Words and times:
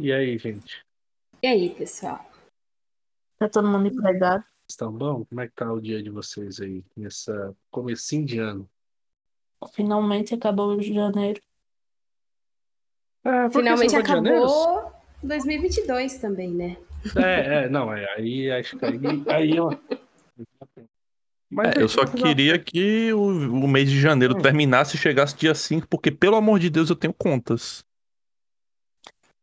E 0.00 0.12
aí, 0.12 0.38
gente? 0.38 0.84
E 1.42 1.46
aí, 1.48 1.70
pessoal? 1.70 2.24
Tá 3.36 3.48
todo 3.48 3.66
mundo 3.66 3.88
empregado? 3.88 4.44
Estão 4.70 4.92
bom? 4.92 5.24
Como 5.24 5.40
é 5.40 5.48
que 5.48 5.54
tá 5.54 5.72
o 5.72 5.80
dia 5.80 6.00
de 6.00 6.08
vocês 6.08 6.60
aí, 6.60 6.84
nessa 6.96 7.52
comecinho 7.68 8.24
de 8.24 8.38
ano? 8.38 8.68
Finalmente 9.72 10.34
acabou 10.34 10.76
o 10.76 10.80
janeiro. 10.80 11.40
É, 13.24 13.50
Finalmente 13.50 13.96
acabou 13.96 14.92
2022 15.20 16.18
também, 16.18 16.50
né? 16.54 16.76
É, 17.16 17.64
é, 17.64 17.68
não, 17.68 17.92
é, 17.92 18.08
aí 18.14 18.52
acho 18.52 18.78
que 18.78 18.84
aí, 18.84 18.98
aí 19.28 19.56
eu... 19.56 19.70
Mas 21.50 21.76
É, 21.76 21.82
eu 21.82 21.88
só 21.88 22.06
queria 22.06 22.56
que 22.56 23.12
o, 23.12 23.26
o 23.26 23.66
mês 23.66 23.90
de 23.90 24.00
janeiro 24.00 24.36
Hum. 24.36 24.42
terminasse 24.42 24.94
e 24.94 24.98
chegasse 24.98 25.36
dia 25.36 25.56
5, 25.56 25.88
porque, 25.88 26.12
pelo 26.12 26.36
amor 26.36 26.60
de 26.60 26.70
Deus, 26.70 26.88
eu 26.88 26.94
tenho 26.96 27.12
contas. 27.12 27.84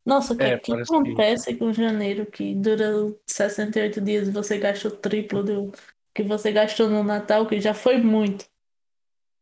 Nossa, 0.06 0.34
o 0.34 0.38
que, 0.38 0.44
É, 0.44 0.60
que 0.60 0.72
parece 0.72 0.92
que- 0.92 0.96
acontece 0.98 1.56
com 1.56 1.74
janeiro 1.74 2.26
que 2.28 2.54
dura 2.54 3.12
68 3.26 4.00
dias 4.00 4.28
e 4.28 4.32
você 4.32 4.58
gasta 4.60 4.88
o 4.88 4.92
triplo 4.92 5.44
do 5.44 5.72
que 6.14 6.22
você 6.22 6.52
gastou 6.52 6.88
no 6.88 7.04
Natal, 7.04 7.48
que 7.48 7.60
já 7.60 7.74
foi 7.74 7.98
muito. 7.98 8.46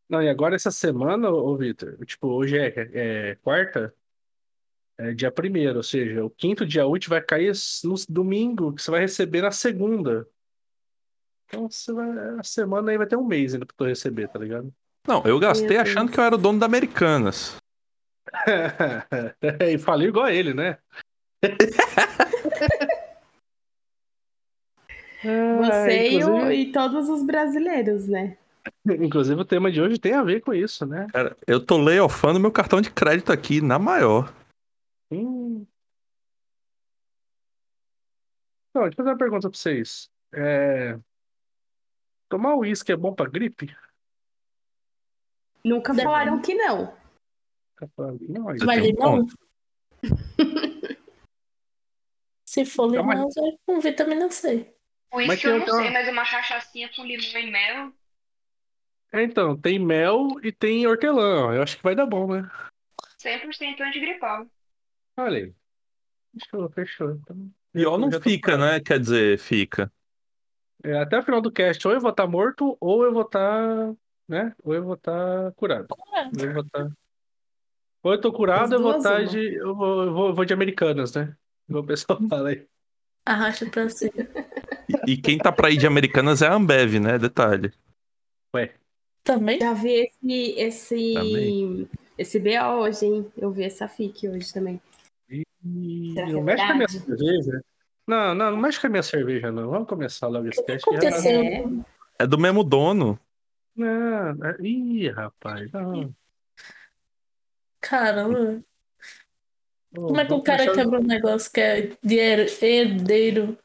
Não, 0.08 0.22
e 0.22 0.28
agora 0.28 0.54
essa 0.54 0.70
semana, 0.70 1.30
ô 1.30 1.56
Vitor, 1.56 1.98
tipo, 2.06 2.28
hoje 2.28 2.58
é, 2.58 2.72
é 2.94 3.34
quarta, 3.36 3.94
é 4.98 5.12
dia 5.12 5.30
primeiro, 5.30 5.76
ou 5.76 5.82
seja, 5.82 6.24
o 6.24 6.30
quinto 6.30 6.64
dia 6.66 6.86
útil 6.86 7.10
vai 7.10 7.20
cair 7.20 7.52
no 7.84 7.94
domingo, 8.08 8.72
que 8.72 8.82
você 8.82 8.90
vai 8.90 9.00
receber 9.00 9.42
na 9.42 9.50
segunda. 9.50 10.26
Então, 11.46 11.70
você 11.70 11.92
vai, 11.92 12.10
a 12.38 12.42
semana 12.42 12.90
aí 12.90 12.98
vai 12.98 13.06
ter 13.06 13.16
um 13.16 13.24
mês 13.24 13.54
ainda 13.54 13.66
pra 13.66 13.74
tu 13.76 13.84
receber, 13.84 14.28
tá 14.28 14.38
ligado? 14.38 14.72
Não, 15.06 15.22
eu 15.26 15.38
gastei 15.38 15.76
achando 15.76 16.10
que 16.10 16.18
eu 16.18 16.24
era 16.24 16.34
o 16.34 16.38
dono 16.38 16.58
da 16.58 16.66
Americanas. 16.66 17.56
e 19.70 19.78
falei 19.78 20.08
igual 20.08 20.26
a 20.26 20.32
ele, 20.32 20.54
né? 20.54 20.78
Você 25.22 26.10
e, 26.10 26.24
o- 26.24 26.52
e 26.52 26.70
todos 26.72 27.08
os 27.08 27.22
brasileiros, 27.24 28.06
né? 28.08 28.36
inclusive 28.86 29.40
o 29.40 29.44
tema 29.44 29.70
de 29.70 29.80
hoje 29.80 29.98
tem 29.98 30.12
a 30.14 30.22
ver 30.22 30.40
com 30.40 30.52
isso, 30.52 30.86
né? 30.86 31.06
Cara, 31.12 31.36
eu 31.46 31.64
tô 31.64 31.76
layoffando 31.78 32.40
meu 32.40 32.50
cartão 32.52 32.80
de 32.80 32.90
crédito 32.90 33.32
aqui 33.32 33.60
na 33.60 33.78
maior. 33.78 34.32
Hum. 35.10 35.66
Então, 38.70 38.82
deixa 38.82 38.94
eu 38.94 38.96
fazer 38.96 39.10
uma 39.10 39.18
pergunta 39.18 39.48
pra 39.48 39.58
vocês. 39.58 40.10
É, 40.34 40.98
Tomar 42.28 42.56
uísque 42.56 42.90
é 42.90 42.96
bom 42.96 43.14
pra 43.14 43.28
gripe? 43.28 43.74
Nunca 45.62 45.92
Depende. 45.92 46.04
falaram 46.04 46.40
que 46.42 46.54
não. 46.54 46.94
Tá 47.76 47.88
falando, 47.96 48.20
Não, 48.28 48.44
Mas 48.44 48.62
um 48.82 48.86
limão? 48.86 49.26
ponto. 49.26 49.38
Se 52.46 52.64
for 52.64 52.88
Então, 52.90 53.04
mas- 53.04 53.18
limão, 53.18 53.52
é 53.52 53.56
com 53.66 53.80
vitamina 53.80 54.30
C. 54.30 54.72
Mas 55.12 55.28
Uísque 55.28 55.42
tem 55.42 55.50
eu 55.50 55.58
não 55.58 55.66
outra- 55.66 55.78
sei, 55.82 55.90
mas 55.90 56.08
uma 56.08 56.28
cachaçinha 56.28 56.90
com 56.94 57.04
limão 57.04 57.40
e 57.40 57.50
mel. 57.50 57.92
É, 59.12 59.22
então, 59.22 59.56
tem 59.56 59.78
mel 59.78 60.26
e 60.42 60.50
tem 60.52 60.86
hortelã. 60.86 61.54
Eu 61.54 61.62
acho 61.62 61.76
que 61.76 61.82
vai 61.82 61.94
dar 61.94 62.06
bom, 62.06 62.26
né? 62.32 62.48
100% 63.18 63.80
antigripal. 63.80 64.46
Olha 65.16 65.38
aí. 65.38 65.54
Fechou, 66.38 66.68
fechou. 66.70 67.10
Então, 67.12 67.50
Pior 67.72 67.96
não 67.98 68.10
fica, 68.20 68.56
né? 68.58 68.80
Quer 68.80 68.98
dizer, 69.00 69.38
fica. 69.38 69.90
É, 70.82 70.98
até 70.98 71.18
o 71.18 71.22
final 71.22 71.40
do 71.40 71.50
cast, 71.50 71.86
ou 71.86 71.94
eu 71.94 72.00
vou 72.00 72.10
estar 72.10 72.26
morto, 72.26 72.76
ou 72.80 73.04
eu 73.04 73.12
vou 73.12 73.22
estar, 73.22 73.94
né? 74.28 74.54
Ou 74.62 74.74
eu 74.74 74.82
vou 74.84 74.94
estar 74.94 75.52
curado. 75.52 75.86
Curado. 75.88 76.30
Ou 76.40 76.44
eu 76.46 76.52
vou 76.52 76.62
estar. 76.62 76.90
Ou 78.04 78.12
eu 78.12 78.20
tô 78.20 78.30
curado, 78.32 78.74
eu 78.74 78.80
vou 78.82 78.92
duas, 78.92 79.04
estar 79.04 79.20
uma. 79.20 79.26
de. 79.26 79.54
Eu 79.54 79.74
vou, 79.74 80.04
eu 80.04 80.12
vou, 80.14 80.28
eu 80.28 80.34
vou 80.34 80.44
de 80.44 80.52
Americanas, 80.52 81.12
né? 81.14 81.34
Igual 81.68 81.82
o 81.82 81.86
pessoal 81.86 82.18
fala 82.28 82.50
aí. 82.50 82.66
Arrasta 83.26 83.64
pra 83.66 83.88
cima. 83.88 84.12
E, 85.08 85.12
e 85.12 85.16
quem 85.16 85.38
tá 85.38 85.50
pra 85.50 85.70
ir 85.70 85.78
de 85.78 85.86
Americanas 85.86 86.42
é 86.42 86.46
a 86.46 86.54
Ambev, 86.54 87.00
né? 87.00 87.18
Detalhe. 87.18 87.72
Também? 89.24 89.58
Já 89.58 89.72
vi 89.72 89.88
esse, 89.94 90.50
esse, 90.60 91.14
Também. 91.14 91.88
esse 92.18 92.38
BO 92.38 92.80
hoje, 92.82 93.06
hein? 93.06 93.32
Eu 93.38 93.50
vi 93.50 93.64
essa 93.64 93.88
FIC 93.88 94.28
hoje 94.28 94.52
também. 94.52 94.78
E 95.30 95.42
não 96.14 96.40
é 96.40 96.42
mexe 96.42 96.66
com 96.66 96.72
a 96.72 96.74
minha 96.74 96.88
cerveja. 96.88 97.64
Não, 98.06 98.34
não, 98.34 98.50
não 98.50 98.58
mexe 98.58 98.78
com 98.78 98.86
a 98.86 98.90
minha 98.90 99.02
cerveja, 99.02 99.50
não. 99.50 99.70
Vamos 99.70 99.88
começar 99.88 100.26
logo 100.28 100.46
esse 100.46 100.60
já 100.60 100.66
tá- 100.66 100.74
aconteceu? 100.74 101.40
É. 101.40 101.64
É 102.18 102.26
do 102.26 102.36
mesmo 102.38 102.62
dono. 102.62 103.18
Não, 103.74 104.44
é- 104.44 104.56
Ih, 104.60 105.08
rapaz. 105.08 105.72
Não. 105.72 106.14
Caramba. 107.88 108.62
Ô, 109.96 110.06
Como 110.06 110.20
é 110.20 110.24
que 110.24 110.26
o 110.26 110.30
vamos 110.30 110.44
cara 110.44 110.64
começar- 110.64 110.82
quebra 110.82 111.00
um 111.00 111.04
negócio 111.04 111.52
que 111.52 111.60
é 111.60 111.92
de 112.02 112.18
her- 112.18 112.64
herdeiro? 112.64 113.58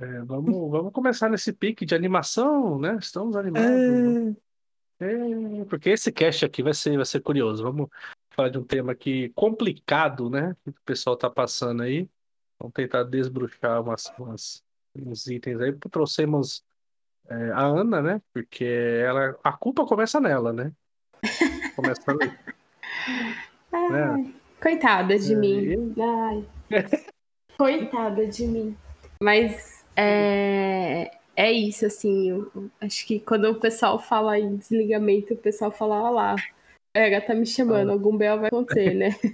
é, 0.00 0.20
vamos, 0.22 0.70
vamos 0.70 0.92
começar 0.92 1.28
nesse 1.28 1.52
pique 1.52 1.86
de 1.86 1.94
animação, 1.94 2.78
né? 2.78 2.96
Estamos 3.00 3.36
animados. 3.36 4.36
É, 5.00 5.64
porque 5.68 5.90
esse 5.90 6.10
cast 6.10 6.44
aqui 6.44 6.62
vai 6.62 6.74
ser, 6.74 6.96
vai 6.96 7.06
ser 7.06 7.20
curioso. 7.20 7.62
Vamos 7.62 7.88
falar 8.30 8.48
de 8.48 8.58
um 8.58 8.64
tema 8.64 8.92
aqui 8.92 9.28
complicado, 9.30 10.28
né? 10.28 10.56
Que 10.64 10.70
o 10.70 10.74
pessoal 10.84 11.16
tá 11.16 11.30
passando 11.30 11.82
aí. 11.82 12.08
Vamos 12.58 12.74
tentar 12.74 13.04
desbruxar 13.04 13.80
umas, 13.80 14.12
umas- 14.18 14.62
uns 14.96 15.26
itens 15.28 15.60
aí. 15.60 15.72
Trouxemos 15.90 16.64
é, 17.30 17.50
a 17.52 17.62
Ana, 17.64 18.02
né? 18.02 18.22
Porque 18.32 18.64
ela, 18.64 19.38
a 19.44 19.52
culpa 19.52 19.86
começa 19.86 20.18
nela, 20.20 20.52
né? 20.52 20.72
Começa 21.78 22.02
ali. 22.10 22.32
né? 23.92 24.32
Coitada 24.60 25.16
de 25.16 25.32
É, 25.32 25.36
mim. 25.36 25.94
Ai. 25.96 26.44
Coitada 27.56 28.26
de 28.26 28.46
mim. 28.48 28.76
Mas 29.22 29.84
é, 29.96 31.12
é 31.36 31.52
isso, 31.52 31.86
assim. 31.86 32.30
eu- 32.30 32.50
acho 32.80 33.06
que 33.06 33.20
quando 33.20 33.44
o 33.44 33.60
pessoal 33.60 33.96
fala 34.00 34.36
em 34.38 34.56
desligamento, 34.56 35.34
o 35.34 35.36
pessoal 35.36 35.70
fala, 35.70 36.02
ó 36.02 36.10
lá, 36.10 36.34
ela 36.96 37.20
tá 37.20 37.32
me 37.32 37.46
chamando, 37.46 37.92
algum 37.92 38.16
bel 38.16 38.38
vai 38.40 38.48
acontecer, 38.48 38.94
né? 38.94 39.14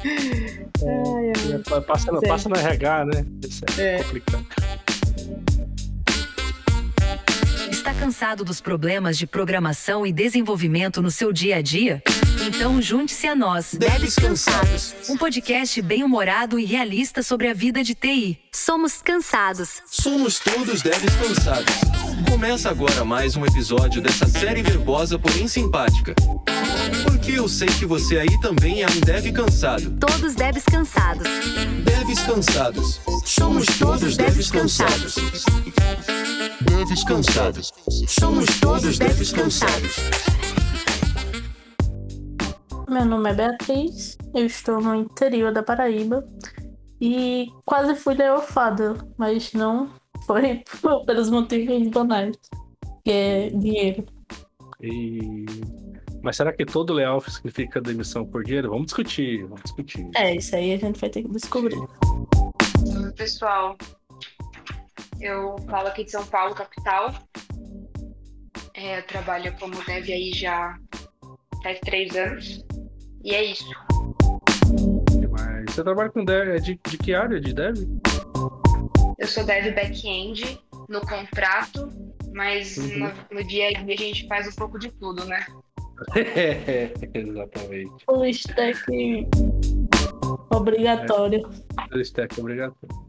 Ai, 0.00 1.32
ai. 1.34 1.52
É, 1.76 1.80
Passa, 1.82 2.10
no- 2.12 2.20
Certo. 2.20 2.30
passa 2.30 2.48
no 2.48 2.54
RH, 2.56 3.04
né? 3.04 3.12
Isso 3.46 3.64
é, 3.78 3.96
É. 3.96 4.02
complicado. 4.02 4.46
Está 7.88 8.00
cansado 8.00 8.44
dos 8.44 8.60
problemas 8.60 9.16
de 9.16 9.26
programação 9.26 10.06
e 10.06 10.12
desenvolvimento 10.12 11.00
no 11.00 11.10
seu 11.10 11.32
dia 11.32 11.56
a 11.56 11.62
dia? 11.62 12.02
Então 12.46 12.82
junte-se 12.82 13.26
a 13.26 13.34
nós, 13.34 13.72
Devs 13.72 14.14
Cansados, 14.14 14.94
um 15.08 15.16
podcast 15.16 15.80
bem-humorado 15.80 16.58
e 16.58 16.66
realista 16.66 17.22
sobre 17.22 17.48
a 17.48 17.54
vida 17.54 17.82
de 17.82 17.94
TI. 17.94 18.38
Somos 18.52 19.00
cansados. 19.00 19.80
Somos 19.86 20.38
todos 20.38 20.82
devs 20.82 21.16
cansados. 21.16 21.74
Começa 22.30 22.68
agora 22.68 23.06
mais 23.06 23.36
um 23.36 23.46
episódio 23.46 24.02
dessa 24.02 24.26
série 24.26 24.62
verbosa, 24.62 25.18
porém 25.18 25.48
simpática. 25.48 26.14
Porque 27.28 27.40
eu 27.40 27.46
sei 27.46 27.68
que 27.68 27.84
você 27.84 28.18
aí 28.20 28.40
também 28.40 28.82
é 28.82 28.86
um 28.86 29.00
dev 29.00 29.30
cansado. 29.34 29.94
Todos 30.00 30.34
devs 30.34 30.64
cansados. 30.64 31.28
Devs 31.84 32.20
cansados. 32.20 33.00
Somos 33.22 33.66
todos 33.78 34.16
devs 34.16 34.50
cansados. 34.50 35.14
Devs 36.62 37.04
cansados. 37.04 37.70
Somos 38.08 38.46
todos 38.60 38.98
devs 38.98 39.30
cansados. 39.30 39.96
Meu 42.88 43.04
nome 43.04 43.28
é 43.28 43.34
Beatriz, 43.34 44.16
eu 44.34 44.46
estou 44.46 44.80
no 44.80 44.94
interior 44.94 45.52
da 45.52 45.62
Paraíba 45.62 46.26
e 46.98 47.48
quase 47.66 47.94
fui 47.94 48.14
leofada, 48.14 48.96
mas 49.18 49.52
não 49.52 49.90
foi 50.24 50.64
pelos 51.04 51.28
motivos 51.28 51.88
banais, 51.88 52.34
que 53.04 53.10
é 53.10 53.50
dinheiro. 53.50 54.06
E... 54.80 55.44
Mas 56.22 56.36
será 56.36 56.52
que 56.52 56.64
todo 56.64 56.92
layoff 56.92 57.30
significa 57.30 57.80
demissão 57.80 58.26
por 58.26 58.42
dinheiro? 58.44 58.70
Vamos 58.70 58.86
discutir, 58.86 59.42
vamos 59.44 59.62
discutir. 59.62 60.08
É, 60.16 60.34
isso 60.34 60.54
aí 60.56 60.74
a 60.74 60.76
gente 60.76 60.98
vai 61.00 61.08
ter 61.10 61.22
que 61.22 61.28
descobrir. 61.28 61.78
Pessoal, 63.16 63.76
eu 65.20 65.56
falo 65.68 65.88
aqui 65.88 66.04
de 66.04 66.10
São 66.10 66.24
Paulo, 66.26 66.54
capital. 66.54 67.14
É, 68.74 68.98
eu 68.98 69.02
trabalho 69.06 69.52
como 69.58 69.74
dev 69.84 70.08
aí 70.10 70.32
já 70.34 70.76
faz 71.62 71.78
três 71.80 72.14
anos. 72.16 72.64
E 73.24 73.34
é 73.34 73.44
isso. 73.44 73.68
Mas 75.30 75.74
você 75.74 75.82
trabalha 75.82 76.10
com 76.10 76.24
dev, 76.24 76.48
é 76.50 76.56
de, 76.58 76.78
de 76.88 76.98
que 76.98 77.14
área 77.14 77.40
de 77.40 77.52
dev? 77.52 77.76
Eu 79.18 79.26
sou 79.26 79.44
dev 79.44 79.74
back-end 79.74 80.60
no 80.88 81.00
contrato, 81.00 81.90
mas 82.32 82.76
Uhum. 82.76 82.98
no, 83.30 83.36
no 83.40 83.44
dia 83.44 83.68
a 83.68 83.72
dia 83.82 83.94
a 83.94 83.98
gente 83.98 84.26
faz 84.28 84.46
um 84.46 84.52
pouco 84.52 84.78
de 84.78 84.90
tudo, 84.92 85.24
né? 85.24 85.44
Exatamente. 87.14 88.04
O 88.06 88.24
stack 88.24 89.28
obrigatório. 90.50 91.48
O 91.92 91.98
stack 91.98 92.38
é 92.38 92.40
obrigatório. 92.40 93.08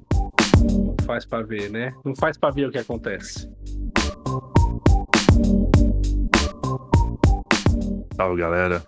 Não 0.61 0.95
faz 1.05 1.25
pra 1.25 1.41
ver, 1.41 1.69
né? 1.69 1.93
Não 2.03 2.15
faz 2.15 2.37
pra 2.37 2.49
ver 2.49 2.67
o 2.67 2.71
que 2.71 2.77
acontece. 2.77 3.49
Salve, 8.15 8.41
galera. 8.41 8.83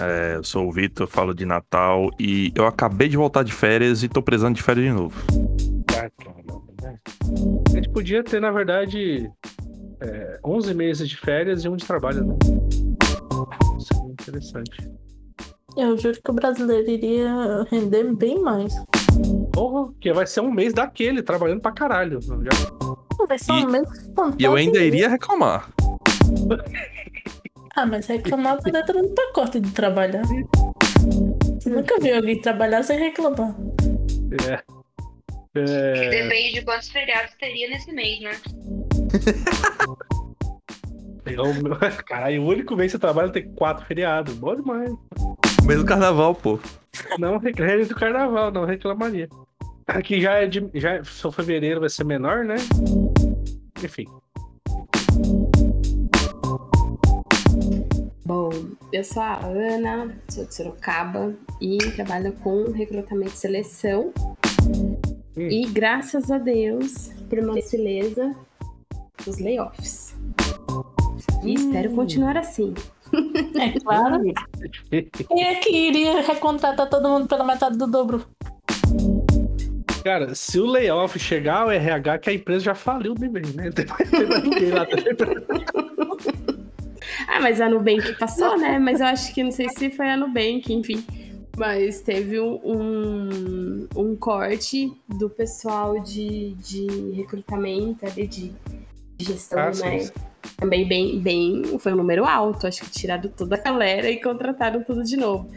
É, 0.00 0.36
eu 0.36 0.42
sou 0.42 0.66
o 0.66 0.72
Vitor, 0.72 1.06
falo 1.06 1.34
de 1.34 1.44
Natal 1.44 2.10
e 2.18 2.50
eu 2.56 2.66
acabei 2.66 3.08
de 3.08 3.16
voltar 3.16 3.44
de 3.44 3.52
férias 3.52 4.02
e 4.02 4.08
tô 4.08 4.22
precisando 4.22 4.56
de 4.56 4.62
férias 4.62 4.86
de 4.86 4.92
novo. 4.92 5.22
Ah, 5.96 6.10
caramba, 6.18 6.62
né? 6.82 6.98
A 7.68 7.76
gente 7.76 7.90
podia 7.90 8.24
ter, 8.24 8.40
na 8.40 8.50
verdade, 8.50 9.30
é, 10.04 10.38
11 10.44 10.74
meses 10.74 11.08
de 11.08 11.16
férias 11.16 11.64
e 11.64 11.68
um 11.68 11.76
de 11.76 11.86
trabalho, 11.86 12.24
né? 12.24 12.36
Seria 13.78 14.12
interessante. 14.12 14.90
Eu 15.76 15.96
juro 15.98 16.18
que 16.22 16.30
o 16.30 16.34
brasileiro 16.34 16.88
iria 16.88 17.64
render 17.70 18.04
bem 18.14 18.40
mais. 18.40 18.72
Porra, 19.52 19.92
que 20.00 20.12
vai 20.12 20.26
ser 20.26 20.40
um 20.40 20.50
mês 20.52 20.72
daquele, 20.72 21.22
trabalhando 21.22 21.60
pra 21.60 21.72
caralho. 21.72 22.20
Já- 22.20 23.26
Vai 23.26 23.38
ser 23.38 23.52
E- 23.52 23.64
um 23.66 23.70
mês 23.70 23.88
fantástico. 24.14 24.42
E 24.42 24.44
eu 24.44 24.54
ainda 24.54 24.78
iria 24.80 25.08
reclamar. 25.08 25.70
Ah, 27.76 27.84
mas 27.86 28.06
reclamar 28.06 28.56
tá 28.60 28.70
dentro 28.70 29.02
do 29.02 29.08
pacote 29.08 29.58
de 29.58 29.68
trabalhar. 29.72 30.22
Você 31.58 31.68
nunca 31.70 31.98
viu 32.00 32.14
alguém 32.14 32.40
trabalhar 32.40 32.84
sem 32.84 32.96
reclamar. 33.00 33.52
É. 34.48 34.62
É, 35.56 36.08
Depende 36.10 36.60
de 36.60 36.62
quantos 36.64 36.88
feriados 36.90 37.34
teria 37.34 37.68
nesse 37.70 37.90
mês, 37.92 38.20
né? 38.20 38.30
É 41.26 41.90
Caralho, 42.06 42.42
o 42.42 42.46
único 42.46 42.76
mês 42.76 42.92
que 42.92 42.98
você 42.98 43.00
trabalha 43.00 43.30
tem 43.30 43.48
quatro 43.54 43.84
feriados. 43.86 44.34
Bom 44.34 44.54
demais. 44.54 44.92
Mesmo 45.64 45.84
carnaval, 45.84 46.34
pô. 46.34 46.58
Não 47.18 47.38
reclame 47.38 47.84
do 47.84 47.94
carnaval, 47.94 48.50
não 48.50 48.64
reclamaria. 48.64 49.28
Aqui 49.86 50.20
já 50.20 50.32
é 50.34 50.46
de. 50.46 50.68
Já, 50.74 51.02
se 51.02 51.22
for 51.22 51.32
fevereiro 51.32 51.80
vai 51.80 51.88
ser 51.88 52.04
menor, 52.04 52.44
né? 52.44 52.56
Enfim. 53.82 54.06
Bom, 58.24 58.50
eu 58.92 59.04
sou 59.04 59.22
a 59.22 59.38
Ana, 59.44 60.14
sou 60.28 60.46
de 60.46 60.54
Sorocaba 60.54 61.34
e 61.60 61.78
trabalho 61.94 62.32
com 62.42 62.70
recrutamento 62.70 63.34
e 63.34 63.36
seleção. 63.36 64.12
E 65.36 65.66
graças 65.66 66.30
a 66.30 66.38
Deus, 66.38 67.10
por 67.28 67.38
uma 67.38 67.54
beleza, 67.54 68.34
os 69.26 69.38
layoffs. 69.38 70.14
E 71.44 71.54
espero 71.54 71.90
continuar 71.90 72.36
assim. 72.36 72.74
É 73.56 73.78
claro. 73.78 74.20
Quem 74.90 75.44
é 75.44 75.54
que 75.56 75.70
iria 75.70 76.20
recontratar 76.22 76.88
todo 76.90 77.08
mundo 77.08 77.28
pela 77.28 77.44
metade 77.44 77.78
do 77.78 77.86
dobro? 77.86 78.26
Cara, 80.02 80.34
se 80.34 80.58
o 80.58 80.66
layoff 80.66 81.16
chegar 81.18 81.62
ao 81.62 81.70
RH, 81.70 82.18
que 82.18 82.30
a 82.30 82.32
empresa 82.34 82.64
já 82.64 82.74
faliu 82.74 83.14
de 83.14 83.28
vez, 83.28 83.54
né? 83.54 83.70
Não 84.28 84.42
ninguém 84.42 84.70
lá. 84.70 84.86
Ah, 87.28 87.40
mas 87.40 87.60
a 87.60 87.68
Nubank 87.70 88.18
passou, 88.18 88.58
né? 88.58 88.78
Mas 88.78 89.00
eu 89.00 89.06
acho 89.06 89.32
que 89.32 89.42
não 89.42 89.50
sei 89.50 89.68
se 89.70 89.90
foi 89.90 90.10
a 90.10 90.16
Nubank, 90.16 90.72
enfim. 90.72 91.04
Mas 91.56 92.00
teve 92.00 92.40
um, 92.40 92.60
um, 92.64 93.88
um 93.96 94.16
corte 94.16 94.92
do 95.08 95.30
pessoal 95.30 96.00
de, 96.00 96.54
de 96.54 97.12
recrutamento, 97.12 98.04
ali, 98.04 98.26
de 98.26 98.52
gestão, 99.24 99.58
Ah, 99.58 99.66
né? 99.66 99.98
sim. 100.00 100.12
Também 100.58 100.86
bem, 100.86 101.18
bem. 101.20 101.62
Foi 101.78 101.92
um 101.92 101.96
número 101.96 102.24
alto. 102.24 102.66
Acho 102.66 102.82
que 102.82 102.90
tiraram 102.90 103.30
toda 103.30 103.56
a 103.56 103.58
galera 103.58 104.08
e 104.10 104.20
contrataram 104.22 104.82
tudo 104.84 105.02
de 105.02 105.16
novo. 105.16 105.48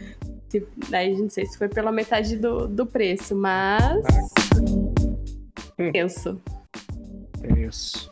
Tipo, 0.49 0.67
Daí 0.89 1.15
não 1.19 1.29
sei 1.29 1.45
se 1.45 1.57
foi 1.57 1.67
pela 1.67 1.91
metade 1.91 2.37
do, 2.37 2.67
do 2.67 2.85
preço, 2.85 3.35
mas. 3.35 4.03
Hum. 5.77 5.91
Penso. 5.91 6.41
É 7.43 7.59
isso. 7.65 8.11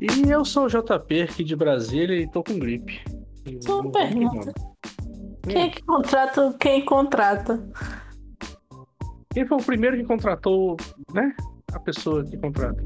E 0.00 0.28
eu 0.30 0.44
sou 0.44 0.64
o 0.64 0.68
JP 0.68 1.22
aqui 1.22 1.44
de 1.44 1.54
Brasília 1.54 2.16
e 2.20 2.30
tô 2.30 2.42
com 2.42 2.58
gripe. 2.58 3.00
Só 3.60 3.80
uma 3.80 3.92
pergunta. 3.92 4.52
Quem 5.46 5.62
é 5.62 5.68
que 5.68 5.82
contrata 5.82 6.56
quem 6.58 6.84
contrata? 6.84 7.62
Quem 9.32 9.46
foi 9.46 9.58
o 9.58 9.62
primeiro 9.62 9.96
que 9.96 10.04
contratou, 10.04 10.76
né? 11.12 11.34
A 11.72 11.78
pessoa 11.78 12.24
que 12.24 12.36
contrata. 12.38 12.82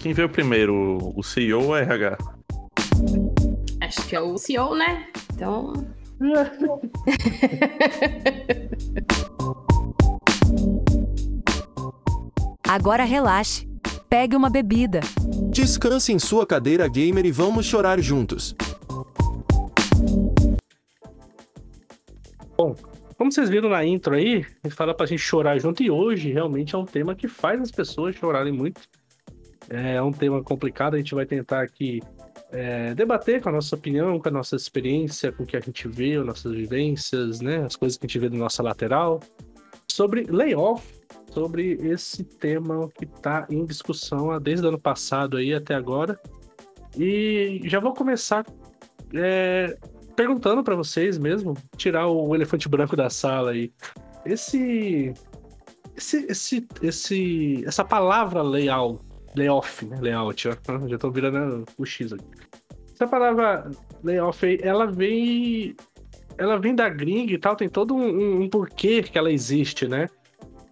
Quem 0.00 0.12
veio 0.14 0.28
primeiro, 0.28 1.12
o 1.14 1.22
CEO 1.22 1.64
ou 1.64 1.74
a 1.74 1.80
RH? 1.80 2.16
Acho 3.82 4.08
que 4.08 4.16
é 4.16 4.20
o 4.20 4.38
CEO, 4.38 4.74
né? 4.74 5.06
Então. 5.34 5.74
Agora 12.66 13.04
relaxe. 13.04 13.68
Pegue 14.08 14.34
uma 14.34 14.48
bebida. 14.48 15.00
Descanse 15.50 16.10
em 16.12 16.18
sua 16.18 16.46
cadeira 16.46 16.88
gamer 16.88 17.26
e 17.26 17.30
vamos 17.30 17.66
chorar 17.66 18.00
juntos. 18.00 18.56
Como 23.20 23.30
vocês 23.30 23.50
viram 23.50 23.68
na 23.68 23.84
intro 23.84 24.14
aí, 24.14 24.46
a 24.64 24.66
gente 24.66 24.74
fala 24.74 24.94
pra 24.94 25.04
gente 25.04 25.20
chorar 25.20 25.58
junto 25.58 25.82
e 25.82 25.90
hoje 25.90 26.32
realmente 26.32 26.74
é 26.74 26.78
um 26.78 26.86
tema 26.86 27.14
que 27.14 27.28
faz 27.28 27.60
as 27.60 27.70
pessoas 27.70 28.16
chorarem 28.16 28.50
muito. 28.50 28.80
É 29.70 30.02
um 30.02 30.10
tema 30.10 30.42
complicado, 30.42 30.94
a 30.94 30.98
gente 30.98 31.14
vai 31.14 31.24
tentar 31.24 31.62
aqui 31.62 32.02
é, 32.50 32.92
debater 32.94 33.40
com 33.40 33.50
a 33.50 33.52
nossa 33.52 33.76
opinião, 33.76 34.18
com 34.18 34.28
a 34.28 34.32
nossa 34.32 34.56
experiência, 34.56 35.30
com 35.30 35.44
o 35.44 35.46
que 35.46 35.56
a 35.56 35.60
gente 35.60 35.86
vê, 35.86 36.16
as 36.16 36.26
nossas 36.26 36.52
vivências, 36.52 37.40
né? 37.40 37.64
As 37.64 37.76
coisas 37.76 37.96
que 37.96 38.04
a 38.04 38.08
gente 38.08 38.18
vê 38.18 38.28
do 38.28 38.36
nossa 38.36 38.62
lateral. 38.62 39.20
Sobre 39.88 40.24
layoff, 40.24 40.84
sobre 41.32 41.74
esse 41.82 42.24
tema 42.24 42.88
que 42.88 43.06
tá 43.06 43.46
em 43.48 43.64
discussão 43.64 44.40
desde 44.40 44.66
o 44.66 44.68
ano 44.68 44.80
passado 44.80 45.36
aí 45.36 45.54
até 45.54 45.74
agora. 45.74 46.18
E 46.98 47.60
já 47.64 47.78
vou 47.78 47.94
começar 47.94 48.44
é, 49.14 49.76
perguntando 50.16 50.62
pra 50.62 50.74
vocês 50.74 51.18
mesmo, 51.18 51.56
tirar 51.76 52.08
o 52.08 52.34
elefante 52.34 52.68
branco 52.68 52.96
da 52.96 53.08
sala 53.08 53.52
aí. 53.52 53.72
Esse 54.24 55.14
esse 55.96 56.26
esse, 56.26 56.68
esse 56.82 57.64
essa 57.66 57.84
palavra 57.84 58.42
layout, 58.42 59.00
layoff, 59.36 59.84
né? 59.86 59.98
Layout, 60.00 60.48
ó. 60.48 60.52
Já 60.88 60.98
tô 60.98 61.10
virando 61.10 61.64
o 61.78 61.84
X 61.84 62.12
aqui. 62.12 62.24
Essa 62.92 63.06
palavra 63.06 63.70
layoff 64.04 64.44
aí, 64.44 64.58
ela 64.62 64.86
vem 64.86 65.74
ela 66.38 66.58
vem 66.58 66.74
da 66.74 66.88
gringa 66.88 67.32
e 67.34 67.38
tal, 67.38 67.54
tem 67.54 67.68
todo 67.68 67.94
um, 67.94 68.02
um- 68.02 68.42
um 68.42 68.48
porquê 68.48 69.02
que 69.02 69.18
ela 69.18 69.30
existe, 69.30 69.86
né? 69.86 70.08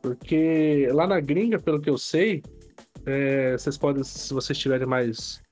Porque 0.01 0.89
lá 0.93 1.07
na 1.07 1.21
gringa, 1.21 1.59
pelo 1.59 1.81
que 1.81 1.91
eu 1.91 1.99
sei, 1.99 2.43
é, 3.05 3.53
vocês 3.53 3.77
podem, 3.77 4.03
se 4.03 4.33
vocês 4.33 4.57
tiverem 4.57 4.87
mais, 4.87 5.43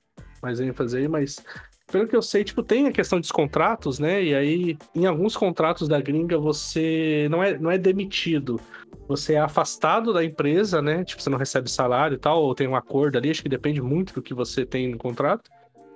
mais 0.43 0.59
ênfase 0.61 0.97
aí, 0.99 1.09
mas 1.09 1.45
pelo 1.87 2.09
que 2.09 2.17
eu 2.17 2.23
sei, 2.23 2.43
tipo, 2.43 2.63
tem 2.63 2.87
a 2.87 2.93
questão 2.93 3.21
dos 3.21 3.31
contratos, 3.31 3.99
né? 3.99 4.23
E 4.23 4.35
aí, 4.35 4.79
em 4.95 5.07
alguns 5.07 5.37
contratos 5.37 5.89
da 5.89 6.01
gringa, 6.01 6.37
você 6.37 7.29
não 7.31 7.43
é, 7.43 7.57
não 7.59 7.71
é 7.71 7.79
demitido. 7.79 8.61
Você 9.09 9.35
é 9.35 9.41
afastado 9.41 10.13
da 10.13 10.25
empresa, 10.25 10.83
né? 10.83 11.05
Tipo, 11.05 11.23
você 11.23 11.31
não 11.31 11.39
recebe 11.39 11.71
salário 11.71 12.17
e 12.17 12.19
tal, 12.19 12.43
ou 12.43 12.55
tem 12.55 12.67
um 12.67 12.75
acordo 12.75 13.17
ali, 13.17 13.31
acho 13.31 13.43
que 13.43 13.49
depende 13.49 13.81
muito 13.81 14.15
do 14.15 14.23
que 14.23 14.35
você 14.35 14.67
tem 14.67 14.91
no 14.91 14.99
contrato. 14.99 15.49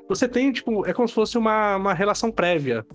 Você 0.09 0.29
tem, 0.29 0.53
tipo, 0.53 0.87
é 0.87 0.93
como 0.93 1.09
se 1.09 1.15
fosse 1.15 1.37
uma, 1.37 1.77
uma 1.77 1.95
relação 1.95 2.31
prévia. 2.31 2.87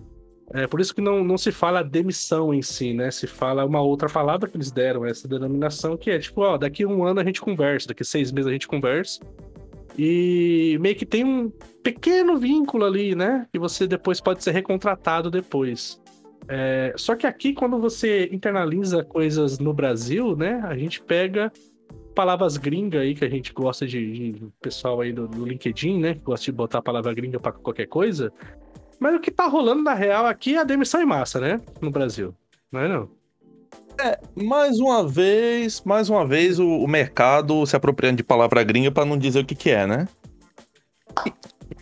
É 0.54 0.68
por 0.68 0.80
isso 0.80 0.94
que 0.94 1.02
não, 1.02 1.24
não 1.24 1.38
se 1.38 1.52
fala 1.52 1.84
demissão 1.84 2.54
em 2.54 2.62
si, 2.62 2.94
né? 2.94 3.12
Se 3.12 3.28
fala 3.28 3.66
uma 3.66 3.82
outra 3.82 4.08
palavra 4.08 4.48
que 4.50 4.56
eles 4.56 4.72
deram, 4.72 5.06
essa 5.06 5.28
denominação, 5.28 5.98
que 5.98 6.12
é 6.12 6.20
tipo, 6.20 6.42
ó, 6.42 6.58
daqui 6.58 6.86
um 6.86 7.04
ano 7.04 7.20
a 7.20 7.24
gente 7.24 7.42
conversa, 7.42 7.88
daqui 7.88 8.04
seis 8.04 8.32
meses 8.32 8.48
a 8.48 8.54
gente 8.54 8.68
conversa. 8.68 9.20
E 9.98 10.78
meio 10.82 10.96
que 10.96 11.06
tem 11.06 11.24
um 11.24 11.50
pequeno 11.84 12.38
vínculo 12.38 12.86
ali, 12.86 13.16
né? 13.16 13.48
E 13.54 13.60
você 13.60 13.88
depois 13.88 14.20
pode 14.20 14.44
ser 14.44 14.52
recontratado 14.52 15.32
depois. 15.32 16.02
É, 16.48 16.94
só 16.96 17.16
que 17.16 17.26
aqui, 17.26 17.54
quando 17.54 17.80
você 17.80 18.30
internaliza 18.32 19.04
coisas 19.04 19.58
no 19.58 19.74
Brasil, 19.74 20.36
né? 20.36 20.62
A 20.64 20.78
gente 20.78 21.02
pega 21.02 21.52
palavras 22.14 22.56
gringa 22.56 23.02
aí 23.02 23.14
que 23.14 23.26
a 23.26 23.30
gente 23.30 23.52
gosta 23.54 23.86
de, 23.86 24.32
de 24.32 24.48
pessoal 24.62 25.02
aí 25.02 25.12
do, 25.12 25.28
do 25.28 25.46
LinkedIn, 25.46 26.00
né? 26.00 26.14
Que 26.14 26.22
gosta 26.22 26.46
de 26.46 26.52
botar 26.52 26.80
a 26.80 26.84
palavra 26.84 27.14
gringa 27.14 27.40
pra 27.40 27.52
qualquer 27.52 27.88
coisa. 27.88 28.32
Mas 29.00 29.16
o 29.16 29.20
que 29.20 29.32
tá 29.32 29.46
rolando 29.48 29.84
na 29.84 29.94
real 29.94 30.26
aqui 30.26 30.56
é 30.56 30.60
a 30.60 30.64
demissão 30.64 31.02
em 31.02 31.06
massa, 31.06 31.40
né? 31.40 31.62
No 31.82 31.92
Brasil. 31.92 32.34
Não 32.72 32.80
é 32.82 32.88
não? 32.88 33.10
Mais 34.36 34.80
uma 34.80 35.08
vez, 35.08 35.82
mais 35.86 36.10
uma 36.10 36.26
vez, 36.26 36.60
o, 36.60 36.68
o 36.68 36.88
mercado 36.88 37.66
se 37.66 37.76
apropriando 37.76 38.18
de 38.18 38.24
palavra 38.24 38.64
gringa 38.64 38.92
pra 38.92 39.06
não 39.06 39.18
dizer 39.18 39.40
o 39.40 39.46
que 39.46 39.56
que 39.56 39.70
é, 39.70 39.88
né? 39.88 40.08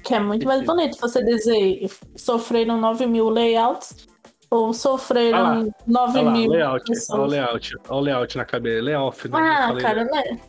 Que 0.04 0.16
é 0.16 0.20
muito 0.20 0.46
mais 0.46 0.64
bonito 0.64 0.98
você 1.00 1.24
dizer 1.24 1.90
sofreram 2.16 2.80
9 2.80 3.06
mil 3.06 3.30
layouts 3.30 4.08
ou 4.50 4.70
Ah 4.70 4.74
sofreram 4.74 5.74
9 5.88 6.20
Olha 6.20 6.26
lá, 6.26 6.32
mil 6.32 6.52
layout. 6.52 6.92
Olha 7.10 7.22
o 7.22 7.26
layout. 7.26 7.76
Olha 7.90 7.96
o 7.96 8.00
layout 8.00 8.38
na 8.38 8.46
cabeça. 8.46 8.84
Layoff, 8.84 9.28
né? 9.28 9.38
Ah, 9.40 9.68
falei 9.68 9.82
cara, 9.84 10.04
né? 10.06 10.40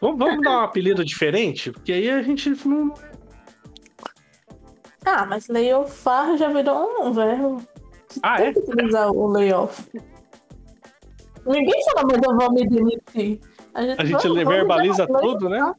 Vamos, 0.00 0.18
vamos 0.18 0.42
dar 0.42 0.50
um 0.50 0.60
apelido 0.62 1.04
diferente? 1.04 1.70
Porque 1.70 1.92
aí 1.92 2.10
a 2.10 2.22
gente 2.22 2.50
não. 2.66 2.92
Ah, 5.04 5.24
mas 5.26 5.48
layoffar 5.48 6.36
já 6.36 6.48
virou 6.48 7.06
um 7.06 7.12
verbo. 7.12 7.62
Ah, 8.22 8.40
é? 8.40 8.52
Tem 8.52 8.64
que 8.64 8.70
utilizar 8.72 9.10
o 9.12 9.28
layoff. 9.28 9.88
Ninguém 11.46 11.84
fala, 11.84 12.06
mas 12.06 12.20
eu 12.22 12.36
vou 12.36 12.52
me 12.52 12.68
demitir. 12.68 13.40
A 13.74 13.82
gente 14.04 14.12
vamos- 14.12 14.22
vamos 14.24 14.44
verbaliza 14.48 15.06
dar- 15.06 15.20
tudo, 15.20 15.48
né? 15.48 15.72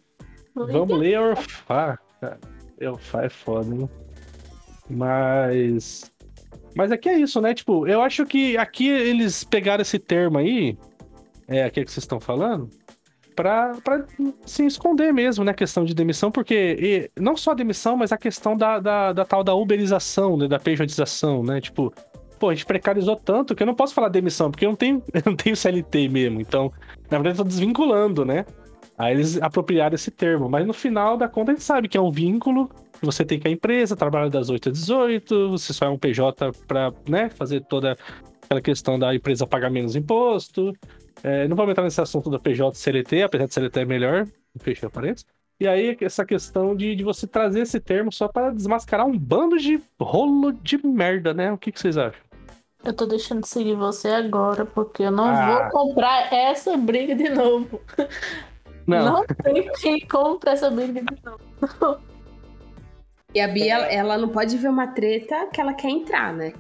Vamos 0.56 0.72
Vamos 0.74 0.98
ler 1.00 1.20
cara. 1.68 2.00
Orfar 2.82 3.26
é 3.26 3.30
foda, 3.30 3.74
né? 3.76 3.88
Mas. 4.90 6.12
Mas 6.76 6.92
aqui 6.92 7.10
é 7.10 7.18
isso, 7.20 7.40
né? 7.42 7.54
Tipo, 7.54 7.88
eu 7.88 8.02
acho 8.02 8.26
que 8.26 8.58
aqui 8.58 8.88
eles 8.88 9.44
pegaram 9.44 9.82
esse 9.82 10.00
termo 10.00 10.38
aí, 10.38 10.78
é 11.48 11.64
aquele 11.64 11.86
que 11.86 11.92
vocês 11.92 12.04
estão 12.04 12.20
falando, 12.20 12.70
pra, 13.36 13.74
pra 13.84 14.06
se 14.46 14.66
esconder 14.66 15.12
mesmo, 15.14 15.44
né? 15.44 15.52
A 15.52 15.56
questão 15.56 15.84
de 15.84 15.94
demissão, 15.94 16.32
porque 16.32 17.10
e, 17.16 17.22
não 17.22 17.36
só 17.36 17.52
a 17.52 17.56
demissão, 17.56 17.98
mas 17.98 18.12
a 18.12 18.18
questão 18.18 18.56
da, 18.56 18.80
da, 18.80 19.14
da 19.14 19.26
tal 19.26 19.44
da 19.44 19.54
uberização, 19.54 20.38
né? 20.38 20.48
Da 20.48 20.60
pejotização, 20.60 21.44
né? 21.44 21.60
Tipo, 21.60 21.94
pô, 22.42 22.50
a 22.50 22.56
gente 22.56 22.66
precarizou 22.66 23.16
tanto 23.16 23.54
que 23.54 23.62
eu 23.62 23.68
não 23.68 23.76
posso 23.76 23.94
falar 23.94 24.10
demissão, 24.10 24.50
porque 24.50 24.66
eu 24.66 24.70
não 24.70 24.76
tenho, 24.76 25.04
eu 25.14 25.22
não 25.28 25.36
tenho 25.36 25.56
CLT 25.56 26.10
mesmo. 26.10 26.42
Então, 26.42 26.72
na 27.12 27.20
verdade, 27.20 27.38
eu 27.38 27.44
tô 27.44 27.48
desvinculando, 27.48 28.26
né? 28.26 28.48
Aí 28.98 29.14
eles 29.14 29.40
apropriaram 29.40 29.94
esse 29.94 30.10
termo, 30.10 30.50
mas 30.50 30.66
no 30.66 30.74
final 30.74 31.16
da 31.16 31.28
conta 31.28 31.52
a 31.52 31.54
gente 31.54 31.64
sabe 31.64 31.88
que 31.88 31.98
é 31.98 32.02
um 32.02 32.10
vínculo 32.10 32.70
você 33.02 33.26
tem 33.26 33.40
que 33.40 33.48
a 33.48 33.52
empresa, 33.52 33.96
trabalha 33.96 34.30
das 34.30 34.50
8 34.50 34.70
às 34.70 34.80
18, 34.80 35.50
você 35.50 35.74
só 35.74 35.86
é 35.86 35.90
um 35.90 35.98
PJ 35.98 36.52
para 36.68 36.94
né, 37.10 37.30
fazer 37.30 37.62
toda 37.62 37.98
aquela 38.44 38.62
questão 38.62 39.00
da 39.00 39.14
empresa 39.14 39.48
pagar 39.48 39.72
menos 39.72 39.96
imposto. 39.96 40.72
É, 41.24 41.48
não 41.48 41.56
vou 41.56 41.70
entrar 41.70 41.84
nesse 41.84 42.00
assunto 42.00 42.30
da 42.30 42.38
PJ 42.38 42.78
CLT, 42.78 43.24
apesar 43.24 43.48
de 43.48 43.54
CLT 43.54 43.80
é 43.80 43.86
melhor, 43.86 44.28
fechei 44.60 44.88
a 44.88 44.92
parede. 44.92 45.24
E 45.60 45.68
aí, 45.68 45.98
essa 46.02 46.26
questão 46.26 46.76
de, 46.76 46.96
de 46.96 47.04
você 47.04 47.28
trazer 47.28 47.62
esse 47.62 47.80
termo 47.80 48.12
só 48.12 48.28
para 48.28 48.52
desmascarar 48.52 49.06
um 49.06 49.18
bando 49.18 49.58
de 49.58 49.80
rolo 50.00 50.52
de 50.52 50.84
merda, 50.86 51.34
né? 51.34 51.52
O 51.52 51.58
que, 51.58 51.72
que 51.72 51.80
vocês 51.80 51.98
acham? 51.98 52.31
Eu 52.84 52.94
tô 52.94 53.06
deixando 53.06 53.42
de 53.42 53.48
seguir 53.48 53.76
você 53.76 54.10
agora, 54.10 54.66
porque 54.66 55.04
eu 55.04 55.12
não 55.12 55.26
ah. 55.26 55.70
vou 55.70 55.70
comprar 55.70 56.34
essa 56.34 56.76
briga 56.78 57.16
de 57.16 57.30
novo. 57.30 57.80
Não, 58.88 59.06
não 59.06 59.26
tem 59.26 59.72
quem 59.74 60.00
compra 60.08 60.52
essa 60.52 60.70
briga 60.72 61.02
de 61.02 61.18
novo. 61.24 62.02
E 63.34 63.40
a 63.40 63.48
Bia, 63.48 63.76
ela 63.76 64.18
não 64.18 64.28
pode 64.30 64.58
ver 64.58 64.68
uma 64.68 64.88
treta 64.88 65.48
que 65.54 65.62
ela 65.62 65.74
quer 65.74 65.90
entrar, 65.90 66.34
né? 66.34 66.54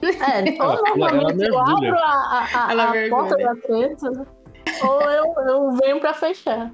É, 0.00 0.54
ou 0.62 0.96
normalmente 0.96 1.44
eu 1.44 1.58
abro 1.58 1.94
a, 1.98 2.46
a, 2.54 2.72
a, 2.72 2.90
a 2.90 3.08
porta 3.10 3.36
da 3.36 3.54
treta, 3.56 4.26
ou 4.82 5.02
eu, 5.02 5.34
eu 5.48 5.72
venho 5.72 6.00
pra 6.00 6.14
fechar. 6.14 6.72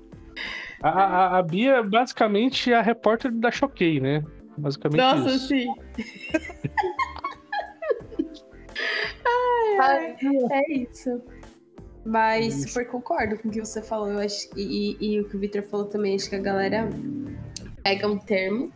A, 0.82 0.88
a, 0.90 1.38
a 1.38 1.42
Bia 1.42 1.82
basicamente 1.82 2.70
é 2.70 2.76
a 2.76 2.82
repórter 2.82 3.32
da 3.32 3.50
Choquei, 3.50 3.98
né? 3.98 4.22
Basicamente 4.56 5.00
Nossa, 5.00 5.30
isso. 5.30 5.48
sim. 5.48 5.66
ai, 9.80 10.16
é 10.50 10.72
isso. 10.72 11.22
Mas 12.04 12.70
super 12.70 12.86
concordo 12.86 13.38
com 13.38 13.48
o 13.48 13.50
que 13.50 13.60
você 13.60 13.80
falou. 13.80 14.08
Eu 14.08 14.18
acho, 14.18 14.48
e, 14.56 14.96
e, 15.00 15.14
e 15.14 15.20
o 15.20 15.28
que 15.28 15.36
o 15.36 15.38
Victor 15.38 15.62
falou 15.62 15.86
também, 15.86 16.14
acho 16.14 16.28
que 16.28 16.36
a 16.36 16.40
galera 16.40 16.88
pega 17.82 18.06
um 18.06 18.18
termo 18.18 18.70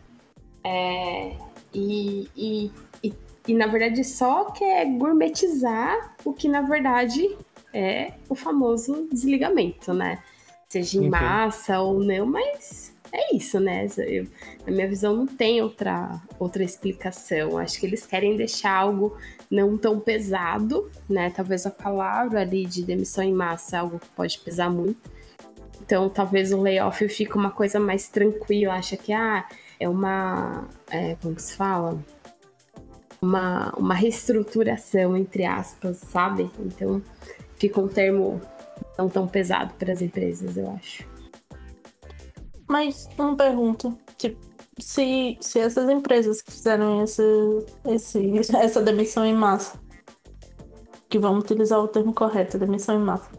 é, 0.63 1.35
e, 1.73 2.27
e, 2.35 2.71
e, 3.03 3.13
e, 3.47 3.53
na 3.53 3.67
verdade, 3.67 4.03
só 4.03 4.45
quer 4.45 4.85
gourmetizar 4.85 6.15
o 6.25 6.33
que, 6.33 6.47
na 6.47 6.61
verdade, 6.61 7.37
é 7.73 8.13
o 8.27 8.35
famoso 8.35 9.07
desligamento, 9.11 9.93
né? 9.93 10.19
Seja 10.67 10.97
em 10.97 11.05
uhum. 11.05 11.09
massa 11.09 11.79
ou 11.79 11.99
não, 11.99 12.25
mas 12.25 12.95
é 13.11 13.35
isso, 13.35 13.59
né? 13.59 13.87
Eu, 13.97 14.27
na 14.65 14.71
minha 14.71 14.87
visão, 14.87 15.15
não 15.15 15.27
tem 15.27 15.61
outra, 15.61 16.21
outra 16.37 16.63
explicação. 16.63 17.57
Acho 17.57 17.79
que 17.79 17.85
eles 17.85 18.05
querem 18.05 18.37
deixar 18.37 18.75
algo 18.75 19.17
não 19.49 19.77
tão 19.77 19.99
pesado, 19.99 20.89
né? 21.09 21.31
Talvez 21.31 21.65
a 21.65 21.71
palavra 21.71 22.41
ali 22.41 22.65
de 22.65 22.83
demissão 22.83 23.23
em 23.23 23.33
massa 23.33 23.77
é 23.77 23.79
algo 23.79 23.99
que 23.99 24.09
pode 24.09 24.37
pesar 24.39 24.69
muito. 24.69 25.09
Então, 25.81 26.07
talvez 26.07 26.51
o 26.51 26.61
layoff 26.61 27.07
fique 27.09 27.35
uma 27.35 27.49
coisa 27.49 27.79
mais 27.79 28.07
tranquila. 28.07 28.75
Acha 28.75 28.95
que, 28.95 29.11
ah, 29.11 29.47
é 29.79 29.89
uma. 29.89 30.67
É, 30.91 31.15
como 31.15 31.39
se 31.39 31.55
fala? 31.55 31.97
Uma, 33.21 33.73
uma 33.75 33.95
reestruturação, 33.95 35.17
entre 35.17 35.45
aspas, 35.45 35.97
sabe? 35.97 36.49
Então, 36.59 37.01
fica 37.55 37.81
um 37.81 37.87
termo 37.87 38.39
não 38.97 39.09
tão 39.09 39.27
pesado 39.27 39.73
para 39.73 39.91
as 39.91 40.01
empresas, 40.01 40.57
eu 40.57 40.69
acho. 40.71 41.07
Mas 42.67 43.09
uma 43.17 43.35
pergunta, 43.35 43.97
tipo, 44.15 44.48
se, 44.79 45.37
se 45.39 45.59
essas 45.59 45.89
empresas 45.89 46.41
que 46.41 46.51
fizeram 46.51 47.03
esse, 47.03 47.23
esse, 47.85 48.37
essa 48.57 48.81
demissão 48.81 49.25
em 49.25 49.33
massa, 49.33 49.79
que 51.09 51.17
vamos 51.17 51.43
utilizar 51.43 51.79
o 51.79 51.87
termo 51.87 52.13
correto, 52.13 52.57
demissão 52.57 52.95
em 52.95 53.03
massa, 53.03 53.29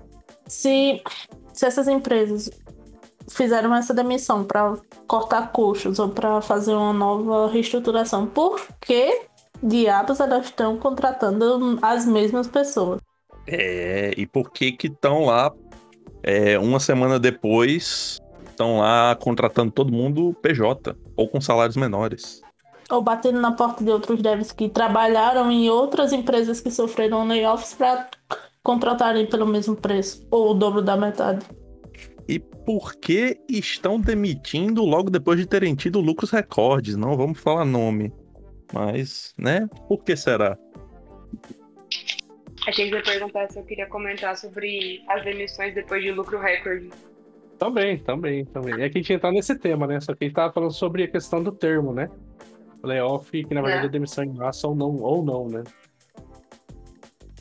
se, 0.46 1.02
se 1.52 1.66
essas 1.66 1.86
empresas 1.88 2.50
fizeram 3.28 3.74
essa 3.74 3.94
demissão 3.94 4.44
para 4.44 4.76
cortar 5.06 5.52
custos 5.52 5.98
ou 5.98 6.08
para 6.08 6.40
fazer 6.40 6.74
uma 6.74 6.92
nova 6.92 7.48
reestruturação, 7.48 8.26
por 8.26 8.60
que 8.80 9.22
diabos 9.62 10.18
elas 10.20 10.46
estão 10.46 10.76
contratando 10.76 11.78
as 11.80 12.04
mesmas 12.04 12.48
pessoas? 12.48 13.00
É, 13.46 14.12
e 14.16 14.26
por 14.26 14.50
que 14.50 14.72
que 14.72 14.88
estão 14.88 15.24
lá 15.24 15.52
é, 16.22 16.58
uma 16.58 16.80
semana 16.80 17.18
depois 17.18 18.20
estão 18.48 18.78
lá 18.78 19.16
contratando 19.16 19.70
todo 19.70 19.92
mundo 19.92 20.36
PJ 20.42 20.94
ou 21.20 21.28
com 21.28 21.38
salários 21.38 21.76
menores. 21.76 22.40
Ou 22.90 23.02
batendo 23.02 23.40
na 23.40 23.52
porta 23.52 23.84
de 23.84 23.90
outros 23.90 24.22
devs 24.22 24.52
que 24.52 24.70
trabalharam 24.70 25.52
em 25.52 25.68
outras 25.68 26.14
empresas 26.14 26.62
que 26.62 26.70
sofreram 26.70 27.28
layoffs 27.28 27.74
para 27.74 28.08
contratarem 28.62 29.26
pelo 29.26 29.46
mesmo 29.46 29.76
preço 29.76 30.26
ou 30.30 30.50
o 30.50 30.54
dobro 30.54 30.80
da 30.80 30.96
metade. 30.96 31.44
E 32.26 32.38
por 32.38 32.94
que 32.94 33.38
estão 33.48 34.00
demitindo 34.00 34.82
logo 34.82 35.10
depois 35.10 35.38
de 35.38 35.46
terem 35.46 35.74
tido 35.74 36.00
lucros 36.00 36.30
recordes? 36.30 36.96
Não 36.96 37.16
vamos 37.16 37.38
falar 37.38 37.66
nome. 37.66 38.12
Mas, 38.72 39.34
né? 39.36 39.68
Por 39.86 40.02
que 40.02 40.16
será? 40.16 40.56
Achei 42.66 42.86
que 42.86 42.90
você 42.90 42.96
ia 42.96 43.02
perguntar 43.02 43.50
se 43.50 43.58
eu 43.58 43.64
queria 43.64 43.86
comentar 43.86 44.36
sobre 44.36 45.02
as 45.08 45.22
demissões 45.22 45.74
depois 45.74 46.02
de 46.02 46.12
lucro 46.12 46.40
recorde. 46.40 46.90
Também, 47.60 47.98
também, 47.98 48.42
também. 48.46 48.82
É 48.82 48.88
que 48.88 48.96
a 48.96 49.02
gente 49.02 49.12
entrar 49.12 49.30
nesse 49.30 49.54
tema, 49.54 49.86
né? 49.86 50.00
Só 50.00 50.14
que 50.14 50.24
a 50.24 50.26
gente 50.26 50.34
tava 50.34 50.50
falando 50.50 50.72
sobre 50.72 51.04
a 51.04 51.08
questão 51.08 51.42
do 51.42 51.52
termo, 51.52 51.92
né? 51.92 52.08
Layoff, 52.82 53.30
que 53.30 53.54
na 53.54 53.60
verdade 53.60 53.84
é, 53.84 53.86
é 53.86 53.90
demissão 53.90 54.24
em 54.24 54.32
massa 54.32 54.66
ou 54.66 54.74
não, 54.74 54.96
ou 54.96 55.22
não, 55.22 55.46
né? 55.46 55.62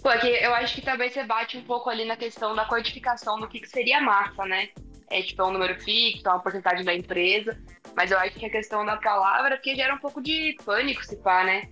Pô, 0.04 0.12
é 0.12 0.46
eu 0.46 0.54
acho 0.56 0.76
que 0.76 0.82
também 0.82 1.10
você 1.10 1.24
bate 1.24 1.58
um 1.58 1.64
pouco 1.64 1.90
ali 1.90 2.04
na 2.04 2.18
questão 2.18 2.54
da 2.54 2.66
codificação 2.66 3.40
do 3.40 3.48
que, 3.48 3.62
que 3.62 3.70
seria 3.70 4.02
massa, 4.02 4.44
né? 4.44 4.68
É 5.10 5.22
tipo 5.22 5.42
é 5.42 5.46
um 5.46 5.54
número 5.54 5.80
fixo, 5.80 6.28
é 6.28 6.32
uma 6.32 6.42
porcentagem 6.42 6.84
da 6.84 6.94
empresa. 6.94 7.58
Mas 7.96 8.12
eu 8.12 8.20
acho 8.20 8.38
que 8.38 8.46
a 8.46 8.50
questão 8.50 8.86
da 8.86 8.98
palavra 8.98 9.58
que 9.58 9.74
gera 9.74 9.96
um 9.96 10.00
pouco 10.00 10.22
de 10.22 10.54
pânico, 10.66 11.02
se 11.06 11.16
pá, 11.16 11.46
né? 11.46 11.70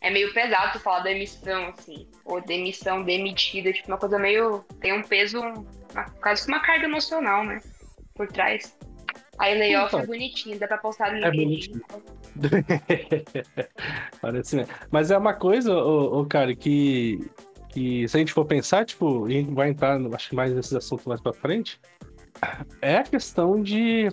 É 0.00 0.10
meio 0.10 0.34
pesado 0.34 0.72
tu 0.72 0.80
falar 0.80 1.00
da 1.00 1.12
emissão, 1.12 1.68
assim. 1.68 2.08
Ou 2.24 2.40
demissão 2.40 3.04
demitida, 3.04 3.72
tipo, 3.72 3.86
uma 3.86 3.98
coisa 3.98 4.18
meio. 4.18 4.64
tem 4.80 4.92
um 4.92 5.02
peso 5.02 5.40
quase 6.20 6.44
que 6.44 6.52
uma 6.52 6.60
carga 6.60 6.84
emocional, 6.84 7.44
né? 7.44 7.60
Por 8.14 8.28
trás. 8.28 8.76
Aí 9.38 9.56
layoff 9.56 9.88
então, 9.88 10.00
é 10.00 10.06
bonitinho, 10.06 10.58
dá 10.58 10.66
pra 10.66 10.78
postar 10.78 11.12
no 11.12 11.24
é 11.24 11.30
LinkedIn. 11.30 11.80
Parece, 14.20 14.56
né? 14.56 14.66
Mas 14.90 15.10
é 15.10 15.16
uma 15.16 15.32
coisa, 15.32 15.72
ô, 15.72 16.20
ô, 16.20 16.26
cara, 16.26 16.54
que, 16.56 17.30
que 17.68 18.08
se 18.08 18.16
a 18.16 18.20
gente 18.20 18.32
for 18.32 18.44
pensar, 18.44 18.84
tipo, 18.84 19.26
a 19.26 19.30
gente 19.30 19.54
vai 19.54 19.68
entrar, 19.68 20.00
acho 20.12 20.30
que 20.30 20.34
mais 20.34 20.52
nesses 20.52 20.74
assuntos 20.74 21.06
mais 21.06 21.20
pra 21.20 21.32
frente, 21.32 21.80
é 22.82 22.96
a 22.96 23.04
questão 23.04 23.62
de 23.62 24.08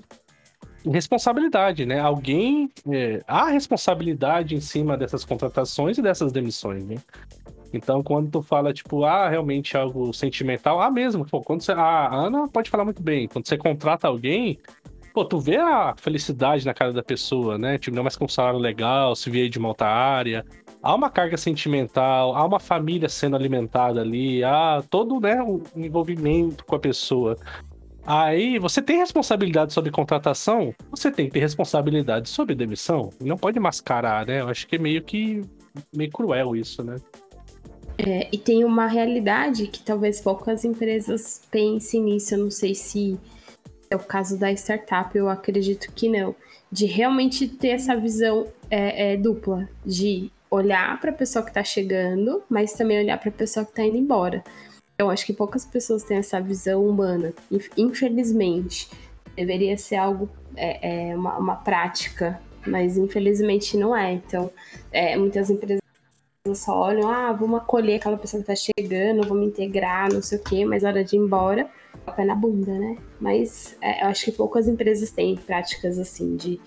responsabilidade, 0.91 1.86
né? 1.86 2.00
Alguém. 2.00 2.72
É, 2.91 3.22
há 3.27 3.50
responsabilidade 3.50 4.55
em 4.55 4.62
cima 4.62 4.98
dessas 4.98 5.25
contratações 5.25 5.98
e 5.98 6.01
dessas 6.01 6.32
demissões, 6.32 6.86
né? 6.86 6.96
Então, 7.75 8.01
quando 8.01 8.29
tu 8.29 8.41
fala, 8.41 8.74
tipo, 8.74 9.03
ah, 9.03 9.29
realmente 9.29 9.75
algo 9.75 10.13
sentimental, 10.13 10.82
ah, 10.82 10.91
mesmo, 10.91 11.25
pô, 11.25 11.41
quando 11.41 11.62
você. 11.62 11.72
A 11.72 12.13
Ana 12.13 12.48
pode 12.48 12.70
falar 12.70 12.86
muito 12.86 13.01
bem. 13.01 13.27
Quando 13.27 13.48
você 13.48 13.58
contrata 13.58 14.08
alguém, 14.08 14.60
pô, 15.13 15.24
tu 15.24 15.39
vê 15.39 15.58
a 15.58 15.96
felicidade 15.98 16.65
na 16.65 16.74
cara 16.74 16.91
da 16.91 17.03
pessoa, 17.03 17.58
né? 17.58 17.77
Tipo, 17.77 17.96
não 17.96 18.03
mais 18.03 18.15
com 18.15 18.25
um 18.25 18.29
salário 18.29 18.60
legal, 18.60 19.15
se 19.15 19.29
vier 19.29 19.50
de 19.50 19.60
uma 19.60 19.70
outra 19.70 19.88
área. 19.88 20.46
Há 20.82 20.94
uma 20.94 21.10
carga 21.10 21.36
sentimental, 21.36 22.36
há 22.36 22.46
uma 22.46 22.60
família 22.60 23.10
sendo 23.10 23.36
alimentada 23.36 24.01
ali, 24.01 24.44
há 24.44 24.84
todo, 24.88 25.20
né, 25.20 25.41
um 25.41 25.63
envolvimento 25.75 26.63
com 26.63 26.75
a 26.75 26.79
pessoa. 26.79 27.38
Aí, 28.05 28.60
você 28.60 28.84
tem 28.84 28.98
responsabilidade 28.98 29.74
sobre 29.74 29.89
contratação, 29.89 30.75
você 30.91 31.10
tem 31.10 31.25
que 31.25 31.32
ter 31.32 31.39
responsabilidade 31.39 32.29
sobre 32.29 32.53
demissão. 32.53 33.10
Não 33.20 33.36
pode 33.36 33.60
mascarar, 33.60 34.27
né? 34.27 34.41
Eu 34.41 34.50
acho 34.50 34.67
que 34.67 34.75
é 34.75 34.79
meio 34.79 35.01
que 35.01 35.41
meio 35.91 36.12
cruel 36.12 36.55
isso, 36.55 36.84
né? 36.84 36.98
É, 37.97 38.27
e 38.31 38.37
tem 38.37 38.65
uma 38.65 38.87
realidade 38.87 39.67
que 39.67 39.81
talvez 39.81 40.19
poucas 40.19 40.65
empresas 40.65 41.41
pensem 41.49 42.03
nisso. 42.03 42.35
Eu 42.35 42.39
não 42.39 42.51
sei 42.51 42.75
se 42.75 43.17
é 43.89 43.95
o 43.95 43.99
caso 43.99 44.37
da 44.37 44.51
startup, 44.51 45.15
eu 45.17 45.29
acredito 45.29 45.91
que 45.93 46.09
não. 46.09 46.35
De 46.71 46.85
realmente 46.85 47.47
ter 47.47 47.69
essa 47.69 47.95
visão 47.95 48.47
é, 48.69 49.13
é, 49.13 49.17
dupla, 49.17 49.69
de 49.85 50.29
olhar 50.49 50.99
para 50.99 51.11
a 51.11 51.13
pessoa 51.13 51.43
que 51.43 51.51
está 51.51 51.63
chegando, 51.63 52.43
mas 52.49 52.73
também 52.73 52.99
olhar 52.99 53.17
para 53.17 53.29
a 53.29 53.33
pessoa 53.33 53.65
que 53.65 53.71
está 53.71 53.83
indo 53.83 53.97
embora. 53.97 54.43
Eu 54.97 55.09
acho 55.09 55.25
que 55.25 55.33
poucas 55.33 55.65
pessoas 55.65 56.03
têm 56.03 56.17
essa 56.17 56.39
visão 56.39 56.85
humana, 56.85 57.33
infelizmente. 57.77 58.89
Deveria 59.35 59.77
ser 59.77 59.97
algo, 59.97 60.29
é, 60.55 61.09
é 61.11 61.15
uma, 61.15 61.37
uma 61.37 61.55
prática, 61.55 62.39
mas 62.65 62.97
infelizmente 62.97 63.77
não 63.77 63.95
é. 63.95 64.13
Então, 64.13 64.49
é, 64.91 65.17
muitas 65.17 65.49
empresas 65.49 65.84
só 66.53 66.77
olham, 66.77 67.09
ah, 67.09 67.31
vamos 67.31 67.59
acolher 67.59 67.95
aquela 67.95 68.17
pessoa 68.17 68.41
que 68.41 68.47
tá 68.47 68.53
chegando, 68.55 69.27
vamos 69.27 69.47
integrar, 69.47 70.13
não 70.13 70.21
sei 70.21 70.37
o 70.37 70.43
quê, 70.43 70.65
mas 70.65 70.83
na 70.83 70.89
hora 70.89 71.03
de 71.03 71.15
ir 71.15 71.19
embora, 71.19 71.67
o 72.05 72.11
pé 72.11 72.25
na 72.25 72.35
bunda, 72.35 72.71
né? 72.71 72.97
Mas 73.19 73.75
é, 73.81 74.03
eu 74.03 74.09
acho 74.09 74.25
que 74.25 74.31
poucas 74.31 74.67
empresas 74.67 75.09
têm 75.11 75.35
práticas 75.35 75.97
assim 75.97 76.35
de 76.35 76.59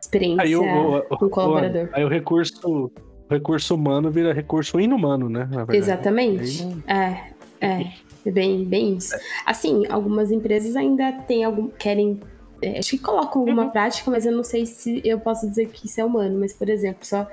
experiência 0.00 0.42
Aí 0.42 0.54
o, 0.54 0.98
o, 0.98 1.18
com 1.18 1.26
o 1.26 1.30
colaborador. 1.30 1.88
Aí 1.92 2.04
o 2.04 2.08
recurso, 2.08 2.92
o 3.28 3.32
recurso 3.32 3.74
humano 3.74 4.10
vira 4.10 4.34
recurso 4.34 4.78
inumano, 4.78 5.28
né? 5.28 5.48
Exatamente. 5.70 6.62
Aí 6.86 7.30
É, 7.60 7.66
é. 7.66 7.82
é 8.26 8.30
Bem, 8.30 8.64
bem 8.64 8.96
isso. 8.96 9.14
Assim, 9.44 9.84
algumas 9.88 10.30
empresas 10.32 10.76
ainda 10.76 11.12
têm 11.12 11.44
algum. 11.44 11.68
querem. 11.68 12.20
é, 12.62 12.78
acho 12.78 12.90
que 12.90 12.98
colocam 12.98 13.42
alguma 13.42 13.68
prática, 13.70 14.10
mas 14.10 14.24
eu 14.24 14.32
não 14.32 14.42
sei 14.42 14.64
se 14.64 15.02
eu 15.04 15.20
posso 15.20 15.48
dizer 15.48 15.68
que 15.68 15.86
isso 15.86 16.00
é 16.00 16.04
humano. 16.04 16.38
Mas, 16.40 16.52
por 16.52 16.68
exemplo, 16.70 17.04
só 17.04 17.26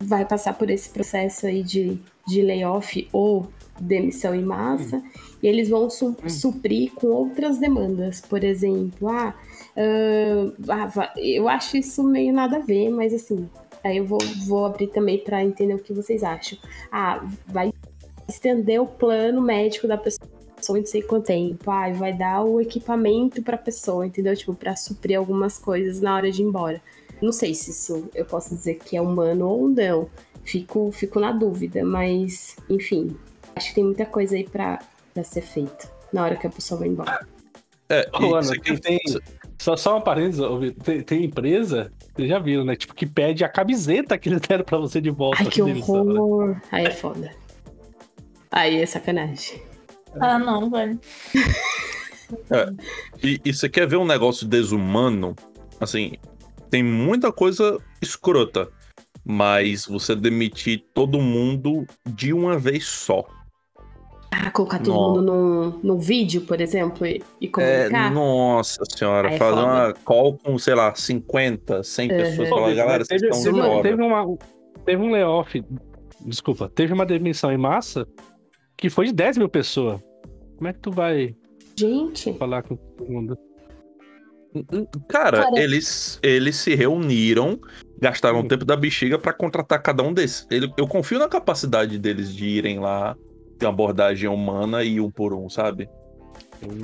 vai 0.00 0.24
passar 0.24 0.54
por 0.54 0.70
esse 0.70 0.90
processo 0.90 1.46
aí 1.46 1.62
de, 1.62 1.98
de 2.26 2.42
layoff 2.42 3.08
ou 3.12 3.48
demissão 3.78 4.34
em 4.34 4.42
massa, 4.42 5.02
e 5.42 5.46
eles 5.46 5.68
vão 5.68 5.90
su- 5.90 6.16
suprir 6.28 6.92
com 6.92 7.08
outras 7.08 7.58
demandas. 7.58 8.20
Por 8.20 8.42
exemplo, 8.42 9.08
ah, 9.08 9.34
ah, 9.76 10.90
ah, 10.98 11.12
eu 11.16 11.48
acho 11.48 11.76
isso 11.76 12.02
meio 12.02 12.32
nada 12.32 12.56
a 12.56 12.60
ver, 12.60 12.90
mas 12.90 13.12
assim, 13.12 13.48
aí 13.84 13.98
eu 13.98 14.06
vou, 14.06 14.18
vou 14.46 14.64
abrir 14.64 14.88
também 14.88 15.18
para 15.18 15.44
entender 15.44 15.74
o 15.74 15.78
que 15.78 15.92
vocês 15.92 16.22
acham. 16.22 16.58
Ah, 16.90 17.26
vai 17.46 17.72
estender 18.28 18.80
o 18.80 18.86
plano 18.86 19.40
médico 19.40 19.86
da 19.86 19.96
pessoa 19.96 20.26
em 20.70 20.80
não 20.80 20.86
sei 20.86 21.02
quanto 21.02 21.26
tempo. 21.26 21.70
Ah, 21.70 21.90
vai 21.92 22.12
dar 22.12 22.42
o 22.42 22.60
equipamento 22.60 23.42
para 23.42 23.56
a 23.56 23.58
pessoa, 23.58 24.06
entendeu? 24.06 24.34
Tipo, 24.34 24.54
para 24.54 24.74
suprir 24.74 25.18
algumas 25.18 25.58
coisas 25.58 26.00
na 26.00 26.14
hora 26.14 26.30
de 26.30 26.42
ir 26.42 26.46
embora. 26.46 26.80
Não 27.20 27.32
sei 27.32 27.54
se 27.54 27.70
isso 27.70 28.08
eu 28.14 28.24
posso 28.24 28.54
dizer 28.54 28.74
que 28.74 28.96
é 28.96 29.00
humano 29.00 29.48
ou 29.48 29.68
não. 29.68 30.08
Fico, 30.44 30.92
fico 30.92 31.18
na 31.18 31.32
dúvida, 31.32 31.84
mas 31.84 32.56
enfim, 32.70 33.16
acho 33.54 33.68
que 33.68 33.74
tem 33.74 33.84
muita 33.84 34.06
coisa 34.06 34.36
aí 34.36 34.44
para 34.44 34.78
ser 35.24 35.42
feita 35.42 35.90
na 36.12 36.22
hora 36.22 36.36
que 36.36 36.46
a 36.46 36.50
pessoa 36.50 36.78
vai 36.78 36.88
embora. 36.88 37.26
É, 37.88 38.08
Ô, 38.12 38.34
Ana, 38.34 38.52
tem, 38.80 39.00
só, 39.58 39.76
só 39.76 39.94
uma 39.94 40.00
parênteses, 40.00 40.44
tem, 40.84 41.02
tem 41.02 41.24
empresa, 41.24 41.92
vocês 42.14 42.28
já 42.28 42.38
viram, 42.38 42.64
né? 42.64 42.76
Tipo, 42.76 42.94
que 42.94 43.06
pede 43.06 43.44
a 43.44 43.48
camiseta 43.48 44.18
que 44.18 44.28
eles 44.28 44.40
deram 44.40 44.64
pra 44.64 44.78
você 44.78 45.00
de 45.00 45.10
volta. 45.10 45.38
Ai, 45.40 45.48
que 45.48 45.62
de 45.62 45.72
demissão, 45.72 46.04
né? 46.04 46.20
horror! 46.20 46.60
Aí 46.70 46.86
é 46.86 46.90
foda. 46.90 47.32
Aí 48.50 48.80
é 48.80 48.86
sacanagem. 48.86 49.62
Ah, 50.20 50.38
não, 50.38 50.70
velho. 50.70 50.98
E, 53.22 53.40
e 53.44 53.54
você 53.54 53.68
quer 53.68 53.86
ver 53.86 53.96
um 53.96 54.04
negócio 54.04 54.46
desumano? 54.46 55.36
Assim, 55.80 56.14
tem 56.70 56.82
muita 56.82 57.32
coisa 57.32 57.78
escrota, 58.02 58.68
mas 59.24 59.86
você 59.86 60.14
demitir 60.14 60.84
todo 60.94 61.20
mundo 61.20 61.86
de 62.06 62.32
uma 62.32 62.58
vez 62.58 62.84
só. 62.86 63.24
Ah, 64.30 64.50
colocar 64.50 64.78
todo 64.80 64.94
Nossa. 64.94 65.20
mundo 65.20 65.32
num, 65.32 65.80
num 65.82 65.98
vídeo, 65.98 66.42
por 66.42 66.60
exemplo, 66.60 67.06
e, 67.06 67.22
e 67.40 67.46
É, 67.46 67.48
comunicar. 67.48 68.12
nossa 68.12 68.82
senhora, 68.96 69.28
Aí 69.28 69.34
é 69.34 69.38
fazer 69.38 69.60
uma 69.62 69.94
call 70.04 70.36
com, 70.36 70.58
sei 70.58 70.74
lá, 70.74 70.94
50, 70.94 71.82
100 71.82 72.08
pessoas, 72.08 72.38
Uhum. 72.40 72.46
falar, 72.48 72.68
Pô, 72.70 72.74
galera, 72.74 73.04
vocês 73.04 73.20
teve, 73.22 73.34
estão 73.34 73.42
teve, 73.42 73.54
de 73.54 73.60
uma, 73.60 73.68
fora. 73.76 73.82
teve, 73.82 74.02
uma- 74.02 74.38
teve 74.84 75.02
um 75.02 75.10
layoff, 75.10 75.64
desculpa, 76.20 76.68
teve 76.68 76.92
uma 76.92 77.06
demissão 77.06 77.50
em 77.52 77.56
massa 77.56 78.06
que 78.76 78.90
foi 78.90 79.06
de 79.06 79.12
10 79.12 79.38
mil 79.38 79.48
pessoas. 79.48 80.00
Como 80.56 80.68
é 80.68 80.72
que 80.72 80.80
tu 80.80 80.90
vai 80.90 81.34
Gente, 81.78 82.32
falar 82.34 82.62
com 82.62 82.76
todo 82.76 83.08
mundo? 83.10 83.38
Cara, 85.08 85.42
Cara. 85.44 85.58
eles, 85.60 86.18
eles 86.22 86.56
se 86.56 86.74
reuniram, 86.74 87.58
gastaram 88.00 88.38
Hum. 88.38 88.42
o 88.44 88.48
tempo 88.48 88.64
da 88.64 88.76
bexiga 88.76 89.18
pra 89.18 89.32
contratar 89.32 89.82
cada 89.82 90.02
um 90.02 90.12
desses. 90.12 90.46
Ele- 90.50 90.72
eu 90.76 90.86
confio 90.86 91.18
na 91.18 91.28
capacidade 91.28 91.98
deles 91.98 92.34
de 92.34 92.46
irem 92.46 92.78
lá, 92.78 93.16
ter 93.58 93.66
uma 93.66 93.72
abordagem 93.72 94.28
humana 94.28 94.82
e 94.84 95.00
um 95.00 95.10
por 95.10 95.32
um, 95.34 95.48
sabe? 95.48 95.88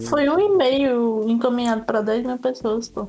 Foi 0.09 0.29
um 0.29 0.39
e-mail 0.39 1.25
encaminhado 1.29 1.85
pra 1.85 2.01
10 2.03 2.25
mil 2.27 2.39
pessoas, 2.39 2.89
pô. 2.89 3.09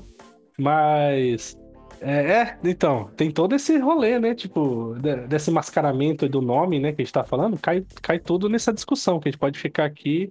Mas. 0.57 1.57
É, 2.01 2.31
é, 2.41 2.57
então, 2.65 3.09
tem 3.15 3.31
todo 3.31 3.55
esse 3.55 3.77
rolê, 3.77 4.19
né? 4.19 4.35
Tipo, 4.35 4.93
de- 4.99 5.25
desse 5.27 5.49
mascaramento 5.49 6.27
do 6.27 6.41
nome, 6.41 6.77
né, 6.77 6.91
que 6.91 7.01
a 7.01 7.05
gente 7.05 7.13
tá 7.13 7.23
falando, 7.23 7.57
cai, 7.57 7.85
cai 8.01 8.19
tudo 8.19 8.49
nessa 8.49 8.73
discussão, 8.73 9.19
que 9.21 9.29
a 9.29 9.31
gente 9.31 9.39
pode 9.39 9.57
ficar 9.57 9.85
aqui 9.85 10.27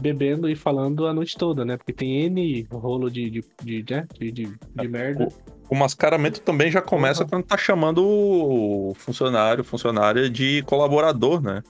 bebendo 0.00 0.48
e 0.48 0.56
falando 0.56 1.06
a 1.06 1.12
noite 1.12 1.36
toda, 1.36 1.64
né? 1.64 1.76
Porque 1.76 1.92
tem 1.92 2.22
N 2.24 2.66
rolo 2.70 3.10
de, 3.10 3.30
de, 3.30 3.44
de, 3.62 3.84
né? 3.94 4.06
de, 4.18 4.30
de, 4.32 4.54
de 4.74 4.88
merda. 4.88 5.28
O 5.68 5.74
mascaramento 5.74 6.40
também 6.40 6.70
já 6.70 6.82
começa 6.82 7.22
Uhum. 7.22 7.28
quando 7.28 7.44
tá 7.44 7.56
chamando 7.56 8.04
o 8.04 8.92
funcionário, 8.96 9.62
funcionária 9.62 10.28
de 10.28 10.62
colaborador, 10.62 11.40
né? 11.42 11.62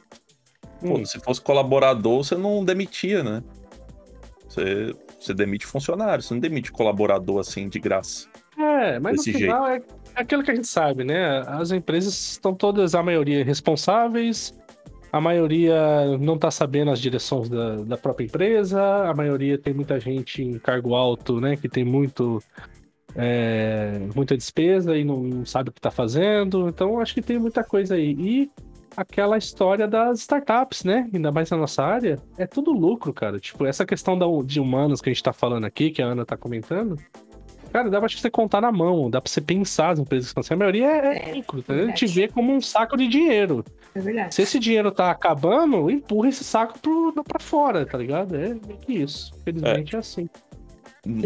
Pô, 0.81 0.99
Hum. 0.99 1.05
se 1.05 1.21
fosse 1.21 1.41
colaborador, 1.43 2.25
você 2.25 2.35
não 2.37 2.65
demitia, 2.65 3.23
né? 3.23 3.43
Você, 4.49 4.95
você 5.19 5.35
demite 5.35 5.67
funcionário, 5.67 6.23
você 6.23 6.33
não 6.35 6.41
demite 6.41 6.73
colaborador 6.73 7.39
assim 7.41 7.69
de 7.69 7.79
graça. 7.79 8.27
É, 8.59 8.99
mas 8.99 9.17
no 9.17 9.23
final 9.23 9.67
é 9.67 9.81
aquilo 10.15 10.43
que 10.43 10.51
a 10.51 10.55
gente 10.55 10.67
sabe, 10.67 11.05
né? 11.05 11.41
As 11.47 11.71
empresas 11.71 12.33
estão 12.33 12.55
todas, 12.55 12.95
a 12.95 13.03
maioria, 13.03 13.45
responsáveis, 13.45 14.55
a 15.13 15.21
maioria 15.21 16.17
não 16.19 16.39
tá 16.39 16.51
sabendo 16.51 16.91
as 16.91 17.01
direções 17.01 17.49
da, 17.49 17.77
da 17.77 17.97
própria 17.97 18.25
empresa, 18.25 18.81
a 19.09 19.15
maioria 19.15 19.59
tem 19.59 19.75
muita 19.75 19.99
gente 19.99 20.43
em 20.43 20.59
cargo 20.59 20.95
alto, 20.95 21.41
né? 21.41 21.57
Que 21.57 21.69
tem 21.69 21.85
muito. 21.85 22.43
é, 23.15 23.99
muita 24.15 24.37
despesa 24.37 24.97
e 24.97 25.05
não, 25.05 25.45
sabe 25.45 25.71
o 25.71 25.73
que 25.73 25.81
tá 25.81 25.91
fazendo. 25.91 26.69
Então, 26.69 27.01
acho 27.01 27.15
que 27.15 27.23
tem 27.23 27.39
muita 27.39 27.65
coisa 27.65 27.97
aí. 27.97 28.17
E 28.19 28.51
aquela 28.97 29.37
história 29.39 29.87
das 29.87 30.21
startups, 30.21 30.85
né? 30.85 31.09
Ainda 31.13 31.33
mais 31.33 31.51
na 31.51 31.57
nossa 31.57 31.83
área, 31.83 32.19
é 32.39 32.47
tudo 32.47 32.73
lucro, 32.73 33.13
cara. 33.13 33.39
Tipo, 33.39 33.67
essa 33.67 33.85
questão 33.85 34.19
da, 34.19 34.27
de 34.45 34.61
humanos 34.61 35.01
que 35.01 35.11
a 35.11 35.13
gente 35.13 35.23
tá 35.23 35.33
falando 35.33 35.65
aqui, 35.65 35.91
que 35.91 36.03
a 36.03 36.07
Ana 36.07 36.25
tá 36.25 36.37
comentando. 36.37 36.97
Cara, 37.73 37.89
dá 37.89 38.01
pra 38.01 38.09
você 38.09 38.29
contar 38.31 38.61
na 38.61 38.73
mão, 38.73 39.09
dá 39.09 39.21
pra 39.21 39.31
você 39.31 39.41
pensar 39.41 39.91
as 39.91 39.99
empresas 39.99 40.27
que 40.27 40.31
estão 40.31 40.41
assim. 40.41 40.55
A 40.55 40.57
maioria 40.57 40.87
é, 40.87 41.31
É, 41.31 41.35
lucro, 41.35 41.63
tá? 41.63 41.73
A 41.73 41.87
gente 41.87 42.07
vê 42.07 42.27
como 42.29 42.53
um 42.53 42.61
saco 42.61 42.97
de 42.97 43.07
dinheiro. 43.07 43.65
é 43.95 44.01
verdade. 44.01 44.35
Se 44.35 44.43
esse 44.43 44.59
dinheiro 44.59 44.91
tá 44.91 45.11
acabando, 45.11 45.91
empurra 45.91 46.29
esse 46.29 46.43
saco 46.45 46.79
pro, 46.81 47.13
pra 47.25 47.39
fora, 47.41 47.87
tá 47.87 47.97
ligado? 47.99 48.35
É 48.35 48.49
meio 48.49 48.79
que 48.81 48.93
isso. 48.95 49.33
Infelizmente 49.41 49.95
é, 49.95 49.99
assim. 49.99 50.29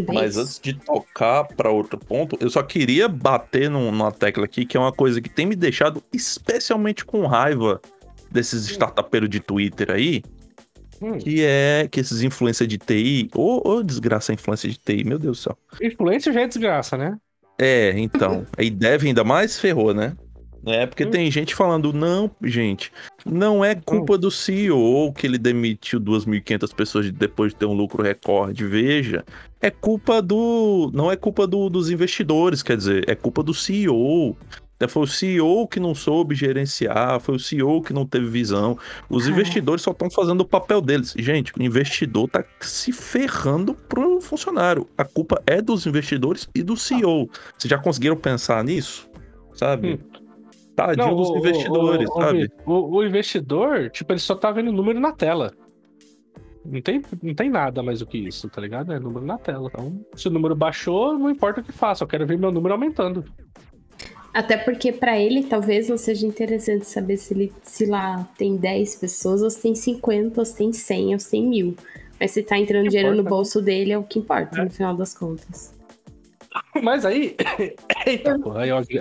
Mas 0.07 0.37
antes 0.37 0.57
de 0.59 0.73
tocar 0.73 1.43
pra 1.43 1.69
outro 1.69 1.99
ponto, 1.99 2.37
eu 2.39 2.49
só 2.49 2.63
queria 2.63 3.09
bater 3.09 3.69
num- 3.69 3.91
numa 3.91 4.11
tecla 4.11 4.45
aqui, 4.45 4.65
que 4.65 4.77
é 4.77 4.79
uma 4.79 4.93
coisa 4.93 5.19
que 5.21 5.29
tem 5.29 5.45
me 5.45 5.55
deixado 5.55 6.01
especialmente 6.13 7.03
com 7.03 7.25
raiva 7.25 7.81
desses 8.31 8.65
startupeiros 8.69 9.29
de 9.29 9.39
Twitter 9.41 9.91
aí, 9.91 10.23
Hum. 11.01 11.17
que 11.17 11.43
é 11.43 11.87
que 11.91 11.99
esses 11.99 12.21
influencers 12.21 12.67
de 12.67 12.77
TI, 12.77 13.29
ô 13.35 13.61
ô, 13.69 13.83
desgraça 13.83 14.33
influência 14.33 14.69
de 14.69 14.77
TI, 14.77 15.03
meu 15.03 15.19
Deus 15.19 15.37
do 15.39 15.43
céu. 15.43 15.57
Influência 15.81 16.31
já 16.31 16.41
é 16.41 16.47
desgraça, 16.47 16.97
né? 16.97 17.17
É, 17.59 17.93
então, 17.97 18.45
aí 18.57 18.69
deve 18.69 19.07
ainda 19.07 19.23
mais 19.23 19.59
ferrou, 19.59 19.93
né? 19.93 20.15
É, 20.67 20.87
porque 20.87 21.05
Hum. 21.05 21.11
tem 21.11 21.29
gente 21.29 21.53
falando, 21.53 21.93
não, 21.93 22.31
gente, 22.43 22.91
não 23.23 23.63
é 23.63 23.75
culpa 23.75 24.17
do 24.17 24.31
CEO 24.31 25.13
que 25.13 25.27
ele 25.27 25.37
demitiu 25.37 25.99
2.500 25.99 26.73
pessoas 26.73 27.05
de- 27.05 27.11
depois 27.11 27.53
de 27.53 27.59
ter 27.59 27.65
um 27.67 27.73
lucro 27.73 28.01
recorde. 28.01 28.65
Veja, 28.65 29.23
é 29.61 29.69
culpa 29.69 30.23
do. 30.23 30.89
Não 30.91 31.11
é 31.11 31.15
culpa 31.15 31.45
do- 31.45 31.69
dos 31.69 31.91
investidores, 31.91 32.63
quer 32.63 32.77
dizer, 32.77 33.07
é 33.07 33.13
culpa 33.13 33.43
do 33.43 33.53
CEO. 33.53 34.35
É, 34.85 34.87
Foi 34.87 35.03
o 35.03 35.07
CEO 35.07 35.67
que 35.67 35.79
não 35.79 35.93
soube 35.93 36.35
gerenciar, 36.35 37.19
foi 37.19 37.35
o 37.35 37.39
CEO 37.39 37.81
que 37.81 37.91
não 37.93 38.05
teve 38.05 38.27
visão. 38.27 38.77
Os 39.09 39.27
Ah. 39.27 39.31
investidores 39.31 39.81
só 39.81 39.91
estão 39.91 40.09
fazendo 40.09 40.41
o 40.41 40.45
papel 40.45 40.79
deles. 40.81 41.13
Gente, 41.17 41.51
o 41.57 41.61
investidor 41.63 42.29
tá 42.29 42.43
se 42.61 42.91
ferrando 42.91 43.73
pro 43.73 44.21
funcionário. 44.21 44.87
A 44.97 45.03
culpa 45.03 45.41
é 45.45 45.61
dos 45.61 45.85
investidores 45.85 46.47
e 46.55 46.63
do 46.63 46.77
CEO. 46.77 47.29
Vocês 47.57 47.69
já 47.69 47.77
conseguiram 47.77 48.15
pensar 48.15 48.63
nisso? 48.63 49.09
Sabe? 49.53 49.99
Tadinho 50.75 51.15
dos 51.15 51.29
o- 51.29 51.33
o- 51.33 51.37
investidores, 51.37 52.09
o, 52.09 52.13
sabe? 52.21 52.49
O, 52.65 52.97
o 52.97 53.03
investidor, 53.05 53.89
tipo, 53.89 54.11
ele 54.11 54.19
só 54.19 54.35
tá 54.35 54.51
vendo 54.51 54.71
número 54.71 54.99
na 54.99 55.11
tela. 55.13 55.53
Não 56.65 56.81
tem, 56.81 57.01
não 57.21 57.33
tem 57.35 57.49
nada 57.49 57.83
mais 57.83 57.99
do 57.99 58.07
que 58.07 58.17
isso, 58.17 58.49
tá 58.49 58.59
ligado? 58.59 58.91
É 58.91 58.99
número 58.99 59.25
na 59.25 59.37
tela. 59.37 59.69
Então, 59.71 60.03
se 60.15 60.27
o 60.27 60.31
número 60.31 60.55
baixou, 60.55 61.17
não 61.17 61.29
importa 61.29 61.61
o 61.61 61.63
que 61.63 61.71
faça, 61.71 62.03
eu 62.03 62.07
quero 62.07 62.25
ver 62.25 62.37
meu 62.39 62.51
número 62.51 62.73
aumentando. 62.73 63.23
Até 64.35 64.57
porque 64.57 64.91
pra 64.91 65.17
ele 65.17 65.43
talvez 65.45 65.87
não 65.87 65.97
seja 65.97 66.27
interessante 66.27 66.85
saber 66.85 67.15
se 67.15 67.33
ele 67.33 67.53
se 67.63 67.85
lá 67.85 68.27
tem 68.37 68.57
10 68.57 68.95
pessoas, 68.97 69.41
ou 69.41 69.49
se 69.49 69.61
tem 69.61 69.73
50, 69.73 70.41
ou 70.41 70.45
se 70.45 70.55
tem 70.57 70.73
100, 70.73 71.13
ou 71.13 71.19
se 71.19 71.31
tem 71.31 71.47
mil. 71.47 71.75
Mas 72.19 72.31
se 72.31 72.43
tá 72.43 72.57
entrando 72.57 72.89
dinheiro 72.89 73.09
no 73.11 73.15
importa. 73.21 73.29
bolso 73.29 73.61
dele 73.61 73.93
é 73.93 73.97
o 73.97 74.03
que 74.03 74.19
importa, 74.19 74.59
É. 74.59 74.65
no 74.65 74.69
final 74.69 74.93
das 74.95 75.13
contas. 75.13 75.73
Mas 76.83 77.05
aí. 77.05 77.35
Eita, 78.05 78.37
porra, 78.39 78.61
aí 78.63 78.69
eu 78.69 78.77
agri- 78.77 78.99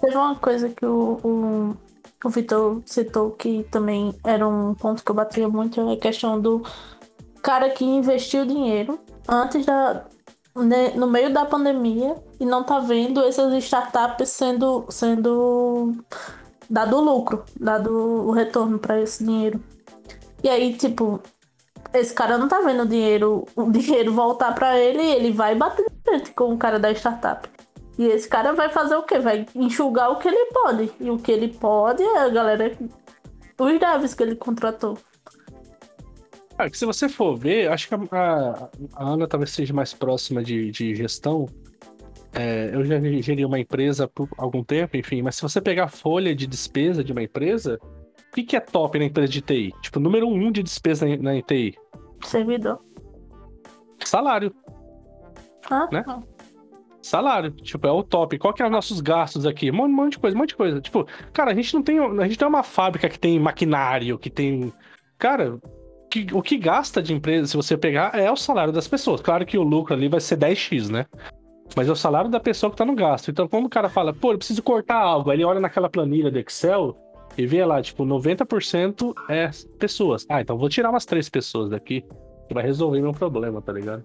teve 0.00 0.16
uma 0.16 0.34
coisa 0.34 0.68
que 0.68 0.84
o, 0.84 1.18
o, 1.22 1.76
o 2.24 2.28
Vitor 2.28 2.82
citou 2.86 3.30
que 3.30 3.64
também 3.70 4.12
era 4.24 4.46
um 4.48 4.74
ponto 4.74 5.04
que 5.04 5.10
eu 5.10 5.14
batia 5.14 5.48
muito, 5.48 5.80
é 5.80 5.94
a 5.94 5.96
questão 5.96 6.40
do 6.40 6.62
cara 7.42 7.70
que 7.70 7.84
investiu 7.84 8.44
dinheiro 8.44 8.98
antes 9.28 9.64
da. 9.64 10.04
né, 10.56 10.90
no 10.96 11.06
meio 11.08 11.32
da 11.32 11.44
pandemia 11.44 12.16
e 12.40 12.46
não 12.46 12.64
tá 12.64 12.78
vendo 12.78 13.22
essas 13.22 13.52
startups 13.62 14.30
sendo, 14.30 14.86
sendo 14.88 15.94
dado 16.68 16.98
lucro, 16.98 17.44
dado 17.58 17.92
o 17.92 18.30
retorno 18.30 18.78
para 18.78 18.98
esse 18.98 19.22
dinheiro. 19.22 19.62
E 20.42 20.48
aí, 20.48 20.74
tipo, 20.74 21.20
esse 21.92 22.14
cara 22.14 22.38
não 22.38 22.48
tá 22.48 22.62
vendo 22.62 22.84
o 22.84 22.88
dinheiro, 22.88 23.44
o 23.54 23.68
dinheiro 23.70 24.14
voltar 24.14 24.54
para 24.54 24.78
ele 24.78 25.02
ele 25.02 25.32
vai 25.32 25.54
bater 25.54 25.84
de 25.84 26.02
frente 26.02 26.32
com 26.32 26.54
o 26.54 26.58
cara 26.58 26.78
da 26.78 26.90
startup. 26.92 27.46
E 27.98 28.06
esse 28.06 28.26
cara 28.26 28.54
vai 28.54 28.70
fazer 28.70 28.96
o 28.96 29.02
quê? 29.02 29.18
Vai 29.18 29.44
enxugar 29.54 30.10
o 30.10 30.16
que 30.16 30.26
ele 30.26 30.46
pode. 30.46 30.90
E 30.98 31.10
o 31.10 31.18
que 31.18 31.30
ele 31.30 31.48
pode 31.48 32.02
é 32.02 32.18
a 32.20 32.28
galera. 32.30 32.72
Os 33.58 33.78
devs 33.78 34.14
que 34.14 34.22
ele 34.22 34.36
contratou. 34.36 34.96
Ah, 36.56 36.66
se 36.72 36.86
você 36.86 37.10
for 37.10 37.36
ver, 37.36 37.70
acho 37.70 37.88
que 37.88 37.94
a, 37.94 37.98
a, 37.98 38.68
a 38.94 39.04
Ana 39.04 39.28
talvez 39.28 39.50
seja 39.50 39.74
mais 39.74 39.92
próxima 39.92 40.42
de, 40.42 40.70
de 40.70 40.94
gestão. 40.94 41.46
É, 42.32 42.70
eu 42.72 42.84
já 42.84 43.00
geri 43.20 43.44
uma 43.44 43.58
empresa 43.58 44.06
por 44.06 44.28
algum 44.38 44.62
tempo, 44.62 44.96
enfim, 44.96 45.20
mas 45.22 45.34
se 45.36 45.42
você 45.42 45.60
pegar 45.60 45.84
a 45.84 45.88
folha 45.88 46.34
de 46.34 46.46
despesa 46.46 47.02
de 47.02 47.10
uma 47.12 47.22
empresa, 47.22 47.78
o 47.82 48.34
que, 48.34 48.44
que 48.44 48.56
é 48.56 48.60
top 48.60 48.98
na 48.98 49.06
empresa 49.06 49.32
de 49.32 49.40
TI? 49.40 49.72
Tipo, 49.82 49.98
número 49.98 50.28
um 50.28 50.52
de 50.52 50.62
despesa 50.62 51.06
na, 51.06 51.34
na 51.34 51.42
TI? 51.42 51.74
Servidor. 52.24 52.78
Salário. 54.04 54.54
Ah, 55.70 55.88
Né? 55.90 56.02
tá. 56.02 56.22
Salário, 57.02 57.50
tipo, 57.50 57.86
é 57.86 57.90
o 57.90 58.02
top. 58.02 58.38
Qual 58.38 58.52
que 58.52 58.62
é 58.62 58.66
os 58.66 58.70
nossos 58.70 59.00
gastos 59.00 59.46
aqui? 59.46 59.70
Um 59.70 59.74
monte, 59.74 59.90
um 59.90 59.96
monte 59.96 60.12
de 60.12 60.18
coisa, 60.18 60.36
um 60.36 60.38
monte 60.40 60.48
de 60.50 60.56
coisa. 60.56 60.80
Tipo, 60.80 61.06
cara, 61.32 61.50
a 61.50 61.54
gente 61.54 61.72
não 61.74 61.82
tem, 61.82 61.98
a 61.98 62.28
gente 62.28 62.38
não 62.40 62.46
é 62.46 62.48
uma 62.50 62.62
fábrica 62.62 63.08
que 63.08 63.18
tem 63.18 63.40
maquinário, 63.40 64.18
que 64.18 64.28
tem, 64.28 64.70
cara, 65.18 65.58
que- 66.10 66.26
o 66.32 66.42
que 66.42 66.58
gasta 66.58 67.02
de 67.02 67.14
empresa, 67.14 67.46
se 67.46 67.56
você 67.56 67.76
pegar, 67.76 68.14
é 68.14 68.30
o 68.30 68.36
salário 68.36 68.72
das 68.72 68.86
pessoas. 68.86 69.20
Claro 69.22 69.46
que 69.46 69.56
o 69.56 69.62
lucro 69.62 69.94
ali 69.94 70.08
vai 70.08 70.20
ser 70.20 70.36
10x, 70.36 70.90
né? 70.90 71.06
Mas 71.76 71.88
é 71.88 71.92
o 71.92 71.96
salário 71.96 72.28
da 72.30 72.40
pessoa 72.40 72.70
que 72.70 72.76
tá 72.76 72.84
no 72.84 72.94
gasto. 72.94 73.30
Então, 73.30 73.46
quando 73.48 73.66
o 73.66 73.70
cara 73.70 73.88
fala, 73.88 74.12
pô, 74.12 74.32
eu 74.32 74.38
preciso 74.38 74.62
cortar 74.62 74.96
algo, 74.96 75.30
aí 75.30 75.36
ele 75.36 75.44
olha 75.44 75.60
naquela 75.60 75.88
planilha 75.88 76.30
do 76.30 76.38
Excel 76.38 76.96
e 77.38 77.46
vê 77.46 77.64
lá, 77.64 77.80
tipo, 77.80 78.04
90% 78.04 79.14
é 79.28 79.50
pessoas. 79.78 80.26
Ah, 80.28 80.40
então 80.40 80.58
vou 80.58 80.68
tirar 80.68 80.90
umas 80.90 81.04
três 81.06 81.28
pessoas 81.28 81.70
daqui, 81.70 82.04
que 82.48 82.54
vai 82.54 82.64
resolver 82.64 83.00
meu 83.00 83.12
problema, 83.12 83.62
tá 83.62 83.72
ligado? 83.72 84.04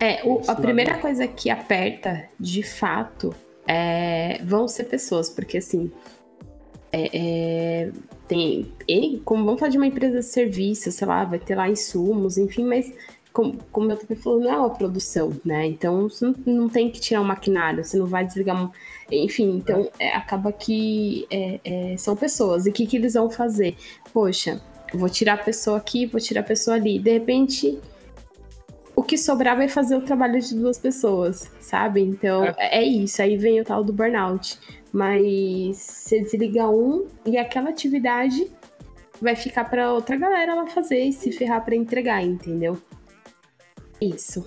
É, 0.00 0.22
o- 0.24 0.42
a 0.48 0.54
primeira 0.54 0.98
coisa 0.98 1.26
que 1.28 1.48
aperta, 1.50 2.24
de 2.40 2.62
fato, 2.62 3.34
é, 3.66 4.40
vão 4.44 4.66
ser 4.66 4.84
pessoas, 4.84 5.30
porque 5.30 5.58
assim. 5.58 5.90
é- 6.92 7.10
é, 7.12 7.90
tem. 8.28 8.72
Como 9.24 9.44
vamos 9.44 9.58
falar 9.58 9.70
de 9.70 9.76
uma 9.76 9.86
empresa 9.86 10.18
de 10.20 10.24
serviço, 10.24 10.92
sei 10.92 11.06
lá, 11.08 11.24
vai 11.24 11.38
ter 11.40 11.54
lá 11.56 11.68
insumos, 11.68 12.38
enfim, 12.38 12.64
mas 12.64 12.92
como, 13.34 13.58
como 13.72 13.90
eu 13.90 13.96
também 13.98 14.16
falou, 14.16 14.40
não 14.40 14.50
é 14.50 14.56
uma 14.56 14.70
produção, 14.70 15.32
né? 15.44 15.66
Então 15.66 16.08
você 16.08 16.24
não, 16.24 16.34
não 16.46 16.68
tem 16.68 16.88
que 16.88 17.00
tirar 17.00 17.20
um 17.20 17.24
maquinário, 17.24 17.84
você 17.84 17.98
não 17.98 18.06
vai 18.06 18.24
desligar. 18.24 18.56
um- 18.64 18.70
Enfim, 19.10 19.56
então 19.56 19.90
é, 19.98 20.14
acaba 20.16 20.52
que 20.52 21.26
é, 21.30 21.60
é, 21.64 21.96
são 21.98 22.14
pessoas. 22.16 22.64
E 22.64 22.70
o 22.70 22.72
que, 22.72 22.86
que 22.86 22.96
eles 22.96 23.14
vão 23.14 23.28
fazer? 23.28 23.76
Poxa, 24.12 24.62
vou 24.94 25.08
tirar 25.10 25.34
a 25.34 25.38
pessoa 25.38 25.76
aqui, 25.78 26.06
vou 26.06 26.20
tirar 26.20 26.40
a 26.42 26.44
pessoa 26.44 26.76
ali. 26.76 26.98
De 26.98 27.12
repente, 27.12 27.78
o 28.94 29.02
que 29.02 29.18
sobrar 29.18 29.56
vai 29.56 29.66
fazer 29.68 29.96
o 29.96 30.02
trabalho 30.02 30.40
de 30.40 30.54
duas 30.54 30.78
pessoas, 30.78 31.50
sabe? 31.58 32.00
Então 32.00 32.44
é, 32.44 32.78
é 32.78 32.82
isso. 32.84 33.20
Aí 33.20 33.36
vem 33.36 33.60
o 33.60 33.64
tal 33.64 33.82
do 33.82 33.92
burnout. 33.92 34.58
Mas 34.92 35.76
você 35.78 36.20
desliga 36.20 36.68
um 36.70 37.08
e 37.26 37.36
aquela 37.36 37.70
atividade 37.70 38.46
vai 39.20 39.34
ficar 39.34 39.64
pra 39.64 39.92
outra 39.92 40.14
galera 40.16 40.54
lá 40.54 40.66
fazer 40.68 41.00
e 41.02 41.12
se 41.12 41.32
ferrar 41.32 41.64
pra 41.64 41.74
entregar, 41.74 42.22
entendeu? 42.22 42.78
Isso. 44.14 44.44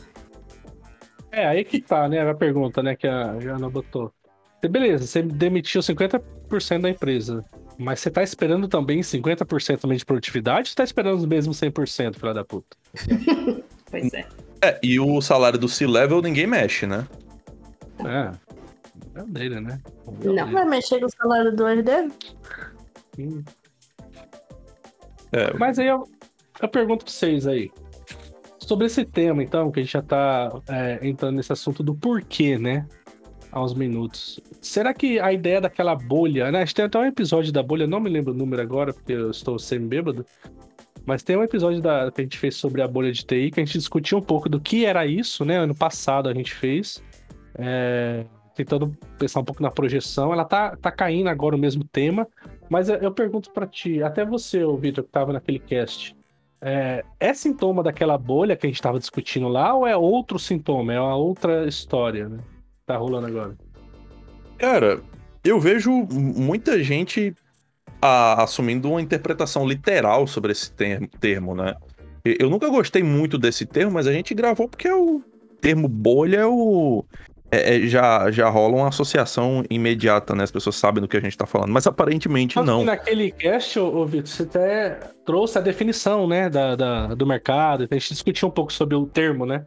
É, 1.32 1.46
aí 1.48 1.64
que 1.64 1.82
tá, 1.82 2.08
né? 2.08 2.28
A 2.30 2.34
pergunta, 2.34 2.82
né, 2.82 2.96
que 2.96 3.08
a 3.08 3.40
Jana 3.40 3.70
botou. 3.70 4.12
Você- 4.60 4.68
Beleza, 4.68 5.06
você 5.06 5.22
demitiu 5.22 5.82
50% 5.82 6.82
da 6.82 6.90
empresa. 6.90 7.44
Mas 7.78 8.00
você 8.00 8.10
tá 8.10 8.24
esperando 8.24 8.68
também 8.68 9.04
50% 9.04 9.82
também 9.82 9.98
de 9.98 10.06
produtividade 10.06 10.62
ou 10.62 10.66
você 10.66 10.76
tá 10.76 10.84
esperando 10.84 11.18
os 11.18 11.26
mesmos 11.26 11.58
100%, 11.58 12.18
filha 12.20 12.34
da 12.34 12.44
puta? 12.44 12.76
Pois 13.90 14.14
é. 14.14 14.28
É, 14.62 14.80
e 14.84 15.00
o 15.00 15.22
salário 15.22 15.58
do 15.58 15.70
C-Level 15.70 16.22
ninguém 16.22 16.46
mexe, 16.46 16.86
né? 16.86 17.08
É. 18.04 18.32
É 19.18 19.24
dele, 19.24 19.62
né? 19.62 19.80
Não. 20.26 20.52
Vai 20.52 20.66
mexer 20.66 21.00
com 21.00 21.06
o 21.06 21.10
salário 21.10 21.56
do 21.56 21.66
herdeiro? 21.66 22.12
Hum. 23.18 23.42
É. 25.32 25.54
Mas 25.58 25.80
aí 25.80 25.88
eu, 25.88 26.04
eu 26.62 26.68
pergunto 26.68 27.06
pra 27.06 27.14
vocês 27.14 27.48
aí. 27.48 27.72
Sobre 28.68 28.88
esse 28.88 29.06
tema, 29.06 29.42
então, 29.42 29.72
que 29.72 29.80
a 29.80 29.84
gente 29.84 29.94
já 29.94 30.02
tá 30.02 30.52
é, 30.68 31.00
entrando 31.02 31.38
nesse 31.38 31.54
assunto 31.54 31.82
do 31.82 31.96
porquê, 31.96 32.58
né? 32.58 32.86
Há 33.50 33.64
uns 33.64 33.74
minutos. 33.74 34.42
Será 34.60 34.94
que 34.94 35.18
a 35.22 35.32
ideia 35.32 35.62
daquela 35.62 35.96
bolha, 35.96 36.52
né? 36.52 36.58
A 36.58 36.66
gente 36.66 36.76
tem 36.76 36.84
até 36.84 37.00
um 37.00 37.06
episódio 37.06 37.54
da 37.54 37.64
bolha, 37.64 37.88
não 37.88 38.02
me 38.02 38.10
lembro 38.10 38.34
o 38.34 38.36
número 38.36 38.62
agora, 38.62 38.94
porque 38.94 39.14
eu 39.14 39.32
estou 39.32 39.58
semi-bêbado. 39.58 40.26
Mas 41.06 41.24
tem 41.24 41.38
um 41.38 41.44
episódio 41.44 41.82
da, 41.82 42.12
que 42.12 42.20
a 42.20 42.24
gente 42.26 42.38
fez 42.38 42.58
sobre 42.58 42.82
a 42.82 42.88
bolha 42.90 43.10
de 43.10 43.26
TI, 43.26 43.52
que 43.52 43.62
a 43.62 43.64
gente 43.64 43.78
discutiu 43.78 44.18
um 44.18 44.22
pouco 44.22 44.50
do 44.50 44.60
que 44.60 44.86
era 44.86 45.08
isso, 45.08 45.46
né? 45.46 45.60
Ano 45.60 45.74
passado 45.74 46.28
a 46.28 46.34
gente 46.34 46.54
fez. 46.54 47.02
É, 47.58 48.26
tentando 48.54 48.92
pensar 49.18 49.40
um 49.40 49.46
pouco 49.46 49.64
na 49.64 49.72
projeção. 49.72 50.34
Ela 50.34 50.44
tá, 50.44 50.76
tá 50.76 50.92
caindo 50.92 51.30
agora 51.30 51.56
o 51.56 51.60
mesmo 51.60 51.86
tema. 51.86 52.28
Mas 52.70 52.90
eu, 52.90 52.98
eu 52.98 53.14
pergunto 53.14 53.50
pra 53.52 53.66
ti, 53.66 54.04
até 54.04 54.26
você, 54.26 54.62
ô 54.66 54.76
Vitor, 54.76 55.06
que 55.06 55.10
tava 55.10 55.32
naquele 55.32 55.60
cast. 55.60 56.17
É, 56.62 57.04
é 57.20 57.34
sintoma 57.34 57.84
daquela 57.84 58.18
bolha 58.18 58.56
que 58.56 58.66
a 58.66 58.70
gente 58.70 58.82
tava 58.82 59.00
discutindo 59.00 59.48
lá 59.48 59.74
ou 59.74 59.86
é 59.86 59.96
outro 59.96 60.40
sintoma? 60.40 60.94
É 60.94 61.00
uma 61.00 61.16
outra 61.16 61.68
história, 61.68 62.28
né? 62.28 62.40
Tá 62.86 62.98
rolando 62.98 63.28
agora. 63.28 63.56
Cara, 64.58 65.02
eu 65.44 65.60
vejo 65.60 65.92
muita 66.12 66.82
gente 66.82 67.34
a- 68.02 68.44
assumindo 68.44 68.90
uma 68.90 69.02
interpretação 69.02 69.68
literal 69.68 70.26
sobre 70.26 70.52
esse 70.52 70.72
termo, 70.72 71.08
termo, 71.20 71.56
né? 71.56 71.76
Eu 72.24 72.50
nunca 72.50 72.68
gostei 72.70 73.04
muito 73.04 73.38
desse 73.38 73.66
termo, 73.66 73.94
mas 73.94 74.08
a 74.08 74.12
gente 74.12 74.34
gravou 74.34 74.68
porque 74.68 74.88
é 74.88 74.96
o 74.96 75.22
termo 75.62 75.88
bolha 75.88 76.38
é 76.38 76.46
o. 76.46 77.06
é- 77.52 77.76
é- 77.78 77.88
já, 77.88 78.30
já 78.32 78.50
rola 78.50 78.76
uma 78.76 78.88
associação 78.90 79.64
imediata, 79.70 80.36
né? 80.36 80.44
As 80.44 80.52
pessoas 80.52 80.76
sabem 80.76 81.02
do 81.02 81.08
que 81.08 81.16
a 81.18 81.22
gente 81.22 81.38
tá 81.38 81.46
falando, 81.46 81.72
mas 81.72 81.88
aparentemente 81.88 82.58
não. 82.62 82.80
que 82.80 82.86
Naquele 82.86 83.32
cast, 83.32 83.80
ô, 83.80 83.98
ô 84.02 84.06
Vitor, 84.06 84.28
você 84.28 84.44
até 84.44 85.00
trouxe 85.26 85.58
a 85.58 85.62
definição, 85.62 86.28
né, 86.28 86.50
da, 86.50 86.76
da- 86.76 87.08
do 87.16 87.26
mercado. 87.26 87.88
A 87.90 87.94
gente 87.96 88.10
discutiu 88.14 88.48
um 88.48 88.52
pouco 88.52 88.72
sobre 88.74 88.96
o 88.96 89.06
termo, 89.06 89.46
né? 89.46 89.66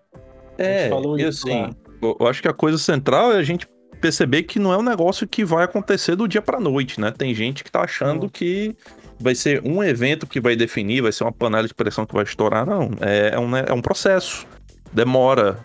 A 0.58 0.62
gente 0.62 0.72
É, 0.72 0.88
falou 0.90 1.18
e 1.18 1.22
isso 1.26 1.48
assim, 1.48 1.70
eu 2.02 2.16
eu 2.20 2.26
acho 2.26 2.42
que 2.42 2.48
a 2.48 2.52
coisa 2.52 2.76
central 2.78 3.32
é 3.32 3.36
a 3.36 3.42
gente 3.42 3.66
perceber 4.00 4.42
que 4.44 4.58
não 4.58 4.72
é 4.72 4.78
um 4.78 4.82
negócio 4.82 5.26
que 5.28 5.44
vai 5.44 5.64
acontecer 5.64 6.16
do 6.16 6.26
dia 6.26 6.40
pra 6.40 6.58
noite, 6.58 6.98
né? 7.00 7.10
Tem 7.10 7.34
gente 7.34 7.62
que 7.62 7.70
tá 7.70 7.82
achando 7.82 8.22
Não. 8.22 8.28
que 8.28 8.74
vai 9.18 9.34
ser 9.34 9.60
um 9.62 9.82
evento 9.82 10.26
que 10.26 10.40
vai 10.40 10.56
definir, 10.56 11.02
vai 11.02 11.12
ser 11.12 11.24
uma 11.24 11.32
panela 11.32 11.68
de 11.68 11.74
pressão 11.74 12.06
que 12.06 12.14
vai 12.14 12.24
estourar. 12.24 12.64
Não, 12.66 12.90
é, 13.02 13.32
é 13.34 13.38
um, 13.38 13.48
né, 13.50 13.64
é 13.68 13.72
um 13.74 13.82
processo. 13.82 14.46
Demora. 14.92 15.58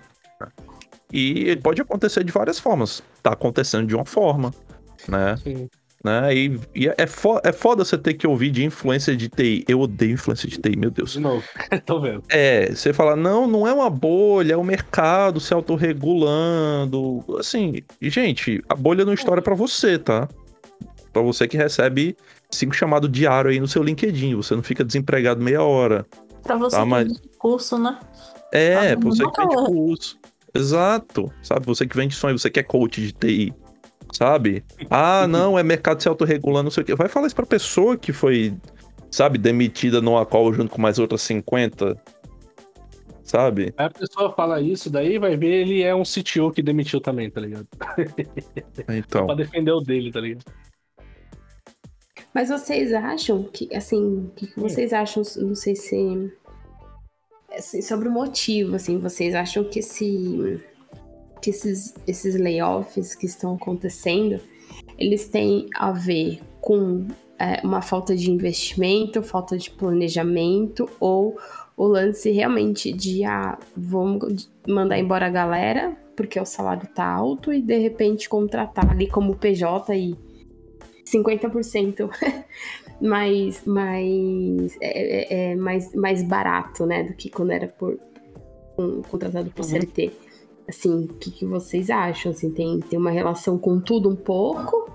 E 1.17 1.55
pode 1.57 1.81
acontecer 1.81 2.23
de 2.23 2.31
várias 2.31 2.59
formas. 2.59 3.01
Tá 3.23 3.31
acontecendo 3.33 3.87
de 3.87 3.95
uma 3.95 4.05
forma, 4.05 4.51
né? 5.07 5.37
Sim. 5.37 5.69
né? 6.03 6.35
E, 6.35 6.59
e 6.75 6.87
é, 6.97 7.07
fo 7.07 7.39
é 7.43 7.53
foda 7.53 7.85
você 7.85 7.97
ter 7.97 8.13
que 8.15 8.27
ouvir 8.27 8.51
de 8.51 8.63
influência 8.63 9.15
de 9.15 9.29
TI. 9.29 9.63
Eu 9.67 9.79
odeio 9.79 10.11
influência 10.13 10.47
de 10.49 10.57
TI, 10.59 10.75
meu 10.77 10.91
Deus. 10.91 11.13
De 11.13 11.19
novo. 11.19 11.43
Tô 11.85 11.99
vendo. 12.01 12.21
É, 12.29 12.67
você 12.71 12.91
fala, 12.93 13.15
não, 13.15 13.47
não 13.47 13.65
é 13.67 13.73
uma 13.73 13.89
bolha, 13.89 14.53
é 14.53 14.57
o 14.57 14.63
mercado 14.63 15.39
se 15.39 15.53
autorregulando. 15.53 17.23
Assim, 17.39 17.81
gente, 18.01 18.63
a 18.69 18.75
bolha 18.75 19.05
não 19.05 19.13
estoura 19.13 19.41
pra 19.41 19.55
você, 19.55 19.97
tá? 19.97 20.27
Pra 21.13 21.21
você 21.21 21.47
que 21.47 21.55
recebe 21.57 22.15
cinco 22.51 22.75
chamados 22.75 23.09
diário 23.11 23.49
aí 23.49 23.59
no 23.59 23.67
seu 23.67 23.81
LinkedIn, 23.81 24.35
você 24.35 24.55
não 24.55 24.63
fica 24.63 24.83
desempregado 24.83 25.41
meia 25.41 25.63
hora. 25.63 26.05
Pra 26.43 26.57
você 26.57 26.75
Tá, 26.75 26.83
que 26.83 26.89
mas- 26.89 27.07
tem 27.19 27.31
curso, 27.39 27.77
né? 27.79 27.97
É, 28.53 28.91
Ah, 28.91 28.97
pra 28.97 29.09
você 29.09 29.25
que 29.25 29.31
calor. 29.31 29.65
curso. 29.65 30.17
Exato, 30.55 31.31
sabe? 31.43 31.65
Você 31.65 31.85
que 31.85 31.97
vende 31.97 32.15
sonho, 32.15 32.39
você 32.39 32.49
que 32.49 32.59
é 32.59 32.63
coach 32.63 33.01
de 33.01 33.11
TI, 33.11 33.53
sabe? 34.13 34.63
Ah, 34.89 35.27
não, 35.29 35.59
é 35.59 35.63
mercado 35.63 36.01
se 36.01 36.07
autorregulando, 36.07 36.65
não 36.65 36.71
sei 36.71 36.83
o 36.83 36.85
quê. 36.85 36.95
Vai 36.95 37.09
falar 37.09 37.27
isso 37.27 37.35
pra 37.35 37.45
pessoa 37.45 37.97
que 37.97 38.13
foi, 38.13 38.55
sabe, 39.11 39.37
demitida 39.37 40.01
numa 40.01 40.25
call 40.25 40.53
junto 40.53 40.71
com 40.71 40.81
mais 40.81 40.97
outras 40.97 41.21
50, 41.23 42.01
sabe? 43.21 43.73
Aí 43.77 43.85
a 43.85 43.89
pessoa 43.89 44.31
fala 44.33 44.61
isso, 44.61 44.89
daí 44.89 45.19
vai 45.19 45.35
ver 45.35 45.67
ele 45.67 45.83
é 45.83 45.93
um 45.93 46.03
CTO 46.03 46.51
que 46.51 46.63
demitiu 46.63 47.01
também, 47.01 47.29
tá 47.29 47.41
ligado? 47.41 47.67
Então. 48.87 49.25
Pra 49.25 49.35
defender 49.35 49.71
o 49.71 49.81
dele, 49.81 50.11
tá 50.11 50.21
ligado? 50.21 50.45
Mas 52.33 52.49
vocês 52.49 52.91
acham 52.93 53.43
que, 53.43 53.73
assim, 53.73 54.25
o 54.25 54.31
que, 54.35 54.47
que 54.47 54.59
vocês 54.59 54.91
acham, 54.91 55.23
não 55.37 55.55
sei 55.55 55.73
se. 55.73 56.31
Assim, 57.57 57.81
sobre 57.81 58.07
o 58.07 58.11
motivo, 58.11 58.75
assim, 58.75 58.97
vocês 58.97 59.33
acham 59.35 59.63
que 59.63 59.79
esse. 59.79 60.61
que 61.41 61.49
esses, 61.49 61.93
esses 62.07 62.35
layoffs 62.35 63.15
que 63.15 63.25
estão 63.25 63.55
acontecendo, 63.55 64.39
eles 64.97 65.27
têm 65.27 65.67
a 65.75 65.91
ver 65.91 66.39
com 66.61 67.07
é, 67.39 67.61
uma 67.63 67.81
falta 67.81 68.15
de 68.15 68.31
investimento, 68.31 69.21
falta 69.21 69.57
de 69.57 69.69
planejamento, 69.69 70.89
ou 70.99 71.37
o 71.77 71.85
lance 71.85 72.31
realmente 72.31 72.91
de, 72.91 73.23
ah, 73.25 73.57
vamos 73.75 74.49
mandar 74.67 74.97
embora 74.97 75.27
a 75.27 75.29
galera, 75.29 75.95
porque 76.15 76.39
o 76.39 76.45
salário 76.45 76.87
tá 76.87 77.05
alto, 77.05 77.51
e 77.51 77.61
de 77.61 77.77
repente 77.77 78.29
contratar 78.29 78.89
ali 78.89 79.07
como 79.07 79.35
PJ 79.35 79.95
e 79.95 80.15
50% 81.05 82.09
mais, 83.01 83.63
mais, 83.65 84.77
é, 84.81 84.89
é, 84.89 85.51
é, 85.51 85.55
mais, 85.55 85.93
mais 85.93 86.23
barato, 86.23 86.85
né? 86.85 87.03
Do 87.03 87.13
que 87.13 87.29
quando 87.29 87.51
era 87.51 87.67
por 87.67 87.99
um, 88.77 89.01
contratado 89.01 89.49
por 89.51 89.63
CLT. 89.63 90.11
Assim, 90.67 91.05
o 91.05 91.07
que, 91.07 91.31
que 91.31 91.45
vocês 91.45 91.89
acham? 91.89 92.31
Assim, 92.31 92.51
tem, 92.51 92.79
tem 92.79 92.97
uma 92.97 93.11
relação 93.11 93.57
com 93.57 93.79
tudo 93.79 94.09
um 94.09 94.15
pouco? 94.15 94.89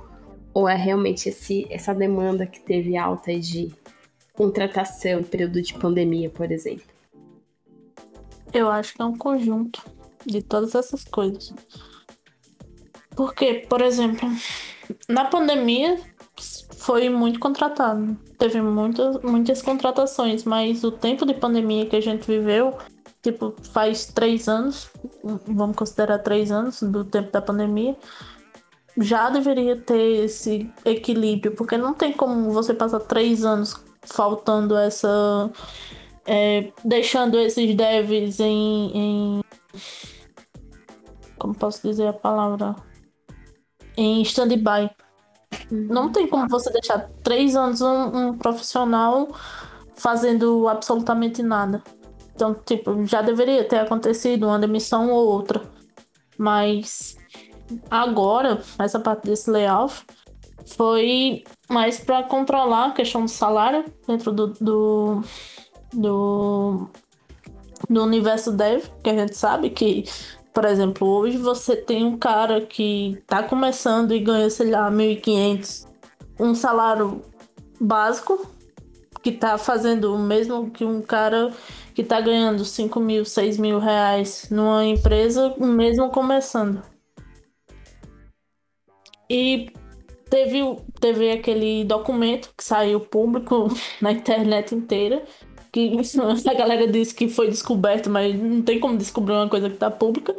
Ou 0.53 0.69
é 0.69 0.75
realmente 0.75 1.29
esse, 1.29 1.67
essa 1.71 1.95
demanda 1.95 2.47
que 2.47 2.61
teve 2.61 2.97
alta 2.97 3.39
de 3.39 3.73
contratação 4.33 5.21
em 5.21 5.25
período 5.25 5.63
de 5.63 5.75
pandemia, 5.75 6.29
por 6.29 6.51
exemplo? 6.51 6.87
Eu 8.53 8.69
acho 8.69 8.95
que 8.95 9.03
é 9.03 9.05
um 9.05 9.17
conjunto 9.17 9.81
de 10.27 10.43
todas 10.43 10.75
essas 10.75 11.05
coisas. 11.05 11.55
Porque, 13.15 13.67
por 13.69 13.81
exemplo, 13.81 14.29
na 15.09 15.27
pandemia 15.27 16.01
foi 16.77 17.09
muito 17.09 17.39
contratado. 17.39 18.17
Teve 18.39 18.61
muitas, 18.61 19.21
muitas 19.23 19.63
contratações, 19.63 20.45
mas 20.45 20.83
o 20.83 20.91
tempo 20.91 21.27
de 21.27 21.35
pandemia 21.35 21.87
que 21.87 21.97
a 21.97 22.01
gente 22.01 22.27
viveu, 22.27 22.77
tipo, 23.23 23.55
faz 23.73 24.07
três 24.07 24.49
anos, 24.49 24.91
vamos 25.47 25.77
considerar 25.77 26.19
três 26.19 26.51
anos 26.51 26.83
do 26.83 27.05
tempo 27.05 27.31
da 27.31 27.43
pandemia, 27.43 27.97
já 28.99 29.31
deveria 29.31 29.77
ter 29.77 30.25
esse 30.25 30.71
equilíbrio, 30.85 31.55
porque 31.55 31.77
não 31.77 31.95
tem 31.95 32.13
como 32.13 32.51
você 32.51 32.75
passar 32.75 33.01
três 33.01 33.45
anos 33.45 33.75
faltando 34.03 34.77
essa. 34.77 35.51
É, 36.27 36.71
deixando 36.85 37.39
esses 37.39 37.75
devs 37.75 38.41
em, 38.41 38.91
em. 38.95 39.41
Como 41.39 41.55
posso 41.55 41.87
dizer 41.87 42.09
a 42.09 42.13
palavra? 42.13 42.77
Em 43.97 44.23
stand-by. 44.23 44.91
Não 45.71 46.11
tem 46.11 46.27
como 46.27 46.49
você 46.49 46.71
deixar 46.71 47.09
três 47.23 47.55
anos 47.55 47.81
um, 47.81 48.29
um 48.29 48.39
profissional 48.39 49.29
fazendo 49.95 50.67
absolutamente 50.69 51.43
nada. 51.43 51.83
Então, 52.35 52.55
tipo, 52.55 53.07
já 53.07 53.23
deveria 53.23 53.63
ter 53.65 53.79
acontecido 53.79 54.47
uma 54.47 54.59
demissão 54.59 55.11
ou 55.11 55.29
outra. 55.29 55.63
Mas 56.39 57.17
agora, 57.91 58.63
essa 58.79 58.99
parte 58.99 59.27
desse 59.27 59.51
layoff 59.51 60.05
foi 60.67 61.45
mais 61.69 62.01
para 62.01 62.23
controlar 62.23 62.87
a 62.87 62.93
questão 62.93 63.25
do 63.25 63.31
salário 63.31 63.85
dentro 64.07 64.33
do, 64.33 64.49
do, 64.55 65.21
do, 65.93 66.89
do 67.89 68.03
universo 68.03 68.53
dev, 68.53 68.85
que 69.03 69.11
a 69.11 69.17
gente 69.19 69.37
sabe 69.37 69.71
que 69.71 70.05
por 70.53 70.65
exemplo, 70.65 71.07
hoje 71.07 71.39
você 71.39 71.77
tem 71.77 72.05
um 72.05 72.19
cara 72.19 72.61
que 72.61 73.23
tá 73.27 73.43
começando 73.43 74.13
e 74.13 74.19
ganha, 74.19 74.51
sei 74.51 74.71
lá, 74.71 74.91
1.500, 74.91 75.87
um 76.39 76.55
salário 76.55 77.23
básico, 77.81 78.47
que 79.23 79.33
tá 79.33 79.59
fazendo 79.59 80.15
o 80.15 80.19
mesmo 80.19 80.71
que 80.71 80.85
um 80.85 81.03
cara 81.03 81.53
que 81.95 82.03
tá 82.03 82.21
ganhando 82.21 82.65
5 82.65 82.99
mil, 83.01 83.25
6 83.25 83.59
mil 83.59 83.79
reais 83.79 84.49
numa 84.51 84.85
empresa, 84.85 85.55
mesmo 85.59 86.11
começando. 86.11 86.83
E 89.29 89.71
teve, 90.29 90.61
teve 90.99 91.31
aquele 91.31 91.85
documento 91.85 92.53
que 92.57 92.65
saiu 92.65 93.01
público 93.01 93.69
na 94.01 94.13
internet 94.13 94.75
inteira, 94.75 95.23
que 95.73 95.97
a 96.49 96.55
galera 96.55 96.87
disse 96.87 97.15
que 97.15 97.29
foi 97.29 97.49
descoberto, 97.49 98.11
mas 98.11 98.39
não 98.39 98.63
tem 98.63 98.81
como 98.81 98.97
descobrir 98.97 99.35
uma 99.35 99.49
coisa 99.49 99.71
que 99.71 99.77
tá 99.77 99.91
pública. 99.91 100.35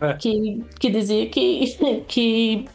É. 0.00 0.14
Que, 0.14 0.64
que 0.78 0.90
dizia 0.90 1.26
que, 1.28 2.04
que 2.08 2.68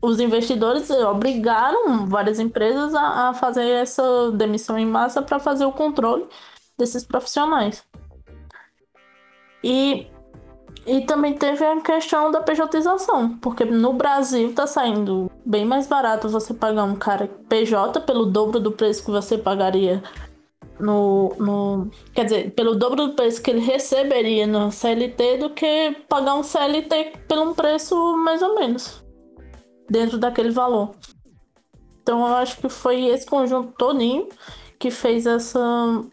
os 0.00 0.20
investidores 0.20 0.90
obrigaram 0.90 2.06
várias 2.06 2.38
empresas 2.38 2.94
a, 2.94 3.28
a 3.28 3.34
fazer 3.34 3.68
essa 3.68 4.30
demissão 4.32 4.78
em 4.78 4.86
massa 4.86 5.22
para 5.22 5.38
fazer 5.38 5.64
o 5.64 5.72
controle 5.72 6.24
desses 6.78 7.04
profissionais. 7.04 7.84
E, 9.62 10.06
e 10.86 11.00
também 11.02 11.34
teve 11.34 11.64
a 11.64 11.80
questão 11.80 12.30
da 12.30 12.40
pejotização, 12.40 13.36
porque 13.38 13.64
no 13.64 13.92
Brasil 13.92 14.52
tá 14.54 14.66
saindo 14.66 15.30
bem 15.44 15.64
mais 15.64 15.86
barato 15.86 16.28
você 16.28 16.54
pagar 16.54 16.84
um 16.84 16.96
cara 16.96 17.28
PJ 17.48 18.00
pelo 18.00 18.26
dobro 18.26 18.60
do 18.60 18.72
preço 18.72 19.04
que 19.04 19.10
você 19.10 19.36
pagaria 19.36 20.02
no, 20.78 21.34
no. 21.38 21.90
Quer 22.14 22.24
dizer, 22.24 22.50
pelo 22.52 22.74
dobro 22.74 23.08
do 23.08 23.14
preço 23.14 23.42
que 23.42 23.50
ele 23.50 23.60
receberia 23.60 24.46
no 24.46 24.70
CLT 24.70 25.38
do 25.38 25.50
que 25.50 25.96
pagar 26.08 26.34
um 26.34 26.42
CLT 26.42 27.12
pelo 27.28 27.50
um 27.50 27.54
preço 27.54 28.16
mais 28.16 28.42
ou 28.42 28.54
menos. 28.54 29.04
Dentro 29.88 30.18
daquele 30.18 30.50
valor. 30.50 30.94
Então 32.02 32.20
eu 32.20 32.34
acho 32.36 32.58
que 32.58 32.68
foi 32.68 33.06
esse 33.06 33.26
conjunto 33.26 33.72
todinho 33.76 34.28
que 34.78 34.90
fez 34.90 35.26
essa, 35.26 36.04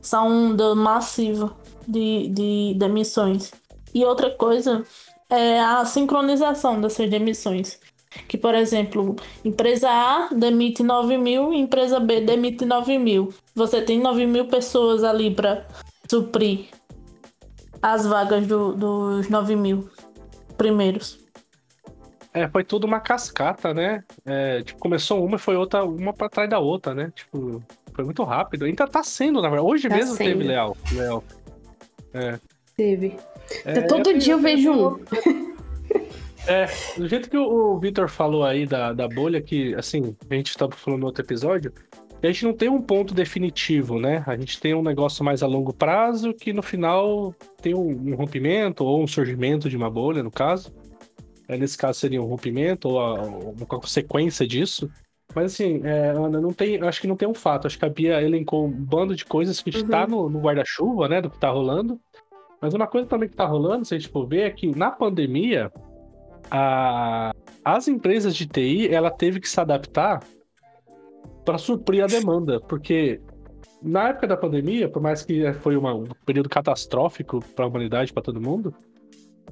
essa 0.00 0.22
onda 0.22 0.74
massiva 0.74 1.54
de, 1.86 2.28
de 2.28 2.74
demissões. 2.78 3.50
E 3.94 4.04
outra 4.04 4.30
coisa 4.30 4.84
é 5.30 5.60
a 5.60 5.84
sincronização 5.84 6.80
dessas 6.80 7.10
demissões. 7.10 7.78
Que, 8.26 8.36
por 8.36 8.54
exemplo, 8.54 9.16
empresa 9.44 9.88
A 9.88 10.28
demite 10.34 10.82
9 10.82 11.16
mil, 11.18 11.52
empresa 11.52 12.00
B 12.00 12.20
demite 12.20 12.64
9 12.64 12.98
mil. 12.98 13.32
Você 13.54 13.80
tem 13.82 14.00
9 14.00 14.26
mil 14.26 14.46
pessoas 14.46 15.04
ali 15.04 15.30
para 15.34 15.66
suprir 16.08 16.66
as 17.80 18.06
vagas 18.06 18.46
do, 18.46 18.72
dos 18.72 19.28
9 19.28 19.56
mil 19.56 19.88
primeiros. 20.56 21.18
É, 22.34 22.46
foi 22.48 22.62
tudo 22.62 22.86
uma 22.86 23.00
cascata, 23.00 23.72
né? 23.72 24.04
É, 24.24 24.62
tipo, 24.62 24.78
começou 24.78 25.24
uma 25.24 25.36
e 25.36 25.38
foi 25.38 25.56
outra, 25.56 25.84
uma 25.84 26.12
para 26.12 26.28
trás 26.28 26.48
da 26.48 26.58
outra, 26.58 26.94
né? 26.94 27.10
Tipo, 27.14 27.62
foi 27.94 28.04
muito 28.04 28.22
rápido. 28.22 28.64
Ainda 28.64 28.86
tá 28.86 29.02
sendo, 29.02 29.40
na 29.40 29.48
verdade. 29.48 29.68
Hoje 29.68 29.88
tá 29.88 29.96
mesmo 29.96 30.14
sendo. 30.14 30.26
teve 30.26 30.44
Leal. 30.44 30.76
Leal. 30.92 31.24
É. 32.14 32.38
Teve. 32.76 33.16
É, 33.64 33.80
todo 33.82 34.16
dia 34.18 34.34
eu 34.34 34.38
vejo 34.38 34.72
um. 34.72 35.47
É, 36.48 36.66
do 36.96 37.06
jeito 37.06 37.28
que 37.28 37.36
o, 37.36 37.74
o 37.74 37.78
Victor 37.78 38.08
falou 38.08 38.42
aí 38.42 38.66
da, 38.66 38.92
da 38.92 39.06
bolha, 39.06 39.40
que, 39.40 39.74
assim, 39.74 40.16
a 40.30 40.34
gente 40.34 40.48
estava 40.48 40.72
falando 40.72 41.00
no 41.00 41.06
outro 41.06 41.22
episódio, 41.22 41.72
a 42.22 42.26
gente 42.26 42.44
não 42.44 42.52
tem 42.52 42.68
um 42.68 42.80
ponto 42.80 43.14
definitivo, 43.14 44.00
né? 44.00 44.24
A 44.26 44.36
gente 44.36 44.58
tem 44.58 44.74
um 44.74 44.82
negócio 44.82 45.24
mais 45.24 45.42
a 45.42 45.46
longo 45.46 45.72
prazo 45.72 46.32
que 46.32 46.52
no 46.52 46.62
final 46.62 47.34
tem 47.60 47.74
um, 47.74 48.12
um 48.12 48.14
rompimento 48.16 48.84
ou 48.84 49.02
um 49.02 49.06
surgimento 49.06 49.68
de 49.68 49.76
uma 49.76 49.90
bolha, 49.90 50.22
no 50.22 50.30
caso. 50.30 50.74
É, 51.46 51.56
nesse 51.56 51.78
caso 51.78 51.98
seria 51.98 52.20
um 52.20 52.26
rompimento 52.26 52.88
ou 52.88 52.98
a, 52.98 53.22
uma 53.22 53.66
consequência 53.66 54.46
disso. 54.46 54.90
Mas 55.34 55.52
assim, 55.52 55.82
é, 55.84 56.08
Ana, 56.10 56.40
não 56.40 56.52
tem, 56.52 56.80
acho 56.82 57.00
que 57.00 57.06
não 57.06 57.16
tem 57.16 57.28
um 57.28 57.34
fato. 57.34 57.66
Acho 57.66 57.78
que 57.78 57.84
a 57.84 57.90
Bia 57.90 58.22
elencou 58.22 58.66
um 58.66 58.70
bando 58.70 59.14
de 59.14 59.24
coisas 59.24 59.60
que 59.60 59.70
está 59.70 60.04
uhum. 60.04 60.10
no, 60.10 60.30
no 60.30 60.40
guarda-chuva, 60.40 61.08
né? 61.08 61.20
Do 61.20 61.30
que 61.30 61.36
está 61.36 61.50
rolando. 61.50 62.00
Mas 62.60 62.74
uma 62.74 62.86
coisa 62.86 63.06
também 63.06 63.28
que 63.28 63.34
está 63.34 63.46
rolando, 63.46 63.84
se 63.84 63.94
a 63.94 63.98
gente 63.98 64.10
for 64.10 64.26
ver, 64.26 64.40
é 64.40 64.50
que 64.50 64.66
na 64.66 64.90
pandemia, 64.90 65.70
a, 66.50 67.34
as 67.64 67.88
empresas 67.88 68.34
de 68.34 68.46
TI 68.46 68.88
ela 68.88 69.10
teve 69.10 69.40
que 69.40 69.48
se 69.48 69.60
adaptar 69.60 70.20
para 71.44 71.58
suprir 71.58 72.04
a 72.04 72.06
demanda, 72.06 72.60
porque 72.60 73.20
na 73.82 74.08
época 74.08 74.26
da 74.26 74.36
pandemia, 74.36 74.88
por 74.88 75.00
mais 75.00 75.22
que 75.22 75.52
foi 75.54 75.76
uma, 75.76 75.94
um 75.94 76.04
período 76.26 76.48
catastrófico 76.48 77.42
para 77.54 77.64
a 77.64 77.68
humanidade, 77.68 78.12
para 78.12 78.22
todo 78.22 78.40
mundo, 78.40 78.74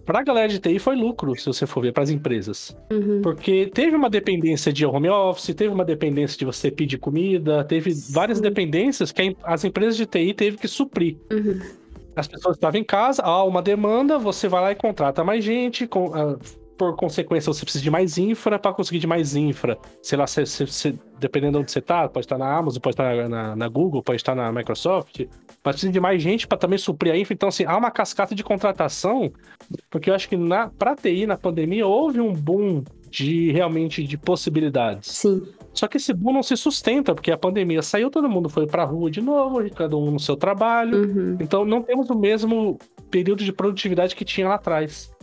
para 0.04 0.20
a 0.20 0.22
galera 0.22 0.48
de 0.48 0.61
TI 0.61 0.78
foi 0.78 0.94
lucro, 0.94 1.35
se 1.37 1.46
você 1.46 1.66
for 1.66 1.80
ver, 1.80 1.92
para 1.92 2.04
as 2.04 2.11
empresas. 2.11 2.76
Uhum. 2.92 3.22
Porque 3.22 3.66
teve 3.66 3.96
uma 3.96 4.09
dependência 4.09 4.72
de 4.72 4.87
home 4.87 5.09
office, 5.09 5.54
teve 5.54 5.74
uma 5.74 5.85
dependência 5.85 6.38
de 6.38 6.44
você 6.44 6.70
pedir 6.70 6.98
comida, 6.98 7.64
teve 7.64 7.92
Sim. 7.92 8.12
várias 8.12 8.40
dependências 8.40 9.11
que 9.11 9.37
as 9.42 9.64
empresas 9.64 9.96
de 9.96 10.06
TI 10.06 10.32
teve 10.32 10.59
que 10.59 10.68
suprir. 10.68 11.16
Uhum. 11.32 11.59
As 12.14 12.28
pessoas 12.28 12.56
estavam 12.56 12.80
em 12.80 12.85
casa, 12.85 13.22
há 13.22 13.42
uma 13.44 13.61
demanda, 13.61 14.18
você 14.18 14.48
vai 14.48 14.62
lá 14.62 14.72
e 14.72 14.74
contrata 14.76 15.24
mais 15.24 15.44
gente, 15.44 15.87
com, 15.87 16.06
uh, 16.06 16.38
por 16.76 16.94
consequência, 16.96 17.52
você 17.52 17.64
precisa 17.64 17.82
de 17.82 17.90
mais 17.90 18.18
infra 18.18 18.58
para 18.58 18.72
conseguir 18.72 18.98
de 18.98 19.06
mais 19.06 19.34
infra. 19.34 19.78
Sei 20.02 20.16
lá, 20.18 20.24
dependendo 21.18 21.52
de 21.52 21.62
onde 21.62 21.72
você 21.72 21.80
tá, 21.80 22.08
pode 22.08 22.26
estar 22.26 22.38
na 22.38 22.56
Amazon, 22.56 22.80
pode 22.80 22.94
estar 22.94 23.28
na, 23.28 23.56
na 23.56 23.68
Google, 23.68 24.02
pode 24.02 24.20
estar 24.20 24.34
na 24.34 24.52
Microsoft, 24.52 25.26
mas 25.64 25.74
precisa 25.74 25.92
de 25.92 26.00
mais 26.00 26.22
gente 26.22 26.46
para 26.46 26.58
também 26.58 26.78
suprir 26.78 27.12
a 27.12 27.16
infra. 27.16 27.34
Então, 27.34 27.48
assim, 27.48 27.64
há 27.64 27.76
uma 27.76 27.90
cascata 27.90 28.34
de 28.34 28.44
contratação, 28.44 29.32
porque 29.90 30.10
eu 30.10 30.14
acho 30.14 30.28
que 30.28 30.36
na, 30.36 30.68
pra 30.68 30.94
TI, 30.94 31.26
na 31.26 31.36
pandemia, 31.36 31.86
houve 31.86 32.20
um 32.20 32.32
boom 32.32 32.84
de 33.10 33.50
realmente 33.52 34.04
de 34.04 34.18
possibilidades. 34.18 35.10
Sim. 35.10 35.42
Só 35.72 35.86
que 35.86 35.96
esse 35.96 36.12
boom 36.12 36.32
não 36.32 36.42
se 36.42 36.56
sustenta, 36.56 37.14
porque 37.14 37.30
a 37.30 37.36
pandemia 37.36 37.82
saiu, 37.82 38.10
todo 38.10 38.28
mundo 38.28 38.48
foi 38.48 38.66
pra 38.66 38.84
rua 38.84 39.10
de 39.10 39.20
novo, 39.20 39.68
cada 39.70 39.96
um 39.96 40.10
no 40.10 40.20
seu 40.20 40.36
trabalho. 40.36 40.98
Uhum. 40.98 41.36
Então 41.40 41.64
não 41.64 41.82
temos 41.82 42.08
o 42.10 42.14
mesmo 42.14 42.78
período 43.10 43.44
de 43.44 43.52
produtividade 43.52 44.16
que 44.16 44.24
tinha 44.24 44.48
lá 44.48 44.54
atrás. 44.54 45.14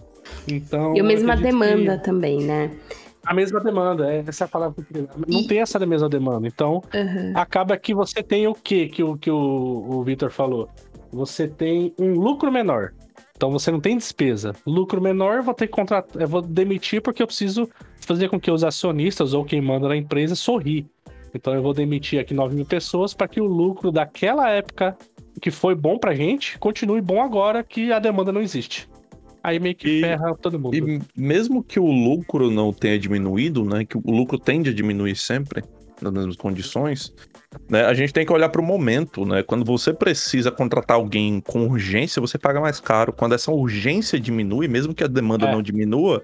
Então, 0.48 0.96
e 0.96 1.00
a 1.00 1.04
mesma 1.04 1.36
demanda 1.36 1.98
que... 1.98 2.04
também, 2.04 2.42
né? 2.44 2.72
A 3.26 3.34
mesma 3.34 3.62
demanda, 3.62 4.12
é, 4.12 4.24
essa 4.28 4.44
é 4.44 4.46
a 4.46 4.48
palavra 4.50 4.76
que 4.76 4.82
eu 4.82 4.86
queria. 4.86 5.10
Não 5.28 5.40
e... 5.42 5.48
tem 5.48 5.60
essa 5.60 5.80
mesma 5.86 6.10
demanda. 6.10 6.46
Então, 6.46 6.82
uhum. 6.94 7.32
acaba 7.36 7.78
que 7.78 7.94
você 7.94 8.22
tem 8.22 8.48
o 8.48 8.54
quê 8.54 8.88
que 8.88 9.02
o, 9.02 9.18
que 9.18 9.32
o, 9.32 9.86
o 9.90 10.04
Victor 10.04 10.30
falou? 10.30 10.70
Você 11.12 11.48
tem 11.48 11.94
um 11.98 12.14
lucro 12.14 12.52
menor 12.52 12.92
Então 13.38 13.52
você 13.52 13.72
não 13.72 13.80
tem 13.80 13.96
despesa. 13.96 14.54
Lucro 14.66 15.00
menor, 15.00 15.42
vou 15.42 15.54
ter 15.54 15.68
que 15.68 15.74
contratar, 15.74 16.22
eu 16.22 16.28
vou 16.28 16.42
demitir 16.42 17.02
porque 17.02 17.22
eu 17.22 17.28
preciso 17.28 17.70
fazer 18.02 18.30
com 18.30 18.40
que 18.40 18.52
os 18.52 18.64
acionistas 18.64 19.34
ou 19.34 19.46
quem 19.46 19.62
manda 19.62 19.88
na 19.88 19.96
empresa 19.96 20.36
sorri. 20.36 20.86
Então 21.34 21.54
eu 21.54 21.62
vou 21.62 21.74
demitir 21.74 22.20
aqui 22.20 22.34
9 22.34 22.56
mil 22.56 22.66
pessoas 22.66 23.14
para 23.14 23.28
que 23.28 23.40
o 23.40 23.46
lucro 23.46 23.92
daquela 23.92 24.50
época 24.50 24.98
que 25.42 25.50
foi 25.50 25.76
bom 25.76 25.98
pra 25.98 26.14
gente 26.14 26.60
continue 26.60 27.02
bom 27.02 27.22
agora 27.22 27.64
que 27.64 27.92
a 27.92 28.00
demanda 28.00 28.32
não 28.32 28.42
existe. 28.42 28.88
Aí 29.44 29.60
meio 29.60 29.76
que 29.76 29.90
E- 29.90 30.02
ferra 30.02 30.34
todo 30.36 30.58
mundo. 30.58 30.74
E 30.76 31.02
mesmo 31.16 31.62
que 31.64 31.80
o 31.80 31.86
lucro 31.92 32.50
não 32.50 32.72
tenha 32.72 32.98
diminuído, 32.98 33.66
né? 33.66 33.84
Que 33.84 33.98
o 33.98 34.02
lucro 34.12 34.40
tende 34.40 34.70
a 34.70 34.74
diminuir 34.74 35.16
sempre 35.18 35.62
nas 36.02 36.12
mesmas 36.14 36.36
condições, 36.38 37.14
né? 37.70 37.84
A 37.86 37.94
gente 37.94 38.14
tem 38.14 38.26
que 38.26 38.32
olhar 38.34 38.50
para 38.50 38.62
o 38.62 38.64
momento, 38.66 39.26
né? 39.26 39.44
Quando 39.44 39.66
você 39.66 39.94
precisa 39.94 40.50
contratar 40.52 40.96
alguém 40.98 41.42
com 41.42 41.68
urgência, 41.68 42.22
você 42.22 42.38
paga 42.38 42.62
mais 42.62 42.80
caro. 42.80 43.12
Quando 43.12 43.36
essa 43.36 43.52
urgência 43.52 44.20
diminui, 44.20 44.68
mesmo 44.68 44.94
que 44.94 45.04
a 45.04 45.08
demanda 45.08 45.46
É. 45.48 45.52
não 45.52 45.62
diminua, 45.62 46.24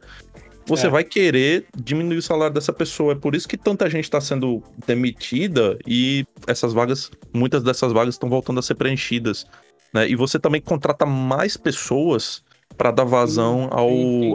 você 0.65 0.87
É. 0.87 0.89
vai 0.89 1.03
querer 1.03 1.65
diminuir 1.77 2.17
o 2.17 2.21
salário 2.21 2.53
dessa 2.53 2.71
pessoa. 2.73 3.13
É 3.13 3.15
por 3.15 3.35
isso 3.35 3.47
que 3.47 3.57
tanta 3.57 3.89
gente 3.89 4.05
está 4.05 4.21
sendo 4.21 4.63
demitida 4.87 5.77
e 5.85 6.25
essas 6.47 6.73
vagas, 6.73 7.11
muitas 7.33 7.63
dessas 7.63 7.91
vagas 7.91 8.15
estão 8.15 8.29
voltando 8.29 8.59
a 8.59 8.63
ser 8.63 8.75
preenchidas. 8.75 9.45
Né? 9.93 10.09
E 10.09 10.15
você 10.15 10.37
também 10.39 10.61
contrata 10.61 11.05
mais 11.05 11.57
pessoas 11.57 12.43
para 12.77 12.91
dar 12.91 13.03
vazão 13.03 13.67
ao, 13.71 13.89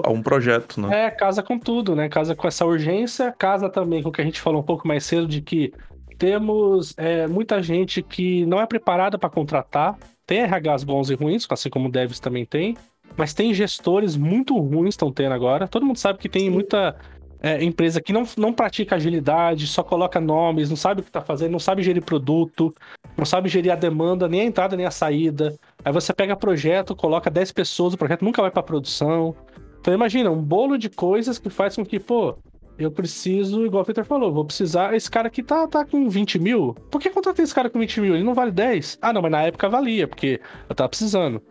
a 0.04 0.10
um 0.10 0.22
projeto, 0.22 0.80
né? 0.80 1.06
É, 1.06 1.10
casa 1.10 1.42
com 1.42 1.58
tudo, 1.58 1.96
né? 1.96 2.08
Casa 2.08 2.34
com 2.34 2.46
essa 2.46 2.64
urgência, 2.64 3.32
casa 3.38 3.68
também 3.68 4.02
com 4.02 4.10
o 4.10 4.12
que 4.12 4.20
a 4.20 4.24
gente 4.24 4.40
falou 4.40 4.60
um 4.60 4.64
pouco 4.64 4.86
mais 4.86 5.04
cedo 5.04 5.26
de 5.26 5.40
que 5.40 5.72
temos 6.18 6.94
é, 6.96 7.26
muita 7.26 7.62
gente 7.62 8.02
que 8.02 8.44
não 8.46 8.60
é 8.60 8.66
preparada 8.66 9.18
para 9.18 9.30
contratar, 9.30 9.96
tem 10.26 10.42
RHs 10.42 10.84
bons 10.84 11.10
e 11.10 11.14
ruins, 11.14 11.46
assim 11.50 11.70
como 11.70 11.88
o 11.88 11.90
Devs 11.90 12.20
também 12.20 12.44
tem, 12.44 12.76
mas 13.16 13.34
tem 13.34 13.52
gestores 13.52 14.16
muito 14.16 14.58
ruins 14.58 14.94
estão 14.94 15.12
tendo 15.12 15.32
agora. 15.32 15.68
Todo 15.68 15.86
mundo 15.86 15.98
sabe 15.98 16.18
que 16.18 16.28
tem 16.28 16.50
muita 16.50 16.96
é, 17.44 17.62
empresa 17.62 18.00
que 18.00 18.12
não, 18.12 18.24
não 18.36 18.52
pratica 18.52 18.96
agilidade, 18.96 19.66
só 19.66 19.82
coloca 19.82 20.20
nomes, 20.20 20.70
não 20.70 20.76
sabe 20.76 21.00
o 21.00 21.04
que 21.04 21.10
tá 21.10 21.20
fazendo, 21.20 21.52
não 21.52 21.58
sabe 21.58 21.82
gerir 21.82 22.02
produto, 22.02 22.74
não 23.16 23.26
sabe 23.26 23.48
gerir 23.48 23.70
a 23.70 23.76
demanda, 23.76 24.26
nem 24.26 24.40
a 24.40 24.44
entrada 24.44 24.76
nem 24.76 24.86
a 24.86 24.90
saída. 24.90 25.54
Aí 25.84 25.92
você 25.92 26.12
pega 26.12 26.34
projeto, 26.34 26.96
coloca 26.96 27.30
10 27.30 27.52
pessoas, 27.52 27.94
o 27.94 27.98
projeto 27.98 28.24
nunca 28.24 28.40
vai 28.40 28.50
para 28.50 28.62
produção. 28.62 29.36
Então 29.80 29.92
imagina, 29.92 30.30
um 30.30 30.42
bolo 30.42 30.78
de 30.78 30.88
coisas 30.88 31.38
que 31.38 31.50
faz 31.50 31.76
com 31.76 31.84
que, 31.84 32.00
pô, 32.00 32.36
eu 32.78 32.90
preciso, 32.90 33.64
igual 33.66 33.82
o 33.82 33.86
Peter 33.86 34.04
falou, 34.04 34.32
vou 34.32 34.44
precisar. 34.44 34.94
Esse 34.94 35.10
cara 35.10 35.28
aqui 35.28 35.42
tá, 35.42 35.68
tá 35.68 35.84
com 35.84 36.08
20 36.08 36.38
mil. 36.38 36.74
Por 36.90 37.00
que 37.00 37.10
contratei 37.10 37.44
esse 37.44 37.54
cara 37.54 37.68
com 37.68 37.78
20 37.78 38.00
mil? 38.00 38.14
Ele 38.14 38.24
não 38.24 38.34
vale 38.34 38.50
10? 38.50 38.98
Ah, 39.02 39.12
não, 39.12 39.20
mas 39.20 39.30
na 39.30 39.42
época 39.42 39.68
valia, 39.68 40.08
porque 40.08 40.40
eu 40.68 40.74
tava 40.74 40.88
precisando. 40.88 41.42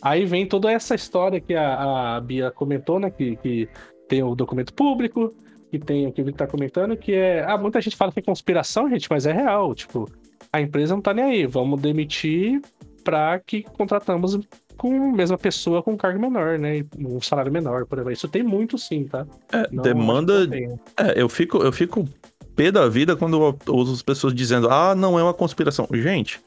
Aí 0.00 0.24
vem 0.24 0.46
toda 0.46 0.72
essa 0.72 0.94
história 0.94 1.40
que 1.40 1.54
a, 1.54 2.16
a 2.16 2.20
Bia 2.20 2.50
comentou, 2.50 2.98
né? 2.98 3.10
Que, 3.10 3.36
que 3.36 3.68
tem 4.08 4.22
o 4.22 4.34
documento 4.34 4.74
público, 4.74 5.32
que 5.70 5.78
tem 5.78 6.06
o 6.06 6.12
que 6.12 6.20
o 6.20 6.24
Vitor 6.24 6.46
tá 6.46 6.50
comentando, 6.50 6.96
que 6.96 7.14
é. 7.14 7.44
Ah, 7.46 7.56
muita 7.56 7.80
gente 7.80 7.96
fala 7.96 8.10
que 8.10 8.18
é 8.18 8.22
conspiração, 8.22 8.88
gente, 8.90 9.08
mas 9.08 9.26
é 9.26 9.32
real. 9.32 9.74
Tipo, 9.74 10.10
a 10.52 10.60
empresa 10.60 10.94
não 10.94 11.02
tá 11.02 11.14
nem 11.14 11.24
aí. 11.24 11.46
Vamos 11.46 11.80
demitir 11.80 12.60
pra 13.02 13.38
que 13.40 13.62
contratamos 13.62 14.38
com 14.76 15.10
a 15.10 15.12
mesma 15.12 15.36
pessoa 15.38 15.82
com 15.82 15.96
cargo 15.96 16.20
menor, 16.20 16.58
né? 16.58 16.84
Um 16.98 17.20
salário 17.20 17.52
menor, 17.52 17.86
por 17.86 17.98
exemplo. 17.98 18.12
Isso 18.12 18.28
tem 18.28 18.42
muito 18.42 18.78
sim, 18.78 19.04
tá? 19.04 19.26
É, 19.52 19.68
Não, 19.70 19.82
demanda. 19.82 20.48
É, 20.96 21.20
eu 21.20 21.28
fico, 21.28 21.58
eu 21.58 21.72
fico 21.72 22.08
pé 22.56 22.70
da 22.70 22.88
vida 22.88 23.14
quando 23.16 23.36
eu 23.40 23.58
ouço 23.72 23.92
as 23.92 24.02
pessoas 24.02 24.34
dizendo, 24.34 24.68
ah, 24.70 24.94
não 24.94 25.18
é 25.18 25.22
uma 25.22 25.34
conspiração. 25.34 25.86
Gente, 25.92 26.40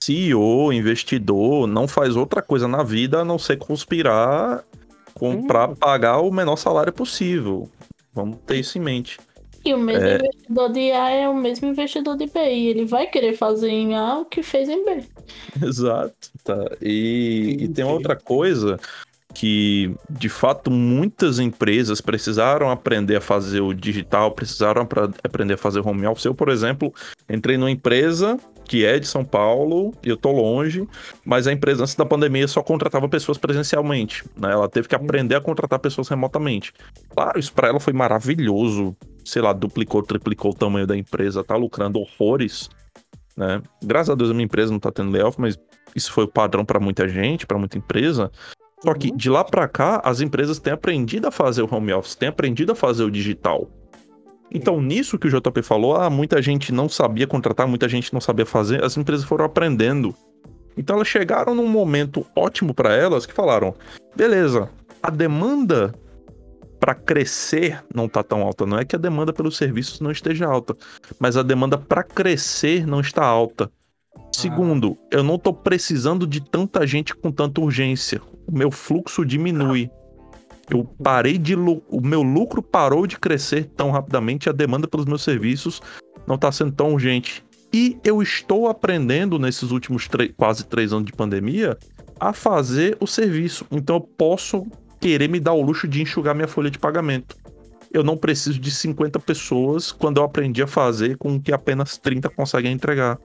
CEO, 0.00 0.72
investidor, 0.72 1.66
não 1.66 1.88
faz 1.88 2.16
outra 2.16 2.42
coisa 2.42 2.68
na 2.68 2.82
vida 2.82 3.20
a 3.20 3.24
não 3.24 3.38
ser 3.38 3.56
conspirar 3.56 4.64
com, 5.14 5.30
Hum. 5.30 5.46
pra 5.46 5.68
pagar 5.68 6.18
o 6.20 6.30
menor 6.30 6.56
salário 6.56 6.92
possível. 6.92 7.68
Vamos 8.12 8.38
ter 8.46 8.56
isso 8.56 8.76
em 8.78 8.80
mente. 8.80 9.18
E 9.64 9.72
o 9.72 9.78
mesmo 9.78 10.04
É. 10.04 10.16
investidor 10.16 10.72
de 10.72 10.92
A 10.92 11.10
é 11.10 11.28
o 11.28 11.34
mesmo 11.34 11.68
investidor 11.68 12.16
de 12.16 12.26
B. 12.26 12.40
E 12.40 12.68
ele 12.68 12.84
vai 12.84 13.06
querer 13.06 13.34
fazer 13.36 13.70
em 13.70 13.94
A 13.94 14.18
o 14.18 14.24
que 14.24 14.42
fez 14.42 14.68
em 14.68 14.84
B. 14.84 15.02
Exato. 15.62 16.30
Tá. 16.42 16.70
E, 16.82 17.56
e 17.60 17.68
tem 17.68 17.84
outra 17.84 18.14
coisa 18.14 18.78
que, 19.32 19.92
de 20.08 20.28
fato, 20.28 20.70
muitas 20.70 21.38
empresas 21.40 22.00
precisaram 22.00 22.70
aprender 22.70 23.16
a 23.16 23.20
fazer 23.20 23.60
o 23.60 23.74
digital, 23.74 24.30
precisaram 24.30 24.86
aprender 25.24 25.54
a 25.54 25.58
fazer 25.58 25.80
o 25.80 25.88
home 25.88 26.06
office. 26.06 26.24
Eu, 26.26 26.34
por 26.34 26.48
exemplo, 26.48 26.94
entrei 27.28 27.56
numa 27.56 27.70
empresa 27.70 28.38
que 28.64 28.84
é 28.84 28.98
de 28.98 29.06
São 29.06 29.24
Paulo, 29.24 29.92
eu 30.02 30.16
tô 30.16 30.32
longe, 30.32 30.88
mas 31.24 31.46
a 31.46 31.52
empresa 31.52 31.82
antes 31.82 31.94
da 31.94 32.04
pandemia 32.04 32.48
só 32.48 32.62
contratava 32.62 33.08
pessoas 33.08 33.38
presencialmente, 33.38 34.24
né? 34.36 34.52
Ela 34.52 34.68
teve 34.68 34.88
que 34.88 34.94
aprender 34.94 35.34
a 35.34 35.40
contratar 35.40 35.78
pessoas 35.78 36.08
remotamente. 36.08 36.72
Claro, 37.10 37.38
isso 37.38 37.52
para 37.52 37.68
ela 37.68 37.80
foi 37.80 37.92
maravilhoso. 37.92 38.96
Sei 39.24 39.40
lá, 39.40 39.52
duplicou, 39.52 40.02
triplicou 40.02 40.50
o 40.50 40.54
tamanho 40.54 40.86
da 40.86 40.96
empresa, 40.96 41.44
tá 41.44 41.56
lucrando 41.56 41.98
horrores, 41.98 42.68
né? 43.36 43.62
Graças 43.82 44.10
a 44.10 44.14
Deus 44.14 44.30
a 44.30 44.34
minha 44.34 44.44
empresa 44.44 44.72
não 44.72 44.80
tá 44.80 44.90
tendo 44.90 45.10
layoff, 45.10 45.40
mas 45.40 45.58
isso 45.94 46.12
foi 46.12 46.24
o 46.24 46.28
padrão 46.28 46.64
para 46.64 46.80
muita 46.80 47.08
gente, 47.08 47.46
para 47.46 47.58
muita 47.58 47.78
empresa. 47.78 48.30
Só 48.82 48.92
que 48.92 49.10
de 49.10 49.30
lá 49.30 49.42
para 49.42 49.66
cá, 49.66 50.02
as 50.04 50.20
empresas 50.20 50.58
têm 50.58 50.72
aprendido 50.72 51.26
a 51.26 51.30
fazer 51.30 51.62
o 51.62 51.74
home 51.74 51.92
office, 51.92 52.14
têm 52.14 52.28
aprendido 52.28 52.72
a 52.72 52.74
fazer 52.74 53.04
o 53.04 53.10
digital. 53.10 53.70
Então, 54.50 54.80
nisso 54.80 55.18
que 55.18 55.26
o 55.26 55.30
JP 55.30 55.62
falou, 55.62 55.96
ah, 55.96 56.08
muita 56.08 56.40
gente 56.40 56.72
não 56.72 56.88
sabia 56.88 57.26
contratar, 57.26 57.66
muita 57.66 57.88
gente 57.88 58.12
não 58.12 58.20
sabia 58.20 58.46
fazer, 58.46 58.84
as 58.84 58.96
empresas 58.96 59.24
foram 59.24 59.44
aprendendo. 59.44 60.14
Então, 60.76 60.96
elas 60.96 61.08
chegaram 61.08 61.54
num 61.54 61.68
momento 61.68 62.26
ótimo 62.36 62.74
para 62.74 62.94
elas 62.94 63.26
que 63.26 63.32
falaram: 63.32 63.74
beleza, 64.14 64.68
a 65.02 65.10
demanda 65.10 65.94
para 66.84 66.94
crescer 66.94 67.82
não 67.94 68.08
tá 68.08 68.22
tão 68.22 68.42
alta. 68.42 68.66
Não 68.66 68.78
é 68.78 68.84
que 68.84 68.94
a 68.94 68.98
demanda 68.98 69.32
pelos 69.32 69.56
serviços 69.56 70.00
não 70.00 70.10
esteja 70.10 70.46
alta, 70.46 70.76
mas 71.18 71.36
a 71.36 71.42
demanda 71.42 71.78
para 71.78 72.02
crescer 72.02 72.86
não 72.86 73.00
está 73.00 73.24
alta. 73.24 73.70
Segundo, 74.32 74.98
eu 75.10 75.22
não 75.22 75.38
tô 75.38 75.52
precisando 75.52 76.26
de 76.26 76.40
tanta 76.40 76.86
gente 76.86 77.14
com 77.14 77.30
tanta 77.30 77.60
urgência. 77.60 78.20
O 78.46 78.56
meu 78.56 78.70
fluxo 78.70 79.24
diminui. 79.24 79.90
Eu 80.70 80.84
parei 81.02 81.38
de. 81.38 81.54
O 81.54 82.00
meu 82.02 82.22
lucro 82.22 82.62
parou 82.62 83.06
de 83.06 83.18
crescer 83.18 83.70
tão 83.76 83.90
rapidamente, 83.90 84.48
a 84.48 84.52
demanda 84.52 84.88
pelos 84.88 85.06
meus 85.06 85.22
serviços 85.22 85.80
não 86.26 86.38
tá 86.38 86.50
sendo 86.50 86.72
tão 86.72 86.92
urgente. 86.92 87.44
E 87.72 87.98
eu 88.04 88.22
estou 88.22 88.68
aprendendo 88.68 89.38
nesses 89.38 89.70
últimos 89.70 90.08
quase 90.36 90.64
três 90.64 90.92
anos 90.92 91.06
de 91.06 91.12
pandemia 91.12 91.76
a 92.18 92.32
fazer 92.32 92.96
o 93.00 93.06
serviço. 93.06 93.66
Então 93.70 93.96
eu 93.96 94.00
posso 94.00 94.64
querer 95.00 95.28
me 95.28 95.40
dar 95.40 95.52
o 95.52 95.62
luxo 95.62 95.88
de 95.88 96.00
enxugar 96.00 96.34
minha 96.34 96.48
folha 96.48 96.70
de 96.70 96.78
pagamento. 96.78 97.36
Eu 97.92 98.02
não 98.02 98.16
preciso 98.16 98.58
de 98.58 98.70
50 98.70 99.18
pessoas 99.20 99.92
quando 99.92 100.18
eu 100.18 100.24
aprendi 100.24 100.62
a 100.62 100.66
fazer 100.66 101.16
com 101.16 101.40
que 101.40 101.52
apenas 101.52 101.98
30 101.98 102.28
conseguem 102.30 102.72
entregar. 102.72 103.18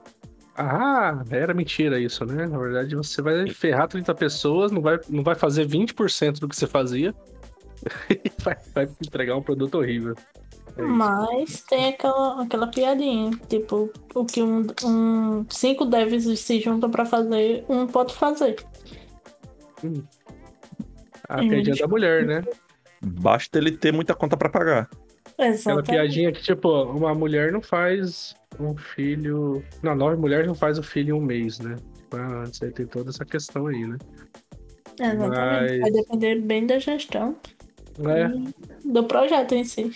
Ah, 0.62 1.22
era 1.30 1.54
mentira 1.54 1.98
isso, 1.98 2.24
né? 2.26 2.46
Na 2.46 2.58
verdade, 2.58 2.94
você 2.94 3.22
vai 3.22 3.48
ferrar 3.48 3.88
30 3.88 4.14
pessoas, 4.14 4.70
não 4.70 4.82
vai, 4.82 5.00
não 5.08 5.22
vai 5.22 5.34
fazer 5.34 5.66
20% 5.66 6.38
do 6.38 6.46
que 6.48 6.54
você 6.56 6.66
fazia. 6.66 7.14
E 8.10 8.30
vai, 8.42 8.56
vai 8.74 8.84
entregar 9.02 9.36
um 9.36 9.42
produto 9.42 9.76
horrível. 9.78 10.14
É. 10.76 10.82
Mas 10.82 11.62
tem 11.62 11.88
aquela, 11.88 12.42
aquela 12.42 12.66
piadinha. 12.66 13.30
Tipo, 13.48 13.90
o 14.14 14.24
que 14.26 14.42
um, 14.42 14.66
um 14.84 15.46
cinco 15.48 15.86
devs 15.86 16.38
se 16.40 16.60
juntam 16.60 16.90
pra 16.90 17.06
fazer, 17.06 17.64
um 17.70 17.86
pode 17.86 18.12
fazer. 18.14 18.56
A 21.26 21.40
Hum. 21.42 21.48
piadinha 21.48 21.76
da 21.76 21.88
mulher, 21.88 22.26
né? 22.26 22.44
Basta 23.02 23.56
ele 23.56 23.72
ter 23.72 23.92
muita 23.94 24.14
conta 24.14 24.36
pra 24.36 24.50
pagar. 24.50 24.90
Aquela 25.38 25.48
Exatamente. 25.48 25.86
piadinha 25.90 26.32
que, 26.32 26.42
tipo, 26.42 26.68
uma 26.84 27.14
mulher 27.14 27.50
não 27.50 27.62
faz 27.62 28.34
um 28.58 28.76
filho. 28.76 29.62
Não, 29.82 29.94
nove 29.94 30.16
mulheres 30.16 30.46
não 30.46 30.54
faz 30.54 30.78
o 30.78 30.82
filho 30.82 31.10
em 31.16 31.18
um 31.18 31.22
mês, 31.22 31.58
né? 31.60 31.76
Ah, 32.12 32.42
Antes 32.44 32.62
aí 32.62 32.70
tem 32.72 32.86
toda 32.86 33.10
essa 33.10 33.24
questão 33.24 33.66
aí, 33.68 33.86
né? 33.86 33.96
Exatamente. 35.00 35.30
Mas- 35.72 35.80
Vai 35.80 35.90
depender 35.90 36.40
bem 36.40 36.66
da 36.66 36.78
gestão 36.78 37.36
É. 38.00 38.30
do 38.84 39.04
projeto 39.04 39.54
em 39.54 39.64
si. 39.64 39.90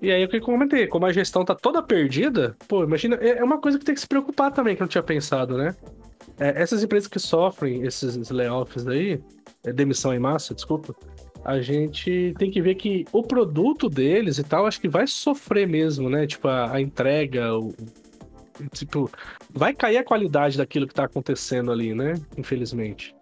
E 0.00 0.10
aí 0.10 0.24
o 0.24 0.28
que 0.28 0.36
eu 0.36 0.40
comentei, 0.42 0.86
como 0.88 1.06
a 1.06 1.12
gestão 1.12 1.44
tá 1.44 1.54
toda 1.54 1.80
perdida, 1.82 2.56
pô, 2.66 2.82
imagina, 2.82 3.16
é 3.20 3.38
é 3.38 3.44
uma 3.44 3.58
coisa 3.60 3.78
que 3.78 3.84
tem 3.84 3.94
que 3.94 4.00
se 4.00 4.08
preocupar 4.08 4.50
também, 4.50 4.74
que 4.74 4.82
eu 4.82 4.84
não 4.84 4.88
tinha 4.90 5.02
pensado, 5.02 5.56
né? 5.56 5.74
É, 6.40 6.60
essas 6.60 6.82
empresas 6.82 7.06
que 7.08 7.18
sofrem 7.20 7.82
esses 7.86 8.28
layoffs 8.30 8.86
aí, 8.88 9.22
é, 9.64 9.72
demissão 9.72 10.12
em 10.12 10.18
massa, 10.18 10.54
desculpa, 10.54 10.94
a 11.44 11.60
gente 11.60 12.34
tem 12.38 12.50
que 12.50 12.62
ver 12.62 12.76
que 12.76 13.04
o 13.12 13.22
produto 13.22 13.88
deles 13.88 14.38
e 14.38 14.44
tal, 14.44 14.66
acho 14.66 14.80
que 14.80 14.88
vai 14.88 15.06
sofrer 15.06 15.66
mesmo, 15.66 16.08
né? 16.08 16.26
Tipo, 16.26 16.48
a, 16.48 16.72
a 16.74 16.80
entrega, 16.80 17.56
o, 17.56 17.74
tipo, 18.72 19.10
vai 19.50 19.74
cair 19.74 19.98
a 19.98 20.04
qualidade 20.04 20.56
daquilo 20.56 20.86
que 20.86 20.94
tá 20.94 21.04
acontecendo 21.04 21.72
ali, 21.72 21.94
né? 21.94 22.14
Infelizmente. 22.36 23.14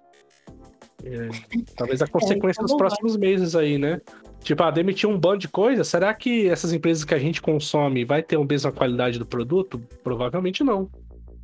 É, 1.02 1.28
talvez 1.76 2.02
a 2.02 2.06
consequência 2.06 2.62
nos 2.62 2.72
então 2.72 2.78
vai. 2.78 2.88
próximos 2.88 3.16
meses 3.16 3.56
aí, 3.56 3.78
né? 3.78 4.00
Tipo, 4.40 4.62
ah, 4.64 4.70
demitir 4.70 5.08
um 5.08 5.18
bando 5.18 5.38
de 5.38 5.48
coisa, 5.48 5.84
será 5.84 6.12
que 6.12 6.48
essas 6.48 6.72
empresas 6.72 7.04
que 7.04 7.14
a 7.14 7.18
gente 7.18 7.40
consome 7.40 8.04
vai 8.04 8.22
ter 8.22 8.36
a 8.36 8.44
mesma 8.44 8.72
qualidade 8.72 9.18
do 9.18 9.26
produto? 9.26 9.78
Provavelmente 10.02 10.62
não. 10.62 10.90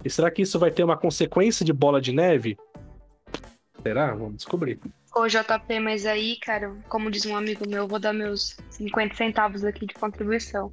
E 0.05 0.11
será 0.11 0.31
que 0.31 0.43
isso 0.43 0.59
vai 0.59 0.71
ter 0.71 0.85
uma 0.85 0.97
consequência 0.97 1.65
de 1.65 1.73
bola 1.73 2.01
de 2.01 2.13
neve? 2.13 2.57
Será? 3.83 4.15
Vamos 4.15 4.37
descobrir. 4.37 4.79
Ô, 5.17 5.27
JP, 5.27 5.81
mas 5.81 6.05
aí, 6.05 6.37
cara, 6.37 6.77
como 6.91 7.11
diz 7.11 7.25
um 7.25 7.35
amigo 7.35 7.67
meu, 7.67 7.85
eu 7.85 7.89
vou 7.89 7.99
dar 7.99 8.13
meus 8.13 8.55
50 8.69 9.15
centavos 9.15 9.65
aqui 9.65 9.87
de 9.87 9.95
contribuição. 9.95 10.71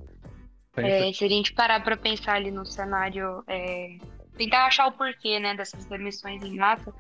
É, 0.76 1.14
se 1.14 1.24
a 1.24 1.30
gente 1.30 1.54
parar 1.54 1.82
para 1.82 1.96
pensar 1.96 2.34
ali 2.34 2.52
no 2.52 2.66
cenário, 2.66 3.42
é, 3.48 3.96
tentar 4.36 4.66
achar 4.66 4.88
o 4.88 4.92
porquê, 4.92 5.40
né, 5.40 5.56
dessas 5.56 5.86
demissões 5.86 6.44
em 6.44 6.58
massa, 6.58 6.94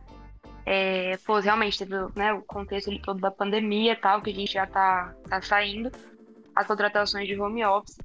é, 0.65 1.17
pô, 1.25 1.37
realmente 1.39 1.79
teve 1.79 1.93
né, 2.15 2.31
o 2.31 2.41
contexto 2.43 2.89
ali 2.89 3.01
todo 3.01 3.19
da 3.19 3.29
pandemia 3.29 3.97
tal, 3.97 4.21
que 4.21 4.29
a 4.29 4.33
gente 4.33 4.53
já 4.53 4.65
tá, 4.65 5.13
tá 5.27 5.41
saindo, 5.41 5.91
as 6.55 6.65
contratações 6.65 7.27
de 7.27 7.37
home 7.37 7.65
office. 7.65 7.97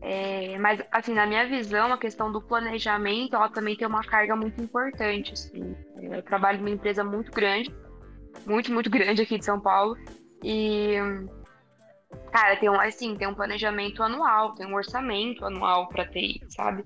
É, 0.00 0.56
mas, 0.56 0.82
assim, 0.90 1.12
na 1.12 1.26
minha 1.26 1.46
visão, 1.46 1.92
a 1.92 1.98
questão 1.98 2.32
do 2.32 2.40
planejamento, 2.40 3.36
ela 3.36 3.50
também 3.50 3.76
tem 3.76 3.86
uma 3.86 4.02
carga 4.02 4.34
muito 4.34 4.62
importante, 4.62 5.34
assim. 5.34 5.76
Eu 6.00 6.22
trabalho 6.22 6.56
numa 6.56 6.70
empresa 6.70 7.04
muito 7.04 7.30
grande, 7.30 7.70
muito, 8.46 8.72
muito 8.72 8.90
grande 8.90 9.22
aqui 9.22 9.38
de 9.38 9.44
São 9.44 9.60
Paulo, 9.60 9.96
e 10.42 10.96
Cara, 12.32 12.56
tem 12.56 12.68
um, 12.68 12.80
assim, 12.80 13.16
tem 13.16 13.28
um 13.28 13.34
planejamento 13.34 14.02
anual, 14.02 14.54
tem 14.54 14.66
um 14.66 14.74
orçamento 14.74 15.44
anual 15.44 15.88
para 15.88 16.06
TI, 16.06 16.42
sabe? 16.48 16.84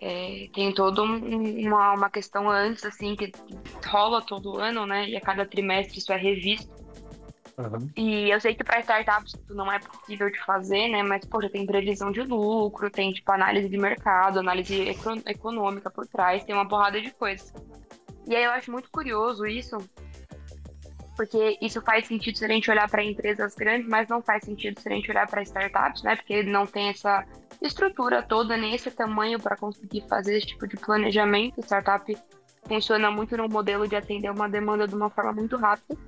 É, 0.00 0.48
tem 0.54 0.72
toda 0.72 1.02
um, 1.02 1.66
uma, 1.66 1.94
uma 1.94 2.10
questão 2.10 2.48
antes, 2.48 2.84
assim, 2.84 3.16
que 3.16 3.32
rola 3.86 4.22
todo 4.22 4.58
ano, 4.58 4.86
né? 4.86 5.08
E 5.08 5.16
a 5.16 5.20
cada 5.20 5.44
trimestre 5.44 5.98
isso 5.98 6.12
é 6.12 6.16
revisto. 6.16 6.72
Uhum. 7.58 7.90
E 7.96 8.30
eu 8.30 8.40
sei 8.40 8.54
que 8.54 8.62
para 8.62 8.78
startups 8.80 9.34
isso 9.34 9.54
não 9.54 9.70
é 9.70 9.80
possível 9.80 10.30
de 10.30 10.38
fazer, 10.44 10.88
né? 10.88 11.02
Mas, 11.02 11.24
poxa, 11.24 11.50
tem 11.50 11.66
previsão 11.66 12.12
de 12.12 12.22
lucro, 12.22 12.88
tem, 12.88 13.12
tipo, 13.12 13.30
análise 13.32 13.68
de 13.68 13.76
mercado, 13.76 14.38
análise 14.38 14.94
econômica 15.26 15.90
por 15.90 16.06
trás, 16.06 16.44
tem 16.44 16.54
uma 16.54 16.68
porrada 16.68 17.00
de 17.00 17.10
coisas. 17.10 17.52
E 18.28 18.36
aí 18.36 18.44
eu 18.44 18.52
acho 18.52 18.70
muito 18.70 18.88
curioso 18.90 19.44
isso, 19.44 19.76
porque 21.18 21.58
isso 21.60 21.82
faz 21.82 22.06
sentido 22.06 22.38
se 22.38 22.44
a 22.44 22.48
gente 22.48 22.70
olhar 22.70 22.88
para 22.88 23.02
empresas 23.02 23.52
grandes, 23.56 23.88
mas 23.88 24.06
não 24.06 24.22
faz 24.22 24.44
sentido 24.44 24.78
se 24.78 24.88
a 24.88 24.92
gente 24.92 25.10
olhar 25.10 25.28
para 25.28 25.42
startups, 25.42 26.04
né? 26.04 26.14
Porque 26.14 26.44
não 26.44 26.64
tem 26.64 26.90
essa 26.90 27.26
estrutura 27.60 28.22
toda, 28.22 28.56
nem 28.56 28.72
esse 28.72 28.88
tamanho 28.88 29.40
para 29.40 29.56
conseguir 29.56 30.04
fazer 30.08 30.38
esse 30.38 30.46
tipo 30.46 30.68
de 30.68 30.76
planejamento. 30.76 31.60
Startup 31.60 32.16
funciona 32.68 33.10
muito 33.10 33.36
no 33.36 33.48
modelo 33.48 33.88
de 33.88 33.96
atender 33.96 34.30
uma 34.30 34.48
demanda 34.48 34.86
de 34.86 34.94
uma 34.94 35.10
forma 35.10 35.32
muito 35.32 35.56
rápida, 35.56 35.98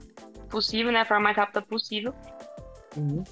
possível, 0.48 0.92
né? 0.92 1.00
A 1.00 1.04
forma 1.04 1.24
mais 1.24 1.36
rápida 1.36 1.60
possível. 1.60 2.14
Uhum. 2.96 3.24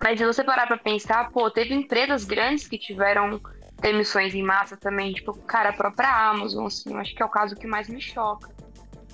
Mas 0.00 0.20
se 0.20 0.24
você 0.24 0.44
parar 0.44 0.68
para 0.68 0.78
pensar, 0.78 1.32
pô, 1.32 1.50
teve 1.50 1.74
empresas 1.74 2.24
grandes 2.24 2.68
que 2.68 2.78
tiveram 2.78 3.40
demissões 3.80 4.36
em 4.36 4.42
massa 4.42 4.76
também, 4.76 5.12
tipo, 5.12 5.36
cara, 5.40 5.70
a 5.70 5.72
própria 5.72 6.30
Amazon, 6.30 6.66
assim, 6.66 6.92
eu 6.92 6.98
acho 6.98 7.12
que 7.12 7.20
é 7.20 7.26
o 7.26 7.28
caso 7.28 7.56
que 7.56 7.66
mais 7.66 7.88
me 7.88 8.00
choca. 8.00 8.53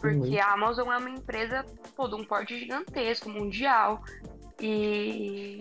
Porque 0.00 0.38
a 0.38 0.52
Amazon 0.52 0.90
é 0.90 0.96
uma 0.96 1.10
empresa 1.10 1.64
pô, 1.94 2.08
de 2.08 2.14
um 2.14 2.24
porte 2.24 2.58
gigantesco, 2.58 3.28
mundial. 3.28 4.02
E 4.58 5.60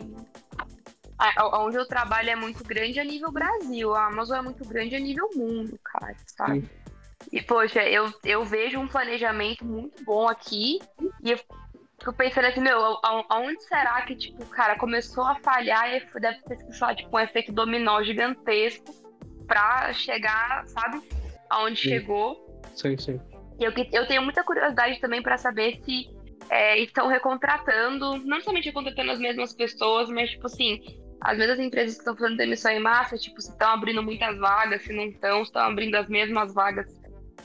onde 1.53 1.77
eu 1.77 1.85
trabalho 1.85 2.29
é 2.29 2.35
muito 2.35 2.63
grande 2.63 2.99
a 2.99 3.03
nível 3.03 3.31
Brasil. 3.31 3.93
A 3.93 4.07
Amazon 4.07 4.37
é 4.37 4.41
muito 4.41 4.65
grande 4.65 4.95
a 4.95 4.99
nível 4.99 5.29
mundo, 5.35 5.77
cara, 5.83 6.15
sabe? 6.25 6.61
Sim. 6.61 6.69
E, 7.31 7.41
poxa, 7.41 7.83
eu, 7.83 8.11
eu 8.23 8.45
vejo 8.45 8.79
um 8.79 8.87
planejamento 8.87 9.65
muito 9.65 10.03
bom 10.03 10.27
aqui. 10.27 10.79
E 11.23 11.31
eu 11.31 11.37
fico 11.99 12.13
pensando 12.13 12.47
assim, 12.47 12.61
meu, 12.61 12.79
aonde 13.29 13.61
será 13.65 14.01
que, 14.03 14.15
tipo, 14.15 14.45
cara, 14.45 14.77
começou 14.77 15.25
a 15.25 15.35
falhar 15.35 15.93
e 15.93 15.99
deve 16.19 16.41
ter 16.43 16.57
sido, 16.57 16.95
tipo, 16.95 17.15
um 17.15 17.19
efeito 17.19 17.51
dominó 17.51 18.01
gigantesco 18.01 18.95
pra 19.45 19.91
chegar, 19.93 20.65
sabe? 20.67 21.01
Aonde 21.49 21.81
sim. 21.81 21.89
chegou. 21.89 22.61
Sim, 22.73 22.97
sim. 22.97 23.19
E 23.59 23.63
eu, 23.63 23.73
eu 23.91 24.07
tenho 24.07 24.21
muita 24.21 24.43
curiosidade 24.43 24.99
também 24.99 25.21
para 25.21 25.37
saber 25.37 25.79
se 25.83 26.07
é, 26.49 26.79
estão 26.79 27.07
recontratando, 27.07 28.17
não 28.25 28.41
somente 28.41 28.65
recontratando 28.65 29.11
as 29.11 29.19
mesmas 29.19 29.53
pessoas, 29.53 30.09
mas, 30.09 30.31
tipo 30.31 30.47
assim, 30.47 30.81
as 31.21 31.37
mesmas 31.37 31.59
empresas 31.59 31.95
que 31.95 32.01
estão 32.01 32.15
fazendo 32.15 32.37
demissão 32.37 32.71
em 32.71 32.79
massa, 32.79 33.17
tipo, 33.17 33.41
se 33.41 33.51
estão 33.51 33.69
abrindo 33.69 34.01
muitas 34.01 34.37
vagas, 34.37 34.81
se 34.83 34.93
não 34.93 35.03
estão, 35.03 35.41
estão 35.41 35.61
abrindo 35.63 35.95
as 35.95 36.07
mesmas 36.07 36.53
vagas 36.53 36.87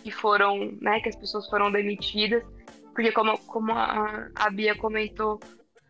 que 0.03 0.11
foram, 0.11 0.73
né, 0.81 1.01
que 1.01 1.09
as 1.09 1.17
pessoas 1.17 1.49
foram 1.49 1.71
demitidas. 1.71 2.43
Porque, 2.95 3.11
como, 3.11 3.37
como 3.47 3.73
a, 3.73 4.29
a 4.37 4.51
Bia 4.51 4.77
comentou, 4.77 5.41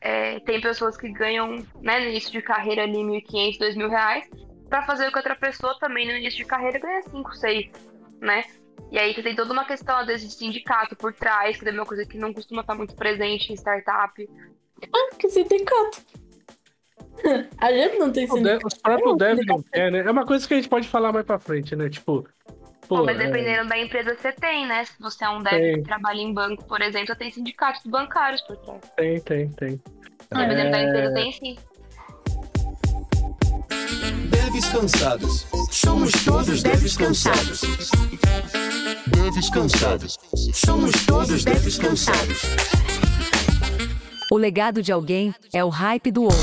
é, 0.00 0.40
tem 0.40 0.60
pessoas 0.60 0.96
que 0.96 1.10
ganham, 1.10 1.56
né, 1.82 2.00
no 2.00 2.06
início 2.06 2.32
de 2.32 2.40
carreira 2.40 2.84
ali, 2.84 2.96
1.500, 2.96 3.58
2.000 3.58 3.88
reais, 3.88 4.30
para 4.70 4.82
fazer 4.82 5.06
o 5.06 5.12
que 5.12 5.18
outra 5.18 5.36
pessoa 5.36 5.78
também 5.78 6.06
no 6.06 6.12
início 6.12 6.38
de 6.38 6.46
carreira 6.46 6.78
ganha 6.78 7.02
5, 7.02 7.34
6, 7.34 7.70
né? 8.20 8.44
E 8.90 8.98
aí 8.98 9.14
tem 9.14 9.34
toda 9.34 9.52
uma 9.52 9.64
questão, 9.64 9.96
às 9.96 10.06
vezes, 10.06 10.28
de 10.28 10.34
sindicato 10.34 10.94
por 10.96 11.12
trás, 11.12 11.58
que 11.58 11.68
é 11.68 11.72
uma 11.72 11.86
coisa 11.86 12.06
que 12.06 12.16
não 12.16 12.32
costuma 12.32 12.60
estar 12.60 12.74
muito 12.74 12.94
presente 12.94 13.52
em 13.52 13.56
startup. 13.56 14.28
Ah, 14.92 15.16
que 15.18 15.28
sindicato? 15.28 16.02
A 17.58 17.72
gente 17.72 17.98
não 17.98 18.12
tem 18.12 18.26
sindicato. 18.26 18.66
Os 18.66 18.74
próprios 18.74 19.16
dev 19.16 19.38
não 19.46 19.62
quer, 19.62 19.90
né? 19.90 20.00
É 20.00 20.10
uma 20.10 20.26
coisa 20.26 20.46
que 20.46 20.54
a 20.54 20.56
gente 20.56 20.68
pode 20.68 20.88
falar 20.88 21.12
mais 21.12 21.24
pra 21.24 21.38
frente, 21.38 21.74
né? 21.74 21.88
Tipo. 21.88 22.26
Pô, 22.86 23.02
mas 23.02 23.18
é 23.18 23.26
dependendo 23.26 23.62
é... 23.62 23.64
da 23.64 23.78
empresa 23.78 24.14
você 24.14 24.32
tem, 24.32 24.66
né? 24.66 24.84
Se 24.84 25.00
você 25.00 25.24
é 25.24 25.30
um 25.30 25.42
dev 25.42 25.52
tem. 25.52 25.74
que 25.76 25.82
trabalha 25.82 26.20
em 26.20 26.34
banco, 26.34 26.64
por 26.64 26.82
exemplo, 26.82 27.16
tem 27.16 27.30
sindicatos 27.30 27.82
bancários 27.86 28.42
por 28.42 28.56
trás. 28.58 28.80
Tem, 28.96 29.20
tem, 29.20 29.48
tem. 29.52 29.82
Dependendo 30.30 30.68
é... 30.68 30.70
da 30.70 30.82
empresa, 30.82 31.14
tem 31.14 31.32
sim. 31.32 31.56
Devs 34.30 34.68
cansados. 34.70 35.46
Somos 35.70 36.12
todos 36.24 36.62
devs 36.62 36.96
cansados. 36.96 37.60
Devs 39.06 39.50
cansados. 39.50 40.18
Somos 40.52 40.92
todos 41.06 41.44
devs 41.44 41.78
cansados. 41.78 42.42
O 44.32 44.36
legado 44.36 44.82
de 44.82 44.90
alguém 44.92 45.32
é 45.52 45.64
o 45.64 45.68
hype 45.68 46.10
do 46.10 46.22
outro. 46.22 46.38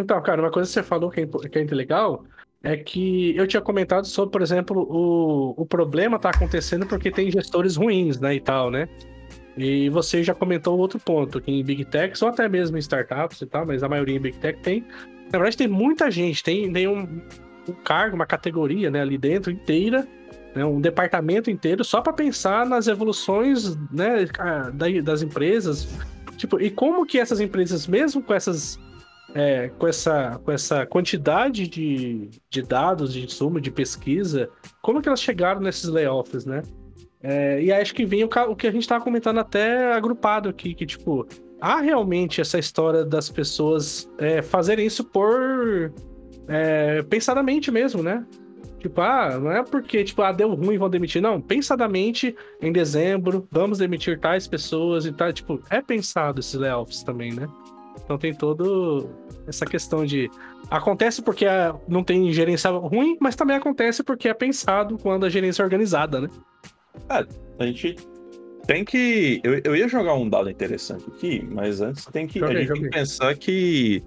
Então, 0.00 0.20
cara, 0.22 0.40
uma 0.42 0.50
coisa 0.50 0.68
que 0.68 0.74
você 0.74 0.82
falou 0.82 1.10
que 1.10 1.20
é, 1.20 1.26
que 1.26 1.58
é 1.58 1.64
legal 1.74 2.24
é 2.62 2.76
que 2.76 3.34
eu 3.36 3.46
tinha 3.46 3.60
comentado 3.60 4.06
sobre, 4.06 4.32
por 4.32 4.42
exemplo, 4.42 4.82
o, 4.82 5.54
o 5.62 5.66
problema 5.66 6.18
tá 6.18 6.30
acontecendo 6.30 6.86
porque 6.86 7.10
tem 7.10 7.30
gestores 7.30 7.76
ruins, 7.76 8.20
né, 8.20 8.34
e 8.34 8.40
tal, 8.40 8.70
né? 8.70 8.88
E 9.56 9.88
você 9.90 10.22
já 10.22 10.34
comentou 10.34 10.78
outro 10.78 10.98
ponto, 10.98 11.40
que 11.40 11.50
em 11.50 11.64
Big 11.64 11.84
Techs, 11.86 12.22
ou 12.22 12.28
até 12.28 12.48
mesmo 12.48 12.76
em 12.76 12.80
startups 12.80 13.40
e 13.40 13.46
tal, 13.46 13.66
mas 13.66 13.82
a 13.82 13.88
maioria 13.88 14.16
em 14.16 14.20
Big 14.20 14.38
Tech 14.38 14.58
tem. 14.60 14.84
Na 15.32 15.38
verdade, 15.38 15.56
tem 15.56 15.68
muita 15.68 16.10
gente, 16.10 16.42
tem, 16.42 16.72
tem 16.72 16.88
um, 16.88 17.20
um 17.68 17.72
cargo, 17.84 18.16
uma 18.16 18.26
categoria 18.26 18.90
né, 18.90 19.00
ali 19.00 19.18
dentro 19.18 19.50
inteira, 19.50 20.06
né, 20.54 20.64
um 20.64 20.80
departamento 20.80 21.50
inteiro, 21.50 21.84
só 21.84 22.00
para 22.00 22.12
pensar 22.12 22.66
nas 22.66 22.86
evoluções 22.86 23.76
né, 23.92 24.26
das 25.02 25.22
empresas. 25.22 25.88
Tipo, 26.36 26.60
e 26.60 26.70
como 26.70 27.04
que 27.04 27.18
essas 27.18 27.40
empresas, 27.40 27.86
mesmo 27.86 28.22
com 28.22 28.32
essas 28.32 28.78
é, 29.34 29.68
com, 29.78 29.86
essa, 29.86 30.40
com 30.44 30.50
essa 30.50 30.86
quantidade 30.86 31.68
de, 31.68 32.30
de 32.48 32.62
dados, 32.62 33.12
de 33.12 33.24
insumo, 33.24 33.60
de 33.60 33.70
pesquisa, 33.70 34.48
como 34.82 35.00
que 35.00 35.08
elas 35.08 35.20
chegaram 35.20 35.60
nesses 35.60 35.88
layoffs, 35.88 36.44
né? 36.44 36.62
É, 37.22 37.62
e 37.62 37.72
acho 37.72 37.94
que 37.94 38.06
vem 38.06 38.24
o, 38.24 38.30
o 38.48 38.56
que 38.56 38.66
a 38.66 38.70
gente 38.70 38.82
estava 38.82 39.04
comentando 39.04 39.38
até 39.38 39.92
agrupado 39.92 40.48
aqui, 40.48 40.74
que, 40.74 40.86
tipo, 40.86 41.26
há 41.60 41.80
realmente 41.80 42.40
essa 42.40 42.58
história 42.58 43.04
das 43.04 43.28
pessoas 43.28 44.10
é, 44.18 44.42
fazerem 44.42 44.86
isso 44.86 45.04
por... 45.04 45.92
É, 46.48 47.02
pensadamente 47.02 47.70
mesmo, 47.70 48.02
né? 48.02 48.26
Tipo, 48.80 49.02
ah, 49.02 49.38
não 49.38 49.52
é 49.52 49.62
porque, 49.62 50.02
tipo, 50.02 50.22
ah, 50.22 50.32
deu 50.32 50.54
ruim, 50.54 50.78
vão 50.78 50.88
demitir. 50.88 51.20
Não, 51.20 51.40
pensadamente, 51.40 52.34
em 52.62 52.72
dezembro, 52.72 53.46
vamos 53.50 53.78
demitir 53.78 54.18
tais 54.18 54.48
pessoas 54.48 55.04
e 55.04 55.12
tal. 55.12 55.32
Tipo, 55.32 55.62
é 55.68 55.82
pensado 55.82 56.40
esses 56.40 56.54
layoffs 56.54 57.02
também, 57.02 57.32
né? 57.32 57.46
Então 58.10 58.18
tem 58.18 58.34
todo 58.34 59.08
essa 59.46 59.64
questão 59.64 60.04
de 60.04 60.28
acontece 60.68 61.22
porque 61.22 61.46
não 61.86 62.02
tem 62.02 62.32
gerência 62.32 62.68
ruim, 62.68 63.16
mas 63.20 63.36
também 63.36 63.54
acontece 63.54 64.02
porque 64.02 64.28
é 64.28 64.34
pensado 64.34 64.98
quando 64.98 65.24
a 65.24 65.28
gerência 65.28 65.62
é 65.62 65.64
organizada, 65.64 66.20
né? 66.20 66.28
É, 67.08 67.24
a 67.60 67.66
gente 67.66 67.94
tem 68.66 68.84
que. 68.84 69.40
Eu, 69.44 69.60
eu 69.62 69.76
ia 69.76 69.86
jogar 69.86 70.14
um 70.14 70.28
dado 70.28 70.50
interessante 70.50 71.04
aqui, 71.06 71.46
mas 71.52 71.80
antes 71.80 72.04
tem 72.06 72.26
que. 72.26 72.40
Joguei, 72.40 72.56
a 72.56 72.58
gente 72.58 72.68
joguei. 72.68 72.82
tem 72.82 72.90
que 72.90 72.98
pensar 72.98 73.36
que 73.36 74.02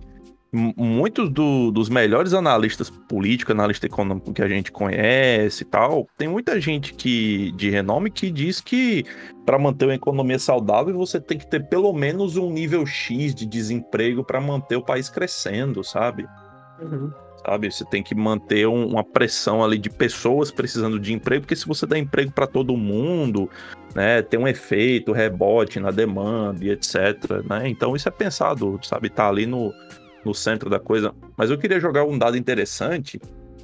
muitos 0.53 1.31
do, 1.31 1.71
dos 1.71 1.89
melhores 1.89 2.31
analistas 2.33 2.87
políticos, 2.87 3.55
analista 3.55 3.87
econômico 3.87 4.31
que 4.31 4.41
a 4.41 4.47
gente 4.47 4.71
conhece 4.71 5.63
e 5.63 5.65
tal, 5.65 6.07
tem 6.15 6.27
muita 6.27 6.61
gente 6.61 6.93
que 6.93 7.51
de 7.53 7.71
renome 7.71 8.11
que 8.11 8.29
diz 8.29 8.61
que 8.61 9.03
para 9.47 9.57
manter 9.57 9.85
uma 9.85 9.95
economia 9.95 10.37
saudável 10.37 10.95
você 10.95 11.19
tem 11.19 11.39
que 11.39 11.49
ter 11.49 11.67
pelo 11.67 11.91
menos 11.91 12.37
um 12.37 12.51
nível 12.51 12.85
X 12.85 13.33
de 13.33 13.47
desemprego 13.47 14.23
para 14.23 14.39
manter 14.39 14.75
o 14.75 14.85
país 14.85 15.09
crescendo, 15.09 15.83
sabe? 15.83 16.27
Uhum. 16.79 17.11
sabe? 17.43 17.71
Você 17.71 17.83
tem 17.85 18.03
que 18.03 18.13
manter 18.13 18.67
um, 18.67 18.89
uma 18.89 19.03
pressão 19.03 19.63
ali 19.63 19.79
de 19.79 19.89
pessoas 19.89 20.51
precisando 20.51 20.99
de 20.99 21.13
emprego, 21.13 21.41
porque 21.41 21.55
se 21.55 21.65
você 21.65 21.87
dá 21.87 21.97
emprego 21.97 22.31
para 22.31 22.45
todo 22.45 22.77
mundo, 22.77 23.49
né, 23.95 24.21
tem 24.21 24.39
um 24.39 24.47
efeito 24.47 25.11
rebote 25.11 25.79
na 25.79 25.89
demanda 25.89 26.63
e 26.63 26.69
etc, 26.69 27.43
né? 27.49 27.67
Então 27.67 27.95
isso 27.95 28.07
é 28.07 28.11
pensado, 28.11 28.79
sabe? 28.83 29.09
Tá 29.09 29.29
ali 29.29 29.45
no, 29.45 29.73
no 30.25 30.33
centro 30.33 30.69
da 30.69 30.79
coisa. 30.79 31.13
Mas 31.37 31.49
eu 31.49 31.57
queria 31.57 31.79
jogar 31.79 32.03
um 32.03 32.17
dado 32.17 32.37
interessante 32.37 33.19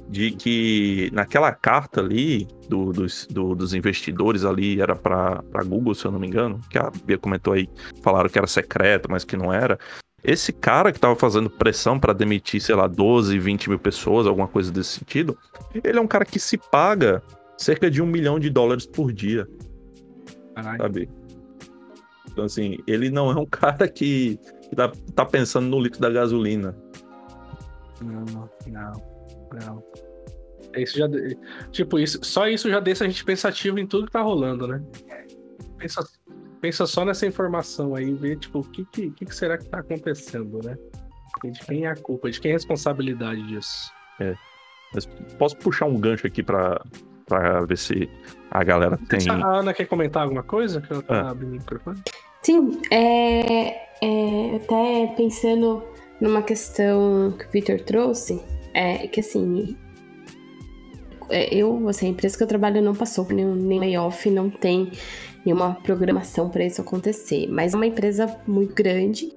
de 0.08 0.32
que 0.32 1.08
naquela 1.12 1.52
carta 1.52 2.00
ali 2.00 2.48
do, 2.68 2.92
dos, 2.92 3.26
do, 3.30 3.54
dos 3.54 3.72
investidores 3.74 4.44
ali 4.44 4.80
era 4.80 4.96
para 4.96 5.42
Google, 5.64 5.94
se 5.94 6.04
eu 6.04 6.10
não 6.10 6.18
me 6.18 6.26
engano, 6.26 6.60
que 6.68 6.76
a 6.76 6.90
Bia 7.04 7.16
comentou 7.16 7.52
aí, 7.52 7.68
falaram 8.02 8.28
que 8.28 8.36
era 8.36 8.46
secreto, 8.46 9.08
mas 9.10 9.24
que 9.24 9.36
não 9.36 9.52
era. 9.52 9.78
Esse 10.22 10.52
cara 10.52 10.90
que 10.90 10.98
estava 10.98 11.14
fazendo 11.16 11.48
pressão 11.48 11.98
para 11.98 12.12
demitir, 12.12 12.60
sei 12.60 12.74
lá, 12.74 12.86
12, 12.86 13.38
20 13.38 13.70
mil 13.70 13.78
pessoas, 13.78 14.26
alguma 14.26 14.48
coisa 14.48 14.70
desse 14.70 14.98
sentido, 14.98 15.38
ele 15.72 15.98
é 15.98 16.00
um 16.00 16.08
cara 16.08 16.24
que 16.24 16.38
se 16.38 16.58
paga 16.58 17.22
cerca 17.56 17.90
de 17.90 18.02
um 18.02 18.06
milhão 18.06 18.38
de 18.38 18.50
dólares 18.50 18.84
por 18.84 19.12
dia. 19.12 19.48
Caralho. 20.54 20.78
Sabe? 20.78 21.08
Então, 22.30 22.44
assim, 22.44 22.78
ele 22.86 23.10
não 23.10 23.30
é 23.30 23.34
um 23.34 23.46
cara 23.50 23.88
que, 23.88 24.38
que 24.59 24.59
tá, 24.76 24.92
tá 25.14 25.24
pensando 25.24 25.68
no 25.68 25.80
litro 25.80 26.00
da 26.00 26.10
gasolina. 26.10 26.76
Não, 28.00 28.24
não, 28.66 28.92
não. 29.52 29.84
Isso 30.76 30.98
já, 30.98 31.06
tipo, 31.70 31.98
isso, 31.98 32.20
só 32.22 32.46
isso 32.46 32.70
já 32.70 32.80
deixa 32.80 33.04
a 33.04 33.08
gente 33.08 33.24
pensativo 33.24 33.78
em 33.78 33.86
tudo 33.86 34.06
que 34.06 34.12
tá 34.12 34.22
rolando, 34.22 34.68
né? 34.68 34.82
Pensa, 35.76 36.06
pensa 36.60 36.86
só 36.86 37.04
nessa 37.04 37.26
informação 37.26 37.94
aí, 37.94 38.14
ver, 38.14 38.38
tipo, 38.38 38.60
o 38.60 38.64
que, 38.64 38.84
que, 38.86 39.10
que 39.10 39.34
será 39.34 39.58
que 39.58 39.68
tá 39.68 39.80
acontecendo, 39.80 40.60
né? 40.64 40.76
De 41.44 41.60
quem 41.60 41.86
é 41.86 41.88
a 41.88 41.96
culpa, 41.96 42.30
de 42.30 42.40
quem 42.40 42.50
é 42.50 42.54
a 42.54 42.56
responsabilidade 42.56 43.42
disso. 43.48 43.90
É. 44.20 44.34
Mas 44.94 45.06
posso 45.38 45.56
puxar 45.56 45.86
um 45.86 45.98
gancho 45.98 46.26
aqui 46.26 46.42
para 46.42 46.80
para 47.26 47.64
ver 47.64 47.78
se 47.78 48.10
a 48.50 48.64
galera 48.64 48.98
tem. 49.08 49.30
A 49.30 49.58
Ana 49.58 49.72
quer 49.72 49.86
comentar 49.86 50.24
alguma 50.24 50.42
coisa? 50.42 50.80
Que 50.80 50.92
eu 50.92 51.00
tô 51.02 51.12
ah. 51.14 51.30
abrindo 51.30 51.52
o 51.52 51.54
microfone. 51.54 52.02
Sim, 52.42 52.80
é, 52.90 53.68
é, 54.02 54.56
até 54.56 55.14
pensando 55.14 55.82
numa 56.20 56.42
questão 56.42 57.32
que 57.38 57.46
o 57.46 57.50
Victor 57.50 57.80
trouxe, 57.80 58.40
é 58.72 59.06
que 59.06 59.20
assim, 59.20 59.76
é, 61.28 61.54
eu, 61.54 61.88
assim, 61.88 62.06
a 62.06 62.10
empresa 62.10 62.36
que 62.36 62.42
eu 62.42 62.46
trabalho 62.46 62.82
não 62.82 62.94
passou 62.94 63.24
por 63.24 63.34
nenhum, 63.34 63.54
nenhum 63.54 63.80
layoff, 63.80 64.28
não 64.30 64.50
tem 64.50 64.90
nenhuma 65.44 65.74
programação 65.82 66.50
para 66.50 66.64
isso 66.64 66.80
acontecer. 66.80 67.46
Mas 67.48 67.72
é 67.72 67.76
uma 67.76 67.86
empresa 67.86 68.40
muito 68.46 68.74
grande. 68.74 69.32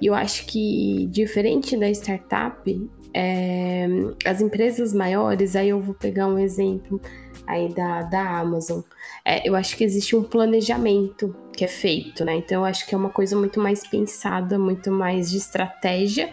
E 0.00 0.06
eu 0.06 0.14
acho 0.14 0.46
que, 0.46 1.06
diferente 1.10 1.76
da 1.76 1.88
startup, 1.90 2.90
é, 3.12 3.86
as 4.24 4.40
empresas 4.40 4.92
maiores, 4.92 5.54
aí 5.54 5.68
eu 5.68 5.80
vou 5.80 5.94
pegar 5.94 6.26
um 6.26 6.38
exemplo 6.38 7.00
aí 7.46 7.72
da, 7.72 8.02
da 8.02 8.38
Amazon. 8.38 8.80
É, 9.24 9.48
eu 9.48 9.54
acho 9.54 9.76
que 9.76 9.84
existe 9.84 10.16
um 10.16 10.22
planejamento 10.22 11.34
que 11.52 11.64
é 11.64 11.68
feito, 11.68 12.24
né? 12.24 12.36
Então 12.36 12.62
eu 12.62 12.64
acho 12.64 12.86
que 12.86 12.94
é 12.94 12.98
uma 12.98 13.10
coisa 13.10 13.36
muito 13.36 13.60
mais 13.60 13.86
pensada, 13.86 14.58
muito 14.58 14.90
mais 14.90 15.30
de 15.30 15.36
estratégia 15.36 16.30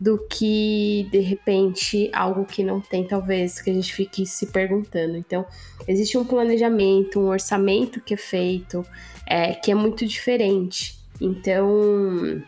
do 0.00 0.18
que 0.28 1.08
de 1.10 1.18
repente 1.18 2.08
algo 2.12 2.44
que 2.44 2.62
não 2.62 2.80
tem, 2.80 3.04
talvez, 3.04 3.60
que 3.60 3.70
a 3.70 3.74
gente 3.74 3.92
fique 3.92 4.24
se 4.24 4.46
perguntando. 4.46 5.16
Então, 5.16 5.44
existe 5.88 6.16
um 6.16 6.24
planejamento, 6.24 7.18
um 7.18 7.28
orçamento 7.28 8.00
que 8.00 8.14
é 8.14 8.16
feito, 8.16 8.86
é, 9.26 9.54
que 9.54 9.70
é 9.72 9.74
muito 9.74 10.06
diferente. 10.06 10.96
Então, 11.20 12.40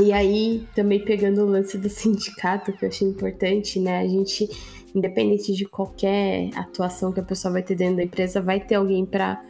e 0.00 0.12
aí, 0.12 0.66
também 0.74 1.00
pegando 1.00 1.42
o 1.42 1.46
lance 1.46 1.78
do 1.78 1.88
sindicato, 1.90 2.72
que 2.72 2.84
eu 2.84 2.88
achei 2.88 3.08
importante, 3.08 3.80
né? 3.80 4.00
A 4.00 4.06
gente, 4.06 4.48
independente 4.94 5.52
de 5.54 5.64
qualquer 5.64 6.50
atuação 6.54 7.12
que 7.12 7.20
a 7.20 7.22
pessoa 7.22 7.52
vai 7.52 7.62
ter 7.62 7.74
dentro 7.74 7.96
da 7.96 8.04
empresa, 8.04 8.40
vai 8.40 8.60
ter 8.60 8.76
alguém 8.76 9.04
para 9.04 9.42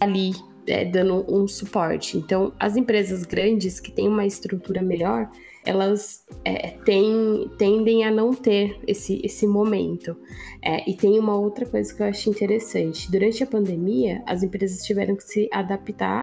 ali 0.00 0.32
é, 0.66 0.84
dando 0.84 1.24
um 1.28 1.48
suporte. 1.48 2.16
Então, 2.16 2.52
as 2.58 2.76
empresas 2.76 3.24
grandes 3.24 3.80
que 3.80 3.90
têm 3.90 4.08
uma 4.08 4.26
estrutura 4.26 4.82
melhor, 4.82 5.30
elas 5.64 6.24
é, 6.44 6.68
têm, 6.84 7.50
tendem 7.58 8.04
a 8.04 8.10
não 8.10 8.32
ter 8.32 8.78
esse, 8.86 9.20
esse 9.24 9.46
momento. 9.46 10.16
É, 10.62 10.88
e 10.88 10.94
tem 10.94 11.18
uma 11.18 11.36
outra 11.36 11.66
coisa 11.66 11.94
que 11.94 12.02
eu 12.02 12.06
acho 12.06 12.30
interessante. 12.30 13.10
Durante 13.10 13.42
a 13.42 13.46
pandemia, 13.46 14.22
as 14.26 14.42
empresas 14.42 14.84
tiveram 14.84 15.16
que 15.16 15.24
se 15.24 15.48
adaptar 15.52 16.20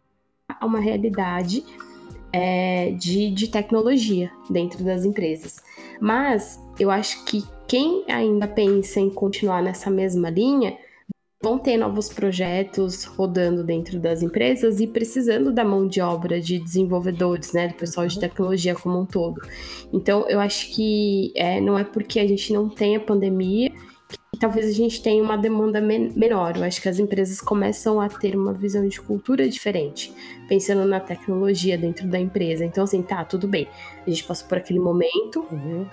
a 0.48 0.66
uma 0.66 0.80
realidade 0.80 1.64
é, 2.36 2.90
de, 2.90 3.30
de 3.30 3.48
tecnologia 3.48 4.30
dentro 4.50 4.84
das 4.84 5.06
empresas. 5.06 5.62
Mas 5.98 6.60
eu 6.78 6.90
acho 6.90 7.24
que 7.24 7.42
quem 7.66 8.04
ainda 8.08 8.46
pensa 8.46 9.00
em 9.00 9.08
continuar 9.08 9.62
nessa 9.62 9.90
mesma 9.90 10.28
linha 10.28 10.76
vão 11.42 11.58
ter 11.58 11.76
novos 11.76 12.08
projetos 12.08 13.04
rodando 13.04 13.64
dentro 13.64 13.98
das 13.98 14.22
empresas 14.22 14.80
e 14.80 14.86
precisando 14.86 15.52
da 15.52 15.64
mão 15.64 15.86
de 15.86 16.00
obra 16.00 16.40
de 16.40 16.58
desenvolvedores, 16.58 17.52
né, 17.52 17.68
do 17.68 17.74
pessoal 17.74 18.06
de 18.06 18.18
tecnologia 18.18 18.74
como 18.74 19.00
um 19.00 19.06
todo. 19.06 19.40
Então, 19.92 20.28
eu 20.28 20.40
acho 20.40 20.74
que 20.74 21.32
é, 21.36 21.60
não 21.60 21.78
é 21.78 21.84
porque 21.84 22.20
a 22.20 22.26
gente 22.26 22.52
não 22.52 22.68
tem 22.68 22.96
a 22.96 23.00
pandemia 23.00 23.72
talvez 24.38 24.66
a 24.66 24.72
gente 24.72 25.02
tenha 25.02 25.22
uma 25.22 25.36
demanda 25.36 25.80
men 25.80 26.12
menor. 26.14 26.56
Eu 26.56 26.64
acho 26.64 26.80
que 26.80 26.88
as 26.88 26.98
empresas 26.98 27.40
começam 27.40 28.00
a 28.00 28.08
ter 28.08 28.36
uma 28.36 28.52
visão 28.52 28.86
de 28.86 29.00
cultura 29.00 29.48
diferente, 29.48 30.12
pensando 30.48 30.84
na 30.84 31.00
tecnologia 31.00 31.76
dentro 31.76 32.06
da 32.08 32.18
empresa. 32.18 32.64
Então, 32.64 32.84
assim, 32.84 33.02
tá, 33.02 33.24
tudo 33.24 33.46
bem. 33.48 33.68
A 34.06 34.10
gente 34.10 34.24
passou 34.24 34.48
por 34.48 34.58
aquele 34.58 34.80
momento. 34.80 35.44
Uhum 35.50 35.86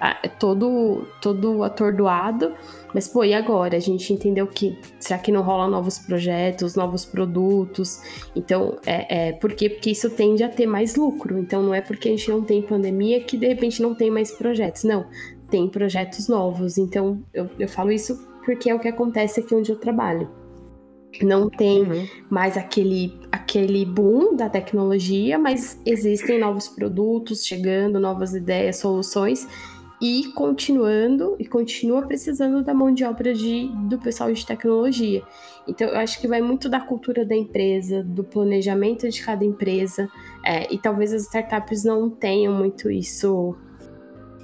é 0.00 0.28
todo, 0.28 1.06
todo 1.22 1.62
atordoado. 1.62 2.52
Mas, 2.94 3.08
pô, 3.08 3.24
e 3.24 3.34
agora? 3.34 3.76
A 3.76 3.80
gente 3.80 4.12
entendeu 4.12 4.46
que 4.46 4.78
será 4.98 5.18
que 5.18 5.32
não 5.32 5.42
rola 5.42 5.68
novos 5.68 5.98
projetos, 5.98 6.74
novos 6.74 7.04
produtos? 7.04 8.00
Então, 8.34 8.78
é, 8.86 9.28
é 9.28 9.32
por 9.32 9.52
quê? 9.52 9.68
Porque 9.68 9.90
isso 9.90 10.10
tende 10.10 10.42
a 10.42 10.48
ter 10.48 10.66
mais 10.66 10.96
lucro. 10.96 11.38
Então, 11.38 11.62
não 11.62 11.74
é 11.74 11.80
porque 11.80 12.08
a 12.08 12.10
gente 12.10 12.30
não 12.30 12.42
tem 12.42 12.62
pandemia 12.62 13.20
que 13.20 13.36
de 13.36 13.46
repente 13.46 13.82
não 13.82 13.94
tem 13.94 14.10
mais 14.10 14.30
projetos. 14.30 14.84
Não, 14.84 15.06
tem 15.50 15.68
projetos 15.68 16.28
novos. 16.28 16.78
Então, 16.78 17.22
eu, 17.32 17.48
eu 17.58 17.68
falo 17.68 17.92
isso 17.92 18.26
porque 18.44 18.70
é 18.70 18.74
o 18.74 18.78
que 18.78 18.88
acontece 18.88 19.40
aqui 19.40 19.54
onde 19.54 19.70
eu 19.70 19.76
trabalho. 19.76 20.28
Não 21.22 21.48
tem 21.48 21.82
uhum. 21.82 22.06
mais 22.28 22.56
aquele, 22.56 23.18
aquele 23.32 23.84
boom 23.84 24.36
da 24.36 24.48
tecnologia, 24.48 25.38
mas 25.38 25.80
existem 25.86 26.38
novos 26.38 26.68
produtos 26.68 27.44
chegando, 27.44 27.98
novas 27.98 28.34
ideias, 28.34 28.76
soluções 28.76 29.48
e 30.00 30.24
continuando 30.34 31.36
e 31.38 31.46
continua 31.46 32.02
precisando 32.02 32.62
da 32.62 32.74
mão 32.74 32.92
de 32.92 33.02
obra 33.02 33.32
de, 33.32 33.68
do 33.88 33.98
pessoal 33.98 34.30
de 34.30 34.44
tecnologia. 34.44 35.22
Então, 35.66 35.88
eu 35.88 35.96
acho 35.96 36.20
que 36.20 36.28
vai 36.28 36.40
muito 36.40 36.68
da 36.68 36.80
cultura 36.80 37.24
da 37.24 37.34
empresa, 37.34 38.02
do 38.02 38.22
planejamento 38.22 39.08
de 39.08 39.22
cada 39.22 39.44
empresa, 39.44 40.08
é, 40.44 40.72
e 40.72 40.78
talvez 40.78 41.12
as 41.12 41.22
startups 41.22 41.82
não 41.82 42.10
tenham 42.10 42.54
muito 42.54 42.90
isso 42.90 43.56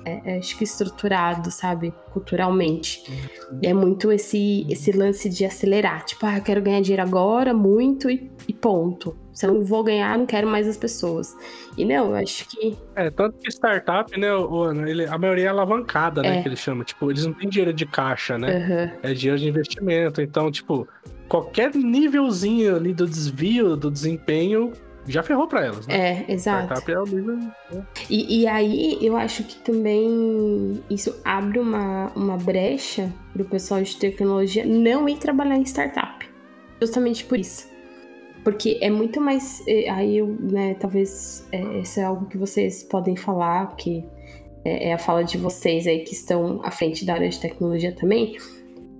é, 0.04 0.20
é, 0.24 0.38
acho 0.38 0.56
que 0.56 0.64
estruturado, 0.64 1.50
sabe? 1.50 1.92
Culturalmente. 2.12 3.02
É 3.62 3.72
muito 3.72 4.10
esse, 4.12 4.66
esse 4.68 4.92
lance 4.92 5.28
de 5.28 5.44
acelerar. 5.44 6.04
Tipo, 6.04 6.26
ah, 6.26 6.38
eu 6.38 6.42
quero 6.42 6.60
ganhar 6.60 6.80
dinheiro 6.80 7.02
agora, 7.02 7.54
muito 7.54 8.10
e, 8.10 8.30
e 8.48 8.52
ponto. 8.52 9.16
Se 9.32 9.46
eu 9.46 9.54
não 9.54 9.64
vou 9.64 9.82
ganhar, 9.82 10.16
não 10.18 10.26
quero 10.26 10.46
mais 10.46 10.68
as 10.68 10.76
pessoas. 10.76 11.34
E 11.76 11.84
não, 11.84 12.10
eu 12.10 12.16
acho 12.16 12.46
que. 12.48 12.76
É, 12.94 13.10
tanto 13.10 13.38
que 13.38 13.48
startup, 13.48 14.18
né, 14.18 14.28
Ana, 14.28 14.88
ele, 14.88 15.06
a 15.06 15.16
maioria 15.16 15.46
é 15.46 15.48
alavancada, 15.48 16.22
né? 16.22 16.38
É. 16.38 16.42
Que 16.42 16.48
eles 16.48 16.58
chamam. 16.58 16.84
Tipo, 16.84 17.10
eles 17.10 17.24
não 17.24 17.32
têm 17.32 17.48
dinheiro 17.48 17.72
de 17.72 17.86
caixa, 17.86 18.36
né? 18.36 18.58
Uhum. 18.58 19.10
É 19.10 19.14
dinheiro 19.14 19.40
de 19.40 19.48
investimento. 19.48 20.20
Então, 20.20 20.50
tipo, 20.50 20.86
qualquer 21.28 21.74
nívelzinho 21.74 22.76
ali 22.76 22.92
do 22.92 23.06
desvio 23.06 23.74
do 23.74 23.90
desempenho 23.90 24.72
já 25.06 25.22
ferrou 25.22 25.48
para 25.48 25.64
elas, 25.64 25.86
né? 25.86 26.24
É, 26.28 26.32
exato. 26.32 26.66
Startup 26.66 26.92
é 26.92 26.98
o 26.98 27.04
nível. 27.04 27.36
Né? 27.36 27.52
E, 28.08 28.42
e 28.42 28.46
aí 28.46 28.98
eu 29.00 29.16
acho 29.16 29.42
que 29.44 29.56
também 29.56 30.82
isso 30.88 31.14
abre 31.24 31.58
uma, 31.58 32.12
uma 32.14 32.36
brecha 32.36 33.12
pro 33.32 33.44
pessoal 33.44 33.82
de 33.82 33.96
tecnologia 33.96 34.64
não 34.64 35.08
ir 35.08 35.16
trabalhar 35.18 35.56
em 35.56 35.64
startup. 35.64 36.28
Justamente 36.80 37.24
por 37.24 37.38
isso. 37.38 37.70
Porque 38.44 38.78
é 38.80 38.90
muito 38.90 39.20
mais. 39.20 39.62
É, 39.66 39.88
aí 39.88 40.18
eu, 40.18 40.26
né, 40.26 40.74
talvez 40.74 41.46
é, 41.52 41.78
isso 41.78 42.00
é 42.00 42.04
algo 42.04 42.26
que 42.26 42.36
vocês 42.36 42.82
podem 42.82 43.16
falar, 43.16 43.68
porque 43.68 44.04
é, 44.64 44.88
é 44.88 44.92
a 44.92 44.98
fala 44.98 45.22
de 45.22 45.38
vocês 45.38 45.86
aí 45.86 46.00
que 46.00 46.12
estão 46.12 46.60
à 46.64 46.70
frente 46.70 47.04
da 47.04 47.14
área 47.14 47.28
de 47.28 47.40
tecnologia 47.40 47.92
também. 47.92 48.36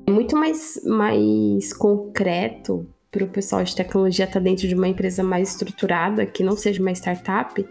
É 0.06 0.10
muito 0.10 0.36
mais, 0.36 0.80
mais 0.84 1.72
concreto 1.72 2.86
para 3.12 3.24
o 3.24 3.28
pessoal 3.28 3.62
de 3.62 3.76
tecnologia 3.76 4.24
estar 4.24 4.40
tá 4.40 4.42
dentro 4.42 4.66
de 4.66 4.74
uma 4.74 4.88
empresa 4.88 5.22
mais 5.22 5.50
estruturada, 5.50 6.24
que 6.24 6.42
não 6.42 6.56
seja 6.56 6.80
uma 6.80 6.90
startup, 6.92 7.64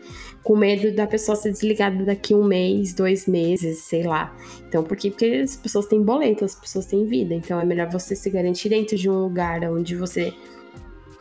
com 0.43 0.55
medo 0.55 0.95
da 0.95 1.07
pessoa 1.07 1.35
ser 1.35 1.51
desligada 1.51 2.05
daqui 2.05 2.35
um 2.35 2.43
mês, 2.43 2.93
dois 2.93 3.27
meses, 3.27 3.79
sei 3.79 4.03
lá. 4.03 4.35
Então, 4.67 4.83
por 4.83 4.95
quê? 4.95 5.09
Porque 5.09 5.25
as 5.43 5.55
pessoas 5.55 5.87
têm 5.87 6.03
boleto, 6.03 6.45
as 6.45 6.53
pessoas 6.53 6.85
têm 6.85 7.05
vida. 7.05 7.33
Então, 7.33 7.59
é 7.59 7.65
melhor 7.65 7.89
você 7.89 8.15
se 8.15 8.29
garantir 8.29 8.69
dentro 8.69 8.95
de 8.95 9.09
um 9.09 9.19
lugar 9.23 9.63
onde 9.63 9.95
você 9.95 10.31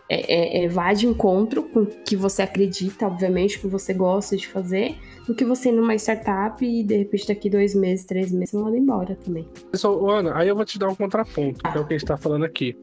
é, 0.06 0.64
é, 0.64 0.68
vá 0.68 0.92
de 0.92 1.06
encontro 1.06 1.62
com 1.62 1.80
o 1.80 1.86
que 1.86 2.14
você 2.14 2.42
acredita, 2.42 3.06
obviamente, 3.06 3.58
que 3.58 3.66
você 3.66 3.94
gosta 3.94 4.36
de 4.36 4.46
fazer, 4.46 4.96
do 5.26 5.34
que 5.34 5.46
você 5.46 5.70
ir 5.70 5.72
numa 5.72 5.94
startup 5.94 6.62
e 6.62 6.82
de 6.82 6.98
repente 6.98 7.26
daqui 7.28 7.48
dois 7.48 7.74
meses, 7.74 8.04
três 8.04 8.30
meses, 8.30 8.50
você 8.50 8.58
manda 8.58 8.76
embora 8.76 9.14
também. 9.14 9.48
Pessoal, 9.70 10.10
Ana, 10.10 10.36
aí 10.36 10.48
eu 10.48 10.56
vou 10.56 10.64
te 10.64 10.78
dar 10.78 10.88
um 10.88 10.94
contraponto, 10.94 11.62
que 11.62 11.78
é 11.78 11.80
o 11.80 11.86
que 11.86 11.94
a 11.94 11.98
gente 11.98 12.06
tá 12.06 12.18
falando 12.18 12.44
aqui. 12.44 12.76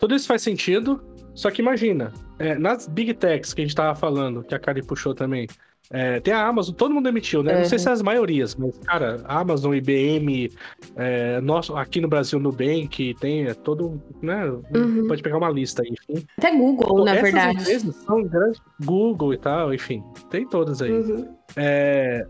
Tudo 0.00 0.14
isso 0.14 0.26
faz 0.26 0.42
sentido, 0.42 1.00
só 1.34 1.50
que 1.50 1.60
imagina, 1.60 2.10
é, 2.38 2.56
nas 2.56 2.88
big 2.88 3.12
techs 3.14 3.52
que 3.52 3.60
a 3.60 3.64
gente 3.64 3.76
tava 3.76 3.94
falando, 3.94 4.42
que 4.42 4.54
a 4.54 4.58
Kari 4.58 4.82
puxou 4.82 5.14
também, 5.14 5.46
é, 5.92 6.20
tem 6.20 6.32
a 6.32 6.46
Amazon, 6.46 6.74
todo 6.74 6.94
mundo 6.94 7.04
demitiu, 7.04 7.42
né? 7.42 7.52
Uhum. 7.52 7.58
Não 7.60 7.64
sei 7.66 7.78
se 7.78 7.88
é 7.88 7.92
as 7.92 8.00
maiorias, 8.00 8.54
mas, 8.54 8.78
cara, 8.78 9.22
Amazon, 9.24 9.74
IBM, 9.74 10.50
é, 10.96 11.40
nosso, 11.40 11.76
aqui 11.76 12.00
no 12.00 12.08
Brasil, 12.08 12.38
Nubank, 12.38 13.14
tem 13.20 13.46
é, 13.46 13.54
todo, 13.54 14.00
né? 14.22 14.46
Uhum. 14.74 15.08
Pode 15.08 15.20
pegar 15.20 15.36
uma 15.36 15.50
lista 15.50 15.82
aí, 15.82 15.90
enfim. 15.90 16.24
Até 16.38 16.56
Google, 16.56 17.04
na 17.04 17.10
essas 17.10 17.22
verdade. 17.22 17.60
Empresas 17.60 17.96
são 17.96 18.22
grandes, 18.22 18.62
Google 18.84 19.34
e 19.34 19.38
tal, 19.38 19.74
enfim, 19.74 20.02
tem 20.30 20.48
todas 20.48 20.80
aí. 20.80 20.92
Uhum. 20.92 21.34
É, 21.56 22.24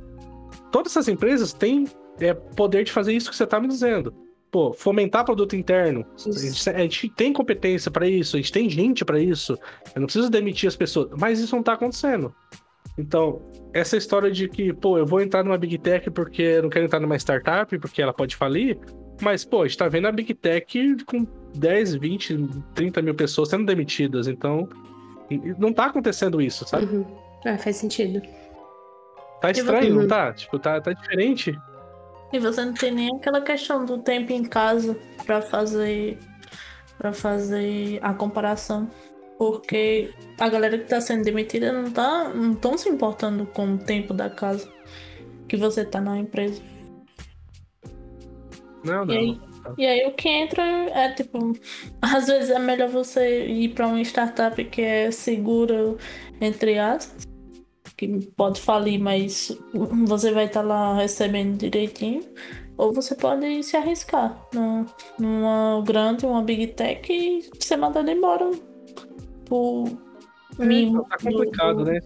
todas 0.72 0.92
essas 0.92 1.06
empresas 1.06 1.52
têm 1.52 1.84
é, 2.18 2.32
poder 2.32 2.82
de 2.82 2.90
fazer 2.90 3.12
isso 3.12 3.30
que 3.30 3.36
você 3.36 3.46
tá 3.46 3.60
me 3.60 3.68
dizendo. 3.68 4.12
Pô, 4.51 4.72
fomentar 4.72 5.24
produto 5.24 5.55
interno. 5.55 6.05
A 6.16 6.38
gente, 6.38 6.70
a 6.70 6.78
gente, 6.78 7.09
tem 7.11 7.32
competência 7.32 7.90
para 7.90 8.09
isso, 8.09 8.36
a 8.36 8.40
gente 8.40 8.53
tem 8.53 8.68
gente 8.68 9.05
para 9.05 9.20
isso. 9.20 9.57
Eu 9.94 10.01
não 10.01 10.07
preciso 10.07 10.28
demitir 10.28 10.68
as 10.68 10.76
pessoas, 10.76 11.11
mas 11.18 11.38
isso 11.38 11.55
não 11.55 11.62
tá 11.62 11.74
acontecendo. 11.74 12.34
Então, 12.98 13.40
essa 13.72 13.96
história 13.96 14.30
de 14.30 14.48
que, 14.48 14.72
pô, 14.72 14.98
eu 14.98 15.07
vou 15.07 15.20
entrar 15.20 15.44
numa 15.44 15.57
Big 15.57 15.78
Tech 15.78 16.11
porque 16.11 16.42
eu 16.42 16.62
não 16.64 16.70
quero 16.70 16.84
entrar 16.84 17.01
numa 17.01 17.16
startup, 17.16 17.78
porque 17.78 18.03
ela 18.03 18.12
pode 18.12 18.34
falir, 18.34 18.76
mas, 19.22 19.44
pô, 19.44 19.62
a 19.62 19.66
gente 19.66 19.78
tá 19.78 19.88
vendo 19.88 20.09
a 20.09 20.12
Big 20.12 20.34
Tech 20.34 20.96
com 21.05 21.26
10, 21.55 21.94
20, 21.94 22.48
30 22.74 23.03
mil 23.03 23.14
pessoas 23.14 23.48
sendo 23.48 23.64
demitidas, 23.64 24.26
então 24.26 24.68
não 25.59 25.72
tá 25.72 25.86
acontecendo 25.86 26.40
isso, 26.40 26.66
sabe? 26.66 26.86
Uhum. 26.86 27.07
É, 27.44 27.57
faz 27.57 27.76
sentido. 27.76 28.20
Tá 29.40 29.51
estranho, 29.51 29.94
não 29.94 30.09
tá? 30.09 30.32
Tipo, 30.32 30.59
tá, 30.59 30.80
tá 30.80 30.92
diferente. 30.92 31.59
E 32.32 32.38
você 32.38 32.64
não 32.64 32.74
tem 32.74 32.92
nem 32.92 33.16
aquela 33.16 33.40
questão 33.40 33.84
do 33.84 33.98
tempo 33.98 34.32
em 34.32 34.44
casa 34.44 34.96
para 35.24 35.42
fazer 35.42 36.18
para 36.96 37.12
fazer 37.12 37.98
a 38.02 38.12
comparação. 38.12 38.90
Porque 39.38 40.10
a 40.38 40.48
galera 40.50 40.78
que 40.78 40.84
tá 40.84 41.00
sendo 41.00 41.24
demitida 41.24 41.72
não 41.72 41.90
tá 41.90 42.28
não 42.28 42.54
tão 42.54 42.76
se 42.76 42.88
importando 42.88 43.46
com 43.46 43.74
o 43.74 43.78
tempo 43.78 44.12
da 44.12 44.28
casa 44.28 44.70
que 45.48 45.56
você 45.56 45.84
tá 45.84 46.00
na 46.00 46.18
empresa. 46.18 46.62
Não, 48.84 49.04
não. 49.04 49.14
E 49.14 49.16
aí, 49.16 49.40
e 49.78 49.86
aí 49.86 50.06
o 50.06 50.12
que 50.12 50.28
entra 50.28 50.62
é 50.62 51.12
tipo, 51.12 51.52
às 52.00 52.26
vezes 52.26 52.50
é 52.50 52.58
melhor 52.58 52.88
você 52.88 53.46
ir 53.46 53.70
para 53.70 53.86
uma 53.86 54.00
startup 54.02 54.62
que 54.66 54.82
é 54.82 55.10
segura 55.10 55.96
entre 56.40 56.78
aspas, 56.78 57.26
que 58.01 58.26
pode 58.36 58.61
falir, 58.61 58.98
mas 58.98 59.57
você 60.07 60.32
vai 60.32 60.46
estar 60.46 60.62
tá 60.62 60.66
lá 60.66 60.94
recebendo 60.94 61.59
direitinho. 61.59 62.22
Ou 62.78 62.94
você 62.94 63.14
pode 63.14 63.62
se 63.62 63.76
arriscar 63.76 64.42
numa 65.18 65.82
grande, 65.84 66.24
uma 66.24 66.42
big 66.42 66.68
tech 66.68 67.12
e 67.12 67.42
ser 67.62 67.76
mandado 67.76 68.11
embora 68.11 68.51
tipo. 69.51 69.98
É, 70.59 71.09
tá 71.09 71.16
complicado, 71.22 71.78
do... 71.78 71.84
né? 71.84 72.01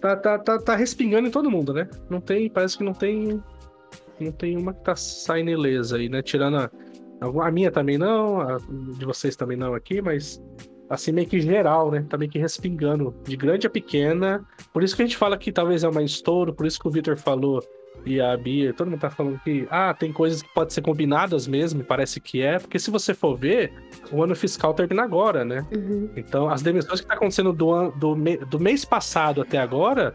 Tá, 0.00 0.16
tá, 0.16 0.38
tá, 0.38 0.58
tá 0.58 0.76
respingando 0.76 1.28
em 1.28 1.30
todo 1.30 1.50
mundo, 1.50 1.72
né? 1.72 1.88
Não 2.08 2.20
tem. 2.20 2.50
Parece 2.50 2.76
que 2.76 2.84
não 2.84 2.92
tem. 2.92 3.42
Não 4.18 4.32
tem 4.32 4.56
uma 4.56 4.74
que 4.74 4.84
tá 4.84 4.94
saindo 4.96 5.50
ilesa 5.50 5.96
aí, 5.96 6.08
né? 6.08 6.22
Tirando 6.22 6.58
a. 6.58 6.70
A 7.42 7.50
minha 7.50 7.70
também 7.70 7.98
não, 7.98 8.40
a 8.40 8.56
de 8.56 9.04
vocês 9.04 9.36
também 9.36 9.56
não 9.56 9.74
aqui, 9.74 10.00
mas 10.00 10.42
assim, 10.90 11.12
meio 11.12 11.28
que 11.28 11.40
geral, 11.40 11.90
né? 11.90 12.04
Tá 12.08 12.18
meio 12.18 12.30
que 12.30 12.38
respingando 12.38 13.14
de 13.24 13.36
grande 13.36 13.66
a 13.66 13.70
pequena. 13.70 14.44
Por 14.72 14.82
isso 14.82 14.96
que 14.96 15.02
a 15.02 15.06
gente 15.06 15.16
fala 15.16 15.38
que 15.38 15.52
talvez 15.52 15.84
é 15.84 15.88
uma 15.88 16.02
estouro, 16.02 16.52
por 16.52 16.66
isso 16.66 16.80
que 16.80 16.88
o 16.88 16.90
Victor 16.90 17.16
falou 17.16 17.62
e 18.04 18.20
a 18.20 18.36
Bia, 18.36 18.72
todo 18.72 18.90
mundo 18.90 19.00
tá 19.00 19.10
falando 19.10 19.38
que, 19.44 19.68
ah, 19.70 19.92
tem 19.92 20.12
coisas 20.12 20.42
que 20.42 20.52
podem 20.54 20.70
ser 20.70 20.80
combinadas 20.80 21.46
mesmo, 21.46 21.84
parece 21.84 22.18
que 22.18 22.40
é, 22.40 22.58
porque 22.58 22.78
se 22.78 22.90
você 22.90 23.12
for 23.12 23.36
ver, 23.36 23.72
o 24.10 24.22
ano 24.22 24.34
fiscal 24.34 24.72
termina 24.72 25.02
agora, 25.02 25.44
né? 25.44 25.66
Uhum. 25.74 26.08
Então, 26.16 26.48
as 26.48 26.62
demissões 26.62 27.00
que 27.00 27.06
tá 27.06 27.14
acontecendo 27.14 27.52
do, 27.52 27.90
do, 27.90 28.14
do 28.48 28.58
mês 28.58 28.84
passado 28.84 29.42
até 29.42 29.58
agora, 29.58 30.14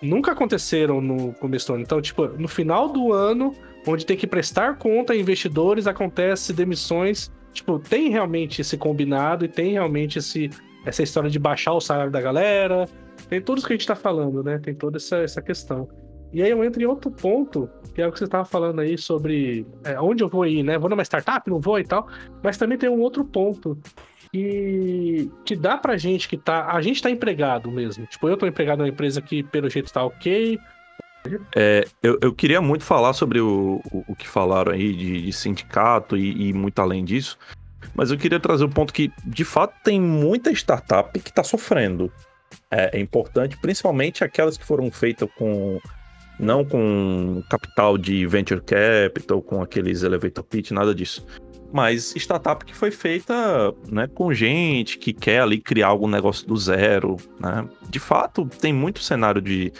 nunca 0.00 0.32
aconteceram 0.32 1.00
no 1.00 1.32
começo 1.34 1.66
do 1.68 1.74
ano. 1.74 1.82
Então, 1.82 2.00
tipo, 2.00 2.26
no 2.28 2.48
final 2.48 2.88
do 2.88 3.12
ano, 3.12 3.52
onde 3.86 4.06
tem 4.06 4.16
que 4.16 4.26
prestar 4.26 4.76
conta 4.76 5.12
a 5.12 5.16
investidores, 5.16 5.86
acontece 5.86 6.52
demissões. 6.52 7.30
Tipo, 7.56 7.78
tem 7.78 8.10
realmente 8.10 8.60
esse 8.60 8.76
combinado 8.76 9.44
e 9.44 9.48
tem 9.48 9.72
realmente 9.72 10.18
esse, 10.18 10.50
essa 10.84 11.02
história 11.02 11.30
de 11.30 11.38
baixar 11.38 11.72
o 11.72 11.80
salário 11.80 12.12
da 12.12 12.20
galera. 12.20 12.86
Tem 13.28 13.40
tudo 13.40 13.58
isso 13.58 13.66
que 13.66 13.72
a 13.72 13.76
gente 13.76 13.86
tá 13.86 13.96
falando, 13.96 14.42
né? 14.42 14.58
Tem 14.58 14.74
toda 14.74 14.98
essa, 14.98 15.16
essa 15.16 15.42
questão. 15.42 15.88
E 16.32 16.42
aí 16.42 16.50
eu 16.50 16.62
entro 16.62 16.82
em 16.82 16.86
outro 16.86 17.10
ponto, 17.10 17.68
que 17.94 18.02
é 18.02 18.06
o 18.06 18.12
que 18.12 18.18
você 18.18 18.24
estava 18.24 18.44
falando 18.44 18.80
aí 18.80 18.98
sobre 18.98 19.66
é, 19.84 19.98
onde 19.98 20.22
eu 20.22 20.28
vou 20.28 20.44
ir, 20.44 20.62
né? 20.62 20.78
Vou 20.78 20.90
numa 20.90 21.02
startup, 21.02 21.48
não 21.48 21.58
vou 21.58 21.78
e 21.78 21.84
tal. 21.84 22.08
Mas 22.42 22.58
também 22.58 22.76
tem 22.76 22.90
um 22.90 23.00
outro 23.00 23.24
ponto 23.24 23.78
que, 24.30 25.30
que 25.44 25.56
dá 25.56 25.78
pra 25.78 25.96
gente 25.96 26.28
que 26.28 26.36
tá. 26.36 26.70
A 26.72 26.82
gente 26.82 27.02
tá 27.02 27.10
empregado 27.10 27.70
mesmo. 27.70 28.06
Tipo, 28.06 28.28
eu 28.28 28.36
tô 28.36 28.46
empregado 28.46 28.78
numa 28.78 28.88
empresa 28.88 29.22
que, 29.22 29.42
pelo 29.42 29.70
jeito, 29.70 29.92
tá 29.92 30.04
ok. 30.04 30.58
É, 31.54 31.86
eu, 32.02 32.18
eu 32.20 32.32
queria 32.32 32.60
muito 32.60 32.84
falar 32.84 33.12
sobre 33.12 33.40
o, 33.40 33.80
o, 33.92 34.04
o 34.08 34.16
que 34.16 34.28
falaram 34.28 34.72
aí 34.72 34.92
de, 34.94 35.22
de 35.22 35.32
sindicato 35.32 36.16
e, 36.16 36.48
e, 36.48 36.52
muito 36.52 36.78
além 36.80 37.04
disso. 37.04 37.38
Mas 37.94 38.10
eu 38.10 38.18
queria 38.18 38.40
trazer 38.40 38.64
o 38.64 38.68
ponto 38.68 38.92
que, 38.92 39.10
de 39.24 39.44
fato, 39.44 39.74
tem 39.82 40.00
muita 40.00 40.50
startup 40.52 41.18
que 41.18 41.30
está 41.30 41.42
sofrendo. 41.42 42.12
É, 42.70 42.98
é, 42.98 43.00
importante, 43.00 43.56
principalmente 43.56 44.24
aquelas 44.24 44.56
que 44.56 44.64
foram 44.64 44.90
feitas 44.90 45.28
com 45.36 45.80
não 46.38 46.64
com 46.64 47.42
capital 47.48 47.96
de 47.96 48.26
venture 48.26 48.60
capital, 48.60 49.40
com 49.40 49.62
aqueles 49.62 50.02
elevator 50.02 50.44
pitch, 50.44 50.70
nada 50.70 50.94
disso. 50.94 51.24
Mas 51.72 52.14
startup 52.16 52.64
que 52.64 52.74
foi 52.74 52.90
feita 52.90 53.74
né, 53.90 54.06
com 54.06 54.32
gente 54.32 54.98
que 54.98 55.12
quer 55.12 55.40
ali 55.40 55.58
criar 55.60 55.88
algum 55.88 56.08
negócio 56.08 56.46
do 56.46 56.56
zero. 56.56 57.16
Né? 57.40 57.68
De 57.88 57.98
fato, 57.98 58.46
tem 58.46 58.72
muito 58.72 59.00
cenário 59.00 59.40
de, 59.40 59.72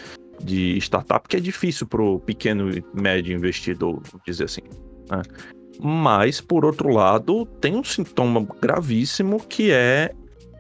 de 0.43 0.77
startup 0.79 1.29
que 1.29 1.37
é 1.37 1.41
difícil 1.41 1.87
para 1.87 2.03
o 2.03 2.19
pequeno 2.19 2.71
e 2.71 2.85
médio 2.95 3.35
investidor, 3.35 4.03
dizer 4.27 4.45
assim. 4.45 4.63
Né? 5.11 5.23
Mas, 5.81 6.41
por 6.41 6.65
outro 6.65 6.89
lado, 6.89 7.45
tem 7.61 7.77
um 7.77 7.85
sintoma 7.85 8.47
gravíssimo 8.61 9.41
que 9.41 9.71
é 9.71 10.13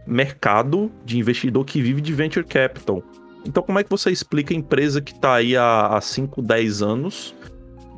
mercado 0.06 0.90
de 1.04 1.18
investidor 1.18 1.64
que 1.64 1.80
vive 1.80 2.00
de 2.00 2.12
venture 2.12 2.44
capital. 2.44 3.02
Então, 3.44 3.62
como 3.62 3.78
é 3.78 3.84
que 3.84 3.90
você 3.90 4.10
explica 4.10 4.52
a 4.52 4.56
empresa 4.56 5.00
que 5.00 5.12
está 5.12 5.34
aí 5.34 5.56
há 5.56 5.98
5, 6.00 6.42
10 6.42 6.82
anos 6.82 7.34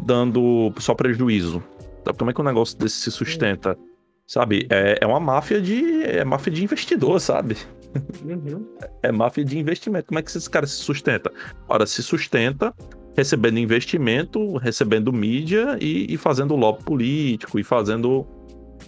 dando 0.05 0.73
só 0.79 0.95
prejuízo? 0.95 1.63
Como 2.17 2.31
é 2.31 2.35
que 2.35 2.41
um 2.41 2.45
negócio 2.45 2.79
desse 2.79 2.97
se 2.97 3.11
sustenta? 3.11 3.77
Sabe? 4.27 4.67
É, 4.71 4.99
é 5.01 5.07
uma 5.07 5.21
máfia 5.21 5.61
de. 5.61 6.03
É 6.03 6.25
máfia 6.25 6.53
de 6.53 6.63
investidor, 6.63 7.21
sabe? 7.21 7.57
Uhum. 8.25 8.67
É 9.03 9.11
máfia 9.11 9.45
de 9.45 9.59
investimento. 9.59 10.07
Como 10.09 10.19
é 10.19 10.23
que 10.23 10.29
esses 10.29 10.49
caras 10.49 10.71
se 10.71 10.77
sustenta? 10.77 11.33
Ora, 11.69 11.87
se 11.87 12.03
sustenta 12.03 12.75
recebendo 13.17 13.59
investimento, 13.59 14.57
recebendo 14.59 15.13
mídia 15.13 15.77
e, 15.81 16.13
e 16.13 16.17
fazendo 16.17 16.55
lobby 16.55 16.85
político 16.85 17.59
e 17.59 17.65
fazendo 17.65 18.25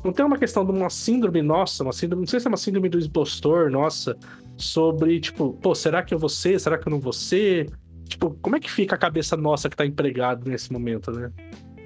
não 0.04 0.12
tem 0.12 0.24
uma 0.24 0.38
questão 0.38 0.66
de 0.66 0.70
uma 0.70 0.90
síndrome 0.90 1.40
nossa, 1.40 1.82
uma 1.82 1.92
síndrome, 1.92 2.24
não 2.24 2.28
sei 2.28 2.38
se 2.38 2.46
é 2.46 2.50
uma 2.50 2.58
síndrome 2.58 2.90
do 2.90 2.98
impostor 2.98 3.70
nossa, 3.70 4.14
sobre, 4.54 5.18
tipo, 5.18 5.54
pô, 5.54 5.74
será 5.74 6.02
que 6.02 6.12
eu 6.12 6.18
vou 6.18 6.28
ser? 6.28 6.60
Será 6.60 6.76
que 6.76 6.86
eu 6.86 6.90
não 6.90 7.00
vou 7.00 7.12
ser? 7.12 7.72
Tipo, 8.08 8.36
como 8.40 8.56
é 8.56 8.60
que 8.60 8.70
fica 8.70 8.94
a 8.94 8.98
cabeça 8.98 9.36
nossa 9.36 9.68
que 9.68 9.76
tá 9.76 9.86
empregado 9.86 10.48
nesse 10.48 10.72
momento, 10.72 11.10
né? 11.10 11.30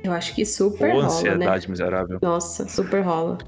Eu 0.02 0.12
acho 0.12 0.34
que 0.34 0.44
super 0.44 0.90
Pô, 0.90 0.96
rola, 0.96 1.06
ansiedade 1.06 1.66
né? 1.66 1.70
miserável. 1.70 2.18
Nossa, 2.22 2.68
super 2.68 3.00
rola. 3.00 3.38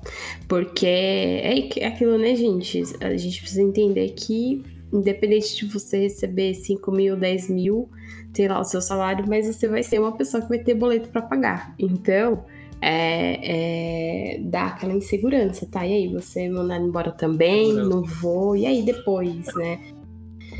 Porque 0.48 0.86
é 0.86 1.86
aquilo, 1.86 2.18
né, 2.18 2.34
gente? 2.34 2.82
A 3.00 3.16
gente 3.16 3.40
precisa 3.40 3.62
entender 3.62 4.10
que 4.10 4.64
independente 4.92 5.56
de 5.56 5.66
você 5.66 6.00
receber 6.00 6.54
5 6.54 6.90
mil, 6.90 7.16
10 7.16 7.48
mil, 7.50 7.88
ter 8.32 8.48
lá 8.48 8.60
o 8.60 8.64
seu 8.64 8.80
salário, 8.80 9.24
mas 9.28 9.46
você 9.46 9.68
vai 9.68 9.82
ser 9.82 10.00
uma 10.00 10.16
pessoa 10.16 10.42
que 10.42 10.48
vai 10.48 10.58
ter 10.58 10.74
boleto 10.74 11.08
para 11.08 11.22
pagar. 11.22 11.74
Então, 11.78 12.44
é, 12.80 14.34
é, 14.34 14.40
dá 14.40 14.66
aquela 14.66 14.92
insegurança, 14.92 15.66
tá? 15.66 15.86
E 15.86 15.92
aí, 15.92 16.08
você 16.08 16.48
mandar 16.48 16.78
embora 16.78 17.12
também? 17.12 17.72
Não 17.72 18.02
vou. 18.02 18.56
E 18.56 18.66
aí 18.66 18.82
depois, 18.82 19.46
né? 19.54 19.78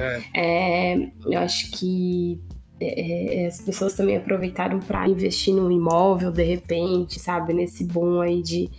É. 0.01 0.22
é 0.34 1.11
eu 1.26 1.38
acho 1.38 1.70
que 1.72 2.40
é, 2.80 3.42
é, 3.42 3.46
as 3.46 3.61
pessoas 3.61 3.94
também 3.94 4.16
aproveitaram 4.16 4.80
para 4.80 5.07
investir 5.07 5.55
no 5.55 5.70
imóvel 5.70 6.32
de 6.32 6.42
repente, 6.42 7.20
sabe? 7.20 7.53
Nesse 7.53 7.84
boom 7.84 8.20
aí 8.20 8.42
de, 8.42 8.70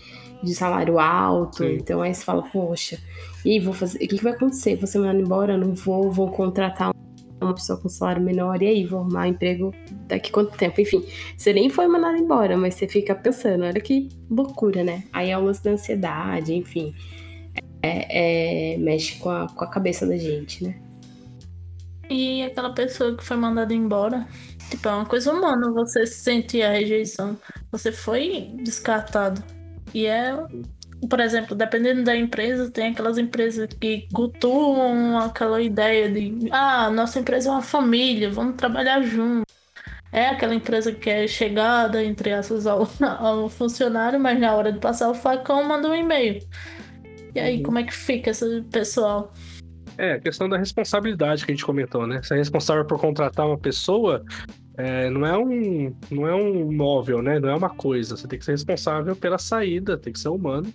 de 0.43 0.55
salário 0.55 0.99
alto. 0.99 1.57
Sim. 1.57 1.75
Então 1.75 2.01
aí 2.01 2.13
você 2.13 2.23
fala, 2.23 2.41
poxa, 2.43 2.99
e 3.45 3.59
vou 3.59 3.73
fazer. 3.73 3.97
O 3.97 3.99
que, 4.01 4.17
que 4.17 4.23
vai 4.23 4.33
acontecer? 4.33 4.75
Você 4.77 4.97
mandar 4.97 5.19
embora? 5.19 5.57
Não 5.57 5.73
vou, 5.73 6.11
vou 6.11 6.31
contratar 6.31 6.91
uma 7.45 7.53
pessoa 7.53 7.79
com 7.79 7.89
salário 7.89 8.21
menor, 8.21 8.61
e 8.61 8.67
aí, 8.67 8.85
vou 8.85 8.99
arrumar 8.99 9.27
emprego 9.27 9.73
daqui 10.07 10.31
quanto 10.31 10.55
tempo? 10.55 10.79
Enfim, 10.79 11.03
você 11.35 11.51
nem 11.51 11.69
foi 11.69 11.87
mandado 11.87 12.17
embora, 12.17 12.55
mas 12.55 12.75
você 12.75 12.87
fica 12.87 13.15
pensando, 13.15 13.63
olha 13.63 13.81
que 13.81 14.09
loucura, 14.29 14.83
né? 14.83 15.03
Aí 15.11 15.31
é 15.31 15.37
o 15.37 15.43
lance 15.43 15.63
da 15.63 15.71
ansiedade, 15.71 16.53
enfim. 16.53 16.93
É, 17.83 18.73
é, 18.73 18.77
mexe 18.77 19.17
com 19.17 19.29
a, 19.29 19.47
com 19.47 19.63
a 19.63 19.67
cabeça 19.67 20.05
da 20.05 20.15
gente, 20.15 20.63
né? 20.63 20.75
E 22.11 22.43
aquela 22.43 22.73
pessoa 22.73 23.15
que 23.15 23.23
foi 23.23 23.37
mandada 23.37 23.73
embora. 23.73 24.27
Tipo, 24.69 24.89
é 24.89 24.91
uma 24.91 25.05
coisa 25.05 25.31
humana 25.31 25.71
você 25.71 26.05
sentir 26.05 26.61
a 26.61 26.71
rejeição. 26.71 27.37
Você 27.71 27.91
foi 27.91 28.51
descartado. 28.63 29.41
E 29.93 30.05
é. 30.05 30.35
Por 31.09 31.19
exemplo, 31.19 31.55
dependendo 31.55 32.03
da 32.03 32.15
empresa, 32.15 32.69
tem 32.69 32.91
aquelas 32.91 33.17
empresas 33.17 33.67
que 33.79 34.07
cultuam 34.13 35.17
aquela 35.17 35.59
ideia 35.61 36.11
de 36.11 36.47
ah, 36.51 36.91
nossa 36.91 37.19
empresa 37.19 37.49
é 37.49 37.51
uma 37.53 37.61
família, 37.61 38.29
vamos 38.29 38.55
trabalhar 38.55 39.01
juntos. 39.01 39.51
É 40.11 40.27
aquela 40.27 40.53
empresa 40.53 40.91
que 40.91 41.09
é 41.09 41.27
chegada, 41.27 42.03
entre 42.03 42.33
aspas, 42.33 42.67
ao, 42.67 42.87
ao 43.01 43.49
funcionário, 43.49 44.19
mas 44.19 44.39
na 44.39 44.53
hora 44.53 44.71
de 44.71 44.79
passar 44.79 45.09
o 45.09 45.15
facão 45.15 45.63
manda 45.63 45.87
um 45.89 45.95
e-mail. 45.95 46.45
E 47.33 47.39
aí, 47.39 47.57
uhum. 47.57 47.63
como 47.63 47.79
é 47.79 47.83
que 47.83 47.93
fica 47.93 48.31
esse 48.31 48.61
pessoal? 48.71 49.31
É, 49.97 50.13
a 50.13 50.19
questão 50.19 50.47
da 50.47 50.57
responsabilidade 50.57 51.45
que 51.45 51.51
a 51.51 51.55
gente 51.55 51.65
comentou, 51.65 52.07
né? 52.07 52.21
Você 52.21 52.33
é 52.33 52.37
responsável 52.37 52.85
por 52.85 52.99
contratar 52.99 53.45
uma 53.45 53.57
pessoa, 53.57 54.23
é, 54.77 55.09
não, 55.09 55.25
é 55.25 55.37
um, 55.37 55.95
não 56.09 56.27
é 56.27 56.35
um 56.35 56.71
móvel, 56.71 57.21
né? 57.21 57.39
Não 57.39 57.49
é 57.49 57.55
uma 57.55 57.69
coisa. 57.69 58.15
Você 58.15 58.27
tem 58.27 58.39
que 58.39 58.45
ser 58.45 58.51
responsável 58.51 59.15
pela 59.15 59.37
saída, 59.37 59.97
tem 59.97 60.13
que 60.13 60.19
ser 60.19 60.29
humano. 60.29 60.71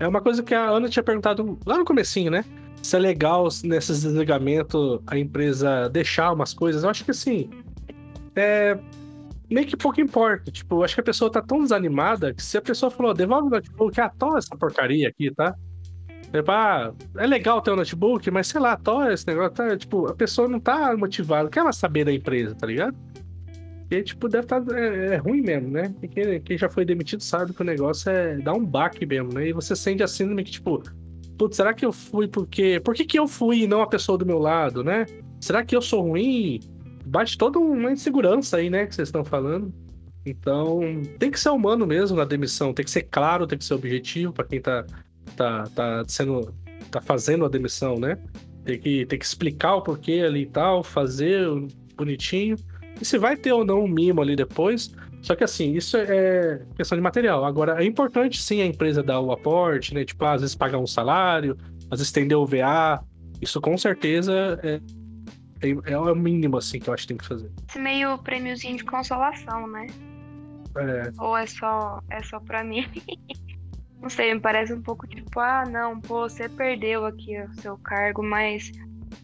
É 0.00 0.06
uma 0.06 0.20
coisa 0.20 0.42
que 0.42 0.54
a 0.54 0.68
Ana 0.68 0.88
tinha 0.88 1.02
perguntado 1.02 1.58
lá 1.64 1.78
no 1.78 1.84
comecinho, 1.84 2.30
né? 2.30 2.44
Se 2.82 2.96
é 2.96 2.98
legal 2.98 3.48
nesses 3.64 4.02
desligamentos 4.02 5.00
a 5.06 5.18
empresa 5.18 5.88
deixar 5.88 6.32
umas 6.32 6.52
coisas. 6.54 6.84
Eu 6.84 6.90
acho 6.90 7.04
que 7.04 7.10
assim. 7.10 7.50
É, 8.36 8.78
meio 9.50 9.66
que 9.66 9.76
pouco 9.76 10.00
importa. 10.00 10.50
Tipo, 10.50 10.82
acho 10.82 10.94
que 10.94 11.00
a 11.00 11.04
pessoa 11.04 11.30
tá 11.30 11.42
tão 11.42 11.62
desanimada 11.62 12.32
que 12.34 12.42
se 12.42 12.56
a 12.56 12.62
pessoa 12.62 12.90
falou, 12.90 13.14
devolve 13.14 13.48
o 13.48 13.50
notebook, 13.50 14.00
ah, 14.00 14.10
toma 14.10 14.38
essa 14.38 14.56
porcaria 14.56 15.08
aqui, 15.08 15.30
tá? 15.34 15.54
Tipo, 16.32 16.50
ah, 16.50 16.92
é 17.16 17.26
legal 17.26 17.62
ter 17.62 17.70
um 17.70 17.76
notebook, 17.76 18.30
mas 18.30 18.48
sei 18.48 18.60
lá, 18.60 18.76
toa 18.76 19.12
esse 19.12 19.26
negócio, 19.26 19.52
tá? 19.52 19.76
Tipo, 19.76 20.08
a 20.08 20.14
pessoa 20.14 20.46
não 20.46 20.60
tá 20.60 20.94
motivada, 20.96 21.48
quer 21.48 21.60
ela 21.60 21.72
saber 21.72 22.04
da 22.04 22.12
empresa, 22.12 22.54
tá 22.54 22.66
ligado? 22.66 22.96
E, 23.90 24.02
tipo, 24.02 24.28
deve 24.28 24.44
estar. 24.44 24.60
Tá, 24.60 24.78
é, 24.78 25.14
é, 25.14 25.16
ruim 25.16 25.40
mesmo, 25.40 25.70
né? 25.70 25.94
Quem, 26.10 26.40
quem, 26.42 26.58
já 26.58 26.68
foi 26.68 26.84
demitido 26.84 27.22
sabe 27.22 27.54
que 27.54 27.62
o 27.62 27.64
negócio 27.64 28.10
é 28.10 28.36
dar 28.36 28.52
um 28.52 28.64
baque 28.64 29.06
mesmo, 29.06 29.32
né? 29.32 29.48
E 29.48 29.52
você 29.52 29.74
sente 29.74 30.02
a 30.02 30.06
síndrome 30.06 30.44
que, 30.44 30.50
tipo, 30.50 30.82
putz, 31.38 31.56
será 31.56 31.72
que 31.72 31.86
eu 31.86 31.92
fui 31.92 32.28
porque. 32.28 32.80
Por 32.80 32.94
que, 32.94 33.06
que 33.06 33.18
eu 33.18 33.26
fui 33.26 33.62
e 33.62 33.66
não 33.66 33.80
a 33.80 33.86
pessoa 33.86 34.18
do 34.18 34.26
meu 34.26 34.38
lado, 34.38 34.84
né? 34.84 35.06
Será 35.40 35.64
que 35.64 35.74
eu 35.74 35.80
sou 35.80 36.02
ruim? 36.02 36.60
Bate 37.06 37.38
toda 37.38 37.58
uma 37.58 37.90
insegurança 37.90 38.58
aí, 38.58 38.68
né? 38.68 38.86
Que 38.86 38.94
vocês 38.94 39.08
estão 39.08 39.24
falando. 39.24 39.72
Então, 40.26 40.80
tem 41.18 41.30
que 41.30 41.40
ser 41.40 41.48
humano 41.48 41.86
mesmo 41.86 42.14
na 42.14 42.24
demissão, 42.24 42.74
tem 42.74 42.84
que 42.84 42.90
ser 42.90 43.04
claro, 43.04 43.46
tem 43.46 43.56
que 43.56 43.64
ser 43.64 43.72
objetivo 43.72 44.30
para 44.30 44.44
quem 44.44 44.60
tá 44.60 44.84
tá, 45.36 45.64
tá 45.74 46.04
sendo. 46.06 46.54
tá 46.90 47.00
fazendo 47.00 47.44
a 47.44 47.48
demissão, 47.48 47.96
né? 47.98 48.18
Tem 48.64 48.78
que, 48.78 49.06
tem 49.06 49.18
que 49.18 49.24
explicar 49.24 49.76
o 49.76 49.82
porquê 49.82 50.22
ali 50.26 50.42
e 50.42 50.46
tal, 50.46 50.82
fazer 50.82 51.46
bonitinho. 51.96 52.56
E 53.00 53.04
se 53.04 53.16
vai 53.18 53.36
ter 53.36 53.52
ou 53.52 53.64
não 53.64 53.84
um 53.84 53.88
mimo 53.88 54.20
ali 54.20 54.36
depois. 54.36 54.92
Só 55.22 55.34
que 55.34 55.42
assim, 55.42 55.74
isso 55.74 55.96
é 55.96 56.62
questão 56.76 56.96
de 56.96 57.02
material. 57.02 57.44
Agora, 57.44 57.82
é 57.82 57.86
importante 57.86 58.40
sim 58.40 58.60
a 58.62 58.66
empresa 58.66 59.02
dar 59.02 59.20
o 59.20 59.32
aporte, 59.32 59.94
né? 59.94 60.04
Tipo, 60.04 60.24
às 60.24 60.40
vezes 60.40 60.54
pagar 60.54 60.78
um 60.78 60.86
salário, 60.86 61.56
às 61.90 61.98
vezes 61.98 62.06
estender 62.06 62.36
o 62.36 62.46
VA. 62.46 63.02
Isso 63.40 63.60
com 63.60 63.76
certeza 63.76 64.60
é, 64.62 64.80
é, 65.60 65.92
é 65.92 65.98
o 65.98 66.14
mínimo, 66.14 66.56
assim, 66.56 66.78
que 66.78 66.88
eu 66.88 66.94
acho 66.94 67.02
que 67.02 67.08
tem 67.08 67.16
que 67.16 67.26
fazer. 67.26 67.50
Esse 67.68 67.78
meio 67.78 68.16
prêmiozinho 68.18 68.76
de 68.76 68.84
consolação, 68.84 69.66
né? 69.66 69.86
É. 70.76 71.10
Ou 71.18 71.36
é 71.36 71.46
só, 71.46 72.00
é 72.10 72.22
só 72.22 72.38
pra 72.40 72.62
mim? 72.62 72.86
Não 74.00 74.08
sei, 74.08 74.32
me 74.32 74.40
parece 74.40 74.72
um 74.72 74.82
pouco 74.82 75.06
tipo, 75.06 75.40
ah, 75.40 75.64
não, 75.64 76.00
pô, 76.00 76.28
você 76.28 76.48
perdeu 76.48 77.04
aqui 77.04 77.40
o 77.40 77.52
seu 77.60 77.76
cargo, 77.78 78.22
mas 78.22 78.70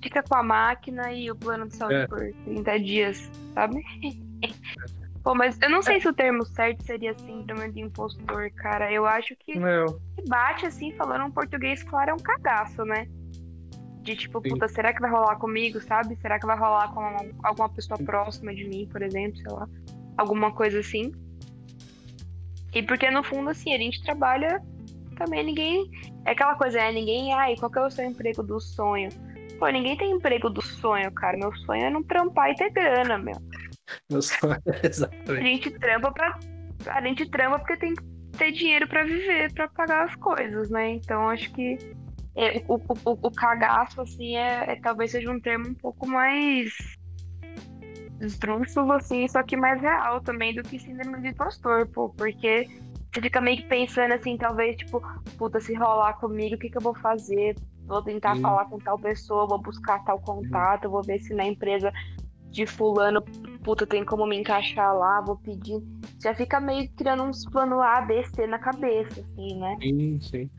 fica 0.02 0.22
com 0.22 0.36
a 0.36 0.42
máquina 0.42 1.12
e 1.12 1.30
o 1.30 1.36
plano 1.36 1.68
de 1.68 1.76
saúde 1.76 1.94
é. 1.94 2.06
por 2.06 2.20
30 2.44 2.80
dias, 2.80 3.30
sabe? 3.54 3.82
Pô, 5.24 5.34
mas 5.34 5.58
eu 5.62 5.70
não 5.70 5.80
sei 5.80 5.98
se 5.98 6.06
o 6.06 6.12
termo 6.12 6.44
certo 6.44 6.84
seria 6.84 7.14
síndrome 7.14 7.72
de 7.72 7.80
impostor, 7.80 8.50
cara. 8.50 8.92
Eu 8.92 9.06
acho 9.06 9.34
que 9.36 9.58
não. 9.58 9.98
bate 10.28 10.66
assim, 10.66 10.92
falando 10.92 11.24
um 11.24 11.30
português 11.30 11.82
claro, 11.82 12.10
é 12.10 12.14
um 12.14 12.18
cagaço, 12.18 12.84
né? 12.84 13.08
De 14.02 14.14
tipo, 14.14 14.42
Sim. 14.42 14.50
puta, 14.50 14.68
será 14.68 14.92
que 14.92 15.00
vai 15.00 15.10
rolar 15.10 15.36
comigo, 15.36 15.80
sabe? 15.80 16.14
Será 16.16 16.38
que 16.38 16.44
vai 16.44 16.58
rolar 16.58 16.92
com 16.92 17.00
alguma 17.42 17.70
pessoa 17.70 17.96
próxima 17.96 18.54
de 18.54 18.68
mim, 18.68 18.86
por 18.92 19.00
exemplo, 19.00 19.38
sei 19.38 19.50
lá. 19.50 19.66
Alguma 20.18 20.52
coisa 20.52 20.80
assim. 20.80 21.10
E 22.74 22.82
porque 22.82 23.10
no 23.10 23.22
fundo, 23.22 23.50
assim, 23.50 23.72
a 23.74 23.78
gente 23.78 24.02
trabalha 24.02 24.60
também, 25.16 25.44
ninguém. 25.44 25.90
É 26.24 26.32
aquela 26.32 26.54
coisa, 26.56 26.80
é 26.80 26.92
ninguém. 26.92 27.32
Ai, 27.32 27.56
qual 27.56 27.70
que 27.70 27.78
é 27.78 27.82
o 27.82 27.90
seu 27.90 28.04
emprego 28.04 28.42
do 28.42 28.60
sonho? 28.60 29.08
Pô, 29.58 29.68
ninguém 29.68 29.96
tem 29.96 30.10
emprego 30.10 30.50
do 30.50 30.60
sonho, 30.60 31.10
cara. 31.12 31.36
Meu 31.36 31.54
sonho 31.58 31.84
é 31.84 31.90
não 31.90 32.02
trampar 32.02 32.50
e 32.50 32.56
ter 32.56 32.70
grana, 32.70 33.16
meu. 33.16 33.36
Meu 34.10 34.20
sonho, 34.20 34.60
exatamente. 34.82 35.30
A 35.30 35.42
gente 35.42 35.70
trampa 35.78 36.12
pra. 36.12 36.38
A 36.86 37.00
gente 37.02 37.30
trampa 37.30 37.58
porque 37.58 37.76
tem 37.76 37.94
que 37.94 38.02
ter 38.36 38.50
dinheiro 38.52 38.88
para 38.88 39.04
viver, 39.04 39.52
para 39.52 39.68
pagar 39.68 40.04
as 40.04 40.14
coisas, 40.16 40.70
né? 40.70 40.90
Então 40.90 41.28
acho 41.28 41.52
que 41.52 41.78
é, 42.36 42.62
o, 42.66 42.74
o, 42.74 43.18
o, 43.22 43.30
cagaço, 43.30 44.00
assim, 44.00 44.36
é, 44.36 44.72
é, 44.72 44.76
talvez 44.76 45.12
seja 45.12 45.30
um 45.30 45.38
termo 45.38 45.68
um 45.68 45.74
pouco 45.74 46.06
mais 46.06 46.72
esdrúxulo, 48.26 48.92
assim, 48.92 49.26
só 49.28 49.42
que 49.42 49.56
mais 49.56 49.80
real 49.80 50.20
também 50.20 50.54
do 50.54 50.62
que 50.62 50.78
síndrome 50.78 51.20
de 51.20 51.28
impostor, 51.28 51.86
pô, 51.88 52.08
porque 52.10 52.68
você 53.12 53.20
fica 53.20 53.40
meio 53.40 53.58
que 53.58 53.68
pensando 53.68 54.12
assim, 54.12 54.36
talvez, 54.36 54.76
tipo, 54.76 55.02
puta, 55.38 55.60
se 55.60 55.74
rolar 55.74 56.14
comigo, 56.14 56.56
o 56.56 56.58
que, 56.58 56.68
que 56.68 56.76
eu 56.76 56.82
vou 56.82 56.94
fazer? 56.94 57.56
Vou 57.86 58.02
tentar 58.02 58.36
falar 58.36 58.64
com 58.64 58.78
tal 58.78 58.98
pessoa, 58.98 59.46
vou 59.46 59.58
buscar 59.58 60.02
tal 60.04 60.18
contato, 60.18 60.88
vou 60.88 61.02
ver 61.02 61.20
se 61.20 61.34
na 61.34 61.44
empresa 61.44 61.92
de 62.50 62.66
fulano, 62.66 63.20
puta, 63.62 63.86
tem 63.86 64.04
como 64.04 64.26
me 64.26 64.36
encaixar 64.36 64.96
lá, 64.96 65.20
vou 65.20 65.36
pedir. 65.36 65.82
Já 66.22 66.34
fica 66.34 66.60
meio 66.60 66.88
criando 66.96 67.24
uns 67.24 67.44
planos 67.44 67.78
A, 67.80 68.00
B, 68.00 68.24
C 68.34 68.46
na 68.46 68.58
cabeça, 68.58 69.20
assim, 69.20 69.58
né? 69.58 69.76
Sim, 69.80 70.20
sim. 70.20 70.50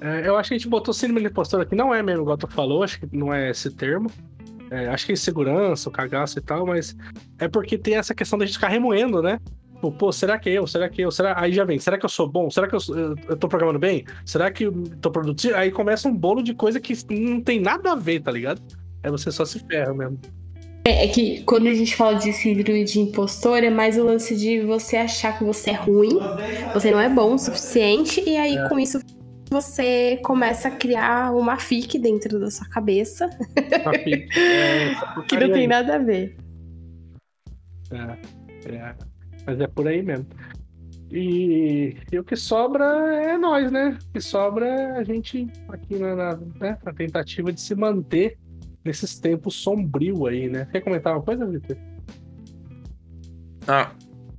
É, 0.00 0.28
eu 0.28 0.36
acho 0.36 0.48
que 0.48 0.54
a 0.54 0.58
gente 0.58 0.68
botou 0.68 0.92
síndrome 0.92 1.20
de 1.20 1.28
impostor 1.28 1.60
aqui, 1.60 1.74
não 1.74 1.94
é 1.94 2.02
mesmo 2.02 2.22
igual 2.22 2.36
tu 2.36 2.46
falou, 2.46 2.82
acho 2.82 3.00
que 3.00 3.16
não 3.16 3.32
é 3.32 3.50
esse 3.50 3.70
termo. 3.70 4.10
É, 4.70 4.88
acho 4.88 5.06
que 5.06 5.12
é 5.12 5.14
insegurança, 5.14 5.88
o 5.88 5.92
cagaço 5.92 6.38
e 6.38 6.42
tal, 6.42 6.66
mas 6.66 6.96
é 7.38 7.48
porque 7.48 7.78
tem 7.78 7.94
essa 7.96 8.14
questão 8.14 8.38
da 8.38 8.44
gente 8.44 8.54
ficar 8.54 8.68
remoendo, 8.68 9.22
né? 9.22 9.38
Pô, 9.80 9.92
pô, 9.92 10.10
será 10.10 10.38
que 10.38 10.48
eu? 10.48 10.66
Será 10.66 10.88
que 10.88 11.02
eu? 11.02 11.10
Será... 11.10 11.38
Aí 11.38 11.52
já 11.52 11.64
vem, 11.64 11.78
será 11.78 11.98
que 11.98 12.04
eu 12.04 12.08
sou 12.08 12.28
bom? 12.28 12.50
Será 12.50 12.66
que 12.66 12.74
eu, 12.74 12.80
eu 13.28 13.36
tô 13.36 13.48
programando 13.48 13.78
bem? 13.78 14.04
Será 14.24 14.50
que 14.50 14.64
eu 14.64 14.72
tô 15.00 15.10
produzindo? 15.10 15.54
Aí 15.54 15.70
começa 15.70 16.08
um 16.08 16.16
bolo 16.16 16.42
de 16.42 16.54
coisa 16.54 16.80
que 16.80 16.94
não 17.10 17.40
tem 17.40 17.60
nada 17.60 17.92
a 17.92 17.94
ver, 17.94 18.20
tá 18.20 18.30
ligado? 18.30 18.60
Aí 19.02 19.10
você 19.10 19.30
só 19.30 19.44
se 19.44 19.58
ferra 19.60 19.92
mesmo. 19.92 20.18
É, 20.84 21.04
é 21.04 21.08
que 21.08 21.42
quando 21.42 21.66
a 21.66 21.74
gente 21.74 21.94
fala 21.94 22.14
de 22.14 22.32
síndrome 22.32 22.84
de 22.84 23.00
impostor, 23.00 23.58
é 23.58 23.70
mais 23.70 23.98
o 23.98 24.04
lance 24.04 24.36
de 24.36 24.60
você 24.60 24.96
achar 24.96 25.36
que 25.36 25.44
você 25.44 25.70
é 25.70 25.74
ruim, 25.74 26.18
você 26.72 26.90
não 26.90 27.00
é 27.00 27.08
bom 27.08 27.34
o 27.34 27.38
suficiente, 27.38 28.22
e 28.24 28.36
aí 28.36 28.56
é. 28.56 28.68
com 28.68 28.78
isso 28.78 29.00
você 29.50 30.18
começa 30.24 30.68
a 30.68 30.70
criar 30.70 31.32
uma 31.32 31.56
fic 31.56 31.98
dentro 31.98 32.38
da 32.38 32.50
sua 32.50 32.68
cabeça. 32.68 33.28
É, 33.56 35.22
que 35.28 35.36
não 35.36 35.52
tem 35.52 35.66
nada 35.66 35.96
a 35.96 35.98
ver. 35.98 36.36
É, 37.90 38.74
é, 38.74 38.94
mas 39.46 39.60
é 39.60 39.66
por 39.66 39.86
aí 39.86 40.02
mesmo. 40.02 40.26
E, 41.10 41.96
e, 42.10 42.18
o 42.18 42.24
que 42.24 42.34
sobra 42.34 42.84
é 42.84 43.38
nós, 43.38 43.70
né? 43.70 43.96
O 44.08 44.12
que 44.12 44.20
sobra 44.20 44.66
é 44.66 44.98
a 44.98 45.04
gente 45.04 45.46
aqui 45.68 45.96
na, 45.96 46.16
na, 46.16 46.36
né? 46.36 46.78
na 46.84 46.92
tentativa 46.92 47.52
de 47.52 47.60
se 47.60 47.76
manter 47.76 48.36
nesses 48.84 49.18
tempos 49.18 49.54
sombrios 49.54 50.26
aí, 50.26 50.48
né? 50.48 50.66
Quer 50.72 50.80
comentar 50.80 51.14
uma 51.14 51.22
coisa, 51.22 51.46
Victor? 51.46 51.76
Ah, 53.68 53.92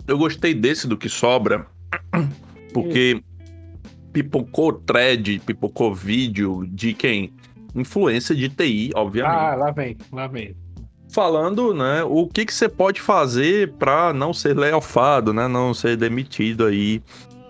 eu 0.07 0.17
gostei 0.17 0.53
desse 0.53 0.87
do 0.87 0.97
que 0.97 1.07
sobra, 1.07 1.67
porque 2.73 3.21
pipocou 4.23 4.73
thread, 4.73 5.39
pipocou 5.45 5.93
vídeo 5.93 6.65
de 6.67 6.93
quem? 6.93 7.31
influência 7.79 8.35
de 8.35 8.49
TI, 8.49 8.91
obviamente. 8.95 9.35
Ah, 9.35 9.55
lá 9.55 9.71
vem, 9.71 9.97
lá 10.11 10.27
vem. 10.27 10.55
Falando, 11.09 11.73
né, 11.73 12.03
o 12.03 12.27
que 12.27 12.45
que 12.45 12.53
você 12.53 12.67
pode 12.67 12.99
fazer 12.99 13.71
para 13.73 14.11
não 14.11 14.33
ser 14.33 14.57
leofado, 14.57 15.33
né, 15.33 15.47
não 15.47 15.73
ser 15.73 15.95
demitido 15.95 16.65
aí. 16.65 17.01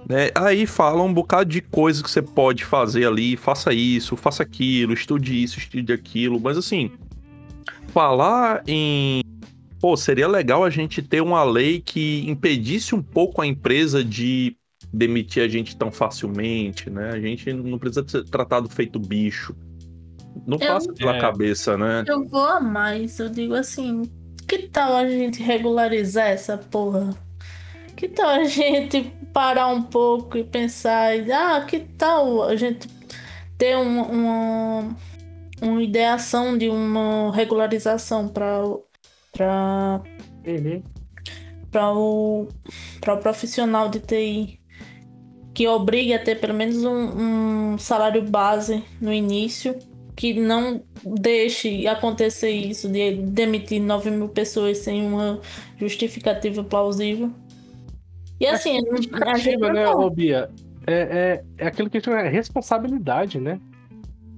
Né? 0.07 0.30
Aí 0.36 0.65
fala 0.65 1.01
um 1.01 1.13
bocado 1.13 1.49
de 1.49 1.61
coisas 1.61 2.01
que 2.01 2.09
você 2.09 2.22
pode 2.22 2.63
fazer 2.63 3.05
ali, 3.05 3.36
faça 3.36 3.74
isso, 3.74 4.15
faça 4.15 4.43
aquilo, 4.43 4.93
estude 4.93 5.43
isso, 5.43 5.57
estude 5.57 5.91
aquilo, 5.91 6.39
mas 6.39 6.57
assim, 6.57 6.91
falar 7.88 8.63
em 8.68 9.22
pô, 9.80 9.95
seria 9.95 10.28
legal 10.28 10.63
a 10.63 10.70
gente 10.70 11.01
ter 11.01 11.22
uma 11.22 11.43
lei 11.43 11.80
que 11.80 12.24
impedisse 12.28 12.95
um 12.95 13.01
pouco 13.01 13.41
a 13.41 13.47
empresa 13.47 14.03
de 14.03 14.55
demitir 14.94 15.44
a 15.44 15.48
gente 15.48 15.76
tão 15.76 15.92
facilmente, 15.92 16.90
né? 16.90 17.10
A 17.12 17.20
gente 17.20 17.52
não 17.54 17.78
precisa 17.78 18.06
ser 18.08 18.24
tratado 18.26 18.70
feito 18.70 19.00
bicho. 19.00 19.56
Não 20.46 20.58
Eu- 20.60 20.68
passa 20.74 20.94
pela 20.94 21.18
É. 21.18 21.22
cabeça, 21.22 21.78
né? 21.78 22.04
Eu 22.08 22.24
vou 22.28 22.46
a 22.46 22.60
mais, 22.60 23.20
eu 23.20 23.30
digo 23.30 23.54
assim, 23.54 24.04
que 24.48 24.60
tal 24.70 24.96
a 24.96 25.08
gente 25.08 25.42
regularizar 25.42 26.28
essa 26.28 26.58
porra? 26.58 27.14
Que 27.96 28.08
tal 28.08 28.30
a 28.30 28.44
gente 28.46 29.12
parar 29.34 29.68
um 29.68 29.82
pouco 29.84 30.38
e 30.38 30.44
pensar, 30.44 31.16
e, 31.18 31.32
ah, 31.32 31.64
que 31.66 31.80
tal 31.80 32.44
a 32.44 32.56
gente 32.56 32.88
ter 33.58 33.76
uma, 33.78 34.04
uma, 34.08 34.96
uma 35.62 35.84
ideação 35.84 36.58
de 36.58 36.70
uma 36.70 37.34
regularização 37.36 38.28
para 38.30 38.62
para 39.34 40.02
Uhum. 40.46 40.82
para 41.72 41.94
o, 41.94 42.48
para 43.02 43.14
o 43.16 43.18
profissional 43.20 43.90
de 43.90 44.00
TI 44.00 44.57
que 45.58 45.68
obrigue 45.68 46.14
a 46.14 46.20
ter 46.20 46.39
pelo 46.39 46.53
menos 46.53 46.86
um, 46.86 47.72
um 47.74 47.78
salário 47.80 48.22
base 48.22 48.84
no 49.01 49.12
início, 49.12 49.76
que 50.16 50.32
não 50.39 50.84
deixe 51.03 51.88
acontecer 51.88 52.51
isso 52.51 52.88
de 52.88 53.16
demitir 53.16 53.82
9 53.82 54.12
mil 54.12 54.30
pessoas 54.30 54.78
sem 54.78 55.03
uma 55.03 55.41
justificativa 55.80 56.64
plausível. 56.64 57.32
E 58.39 58.45
assim, 58.45 58.74
a 58.78 58.82
gente 58.82 58.89
Justificativa, 58.97 59.74
né, 59.74 59.86
não- 59.86 59.99
ô 60.01 60.12
Bia? 60.12 60.47
É, 60.86 60.93
é, 60.93 61.43
é 61.58 61.68
aquilo 61.68 61.89
que 61.89 61.97
a 61.97 61.99
gente 62.01 62.05
chama 62.05 62.22
de 62.22 62.30
responsabilidade, 62.30 63.39
né? 63.39 63.60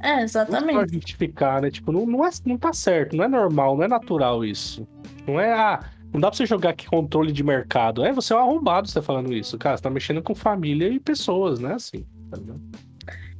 É, 0.01 0.13
Não 0.13 0.19
é 0.19 0.23
exatamente. 0.23 0.93
justificar, 0.93 1.61
né? 1.61 1.69
Tipo, 1.69 1.91
não, 1.91 2.05
não, 2.05 2.25
é, 2.25 2.29
não 2.45 2.57
tá 2.57 2.71
certo, 2.71 3.17
não 3.17 3.25
é 3.25 3.27
normal, 3.27 3.75
não 3.75 3.83
é 3.83 3.89
natural 3.89 4.45
isso. 4.45 4.87
Não 5.27 5.37
é, 5.37 5.51
ah, 5.51 5.81
não 6.13 6.19
dá 6.19 6.29
pra 6.29 6.37
você 6.37 6.45
jogar 6.45 6.71
aqui 6.71 6.87
controle 6.87 7.31
de 7.31 7.43
mercado. 7.43 8.03
É, 8.03 8.11
você 8.11 8.33
é 8.33 8.35
um 8.35 8.39
arrombado 8.39 8.87
você 8.87 8.95
tá 8.95 9.01
falando 9.01 9.33
isso. 9.33 9.57
Cara, 9.57 9.77
você 9.77 9.83
tá 9.83 9.89
mexendo 9.89 10.21
com 10.21 10.33
família 10.33 10.87
e 10.87 10.99
pessoas, 10.99 11.59
né? 11.59 11.73
Assim, 11.73 12.05
tá 12.29 12.37
ligado? 12.37 12.61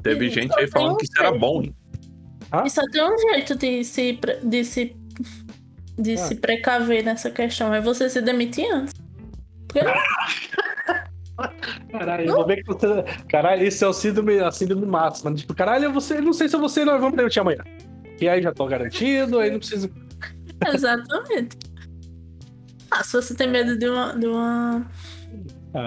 Teve 0.03 0.27
E 0.27 0.29
gente 0.29 0.57
aí 0.57 0.67
falando 0.67 0.97
tem 0.97 1.07
que 1.07 1.11
um 1.11 1.13
isso 1.13 1.19
era 1.19 1.37
bom, 1.37 1.61
hein? 1.63 1.75
E 2.65 2.69
só 2.69 2.81
tem 2.91 3.03
um 3.03 3.17
jeito 3.17 3.55
de 3.55 3.83
se, 3.83 4.19
de 4.43 4.63
se, 4.63 4.95
de 5.97 6.13
Ah. 6.13 6.17
se 6.17 6.35
precaver 6.35 7.03
nessa 7.03 7.29
questão, 7.29 7.73
é 7.73 7.81
você 7.81 8.09
se 8.09 8.21
demitir 8.21 8.71
antes. 8.71 8.93
Porque 9.67 9.81
Caralho, 11.91 12.25
eu 12.27 12.35
vou 12.35 12.45
ver 12.45 12.57
que 12.57 12.67
você. 12.67 12.87
Caralho, 13.29 13.63
esse 13.65 13.83
é 13.83 13.87
o 13.87 13.93
síndrome, 13.93 14.39
a 14.39 14.51
síndrome 14.51 14.85
máxima. 14.85 15.33
Tipo, 15.33 15.53
caralho, 15.55 15.91
você, 15.93 16.19
não 16.19 16.33
sei 16.33 16.49
se 16.49 16.55
é 16.55 16.59
você, 16.59 16.83
não, 16.83 16.99
vamos 16.99 17.15
demitir 17.15 17.41
amanhã. 17.41 17.63
E 18.19 18.27
aí 18.27 18.41
já 18.41 18.51
tô 18.51 18.65
garantido, 18.65 19.39
aí 19.39 19.49
não 19.49 19.59
precisa. 19.59 19.89
Exatamente. 20.73 21.57
Ah, 22.91 23.03
se 23.03 23.13
você 23.13 23.35
tem 23.35 23.47
medo 23.47 23.77
de 23.77 23.87
uma, 23.87 24.13
de 24.13 24.27
uma 24.27 24.85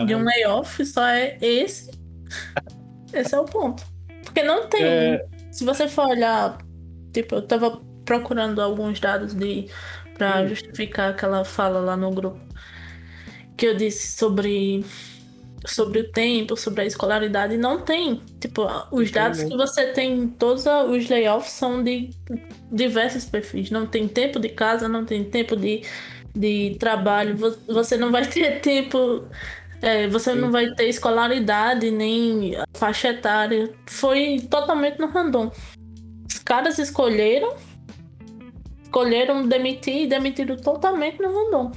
de 0.07 0.14
um 0.14 0.22
layoff, 0.22 0.84
só 0.86 1.05
é 1.07 1.36
esse. 1.40 1.90
Esse 3.12 3.34
é 3.34 3.40
o 3.40 3.44
ponto. 3.44 3.84
Porque 4.24 4.42
não 4.42 4.68
tem. 4.68 4.84
É. 4.84 5.26
Se 5.50 5.64
você 5.64 5.88
for 5.88 6.07
olhar, 6.07 6.59
tipo, 7.12 7.34
eu 7.34 7.42
tava 7.42 7.80
procurando 8.05 8.61
alguns 8.62 9.00
dados 9.00 9.34
de 9.34 9.68
para 10.14 10.42
Hum. 10.42 10.48
justificar 10.48 11.11
aquela 11.11 11.44
fala 11.44 11.80
lá 11.80 11.96
no 11.96 12.11
grupo 12.11 12.38
que 13.57 13.66
eu 13.66 13.76
disse 13.76 14.12
sobre 14.12 14.84
sobre 15.64 16.00
o 16.00 16.11
tempo, 16.11 16.57
sobre 16.57 16.82
a 16.82 16.84
escolaridade, 16.84 17.57
não 17.57 17.80
tem. 17.82 18.20
Tipo, 18.40 18.66
os 18.90 19.11
dados 19.12 19.38
né? 19.38 19.48
que 19.48 19.57
você 19.57 19.86
tem, 19.92 20.26
todos 20.26 20.64
os 20.66 21.09
layoffs 21.09 21.53
são 21.53 21.84
de 21.84 22.11
diversos 22.70 23.24
perfis. 23.24 23.70
Não 23.70 23.86
tem 23.86 24.09
tempo 24.09 24.40
de 24.40 24.48
casa, 24.48 24.88
não 24.88 25.05
tem 25.05 25.22
tempo 25.22 25.55
de, 25.55 25.82
de 26.35 26.76
trabalho. 26.78 27.37
Vo- 27.37 27.57
Você 27.68 27.97
não 27.97 28.11
vai 28.11 28.26
ter 28.26 28.61
tempo. 28.61 29.24
é, 29.80 30.07
você 30.09 30.35
não 30.35 30.51
vai 30.51 30.70
ter 30.74 30.89
escolaridade 30.89 31.91
nem 31.91 32.55
faixa 32.74 33.09
etária. 33.09 33.72
Foi 33.87 34.41
totalmente 34.51 34.99
no 34.99 35.09
random. 35.09 35.51
Os 36.28 36.39
caras 36.39 36.78
escolheram, 36.78 37.55
escolheram 38.83 39.47
demitir 39.47 40.03
e 40.03 40.07
demitiram 40.07 40.57
totalmente 40.57 41.20
no 41.20 41.28
random. 41.33 41.72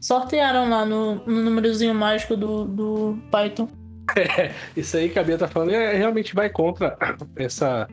Sortearam 0.00 0.68
lá 0.70 0.84
no, 0.86 1.16
no 1.26 1.42
númerozinho 1.42 1.94
mágico 1.94 2.36
do, 2.36 2.64
do 2.64 3.18
Python. 3.30 3.68
Isso 4.76 4.96
aí 4.96 5.08
que 5.08 5.18
a 5.18 5.22
Bia 5.22 5.38
tá 5.38 5.46
falando 5.46 5.72
é, 5.72 5.94
realmente 5.94 6.34
vai 6.34 6.48
contra 6.48 6.96
essa, 7.36 7.86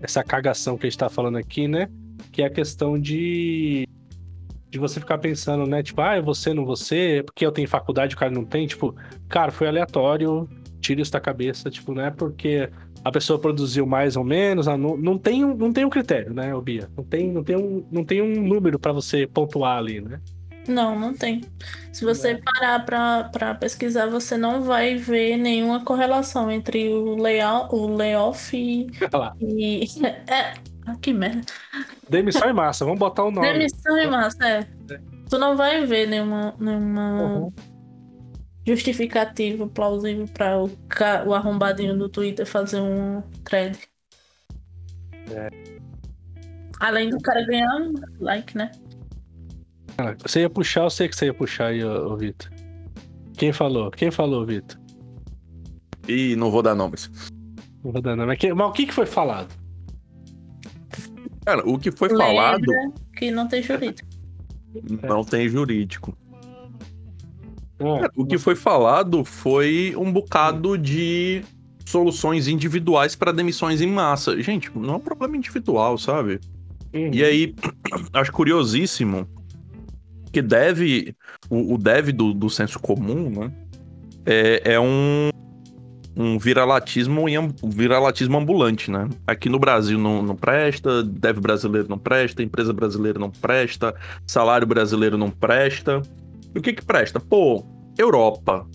essa 0.00 0.22
cagação 0.24 0.76
que 0.76 0.86
a 0.86 0.90
gente 0.90 0.98
tá 0.98 1.08
falando 1.08 1.38
aqui, 1.38 1.68
né? 1.68 1.88
Que 2.32 2.42
é 2.42 2.46
a 2.46 2.50
questão 2.50 2.98
de. 2.98 3.86
De 4.74 4.80
você 4.80 4.98
ficar 4.98 5.18
pensando, 5.18 5.66
né? 5.66 5.84
Tipo, 5.84 6.00
ah, 6.00 6.16
é 6.16 6.20
você, 6.20 6.52
não 6.52 6.64
você, 6.64 7.22
porque 7.24 7.46
eu 7.46 7.52
tenho 7.52 7.68
faculdade, 7.68 8.16
o 8.16 8.18
cara 8.18 8.32
não 8.32 8.44
tem. 8.44 8.66
Tipo, 8.66 8.92
cara, 9.28 9.52
foi 9.52 9.68
aleatório, 9.68 10.48
tira 10.80 11.00
isso 11.00 11.12
da 11.12 11.20
cabeça. 11.20 11.70
Tipo, 11.70 11.94
não 11.94 12.02
é 12.02 12.10
porque 12.10 12.68
a 13.04 13.12
pessoa 13.12 13.38
produziu 13.38 13.86
mais 13.86 14.16
ou 14.16 14.24
menos, 14.24 14.66
ah, 14.66 14.76
não, 14.76 14.96
não, 14.96 15.16
tem, 15.16 15.44
um, 15.44 15.54
não 15.54 15.72
tem 15.72 15.84
um 15.84 15.88
critério, 15.90 16.34
né, 16.34 16.52
ô 16.52 16.60
Bia? 16.60 16.90
Não 16.96 17.04
tem, 17.04 17.30
não 17.30 17.44
tem, 17.44 17.54
um, 17.54 17.86
não 17.88 18.04
tem 18.04 18.20
um 18.20 18.42
número 18.42 18.76
pra 18.76 18.90
você 18.90 19.28
pontuar 19.28 19.78
ali, 19.78 20.00
né? 20.00 20.20
Não, 20.66 20.98
não 20.98 21.14
tem. 21.14 21.42
Se 21.92 22.04
você 22.04 22.34
parar 22.44 22.84
pra, 22.84 23.24
pra 23.32 23.54
pesquisar, 23.54 24.06
você 24.06 24.36
não 24.36 24.62
vai 24.62 24.96
ver 24.96 25.36
nenhuma 25.36 25.84
correlação 25.84 26.50
entre 26.50 26.88
o 26.88 27.14
layout, 27.14 27.72
o 27.72 27.94
layoff 27.94 28.56
e. 28.56 28.88
E- 29.40 29.84
é, 30.28 30.54
ah, 30.86 30.96
que 31.00 31.12
merda. 31.12 31.52
Demissão 32.08 32.48
em 32.48 32.52
massa, 32.52 32.84
vamos 32.84 32.98
botar 33.00 33.24
o 33.24 33.30
nome. 33.30 33.50
Demissão 33.52 33.96
em 33.98 34.10
massa, 34.10 34.46
é. 34.46 34.66
Tu 35.28 35.38
não 35.38 35.56
vai 35.56 35.84
ver 35.86 36.06
nenhuma, 36.06 36.54
nenhuma 36.58 37.22
Uhum. 37.22 37.52
justificativa 38.66 39.66
plausível 39.66 40.26
pra 40.32 40.62
o, 40.62 40.68
ca- 40.88 41.24
o 41.26 41.34
arrombadinho 41.34 41.96
do 41.96 42.08
Twitter 42.08 42.46
fazer 42.46 42.80
um 42.80 43.22
thread. 43.44 43.78
É. 45.30 45.48
Além 46.80 47.08
do 47.08 47.18
cara 47.20 47.44
ganhar 47.46 47.74
um 47.76 47.94
like, 48.20 48.56
né? 48.56 48.70
Você 50.22 50.40
ia 50.40 50.50
puxar, 50.50 50.82
eu 50.82 50.90
sei 50.90 51.08
que 51.08 51.14
você 51.16 51.26
ia 51.26 51.34
puxar 51.34 51.66
aí, 51.66 51.82
ô, 51.84 52.16
Vitor. 52.16 52.50
Quem 53.36 53.52
falou? 53.52 53.90
Quem 53.90 54.10
falou, 54.10 54.44
Vitor? 54.44 54.78
E 56.08 56.36
não 56.36 56.50
vou 56.50 56.62
dar 56.62 56.74
nomes. 56.74 57.10
Não 57.82 57.92
vou 57.92 58.02
dar 58.02 58.14
nome. 58.16 58.36
Mas, 58.54 58.68
o 58.68 58.72
que, 58.72 58.86
que 58.86 58.92
foi 58.92 59.06
falado? 59.06 59.48
Cara, 61.44 61.62
o 61.68 61.78
que 61.78 61.90
foi 61.90 62.08
falado 62.08 62.66
Lembra 62.66 62.92
que 63.16 63.30
não 63.30 63.46
tem 63.46 63.62
jurídico. 63.62 64.08
não 65.02 65.24
tem 65.24 65.48
jurídico. 65.48 66.16
Ah, 67.80 68.10
O 68.16 68.24
que 68.24 68.38
foi 68.38 68.54
falado 68.54 69.24
foi 69.24 69.94
um 69.96 70.10
bocado 70.12 70.78
de 70.78 71.42
soluções 71.84 72.48
individuais 72.48 73.14
para 73.14 73.32
demissões 73.32 73.80
em 73.80 73.88
massa. 73.88 74.40
Gente, 74.40 74.70
não 74.74 74.94
é 74.94 74.96
um 74.96 75.00
problema 75.00 75.36
individual, 75.36 75.98
sabe? 75.98 76.40
uhum. 76.94 77.10
E 77.12 77.22
aí, 77.22 77.54
acho 78.12 78.32
curiosíssimo 78.32 79.28
que 80.32 80.40
deve, 80.40 81.14
o, 81.48 81.74
o 81.74 81.78
dev 81.78 82.08
do, 82.10 82.32
do 82.32 82.50
senso 82.50 82.78
comum, 82.80 83.30
né? 83.30 83.52
É, 84.26 84.72
é 84.74 84.80
um, 84.80 85.28
um 86.16 86.38
viralatismo, 86.38 87.26
um 87.62 87.70
viralatismo 87.70 88.38
ambulante, 88.38 88.90
né? 88.90 89.08
Aqui 89.26 89.48
no 89.48 89.58
Brasil 89.58 89.98
não, 89.98 90.22
não 90.22 90.36
presta, 90.36 91.02
dev 91.02 91.38
brasileiro 91.38 91.88
não 91.88 91.98
presta, 91.98 92.42
empresa 92.42 92.72
brasileira 92.72 93.18
não 93.18 93.30
presta, 93.30 93.94
salário 94.26 94.66
brasileiro 94.66 95.18
não 95.18 95.30
presta. 95.30 96.02
E 96.54 96.58
o 96.58 96.62
que 96.62 96.72
que 96.72 96.84
presta? 96.84 97.18
Pô, 97.18 97.64
Europa. 97.98 98.66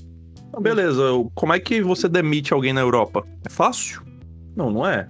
Ah, 0.52 0.60
Beleza, 0.60 1.02
como 1.34 1.54
é 1.54 1.60
que 1.60 1.82
você 1.82 2.10
demite 2.10 2.54
alguém 2.54 2.74
na 2.74 2.82
Europa? 2.82 3.26
É 3.46 3.50
fácil? 3.50 4.02
Não, 4.56 4.70
não 4.70 4.86
é. 4.86 5.08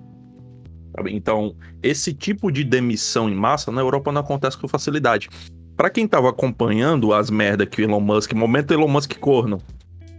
Sabe? 0.96 1.16
Então, 1.16 1.56
esse 1.82 2.14
tipo 2.14 2.52
de 2.52 2.64
demissão 2.64 3.30
em 3.30 3.36
massa 3.36 3.72
na 3.72 3.82
Europa 3.82 4.12
não 4.12 4.22
acontece 4.22 4.58
com 4.58 4.68
facilidade. 4.68 5.30
Pra 5.76 5.90
quem 5.90 6.08
tava 6.08 6.30
acompanhando 6.30 7.14
as 7.14 7.30
merdas 7.30 7.68
que 7.70 7.82
o 7.82 7.86
Elon 7.86 8.02
Musk, 8.02 8.34
momento 8.34 8.74
Elon 8.74 8.88
Musk 8.88 9.18
corno, 9.18 9.60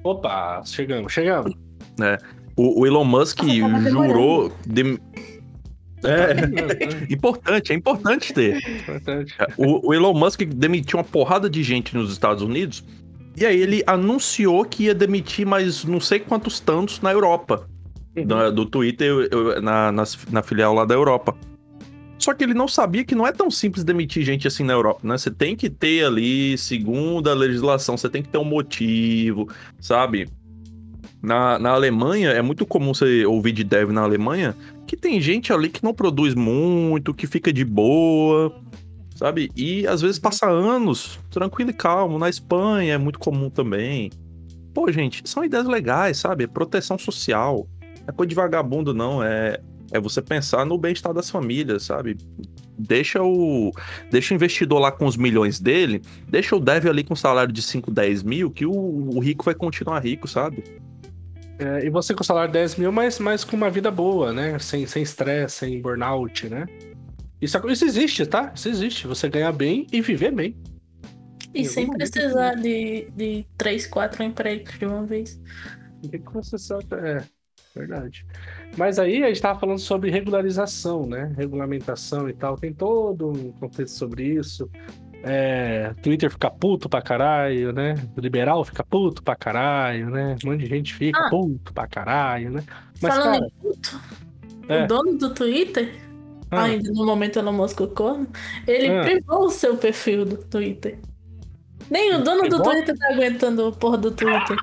Opa, 0.02 0.62
chegamos, 0.64 1.12
chegamos. 1.12 1.52
O, 2.56 2.80
o 2.80 2.86
Elon 2.86 3.04
Musk 3.04 3.42
Nossa, 3.42 3.60
tava 3.70 3.90
jurou. 3.90 4.52
dem- 4.66 4.98
É, 6.02 6.34
importante, 7.12 7.72
é 7.72 7.74
importante 7.76 8.32
ter. 8.32 8.56
Importante. 8.56 9.34
O, 9.58 9.88
o 9.88 9.94
Elon 9.94 10.14
Musk 10.14 10.42
demitiu 10.42 10.98
uma 10.98 11.04
porrada 11.04 11.48
de 11.50 11.62
gente 11.62 11.94
nos 11.96 12.10
Estados 12.12 12.42
Unidos. 12.42 12.82
E 13.36 13.46
aí 13.46 13.60
ele 13.60 13.82
anunciou 13.86 14.64
que 14.64 14.84
ia 14.84 14.94
demitir 14.94 15.46
mais 15.46 15.84
não 15.84 16.00
sei 16.00 16.18
quantos 16.18 16.58
tantos 16.60 17.00
na 17.00 17.12
Europa. 17.12 17.66
do, 18.14 18.50
do 18.52 18.66
Twitter 18.66 19.06
eu- 19.08 19.22
eu- 19.30 19.62
na, 19.62 19.92
nas- 19.92 20.18
na 20.30 20.42
filial 20.42 20.74
lá 20.74 20.84
da 20.84 20.94
Europa. 20.94 21.36
Só 22.18 22.34
que 22.34 22.44
ele 22.44 22.52
não 22.52 22.68
sabia 22.68 23.02
que 23.04 23.14
não 23.14 23.26
é 23.26 23.32
tão 23.32 23.50
simples 23.50 23.82
demitir 23.84 24.22
gente 24.24 24.46
assim 24.46 24.62
na 24.64 24.74
Europa, 24.74 25.00
né? 25.04 25.16
Você 25.16 25.30
tem 25.30 25.56
que 25.56 25.70
ter 25.70 26.04
ali, 26.04 26.58
segundo 26.58 27.30
a 27.30 27.34
legislação, 27.34 27.96
você 27.96 28.10
tem 28.10 28.20
que 28.22 28.28
ter 28.28 28.36
um 28.36 28.44
motivo, 28.44 29.48
sabe? 29.78 30.28
Na, 31.22 31.58
na 31.58 31.70
Alemanha, 31.70 32.30
é 32.30 32.40
muito 32.40 32.64
comum 32.64 32.94
você 32.94 33.26
ouvir 33.26 33.52
de 33.52 33.62
dev 33.62 33.90
na 33.90 34.00
Alemanha 34.00 34.56
que 34.86 34.96
tem 34.96 35.20
gente 35.20 35.52
ali 35.52 35.68
que 35.68 35.84
não 35.84 35.94
produz 35.94 36.34
muito, 36.34 37.14
que 37.14 37.26
fica 37.26 37.52
de 37.52 37.64
boa, 37.64 38.52
sabe? 39.14 39.48
E 39.54 39.86
às 39.86 40.00
vezes 40.00 40.18
passa 40.18 40.48
anos 40.48 41.20
tranquilo 41.30 41.70
e 41.70 41.74
calmo. 41.74 42.18
Na 42.18 42.28
Espanha 42.28 42.94
é 42.94 42.98
muito 42.98 43.18
comum 43.18 43.48
também. 43.50 44.10
Pô, 44.74 44.90
gente, 44.90 45.22
são 45.26 45.44
ideias 45.44 45.66
legais, 45.66 46.16
sabe? 46.16 46.46
Proteção 46.46 46.98
social. 46.98 47.68
É 48.06 48.10
coisa 48.10 48.28
de 48.28 48.34
vagabundo, 48.34 48.94
não. 48.94 49.22
É, 49.22 49.60
é 49.92 50.00
você 50.00 50.22
pensar 50.22 50.64
no 50.64 50.78
bem-estar 50.78 51.12
das 51.12 51.30
famílias, 51.30 51.84
sabe? 51.84 52.16
Deixa 52.78 53.22
o, 53.22 53.70
deixa 54.10 54.32
o 54.32 54.36
investidor 54.36 54.80
lá 54.80 54.90
com 54.90 55.04
os 55.04 55.16
milhões 55.16 55.60
dele, 55.60 56.00
deixa 56.26 56.56
o 56.56 56.60
dev 56.60 56.86
ali 56.86 57.04
com 57.04 57.12
um 57.12 57.16
salário 57.16 57.52
de 57.52 57.60
5, 57.60 57.90
10 57.90 58.22
mil, 58.22 58.50
que 58.50 58.64
o, 58.64 58.72
o 58.72 59.20
rico 59.20 59.44
vai 59.44 59.54
continuar 59.54 60.00
rico, 60.00 60.26
sabe? 60.26 60.64
É, 61.60 61.84
e 61.84 61.90
você 61.90 62.14
com 62.14 62.24
salário 62.24 62.50
de 62.50 62.58
10 62.58 62.76
mil, 62.76 62.90
mas, 62.90 63.18
mas 63.18 63.44
com 63.44 63.54
uma 63.54 63.68
vida 63.68 63.90
boa, 63.90 64.32
né? 64.32 64.58
Sem 64.58 64.86
sem 64.86 65.02
estresse, 65.02 65.56
sem 65.56 65.80
burnout, 65.80 66.48
né? 66.48 66.64
Isso, 67.40 67.58
isso 67.68 67.84
existe, 67.84 68.26
tá? 68.26 68.50
Isso 68.54 68.68
existe. 68.68 69.06
Você 69.06 69.28
ganhar 69.28 69.52
bem 69.52 69.86
e 69.92 70.00
viver 70.00 70.32
bem. 70.32 70.56
E 71.54 71.60
Em 71.60 71.64
sem 71.64 71.90
precisar 71.90 72.54
de, 72.54 73.10
de 73.10 73.46
três, 73.58 73.86
quatro 73.86 74.22
empregos 74.22 74.78
de 74.78 74.86
uma 74.86 75.04
vez. 75.04 75.38
O 76.02 76.08
que 76.08 76.18
você 76.32 76.56
sabe? 76.56 76.86
É, 76.94 77.22
verdade. 77.74 78.24
Mas 78.78 78.98
aí 78.98 79.22
a 79.22 79.28
gente 79.28 79.42
tava 79.42 79.60
falando 79.60 79.78
sobre 79.78 80.10
regularização, 80.10 81.04
né? 81.06 81.30
Regulamentação 81.36 82.26
e 82.28 82.32
tal. 82.32 82.56
Tem 82.56 82.72
todo 82.72 83.28
um 83.30 83.52
contexto 83.52 83.96
sobre 83.96 84.24
isso. 84.34 84.70
É, 85.22 85.92
Twitter 86.02 86.30
fica 86.30 86.50
puto 86.50 86.88
pra 86.88 87.02
caralho, 87.02 87.72
né? 87.72 87.94
O 88.16 88.20
liberal 88.20 88.64
fica 88.64 88.82
puto 88.82 89.22
pra 89.22 89.36
caralho, 89.36 90.08
né? 90.10 90.36
Um 90.44 90.50
monte 90.50 90.60
de 90.60 90.66
gente 90.66 90.94
fica 90.94 91.18
Ah. 91.26 91.30
puto 91.30 91.72
pra 91.74 91.86
caralho, 91.86 92.50
né? 92.50 92.64
Mas, 93.02 93.14
Falando 93.14 93.32
cara, 93.40 93.46
em 93.46 93.50
puto, 93.60 94.00
É. 94.68 94.84
o 94.84 94.86
dono 94.86 95.18
do 95.18 95.34
Twitter, 95.34 95.92
Ah. 96.50 96.62
ainda 96.64 96.90
no 96.92 97.04
momento 97.04 97.38
Elon 97.38 97.52
Musk 97.52 97.80
o 97.80 97.88
corno, 97.88 98.26
ele 98.66 98.88
Ah. 98.88 99.02
privou 99.02 99.44
o 99.46 99.50
seu 99.50 99.76
perfil 99.76 100.24
do 100.24 100.38
Twitter. 100.38 100.98
Nem 101.90 102.14
o 102.14 102.22
dono 102.24 102.48
do? 102.48 102.62
Twitter 102.62 102.96
tá 102.96 103.12
aguentando 103.12 103.68
o 103.68 103.72
porra 103.72 103.98
do 103.98 104.10
Twitter. 104.10 104.56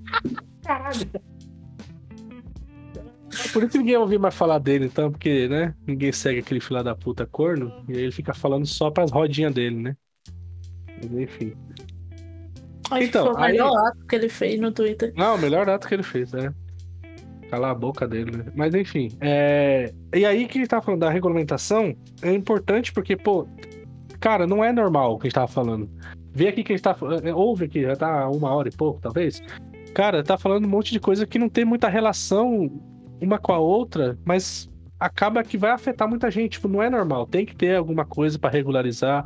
por 3.54 3.64
isso 3.64 3.72
que 3.74 3.78
ninguém 3.78 3.98
ouviu 3.98 4.20
mais 4.20 4.34
falar 4.36 4.60
dele, 4.60 4.86
então, 4.86 5.12
porque, 5.12 5.48
né? 5.48 5.76
Ninguém 5.86 6.12
segue 6.12 6.40
aquele 6.40 6.60
filho 6.60 6.84
da 6.84 6.96
puta 6.96 7.26
corno, 7.26 7.72
e 7.88 7.94
aí 7.94 8.04
ele 8.04 8.12
fica 8.12 8.34
falando 8.34 8.66
só 8.66 8.90
pras 8.90 9.12
rodinhas 9.12 9.54
dele, 9.54 9.76
né? 9.76 9.98
Mas, 11.02 11.12
enfim. 11.14 11.54
Acho 12.90 13.04
Então, 13.04 13.28
que 13.28 13.34
foi 13.34 13.42
o 13.42 13.44
aí- 13.46 13.52
melhor 13.54 13.88
ato 13.88 14.06
que 14.08 14.16
ele 14.16 14.30
fez 14.30 14.60
no 14.60 14.72
Twitter. 14.72 15.14
Não, 15.16 15.36
o 15.36 15.38
melhor 15.38 15.70
ato 15.70 15.88
que 15.88 15.94
ele 15.94 16.04
fez, 16.04 16.32
né? 16.32 16.54
Calar 17.50 17.72
a 17.72 17.76
boca 17.76 18.08
dele, 18.08 18.32
né? 18.38 18.46
Mas 18.56 18.74
enfim, 18.74 19.10
é... 19.22 19.94
e 20.14 20.26
aí 20.26 20.48
que 20.48 20.60
gente 20.60 20.68
tava 20.70 20.82
falando 20.82 21.00
da 21.02 21.10
regulamentação 21.10 21.96
é 22.22 22.34
importante 22.34 22.92
porque, 22.92 23.16
pô, 23.16 23.48
cara, 24.20 24.46
não 24.46 24.64
é 24.64 24.72
normal 24.74 25.14
o 25.14 25.18
que 25.20 25.28
a 25.28 25.30
gente 25.30 25.36
tava 25.36 25.48
falando. 25.48 25.90
Vê 26.34 26.50
aqui 26.50 26.64
que 26.64 26.74
a 26.74 26.76
gente 26.76 26.84
tá 26.84 26.94
falando, 26.94 27.26
ouve 27.36 27.66
aqui, 27.66 27.84
já 27.84 27.96
tá 27.96 28.30
uma 28.30 28.54
hora 28.54 28.68
e 28.68 28.72
pouco, 28.76 29.00
talvez. 29.02 29.42
Cara, 29.94 30.24
tá 30.24 30.38
falando 30.38 30.66
um 30.66 30.70
monte 30.70 30.92
de 30.92 31.00
coisa 31.00 31.26
que 31.26 31.40
não 31.40 31.50
tem 31.50 31.66
muita 31.66 31.88
relação 31.88 32.70
uma 33.20 33.40
com 33.40 33.54
a 33.54 33.58
outra, 33.60 34.18
mas 34.26 34.70
acaba 35.00 35.44
que 35.44 35.58
vai 35.58 35.72
afetar 35.72 36.08
muita 36.08 36.30
gente. 36.30 36.54
Tipo, 36.54 36.68
não 36.68 36.84
é 36.84 36.90
normal. 36.90 37.26
Tem 37.26 37.46
que 37.46 37.56
ter 37.56 37.76
alguma 37.78 38.06
coisa 38.06 38.38
pra 38.38 38.50
regularizar. 38.50 39.26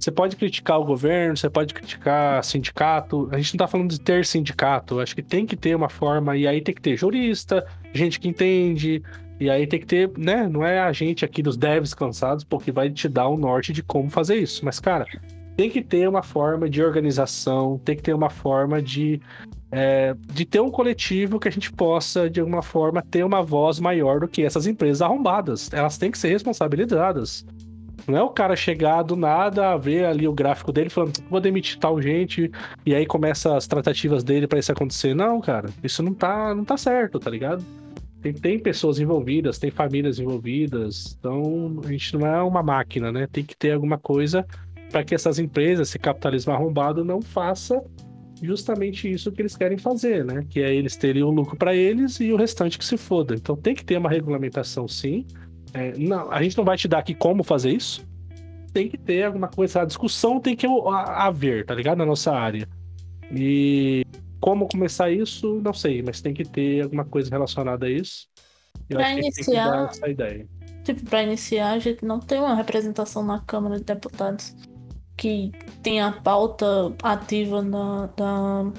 Você 0.00 0.10
pode 0.10 0.34
criticar 0.34 0.80
o 0.80 0.84
governo, 0.84 1.36
você 1.36 1.50
pode 1.50 1.74
criticar 1.74 2.42
sindicato. 2.42 3.28
A 3.30 3.36
gente 3.36 3.52
não 3.52 3.58
tá 3.58 3.68
falando 3.68 3.90
de 3.90 4.00
ter 4.00 4.24
sindicato. 4.24 4.98
Acho 4.98 5.14
que 5.14 5.22
tem 5.22 5.44
que 5.44 5.54
ter 5.54 5.74
uma 5.76 5.90
forma, 5.90 6.38
e 6.38 6.46
aí 6.46 6.62
tem 6.62 6.74
que 6.74 6.80
ter 6.80 6.96
jurista, 6.96 7.66
gente 7.92 8.18
que 8.18 8.26
entende. 8.26 9.02
E 9.38 9.50
aí 9.50 9.66
tem 9.66 9.78
que 9.78 9.86
ter, 9.86 10.10
né? 10.16 10.48
Não 10.48 10.64
é 10.64 10.80
a 10.80 10.90
gente 10.92 11.22
aqui 11.22 11.42
dos 11.42 11.56
devs 11.56 11.92
cansados, 11.92 12.44
porque 12.44 12.72
vai 12.72 12.88
te 12.88 13.08
dar 13.08 13.28
o 13.28 13.36
norte 13.36 13.74
de 13.74 13.82
como 13.82 14.08
fazer 14.08 14.36
isso. 14.36 14.64
Mas, 14.64 14.80
cara, 14.80 15.06
tem 15.54 15.68
que 15.68 15.82
ter 15.82 16.08
uma 16.08 16.22
forma 16.22 16.68
de 16.68 16.82
organização, 16.82 17.78
tem 17.84 17.94
que 17.94 18.02
ter 18.02 18.14
uma 18.14 18.30
forma 18.30 18.80
de, 18.80 19.20
é, 19.70 20.14
de 20.32 20.46
ter 20.46 20.60
um 20.60 20.70
coletivo 20.70 21.38
que 21.38 21.48
a 21.48 21.52
gente 21.52 21.70
possa, 21.70 22.30
de 22.30 22.40
alguma 22.40 22.62
forma, 22.62 23.02
ter 23.02 23.22
uma 23.22 23.42
voz 23.42 23.78
maior 23.78 24.20
do 24.20 24.28
que 24.28 24.42
essas 24.42 24.66
empresas 24.66 25.02
arrombadas. 25.02 25.70
Elas 25.74 25.98
têm 25.98 26.10
que 26.10 26.16
ser 26.16 26.28
responsabilizadas. 26.28 27.44
Não 28.10 28.18
é 28.18 28.22
o 28.22 28.30
cara 28.30 28.56
chegar 28.56 29.02
do 29.02 29.14
nada, 29.16 29.76
ver 29.76 30.04
ali 30.04 30.26
o 30.26 30.32
gráfico 30.32 30.72
dele 30.72 30.90
falando, 30.90 31.12
vou 31.30 31.40
demitir 31.40 31.78
tal 31.78 32.00
gente, 32.02 32.50
e 32.84 32.94
aí 32.94 33.06
começa 33.06 33.56
as 33.56 33.66
tratativas 33.66 34.24
dele 34.24 34.46
pra 34.46 34.58
isso 34.58 34.72
acontecer. 34.72 35.14
Não, 35.14 35.40
cara, 35.40 35.70
isso 35.82 36.02
não 36.02 36.12
tá, 36.12 36.54
não 36.54 36.64
tá 36.64 36.76
certo, 36.76 37.18
tá 37.18 37.30
ligado? 37.30 37.64
Tem, 38.20 38.32
tem 38.32 38.58
pessoas 38.58 38.98
envolvidas, 38.98 39.58
tem 39.58 39.70
famílias 39.70 40.18
envolvidas, 40.18 41.16
então 41.18 41.80
a 41.84 41.88
gente 41.88 42.18
não 42.18 42.26
é 42.26 42.42
uma 42.42 42.62
máquina, 42.62 43.10
né? 43.10 43.26
Tem 43.30 43.44
que 43.44 43.56
ter 43.56 43.72
alguma 43.72 43.96
coisa 43.96 44.44
para 44.90 45.04
que 45.04 45.14
essas 45.14 45.38
empresas, 45.38 45.88
esse 45.88 45.98
capitalismo 45.98 46.52
arrombado, 46.52 47.04
não 47.04 47.22
faça 47.22 47.82
justamente 48.42 49.10
isso 49.10 49.30
que 49.30 49.40
eles 49.40 49.56
querem 49.56 49.78
fazer, 49.78 50.24
né? 50.24 50.44
Que 50.48 50.60
é 50.60 50.74
eles 50.74 50.96
terem 50.96 51.22
o 51.22 51.30
lucro 51.30 51.56
para 51.56 51.74
eles 51.74 52.20
e 52.20 52.32
o 52.32 52.36
restante 52.36 52.78
que 52.78 52.84
se 52.84 52.96
foda. 52.96 53.34
Então 53.34 53.56
tem 53.56 53.74
que 53.74 53.84
ter 53.84 53.96
uma 53.96 54.10
regulamentação, 54.10 54.88
sim. 54.88 55.26
É, 55.74 55.96
não, 55.96 56.30
a 56.30 56.42
gente 56.42 56.56
não 56.56 56.64
vai 56.64 56.76
te 56.76 56.88
dar 56.88 56.98
aqui 56.98 57.14
como 57.14 57.42
fazer 57.44 57.70
isso. 57.70 58.04
Tem 58.72 58.88
que 58.88 58.96
ter 58.98 59.24
alguma 59.24 59.48
coisa, 59.48 59.82
a 59.82 59.84
discussão 59.84 60.40
tem 60.40 60.54
que 60.56 60.66
ha- 60.66 61.26
haver, 61.26 61.64
tá 61.66 61.74
ligado? 61.74 61.98
Na 61.98 62.06
nossa 62.06 62.32
área. 62.32 62.68
E 63.32 64.04
como 64.40 64.68
começar 64.68 65.10
isso, 65.10 65.60
não 65.62 65.72
sei, 65.72 66.02
mas 66.02 66.20
tem 66.20 66.32
que 66.34 66.44
ter 66.44 66.82
alguma 66.82 67.04
coisa 67.04 67.30
relacionada 67.30 67.86
a 67.86 67.90
isso. 67.90 68.26
Eu 68.88 68.96
Pra 68.98 69.12
iniciar- 69.12 69.88
essa 69.90 70.08
ideia. 70.08 70.46
Tipo, 70.84 71.04
pra 71.04 71.22
iniciar, 71.22 71.72
a 71.72 71.78
gente 71.78 72.04
não 72.04 72.18
tem 72.18 72.38
uma 72.38 72.54
representação 72.54 73.24
na 73.24 73.40
Câmara 73.40 73.76
de 73.78 73.84
Deputados 73.84 74.54
que 75.16 75.52
tenha 75.82 76.06
a 76.08 76.12
pauta 76.12 76.66
ativa 77.02 77.60
na, 77.62 78.06
da, 78.16 78.72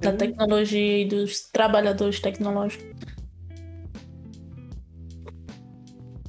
da 0.00 0.12
tecnologia 0.12 1.02
e 1.02 1.04
dos 1.06 1.48
trabalhadores 1.50 2.18
tecnológicos. 2.20 2.86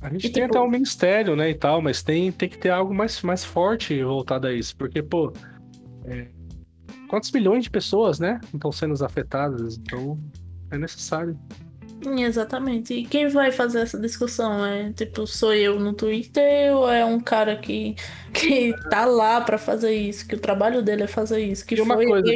A 0.01 0.09
gente 0.09 0.27
E, 0.27 0.29
tem 0.31 0.43
tipo- 0.43 0.57
até 0.57 0.65
um 0.65 0.69
ministério, 0.69 1.35
né, 1.35 1.49
e 1.49 1.55
tal, 1.55 1.81
mas 1.81 2.01
tem, 2.01 2.31
tem 2.31 2.47
que 2.47 2.57
ter 2.57 2.69
algo 2.69 2.93
mais, 2.93 3.21
mais 3.21 3.43
forte 3.43 4.01
voltado 4.03 4.47
a 4.47 4.53
isso, 4.53 4.75
porque, 4.77 5.01
pô, 5.03 5.33
é, 6.05 6.27
quantos 7.09 7.31
milhões 7.31 7.65
de 7.65 7.69
pessoas, 7.69 8.17
né, 8.19 8.39
estão 8.53 8.71
sendo 8.71 8.93
afetadas, 9.03 9.77
então 9.77 10.17
é 10.71 10.77
necessário. 10.77 11.37
Exatamente. 12.17 12.93
E 12.93 13.05
quem 13.05 13.27
vai 13.27 13.51
fazer 13.51 13.79
essa 13.81 13.99
discussão? 13.99 14.65
É 14.65 14.93
tipo, 14.93 15.27
sou 15.27 15.53
eu 15.53 15.77
no 15.81 15.91
Twitter 15.91 16.73
ou 16.73 16.89
é 16.89 17.03
um 17.03 17.19
cara 17.19 17.57
que, 17.57 17.93
que 18.33 18.73
tá 18.89 19.03
lá 19.05 19.41
pra 19.41 19.57
fazer 19.57 19.91
isso, 19.91 20.25
que 20.25 20.35
o 20.35 20.39
trabalho 20.39 20.81
dele 20.81 21.03
é 21.03 21.07
fazer 21.07 21.41
isso, 21.43 21.65
que 21.65 21.75
E 21.75 21.85
foi 21.85 22.05
coisa- 22.07 22.31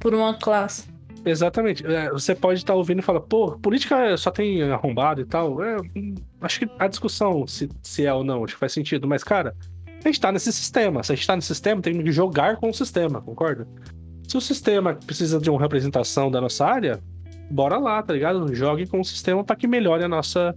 por 0.00 0.14
uma 0.14 0.32
classe? 0.32 0.86
Exatamente. 1.26 1.84
É, 1.84 2.08
você 2.10 2.36
pode 2.36 2.60
estar 2.60 2.74
ouvindo 2.74 3.00
e 3.00 3.02
falar, 3.02 3.20
pô, 3.20 3.58
política 3.58 4.16
só 4.16 4.30
tem 4.30 4.62
arrombado 4.62 5.20
e 5.20 5.24
tal. 5.24 5.62
É, 5.62 5.76
hum, 5.96 6.14
acho 6.40 6.60
que 6.60 6.68
a 6.78 6.86
discussão, 6.86 7.44
se, 7.48 7.68
se 7.82 8.06
é 8.06 8.14
ou 8.14 8.22
não, 8.22 8.44
acho 8.44 8.54
que 8.54 8.60
faz 8.60 8.72
sentido, 8.72 9.08
mas, 9.08 9.24
cara, 9.24 9.52
a 10.04 10.08
gente 10.08 10.20
tá 10.20 10.30
nesse 10.30 10.52
sistema. 10.52 11.02
Se 11.02 11.12
a 11.12 11.16
gente 11.16 11.26
tá 11.26 11.34
nesse 11.34 11.48
sistema, 11.48 11.82
tem 11.82 12.00
que 12.00 12.12
jogar 12.12 12.56
com 12.56 12.70
o 12.70 12.74
sistema, 12.74 13.20
concorda? 13.20 13.66
Se 14.28 14.36
o 14.36 14.40
sistema 14.40 14.94
precisa 14.94 15.40
de 15.40 15.50
uma 15.50 15.60
representação 15.60 16.30
da 16.30 16.40
nossa 16.40 16.64
área, 16.64 17.02
bora 17.50 17.76
lá, 17.76 18.00
tá 18.02 18.14
ligado? 18.14 18.54
Jogue 18.54 18.86
com 18.86 19.00
o 19.00 19.04
sistema 19.04 19.42
para 19.42 19.56
que 19.56 19.66
melhore 19.66 20.04
a 20.04 20.08
nossa, 20.08 20.54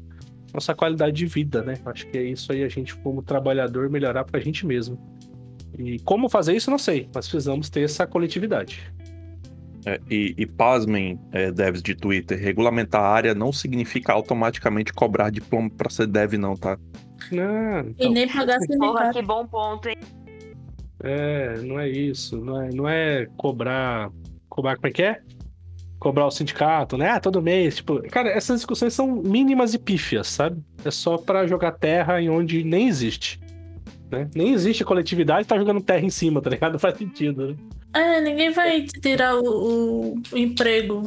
nossa 0.53 0.75
qualidade 0.75 1.15
de 1.15 1.25
vida, 1.25 1.63
né? 1.63 1.75
Acho 1.83 2.05
que 2.07 2.17
é 2.17 2.23
isso 2.23 2.51
aí 2.51 2.63
a 2.63 2.69
gente, 2.69 2.95
como 2.97 3.23
trabalhador, 3.23 3.89
melhorar 3.89 4.23
pra 4.23 4.39
gente 4.39 4.67
mesmo. 4.67 4.99
E 5.79 5.97
como 5.99 6.29
fazer 6.29 6.55
isso, 6.55 6.69
não 6.69 6.77
sei, 6.77 7.09
mas 7.13 7.27
precisamos 7.27 7.69
ter 7.69 7.81
essa 7.81 8.05
coletividade. 8.05 8.91
É, 9.89 9.99
e, 10.07 10.35
e 10.37 10.45
pasmem, 10.45 11.19
é, 11.31 11.51
devs 11.51 11.81
de 11.81 11.95
Twitter, 11.95 12.39
regulamentar 12.39 13.01
a 13.01 13.09
área 13.09 13.33
não 13.33 13.51
significa 13.51 14.13
automaticamente 14.13 14.93
cobrar 14.93 15.31
diploma 15.31 15.67
pra 15.67 15.89
ser 15.89 16.05
dev, 16.05 16.33
não, 16.33 16.55
tá? 16.55 16.77
Não, 17.31 17.79
E 17.79 17.89
então, 17.97 18.11
nem 18.11 18.27
pagar 18.27 18.59
Porra, 18.77 19.11
que 19.11 19.21
bom 19.23 19.47
ponto, 19.47 19.89
hein? 19.89 19.95
é, 21.03 21.57
não 21.61 21.79
é 21.79 21.89
isso. 21.89 22.37
Não 22.37 22.61
é, 22.61 22.69
não 22.71 22.87
é 22.87 23.25
cobrar. 23.35 24.11
Cobrar 24.47 24.75
como 24.75 24.87
é 24.87 24.91
que 24.91 25.01
é? 25.01 25.21
Cobrar 25.97 26.27
o 26.27 26.31
sindicato, 26.31 26.95
né? 26.95 27.09
Ah, 27.09 27.19
todo 27.19 27.41
mês. 27.41 27.77
Tipo, 27.77 27.99
cara, 28.09 28.29
essas 28.29 28.57
discussões 28.57 28.93
são 28.93 29.07
mínimas 29.07 29.73
e 29.73 29.79
pífias, 29.79 30.27
sabe? 30.27 30.61
É 30.85 30.91
só 30.91 31.17
pra 31.17 31.47
jogar 31.47 31.71
terra 31.71 32.21
em 32.21 32.29
onde 32.29 32.63
nem 32.63 32.87
existe. 32.87 33.39
Né? 34.11 34.29
Nem 34.35 34.53
existe 34.53 34.85
coletividade, 34.85 35.47
tá 35.47 35.57
jogando 35.57 35.81
terra 35.81 36.05
em 36.05 36.09
cima, 36.11 36.41
tá 36.41 36.49
ligado? 36.51 36.73
Não 36.73 36.79
faz 36.79 36.95
sentido, 36.95 37.47
né? 37.47 37.55
É, 37.93 38.21
ninguém 38.21 38.51
vai 38.51 38.83
te 38.85 38.99
tirar 39.01 39.35
o, 39.37 40.13
o- 40.13 40.37
emprego 40.37 41.03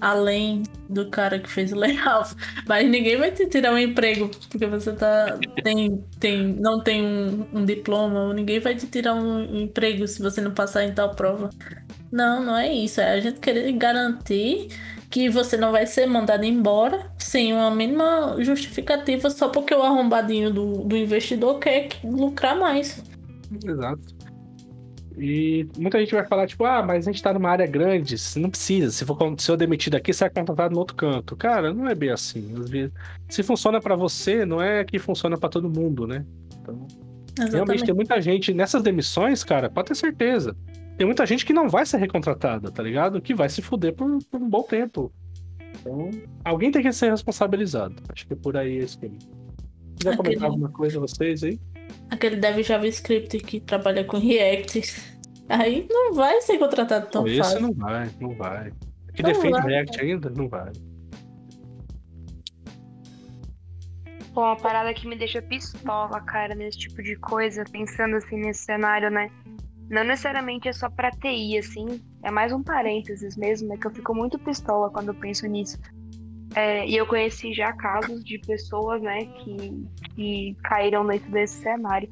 além 0.00 0.64
do 0.88 1.10
cara 1.10 1.38
que 1.40 1.48
fez 1.50 1.72
o 1.72 1.76
layoff. 1.76 2.34
Mas 2.68 2.88
ninguém 2.90 3.16
vai 3.18 3.32
te 3.32 3.46
tirar 3.48 3.72
um 3.72 3.78
emprego 3.78 4.30
porque 4.50 4.66
você 4.66 4.94
tá, 4.94 5.38
tem, 5.62 6.04
tem, 6.20 6.54
não 6.54 6.82
tem 6.82 7.02
um, 7.04 7.48
um 7.60 7.64
diploma, 7.66 8.34
ninguém 8.34 8.60
vai 8.60 8.76
te 8.76 8.86
tirar 8.88 9.14
um 9.14 9.42
emprego 9.62 10.06
se 10.08 10.22
você 10.22 10.40
não 10.40 10.54
passar 10.54 10.84
em 10.84 10.94
tal 10.94 11.14
prova. 11.16 11.50
Não, 12.12 12.44
não 12.44 12.56
é 12.58 12.72
isso. 12.72 13.00
É 13.00 13.12
a 13.12 13.20
gente 13.20 13.40
querer 13.40 13.72
garantir 13.74 14.68
que 15.10 15.28
você 15.30 15.56
não 15.56 15.72
vai 15.72 15.86
ser 15.86 16.06
mandado 16.06 16.44
embora 16.44 17.10
sem 17.18 17.52
uma 17.54 17.70
mínima 17.70 18.36
justificativa 18.40 19.30
só 19.30 19.48
porque 19.48 19.74
o 19.74 19.82
arrombadinho 19.82 20.52
do, 20.52 20.84
do 20.84 20.96
investidor 20.96 21.58
quer 21.60 21.88
lucrar 22.04 22.58
mais. 22.58 23.02
Exato. 23.64 24.21
E 25.18 25.68
muita 25.78 25.98
gente 25.98 26.14
vai 26.14 26.26
falar, 26.26 26.46
tipo, 26.46 26.64
ah, 26.64 26.82
mas 26.82 27.06
a 27.06 27.12
gente 27.12 27.22
tá 27.22 27.32
numa 27.32 27.50
área 27.50 27.66
grande, 27.66 28.16
não 28.36 28.50
precisa. 28.50 28.90
Se 28.90 29.04
for 29.04 29.16
se 29.38 29.50
eu 29.50 29.56
demitido 29.56 29.94
aqui, 29.94 30.12
você 30.12 30.24
é 30.24 30.28
contratado 30.28 30.72
no 30.72 30.80
outro 30.80 30.96
canto. 30.96 31.36
Cara, 31.36 31.72
não 31.72 31.88
é 31.88 31.94
bem 31.94 32.10
assim. 32.10 32.54
Se 33.28 33.42
funciona 33.42 33.80
para 33.80 33.94
você, 33.96 34.44
não 34.44 34.60
é 34.60 34.84
que 34.84 34.98
funciona 34.98 35.36
para 35.36 35.48
todo 35.48 35.68
mundo, 35.68 36.06
né? 36.06 36.24
Então, 36.60 36.86
realmente 37.50 37.84
tem 37.84 37.94
muita 37.94 38.20
gente 38.20 38.52
nessas 38.54 38.82
demissões, 38.82 39.42
cara, 39.44 39.68
pode 39.68 39.88
ter 39.88 39.94
certeza. 39.94 40.56
Tem 40.96 41.06
muita 41.06 41.26
gente 41.26 41.44
que 41.44 41.52
não 41.52 41.68
vai 41.68 41.84
ser 41.86 41.96
recontratada, 41.98 42.70
tá 42.70 42.82
ligado? 42.82 43.20
Que 43.20 43.34
vai 43.34 43.48
se 43.48 43.62
fuder 43.62 43.94
por, 43.94 44.18
por 44.30 44.40
um 44.40 44.48
bom 44.48 44.62
tempo. 44.62 45.12
Então, 45.80 46.10
alguém 46.44 46.70
tem 46.70 46.82
que 46.82 46.92
ser 46.92 47.10
responsabilizado. 47.10 47.96
Acho 48.08 48.26
que 48.26 48.34
é 48.34 48.36
por 48.36 48.56
aí 48.56 48.76
esse 48.76 48.94
esquema. 48.94 49.16
Quiser 49.96 50.16
comentar 50.16 50.44
alguma 50.44 50.68
coisa 50.68 51.00
vocês 51.00 51.42
aí? 51.42 51.58
Aquele 52.10 52.36
dev 52.36 52.62
JavaScript 52.62 53.38
que 53.40 53.60
trabalha 53.60 54.04
com 54.04 54.18
React. 54.18 54.82
Aí 55.48 55.86
não 55.90 56.14
vai 56.14 56.40
ser 56.40 56.58
contratado 56.58 57.08
tão 57.10 57.26
Esse 57.26 57.38
fácil. 57.38 57.60
não 57.60 57.72
vai, 57.72 58.10
não 58.20 58.34
vai. 58.36 58.72
Que 59.14 59.22
não 59.22 59.32
defende 59.32 59.60
vai. 59.60 59.70
React 59.70 60.00
ainda? 60.00 60.30
Não 60.30 60.48
vai. 60.48 60.72
Bom, 64.32 64.40
uma 64.40 64.56
parada 64.56 64.94
que 64.94 65.06
me 65.06 65.14
deixa 65.14 65.42
pistola, 65.42 66.20
cara, 66.22 66.54
nesse 66.54 66.78
tipo 66.78 67.02
de 67.02 67.16
coisa, 67.16 67.64
pensando 67.70 68.16
assim 68.16 68.36
nesse 68.36 68.64
cenário, 68.64 69.10
né? 69.10 69.30
Não 69.90 70.04
necessariamente 70.04 70.68
é 70.68 70.72
só 70.72 70.88
pra 70.88 71.10
TI, 71.10 71.58
assim, 71.58 72.00
é 72.22 72.30
mais 72.30 72.50
um 72.50 72.62
parênteses 72.62 73.36
mesmo, 73.36 73.74
é 73.74 73.76
que 73.76 73.86
eu 73.86 73.90
fico 73.90 74.14
muito 74.14 74.38
pistola 74.38 74.88
quando 74.90 75.08
eu 75.08 75.14
penso 75.14 75.46
nisso. 75.46 75.78
É, 76.54 76.86
e 76.86 76.96
eu 76.96 77.06
conheci 77.06 77.54
já 77.54 77.72
casos 77.72 78.22
de 78.22 78.38
pessoas, 78.38 79.00
né, 79.00 79.24
que, 79.24 79.86
que 80.14 80.56
caíram 80.62 81.06
dentro 81.06 81.30
desse 81.30 81.62
cenário. 81.62 82.10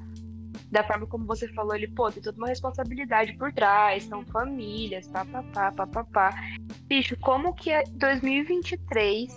Da 0.70 0.84
forma 0.84 1.06
como 1.06 1.26
você 1.26 1.48
falou, 1.48 1.74
ele, 1.74 1.88
pô, 1.88 2.10
tem 2.10 2.22
toda 2.22 2.38
uma 2.38 2.46
responsabilidade 2.46 3.36
por 3.36 3.52
trás, 3.52 4.04
são 4.04 4.24
famílias, 4.26 5.06
papapá, 5.08 5.72
papapá. 5.72 6.30
Bicho, 6.86 7.16
como 7.20 7.54
que 7.54 7.70
2023 7.96 9.36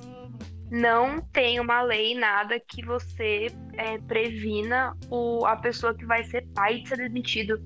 não 0.71 1.21
tem 1.21 1.59
uma 1.59 1.81
lei, 1.81 2.15
nada 2.15 2.59
que 2.59 2.85
você 2.85 3.47
é, 3.73 3.97
previna 3.99 4.95
o, 5.09 5.45
a 5.45 5.55
pessoa 5.55 5.93
que 5.93 6.05
vai 6.05 6.23
ser 6.23 6.47
pai 6.53 6.81
de 6.81 6.89
ser 6.89 6.97
demitido? 6.97 7.59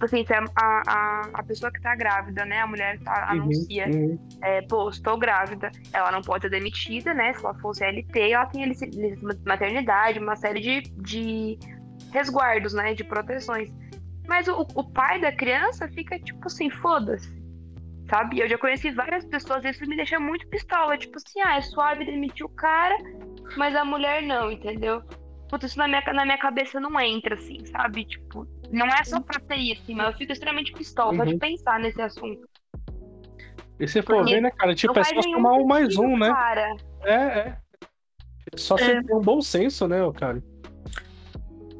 Assim, 0.00 0.24
se 0.26 0.34
a, 0.34 0.44
a, 0.56 1.22
a 1.32 1.42
pessoa 1.42 1.72
que 1.72 1.80
tá 1.80 1.94
grávida, 1.94 2.44
né? 2.44 2.60
A 2.60 2.66
mulher 2.66 2.98
tá, 3.00 3.28
uhum, 3.32 3.42
anuncia, 3.42 3.86
uhum. 3.88 4.18
É, 4.42 4.62
pô, 4.62 4.88
estou 4.88 5.18
grávida, 5.18 5.70
ela 5.92 6.10
não 6.10 6.20
pode 6.20 6.42
ser 6.42 6.50
demitida, 6.50 7.14
né? 7.14 7.32
Se 7.32 7.44
ela 7.44 7.54
for 7.54 7.74
CLT, 7.74 8.30
ela 8.30 8.46
tem 8.46 8.66
licença 8.66 8.98
maternidade, 9.46 10.18
uma 10.18 10.36
série 10.36 10.60
de, 10.60 10.80
de 11.02 11.58
resguardos, 12.12 12.74
né? 12.74 12.94
De 12.94 13.04
proteções. 13.04 13.70
Mas 14.26 14.48
o, 14.48 14.66
o 14.74 14.90
pai 14.90 15.20
da 15.20 15.32
criança 15.32 15.88
fica 15.88 16.18
tipo 16.18 16.46
assim, 16.46 16.70
foda-se. 16.70 17.42
Sabe? 18.10 18.40
Eu 18.40 18.48
já 18.48 18.58
conheci 18.58 18.90
várias 18.90 19.24
pessoas, 19.24 19.64
isso 19.64 19.86
me 19.86 19.96
deixa 19.96 20.18
muito 20.20 20.46
pistola. 20.48 20.98
Tipo 20.98 21.16
assim, 21.16 21.40
ah, 21.40 21.56
é 21.56 21.60
suave 21.62 22.04
demitir 22.04 22.44
o 22.44 22.50
cara, 22.50 22.96
mas 23.56 23.74
a 23.74 23.84
mulher 23.84 24.22
não, 24.22 24.50
entendeu? 24.50 25.02
Puta, 25.48 25.66
isso 25.66 25.78
na 25.78 25.86
minha, 25.86 26.02
na 26.12 26.24
minha 26.24 26.38
cabeça 26.38 26.80
não 26.80 26.98
entra, 27.00 27.34
assim, 27.34 27.64
sabe? 27.66 28.04
Tipo, 28.04 28.46
não 28.70 28.86
é 28.86 29.04
só 29.04 29.20
pra 29.20 29.40
TI, 29.40 29.72
assim, 29.72 29.94
mas 29.94 30.12
eu 30.12 30.18
fico 30.18 30.32
extremamente 30.32 30.72
pistola 30.72 31.12
uhum. 31.12 31.18
só 31.18 31.24
de 31.24 31.38
pensar 31.38 31.80
nesse 31.80 32.00
assunto. 32.00 32.48
E 33.78 33.88
se 33.88 34.02
for 34.02 34.24
ver, 34.24 34.40
né, 34.40 34.50
cara? 34.50 34.74
Tipo, 34.74 34.98
é 34.98 35.04
só 35.04 35.22
somar 35.22 35.54
um 35.54 35.66
mais 35.66 35.96
um, 35.96 36.16
né? 36.16 36.28
Cara. 36.28 36.76
É, 37.02 37.14
é. 37.14 37.58
Só 38.56 38.76
se 38.76 38.84
é. 38.84 39.02
tem 39.02 39.16
um 39.16 39.20
bom 39.20 39.40
senso, 39.40 39.88
né, 39.88 39.98
cara? 40.18 40.42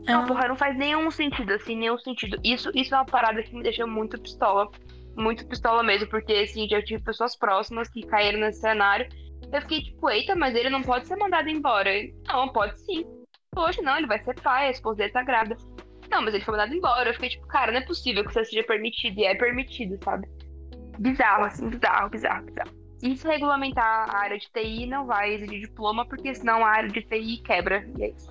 Não, 0.07 0.27
porra, 0.27 0.49
não 0.49 0.57
faz 0.57 0.77
nenhum 0.77 1.11
sentido, 1.11 1.53
assim, 1.53 1.77
nenhum 1.77 1.99
sentido. 1.99 2.39
Isso, 2.45 2.71
isso 2.75 2.95
é 2.95 2.99
uma 2.99 3.07
parada 3.07 3.43
que 3.43 3.55
me 3.55 3.63
deixa 3.63 3.87
muito 3.87 4.21
pistola. 4.21 4.69
Muito 5.17 5.47
pistola 5.47 5.83
mesmo, 5.83 6.09
porque, 6.09 6.33
assim, 6.33 6.69
já 6.69 6.83
tive 6.83 7.03
pessoas 7.03 7.37
próximas 7.37 7.89
que 7.89 8.03
caíram 8.03 8.41
nesse 8.41 8.61
cenário. 8.61 9.09
Eu 9.53 9.61
fiquei 9.63 9.83
tipo, 9.83 10.11
eita, 10.11 10.35
mas 10.35 10.55
ele 10.55 10.69
não 10.69 10.83
pode 10.83 11.07
ser 11.07 11.17
mandado 11.17 11.49
embora. 11.49 11.91
Não, 12.27 12.49
pode 12.49 12.79
sim. 12.81 13.05
Poxa, 13.53 13.81
não, 13.81 13.97
ele 13.97 14.09
vai 14.09 14.23
ser 14.23 14.35
pai, 14.41 14.67
a 14.67 14.71
esposa 14.71 14.99
dele 14.99 15.13
tá 15.13 15.23
grávida. 15.23 15.57
Não, 16.15 16.23
mas 16.23 16.33
ele 16.33 16.45
foi 16.45 16.53
mandado 16.53 16.73
embora. 16.73 17.11
Eu 17.11 17.15
fiquei 17.15 17.31
tipo, 17.31 17.47
cara, 17.49 17.73
não 17.73 17.81
é 17.81 17.85
possível 17.85 18.23
que 18.23 18.31
isso 18.31 18.45
seja 18.45 18.63
permitido. 18.63 19.19
E 19.19 19.25
é 19.25 19.35
permitido, 19.35 19.99
sabe? 20.05 20.29
Bizarro, 21.01 21.45
assim, 21.45 21.69
bizarro, 21.69 22.09
bizarro, 22.09 22.47
bizarro. 22.47 22.71
E 23.03 23.17
se 23.17 23.27
regulamentar 23.27 24.09
a 24.09 24.19
área 24.19 24.39
de 24.39 24.49
TI, 24.53 24.87
não 24.87 25.07
vai 25.07 25.35
exigir 25.35 25.63
diploma, 25.63 26.07
porque 26.07 26.33
senão 26.33 26.65
a 26.65 26.69
área 26.69 26.89
de 26.89 27.03
TI 27.03 27.43
quebra. 27.45 27.85
E 27.99 28.05
é 28.05 28.11
isso. 28.11 28.29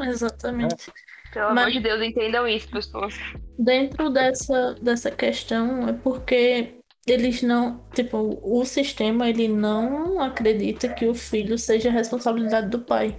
Exatamente. 0.00 0.92
Pelo 1.32 1.54
Mas, 1.54 1.58
amor 1.58 1.70
de 1.70 1.80
Deus, 1.80 2.02
entendam 2.02 2.48
isso, 2.48 2.68
pessoas. 2.68 3.14
Dentro 3.56 4.10
dessa, 4.10 4.74
dessa 4.82 5.10
questão, 5.12 5.88
é 5.88 5.92
porque 5.92 6.80
eles 7.06 7.42
não. 7.42 7.80
Tipo, 7.94 8.40
o 8.42 8.64
sistema 8.64 9.28
ele 9.28 9.46
não 9.46 10.20
acredita 10.20 10.88
que 10.88 11.06
o 11.06 11.14
filho 11.14 11.56
seja 11.56 11.92
responsabilidade 11.92 12.68
do 12.68 12.80
pai 12.80 13.16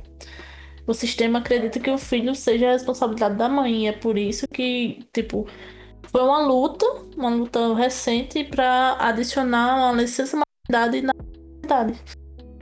o 0.88 0.94
sistema 0.94 1.40
acredita 1.40 1.80
que 1.80 1.90
o 1.90 1.98
filho 1.98 2.34
seja 2.36 2.70
a 2.70 2.74
responsabilidade 2.74 3.36
da 3.36 3.48
mãe. 3.48 3.86
E 3.86 3.88
é 3.88 3.92
por 3.92 4.18
isso 4.18 4.48
que, 4.48 5.00
tipo, 5.14 5.48
foi 6.12 6.22
uma 6.22 6.40
luta, 6.46 6.86
uma 7.16 7.30
luta 7.30 7.74
recente 7.76 8.44
para 8.44 8.98
adicionar 9.00 9.78
uma 9.78 10.02
licença 10.02 10.38
maternidade 10.38 11.02
na 11.02 11.14
maternidade. 11.14 12.00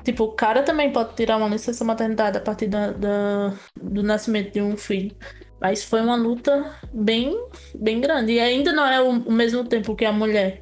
Tipo, 0.03 0.25
o 0.25 0.31
cara 0.33 0.63
também 0.63 0.91
pode 0.91 1.15
tirar 1.15 1.37
uma 1.37 1.47
licença 1.47 1.83
maternidade 1.83 2.37
a 2.37 2.41
partir 2.41 2.67
da, 2.67 2.91
da, 2.91 3.53
do 3.81 4.03
nascimento 4.03 4.53
de 4.53 4.61
um 4.61 4.75
filho. 4.77 5.15
Mas 5.61 5.83
foi 5.83 6.01
uma 6.01 6.15
luta 6.15 6.73
bem, 6.93 7.35
bem 7.75 7.99
grande. 7.99 8.33
E 8.33 8.39
ainda 8.39 8.71
não 8.71 8.85
é 8.85 9.01
o, 9.01 9.09
o 9.09 9.31
mesmo 9.31 9.63
tempo 9.65 9.95
que 9.95 10.05
a 10.05 10.11
mulher. 10.11 10.61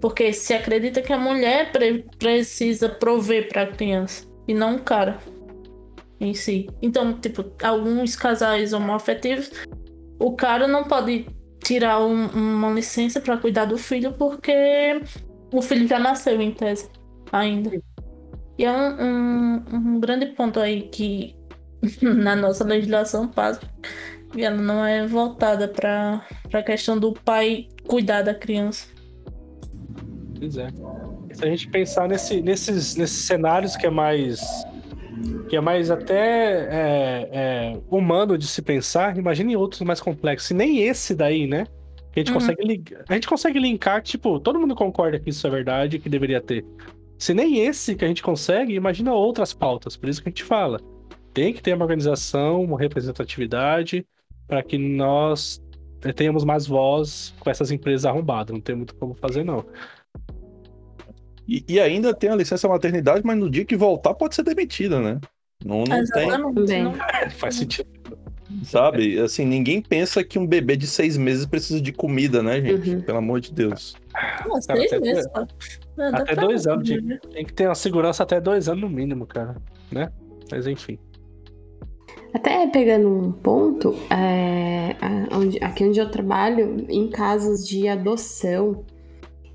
Porque 0.00 0.32
se 0.32 0.54
acredita 0.54 1.02
que 1.02 1.12
a 1.12 1.18
mulher 1.18 1.72
pre 1.72 2.04
precisa 2.18 2.88
prover 2.88 3.48
para 3.48 3.62
a 3.62 3.66
criança 3.66 4.26
e 4.48 4.54
não 4.54 4.76
o 4.76 4.80
cara 4.80 5.18
em 6.20 6.34
si. 6.34 6.68
Então, 6.82 7.18
tipo, 7.18 7.44
alguns 7.62 8.14
casais 8.14 8.72
homoafetivos, 8.72 9.50
o 10.18 10.32
cara 10.32 10.68
não 10.68 10.84
pode 10.84 11.26
tirar 11.64 12.00
um, 12.00 12.26
uma 12.26 12.70
licença 12.70 13.20
para 13.20 13.38
cuidar 13.38 13.64
do 13.64 13.78
filho 13.78 14.12
porque 14.12 15.00
o 15.52 15.62
filho 15.62 15.88
já 15.88 15.98
nasceu 15.98 16.40
em 16.40 16.50
tese 16.50 16.88
ainda. 17.32 17.80
E 18.58 18.64
é 18.64 18.70
um, 18.70 19.02
um, 19.02 19.64
um 19.72 20.00
grande 20.00 20.26
ponto 20.26 20.60
aí 20.60 20.82
que 20.82 21.34
na 22.02 22.36
nossa 22.36 22.64
legislação 22.64 23.26
passa 23.26 23.60
e 24.36 24.44
ela 24.44 24.56
não 24.56 24.84
é 24.84 25.06
voltada 25.06 25.66
para 25.66 26.24
a 26.52 26.62
questão 26.62 26.98
do 26.98 27.12
pai 27.12 27.68
cuidar 27.86 28.22
da 28.22 28.34
criança. 28.34 28.86
Pois 30.38 30.56
é. 30.56 30.68
Se 31.32 31.44
a 31.44 31.48
gente 31.48 31.68
pensar 31.68 32.08
nesse, 32.08 32.40
nesses, 32.40 32.96
nesses 32.96 33.24
cenários 33.24 33.76
que 33.76 33.86
é 33.86 33.90
mais 33.90 34.40
que 35.48 35.56
é 35.56 35.60
mais 35.60 35.90
até 35.90 36.14
é, 36.14 37.28
é, 37.32 37.80
humano 37.90 38.38
de 38.38 38.46
se 38.46 38.62
pensar, 38.62 39.16
imagine 39.16 39.56
outros 39.56 39.82
mais 39.82 40.00
complexos. 40.00 40.50
E 40.50 40.54
nem 40.54 40.80
esse 40.80 41.14
daí, 41.14 41.46
né? 41.46 41.66
Que 42.12 42.20
a 42.20 42.22
gente, 42.22 42.32
uhum. 42.32 42.40
consegue 42.40 42.64
linkar, 42.64 43.04
a 43.08 43.14
gente 43.14 43.28
consegue 43.28 43.58
linkar, 43.58 44.02
tipo, 44.02 44.40
todo 44.40 44.58
mundo 44.58 44.74
concorda 44.74 45.18
que 45.18 45.30
isso 45.30 45.46
é 45.46 45.50
verdade 45.50 45.98
que 45.98 46.08
deveria 46.08 46.40
ter. 46.40 46.64
Se 47.18 47.34
nem 47.34 47.58
esse 47.58 47.94
que 47.94 48.04
a 48.04 48.08
gente 48.08 48.22
consegue, 48.22 48.74
imagina 48.74 49.12
outras 49.12 49.52
pautas. 49.52 49.96
Por 49.96 50.08
isso 50.08 50.22
que 50.22 50.28
a 50.28 50.30
gente 50.30 50.42
fala. 50.42 50.80
Tem 51.32 51.52
que 51.52 51.62
ter 51.62 51.74
uma 51.74 51.84
organização, 51.84 52.62
uma 52.62 52.78
representatividade, 52.78 54.04
para 54.48 54.62
que 54.62 54.76
nós 54.76 55.62
tenhamos 56.16 56.44
mais 56.44 56.66
voz 56.66 57.34
com 57.38 57.50
essas 57.50 57.70
empresas 57.70 58.06
arrombadas. 58.06 58.54
Não 58.54 58.60
tem 58.60 58.74
muito 58.74 58.94
como 58.96 59.14
fazer, 59.14 59.44
não. 59.44 59.64
E, 61.50 61.64
e, 61.68 61.80
ainda 61.80 62.14
tem 62.14 62.30
a 62.30 62.36
licença 62.36 62.68
maternidade, 62.68 63.22
mas 63.24 63.36
no 63.36 63.50
dia 63.50 63.64
que 63.64 63.76
voltar 63.76 64.14
pode 64.14 64.36
ser 64.36 64.44
demitida, 64.44 65.00
né? 65.00 65.20
Não, 65.64 65.82
não 65.82 66.64
tem. 66.64 66.84
Não. 66.84 66.94
Faz 67.30 67.56
sentido. 67.56 67.88
Sabe, 68.62 69.18
assim, 69.18 69.44
ninguém 69.44 69.82
pensa 69.82 70.22
que 70.22 70.38
um 70.38 70.46
bebê 70.46 70.76
de 70.76 70.86
seis 70.86 71.16
meses 71.16 71.46
precisa 71.46 71.80
de 71.80 71.92
comida, 71.92 72.40
né, 72.40 72.60
gente? 72.60 72.90
Uhum. 72.90 73.00
Pelo 73.00 73.18
amor 73.18 73.40
de 73.40 73.52
Deus. 73.52 73.96
Não, 74.46 74.62
seis 74.62 74.92
até 74.92 75.00
meses, 75.00 75.26
Até 75.98 76.36
dois 76.36 76.68
anos. 76.68 76.88
Tem, 76.88 77.18
tem 77.32 77.44
que 77.44 77.52
ter 77.52 77.66
uma 77.66 77.74
segurança 77.74 78.22
até 78.22 78.40
dois 78.40 78.68
anos 78.68 78.82
no 78.82 78.88
mínimo, 78.88 79.26
cara. 79.26 79.56
Né? 79.90 80.08
Mas 80.52 80.68
enfim. 80.68 81.00
Até 82.32 82.64
pegando 82.68 83.08
um 83.08 83.32
ponto, 83.32 83.96
é, 84.08 84.94
onde, 85.34 85.58
aqui 85.62 85.84
onde 85.84 85.98
eu 85.98 86.08
trabalho, 86.10 86.86
em 86.88 87.10
casos 87.10 87.66
de 87.66 87.88
adoção, 87.88 88.84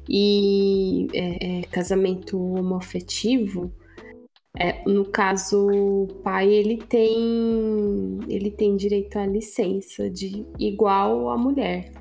E 0.10 1.08
é, 1.14 1.60
é, 1.60 1.62
casamento 1.64 2.40
homoafetivo, 2.40 3.72
é, 4.58 4.84
no 4.88 5.06
caso, 5.06 5.68
o 5.68 6.08
pai 6.24 6.50
ele 6.50 6.78
tem 6.78 8.20
ele 8.30 8.52
tem 8.52 8.78
direito 8.78 9.18
à 9.18 9.26
licença 9.26 10.10
de 10.10 10.46
igual 10.58 11.30
à 11.30 11.38
mulher. 11.38 11.92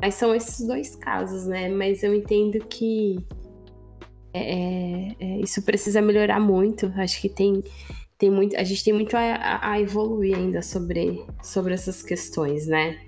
Mas 0.00 0.14
são 0.14 0.34
esses 0.34 0.66
dois 0.66 0.94
casos, 0.94 1.46
né? 1.46 1.68
Mas 1.68 2.02
eu 2.02 2.14
entendo 2.14 2.58
que 2.66 3.16
é, 4.32 4.54
é, 4.54 5.16
é 5.18 5.40
isso 5.40 5.62
precisa 5.62 6.02
melhorar 6.02 6.38
muito. 6.40 6.92
Acho 6.96 7.20
que 7.20 7.28
tem, 7.28 7.62
tem 8.18 8.30
muito, 8.30 8.56
a 8.56 8.64
gente 8.64 8.84
tem 8.84 8.92
muito 8.92 9.16
a, 9.16 9.58
a 9.62 9.80
evoluir 9.80 10.36
ainda 10.36 10.62
sobre, 10.62 11.24
sobre 11.42 11.74
essas 11.74 12.02
questões, 12.02 12.66
né? 12.66 12.98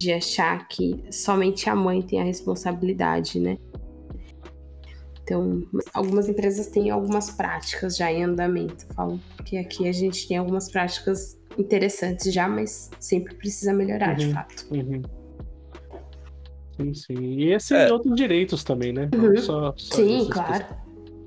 De 0.00 0.12
achar 0.12 0.66
que 0.66 1.04
somente 1.12 1.68
a 1.68 1.76
mãe 1.76 2.00
tem 2.00 2.20
a 2.20 2.24
responsabilidade, 2.24 3.38
né? 3.38 3.58
Então, 5.22 5.62
algumas 5.94 6.28
empresas 6.28 6.66
têm 6.68 6.90
algumas 6.90 7.30
práticas 7.30 7.96
já 7.96 8.10
em 8.10 8.24
andamento. 8.24 8.86
Falo 8.94 9.20
que 9.44 9.58
aqui 9.58 9.86
a 9.86 9.92
gente 9.92 10.26
tem 10.26 10.38
algumas 10.38 10.70
práticas 10.70 11.38
interessantes 11.56 12.32
já, 12.32 12.48
mas 12.48 12.90
sempre 12.98 13.34
precisa 13.34 13.72
melhorar, 13.72 14.10
uhum, 14.10 14.16
de 14.16 14.32
fato. 14.32 14.66
Uhum. 14.72 15.02
Sim, 16.76 16.94
sim. 16.94 17.22
E 17.38 17.52
esses 17.52 17.70
é. 17.70 17.92
outros 17.92 18.16
direitos 18.16 18.64
também, 18.64 18.92
né? 18.92 19.08
Uhum. 19.14 19.36
Só, 19.36 19.74
só 19.76 19.96
sim, 19.96 20.28
claro. 20.30 20.64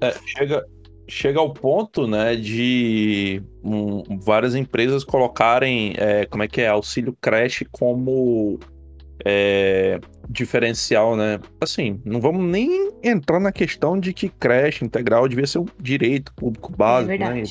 É, 0.01 0.11
chega, 0.25 0.65
chega 1.13 1.39
ao 1.39 1.53
ponto, 1.53 2.07
né, 2.07 2.35
de 2.35 3.41
um, 3.63 4.17
várias 4.19 4.55
empresas 4.55 5.03
colocarem, 5.03 5.93
é, 5.97 6.25
como 6.25 6.41
é 6.41 6.47
que 6.47 6.59
é, 6.59 6.67
auxílio 6.67 7.15
creche 7.21 7.65
como 7.71 8.59
é, 9.23 9.99
diferencial, 10.27 11.15
né? 11.15 11.39
Assim, 11.61 12.01
não 12.03 12.19
vamos 12.19 12.43
nem 12.43 12.91
entrar 13.03 13.39
na 13.39 13.51
questão 13.51 13.99
de 13.99 14.11
que 14.11 14.27
creche 14.27 14.83
integral 14.83 15.27
devia 15.27 15.45
ser 15.45 15.59
um 15.59 15.65
direito 15.79 16.33
público 16.33 16.71
básico, 16.75 17.13
é 17.13 17.17
né? 17.17 17.43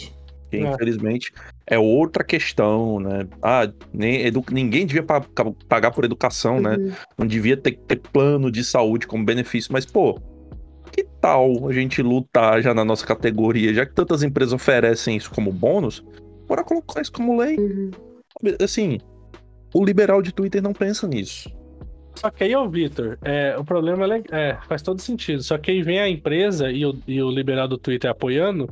Que, 0.50 0.56
é. 0.56 0.60
infelizmente 0.60 1.32
é 1.64 1.78
outra 1.78 2.24
questão, 2.24 2.98
né? 2.98 3.26
Ah, 3.40 3.70
nem 3.92 4.26
edu... 4.26 4.44
ninguém 4.50 4.84
devia 4.84 5.04
pa 5.04 5.24
pagar 5.68 5.92
por 5.92 6.04
educação, 6.04 6.60
né? 6.60 6.76
uhum. 6.76 6.86
né? 6.86 6.96
Não 7.16 7.26
devia 7.26 7.56
ter, 7.56 7.78
ter 7.78 7.96
plano 7.96 8.50
de 8.50 8.64
saúde 8.64 9.06
como 9.06 9.24
benefício, 9.24 9.72
mas 9.72 9.86
pô, 9.86 10.18
a 11.22 11.72
gente 11.72 12.02
lutar 12.02 12.60
já 12.60 12.74
na 12.74 12.84
nossa 12.84 13.06
categoria, 13.06 13.72
já 13.72 13.86
que 13.86 13.94
tantas 13.94 14.22
empresas 14.22 14.52
oferecem 14.52 15.16
isso 15.16 15.30
como 15.30 15.52
bônus, 15.52 16.04
bora 16.48 16.64
colocar 16.64 17.00
isso 17.00 17.12
como 17.12 17.38
lei. 17.38 17.56
Uhum. 17.56 17.90
Assim, 18.62 18.98
o 19.74 19.84
liberal 19.84 20.20
de 20.20 20.32
Twitter 20.32 20.62
não 20.62 20.72
pensa 20.72 21.06
nisso. 21.06 21.50
Só 22.14 22.30
que 22.30 22.44
aí, 22.44 22.54
ô 22.54 22.68
Vitor, 22.68 23.18
é, 23.22 23.56
o 23.56 23.64
problema 23.64 24.06
é, 24.14 24.22
é, 24.30 24.58
faz 24.68 24.82
todo 24.82 25.00
sentido. 25.00 25.42
Só 25.42 25.56
que 25.56 25.70
aí 25.70 25.82
vem 25.82 25.98
a 25.98 26.08
empresa 26.08 26.70
e 26.70 26.84
o, 26.84 26.98
e 27.06 27.22
o 27.22 27.30
liberal 27.30 27.66
do 27.66 27.78
Twitter 27.78 28.10
apoiando 28.10 28.68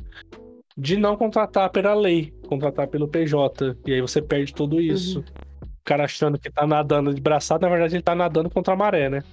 de 0.77 0.97
não 0.97 1.15
contratar 1.15 1.69
pela 1.69 1.93
lei, 1.93 2.33
contratar 2.47 2.87
pelo 2.87 3.07
PJ. 3.07 3.77
E 3.85 3.93
aí 3.93 4.01
você 4.01 4.21
perde 4.21 4.53
tudo 4.53 4.79
isso. 4.79 5.19
Uhum. 5.19 5.25
O 5.63 5.83
cara 5.83 6.05
achando 6.05 6.37
que 6.37 6.51
tá 6.51 6.67
nadando 6.67 7.13
de 7.13 7.21
braçada, 7.21 7.65
na 7.65 7.71
verdade 7.71 7.95
ele 7.95 8.03
tá 8.03 8.13
nadando 8.13 8.49
contra 8.49 8.73
a 8.73 8.77
maré, 8.77 9.09
né? 9.09 9.23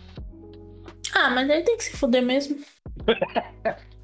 Ah, 1.15 1.31
mas 1.31 1.49
aí 1.51 1.63
tem 1.63 1.77
que 1.77 1.85
se 1.85 1.97
fuder 1.97 2.23
mesmo. 2.23 2.59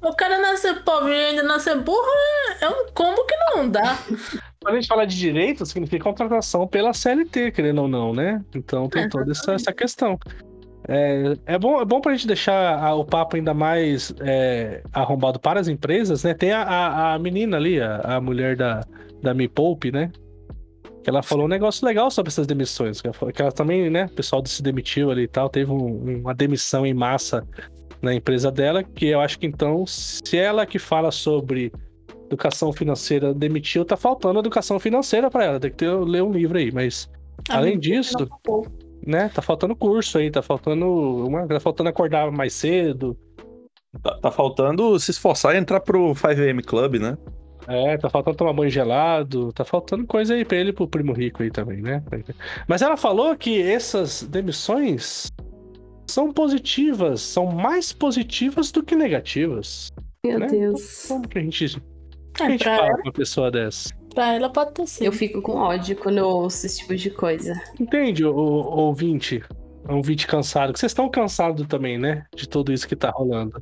o 0.01 0.15
cara 0.15 0.39
nascer 0.39 0.83
pobre 0.83 1.11
e 1.11 1.25
ainda 1.25 1.43
nascer 1.43 1.79
burro 1.79 2.05
é, 2.61 2.65
é 2.65 2.69
um 2.69 2.87
combo 2.93 3.25
que 3.25 3.35
não 3.53 3.69
dá. 3.69 3.97
Quando 4.61 4.75
a 4.75 4.79
gente 4.79 4.87
fala 4.87 5.05
de 5.05 5.17
direito, 5.17 5.65
significa 5.65 6.03
contratação 6.03 6.67
pela 6.67 6.93
CLT, 6.93 7.51
querendo 7.51 7.83
ou 7.83 7.87
não, 7.87 8.13
né? 8.13 8.43
Então 8.55 8.89
tem 8.89 9.07
toda 9.09 9.31
essa, 9.31 9.53
essa 9.53 9.73
questão. 9.73 10.17
É, 10.87 11.35
é, 11.45 11.57
bom, 11.57 11.81
é 11.81 11.85
bom 11.85 11.99
pra 11.99 12.13
gente 12.13 12.27
deixar 12.27 12.77
a, 12.79 12.93
o 12.93 13.03
papo 13.03 13.35
ainda 13.35 13.53
mais 13.53 14.13
é, 14.21 14.83
arrombado 14.93 15.39
para 15.39 15.59
as 15.59 15.67
empresas, 15.67 16.23
né? 16.23 16.33
Tem 16.33 16.51
a, 16.51 16.61
a, 16.61 17.13
a 17.13 17.19
menina 17.19 17.57
ali, 17.57 17.81
a, 17.81 17.97
a, 18.17 18.21
mulher 18.21 18.55
da, 18.55 18.81
da 19.21 19.33
Me 19.33 19.47
Poupe, 19.47 19.91
né? 19.91 20.11
Que 21.05 21.11
ela 21.11 21.21
falou 21.21 21.45
um 21.45 21.47
negócio 21.47 21.85
legal 21.85 22.09
sobre 22.09 22.31
essas 22.31 22.47
demissões. 22.47 22.99
Que 22.99 23.07
ela, 23.07 23.31
que 23.31 23.39
ela 23.39 23.51
também, 23.51 23.91
né? 23.91 24.05
O 24.05 24.15
pessoal 24.15 24.43
se 24.43 24.59
demitiu 24.63 25.11
ali 25.11 25.21
e 25.21 25.27
tal, 25.27 25.47
teve 25.47 25.71
um, 25.71 26.21
uma 26.21 26.33
demissão 26.33 26.83
em 26.83 26.95
massa 26.95 27.47
na 28.01 28.11
empresa 28.11 28.51
dela, 28.51 28.83
que 28.83 29.05
eu 29.05 29.21
acho 29.21 29.37
que 29.37 29.45
então, 29.45 29.85
se 29.85 30.35
ela 30.35 30.65
que 30.65 30.79
fala 30.79 31.11
sobre 31.11 31.71
educação 32.25 32.73
financeira 32.73 33.35
demitiu, 33.35 33.85
tá 33.85 33.95
faltando 33.95 34.39
educação 34.39 34.79
financeira 34.79 35.29
para 35.29 35.45
ela. 35.45 35.59
Tem 35.59 35.69
que 35.69 35.77
ter, 35.77 35.91
ler 35.91 36.23
um 36.23 36.31
livro 36.31 36.57
aí, 36.57 36.71
mas 36.71 37.07
a 37.49 37.57
além 37.57 37.77
disso, 37.77 38.17
né, 39.05 39.29
tá 39.29 39.43
faltando 39.43 39.75
curso 39.75 40.17
aí, 40.17 40.31
tá 40.31 40.41
faltando 40.41 40.87
uma, 40.87 41.45
tá 41.47 41.59
faltando 41.59 41.89
acordar 41.89 42.31
mais 42.31 42.53
cedo. 42.53 43.15
Tá, 44.01 44.17
tá 44.17 44.31
faltando 44.31 44.99
se 44.99 45.11
esforçar 45.11 45.53
e 45.53 45.59
entrar 45.59 45.81
pro 45.81 46.15
5am 46.15 46.65
Club, 46.65 46.95
né? 46.95 47.15
É, 47.67 47.97
tá 47.97 48.09
faltando 48.09 48.37
tomar 48.37 48.53
banho 48.53 48.69
gelado, 48.69 49.51
tá 49.53 49.65
faltando 49.65 50.05
coisa 50.05 50.33
aí 50.33 50.45
pra 50.45 50.57
ele 50.57 50.71
pro 50.71 50.87
primo 50.87 51.13
rico 51.13 51.41
aí 51.41 51.49
também, 51.49 51.81
né? 51.81 52.03
Mas 52.67 52.81
ela 52.81 52.95
falou 52.95 53.35
que 53.35 53.61
essas 53.61 54.23
demissões 54.23 55.31
são 56.07 56.31
positivas, 56.31 57.21
são 57.21 57.47
mais 57.47 57.91
positivas 57.91 58.71
do 58.71 58.83
que 58.83 58.95
negativas. 58.95 59.89
Meu 60.25 60.39
né? 60.39 60.47
Deus. 60.47 61.05
Como 61.07 61.27
que 61.27 61.39
a 61.39 61.41
gente 61.41 61.81
que 62.35 62.43
é, 62.43 62.45
a 62.45 62.49
gente 62.49 62.63
fala 62.63 62.87
ela... 62.87 63.01
uma 63.03 63.13
pessoa 63.13 63.49
dessa? 63.49 63.89
Pra 64.13 64.33
ela 64.33 64.49
pode 64.49 64.73
ter 64.73 64.87
sido. 64.87 65.05
Eu 65.05 65.11
fico 65.11 65.41
com 65.41 65.53
ódio 65.53 65.95
quando 65.95 66.17
eu 66.17 66.27
ouço 66.27 66.65
esse 66.65 66.79
tipo 66.79 66.95
de 66.95 67.09
coisa. 67.09 67.53
Entende, 67.79 68.25
o, 68.25 68.33
o 68.33 68.77
ouvinte? 68.77 69.41
Ouvinte 69.87 70.27
cansado. 70.27 70.73
Que 70.73 70.79
vocês 70.79 70.91
estão 70.91 71.09
cansados 71.09 71.65
também, 71.67 71.97
né? 71.97 72.25
De 72.35 72.47
tudo 72.47 72.73
isso 72.73 72.87
que 72.87 72.95
tá 72.95 73.09
rolando. 73.09 73.61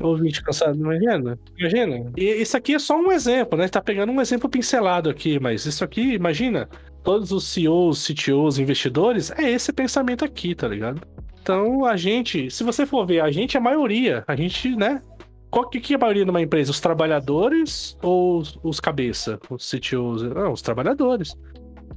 Ouvinte 0.00 0.42
cansado, 0.42 0.76
imagina? 0.76 1.38
Imagina. 1.58 2.12
E 2.16 2.24
isso 2.24 2.56
aqui 2.56 2.74
é 2.74 2.78
só 2.78 2.96
um 2.96 3.12
exemplo, 3.12 3.58
né? 3.58 3.68
Tá 3.68 3.80
pegando 3.80 4.12
um 4.12 4.20
exemplo 4.20 4.48
pincelado 4.48 5.08
aqui, 5.08 5.38
mas 5.38 5.64
isso 5.66 5.84
aqui, 5.84 6.14
imagina, 6.14 6.68
todos 7.02 7.30
os 7.30 7.44
CEOs, 7.44 8.06
CTOs, 8.06 8.58
investidores, 8.58 9.30
é 9.32 9.50
esse 9.50 9.72
pensamento 9.72 10.24
aqui, 10.24 10.54
tá 10.54 10.66
ligado? 10.66 11.02
Então, 11.40 11.84
a 11.84 11.96
gente, 11.96 12.50
se 12.50 12.62
você 12.62 12.86
for 12.86 13.04
ver, 13.04 13.20
a 13.20 13.30
gente 13.30 13.56
é 13.56 13.60
a 13.60 13.62
maioria. 13.62 14.24
A 14.28 14.36
gente, 14.36 14.74
né, 14.76 15.02
qual 15.50 15.68
que, 15.68 15.80
que 15.80 15.92
é 15.92 15.96
a 15.96 15.98
maioria 15.98 16.24
de 16.24 16.30
uma 16.30 16.40
empresa? 16.40 16.70
Os 16.70 16.80
trabalhadores 16.80 17.96
ou 18.02 18.38
os, 18.38 18.58
os 18.62 18.80
cabeça, 18.80 19.38
os 19.50 19.70
CTOs? 19.70 20.22
Não, 20.22 20.52
os 20.52 20.62
trabalhadores. 20.62 21.36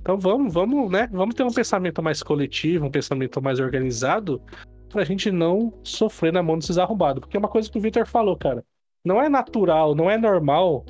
Então 0.01 0.17
vamos, 0.17 0.53
vamos, 0.53 0.91
né? 0.91 1.07
Vamos 1.11 1.33
ter 1.33 1.43
um 1.43 1.51
pensamento 1.51 2.03
mais 2.03 2.21
coletivo, 2.21 2.85
um 2.85 2.91
pensamento 2.91 3.41
mais 3.41 3.59
organizado, 3.59 4.41
pra 4.89 5.03
gente 5.03 5.31
não 5.31 5.73
sofrer 5.83 6.31
na 6.31 6.43
mão 6.43 6.57
desses 6.57 6.77
arrombados. 6.77 7.21
Porque 7.21 7.37
é 7.37 7.39
uma 7.39 7.49
coisa 7.49 7.69
que 7.69 7.77
o 7.77 7.81
Victor 7.81 8.05
falou, 8.07 8.37
cara. 8.37 8.63
Não 9.03 9.21
é 9.21 9.29
natural, 9.29 9.93
não 9.93 10.09
é 10.09 10.17
normal 10.17 10.85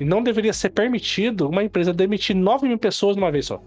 e 0.00 0.04
não 0.04 0.22
deveria 0.22 0.52
ser 0.52 0.70
permitido 0.70 1.48
uma 1.48 1.62
empresa 1.62 1.92
demitir 1.92 2.34
9 2.34 2.68
mil 2.68 2.78
pessoas 2.78 3.16
de 3.16 3.22
uma 3.22 3.30
vez 3.30 3.46
só. 3.46 3.60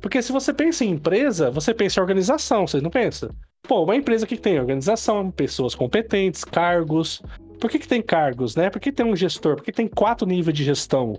Porque 0.00 0.22
se 0.22 0.32
você 0.32 0.52
pensa 0.52 0.84
em 0.84 0.90
empresa, 0.90 1.50
você 1.50 1.74
pensa 1.74 1.98
em 1.98 2.02
organização, 2.02 2.66
vocês 2.66 2.82
não 2.82 2.90
pensam? 2.90 3.30
Pô, 3.62 3.82
uma 3.84 3.96
empresa 3.96 4.26
que 4.26 4.36
tem 4.36 4.60
organização, 4.60 5.30
pessoas 5.30 5.74
competentes, 5.74 6.44
cargos. 6.44 7.22
Por 7.58 7.70
que, 7.70 7.78
que 7.78 7.88
tem 7.88 8.02
cargos, 8.02 8.54
né? 8.54 8.68
Por 8.68 8.80
que 8.80 8.92
tem 8.92 9.06
um 9.06 9.16
gestor? 9.16 9.56
Por 9.56 9.64
que 9.64 9.72
tem 9.72 9.88
quatro 9.88 10.26
níveis 10.26 10.56
de 10.56 10.62
gestão? 10.62 11.18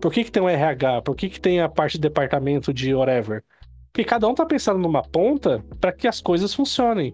Por 0.00 0.12
que, 0.12 0.24
que 0.24 0.30
tem 0.30 0.42
um 0.42 0.48
RH? 0.48 1.02
Por 1.02 1.16
que, 1.16 1.28
que 1.28 1.40
tem 1.40 1.60
a 1.60 1.68
parte 1.68 1.94
de 1.94 2.02
departamento 2.02 2.72
de 2.72 2.94
whatever? 2.94 3.42
Porque 3.92 4.04
cada 4.04 4.28
um 4.28 4.34
tá 4.34 4.46
pensando 4.46 4.78
numa 4.78 5.02
ponta 5.02 5.64
para 5.80 5.92
que 5.92 6.06
as 6.06 6.20
coisas 6.20 6.54
funcionem. 6.54 7.12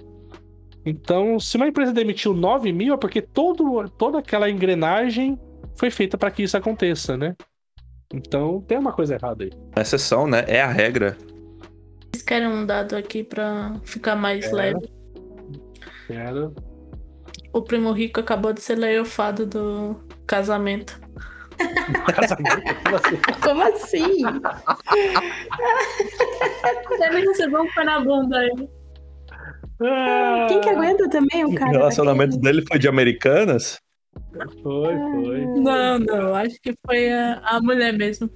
Então, 0.84 1.40
se 1.40 1.56
uma 1.56 1.66
empresa 1.66 1.92
demitiu 1.92 2.34
9 2.34 2.72
mil, 2.72 2.94
é 2.94 2.96
porque 2.96 3.22
todo, 3.22 3.88
toda 3.90 4.18
aquela 4.18 4.50
engrenagem 4.50 5.38
foi 5.76 5.90
feita 5.90 6.18
para 6.18 6.30
que 6.30 6.42
isso 6.42 6.56
aconteça, 6.56 7.16
né? 7.16 7.34
Então, 8.12 8.60
tem 8.60 8.78
uma 8.78 8.92
coisa 8.92 9.14
errada 9.14 9.44
aí. 9.44 9.50
A 9.74 9.80
exceção, 9.80 10.26
né? 10.26 10.44
É 10.46 10.60
a 10.60 10.68
regra. 10.68 11.16
Vocês 12.12 12.22
querem 12.22 12.46
um 12.46 12.66
dado 12.66 12.94
aqui 12.94 13.24
pra 13.24 13.74
ficar 13.82 14.14
mais 14.14 14.44
Quero. 14.44 14.56
leve? 14.56 14.92
Quero. 16.06 16.54
O 17.52 17.62
primo 17.62 17.92
rico 17.92 18.20
acabou 18.20 18.52
de 18.52 18.60
ser 18.60 18.76
leofado 18.76 19.46
do 19.46 20.00
casamento. 20.26 21.00
Casamento? 22.12 22.62
Como 23.42 23.62
assim? 23.62 24.22
Deve 26.98 27.20
receber 27.20 27.58
um 27.58 27.72
pé 27.72 27.84
na 27.84 28.00
bunda 28.00 28.38
aí. 28.38 28.68
Ah, 29.82 30.46
Quem 30.48 30.60
que 30.60 30.68
aguenta 30.68 31.08
também 31.08 31.44
o 31.44 31.54
cara? 31.54 31.70
O 31.70 31.74
relacionamento 31.74 32.38
dele 32.38 32.64
foi 32.66 32.78
de 32.78 32.88
americanas? 32.88 33.78
Foi, 34.62 34.94
foi. 34.94 35.46
Não, 35.60 35.98
não, 35.98 36.34
acho 36.34 36.56
que 36.62 36.74
foi 36.86 37.12
a, 37.12 37.40
a 37.44 37.60
mulher 37.60 37.92
mesmo. 37.92 38.30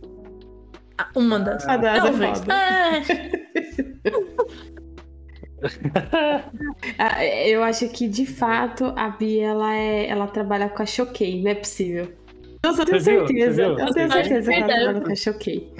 Uma 1.14 1.38
das. 1.38 1.66
A 1.68 1.76
das 1.76 2.02
Talvez. 2.02 2.42
É. 2.48 3.02
ah, 6.98 7.24
eu 7.24 7.62
acho 7.62 7.88
que 7.88 8.08
de 8.08 8.26
fato 8.26 8.92
a 8.96 9.08
Bia 9.10 9.48
ela, 9.48 9.74
é, 9.74 10.08
ela 10.08 10.26
trabalha 10.26 10.68
com 10.68 10.82
a 10.82 10.86
Choquei, 10.86 11.42
não 11.42 11.50
é 11.50 11.54
possível. 11.54 12.12
Nossa, 12.64 12.82
eu 12.82 12.86
tenho 12.86 13.00
Você 13.00 13.04
certeza. 13.04 13.62
Eu 13.62 13.92
tenho 13.92 14.12
certeza 14.12 14.50
que 14.50 14.56
ela 14.58 14.66
trabalha 14.66 15.00
com 15.00 15.12
a 15.12 15.14
Choquei. 15.14 15.72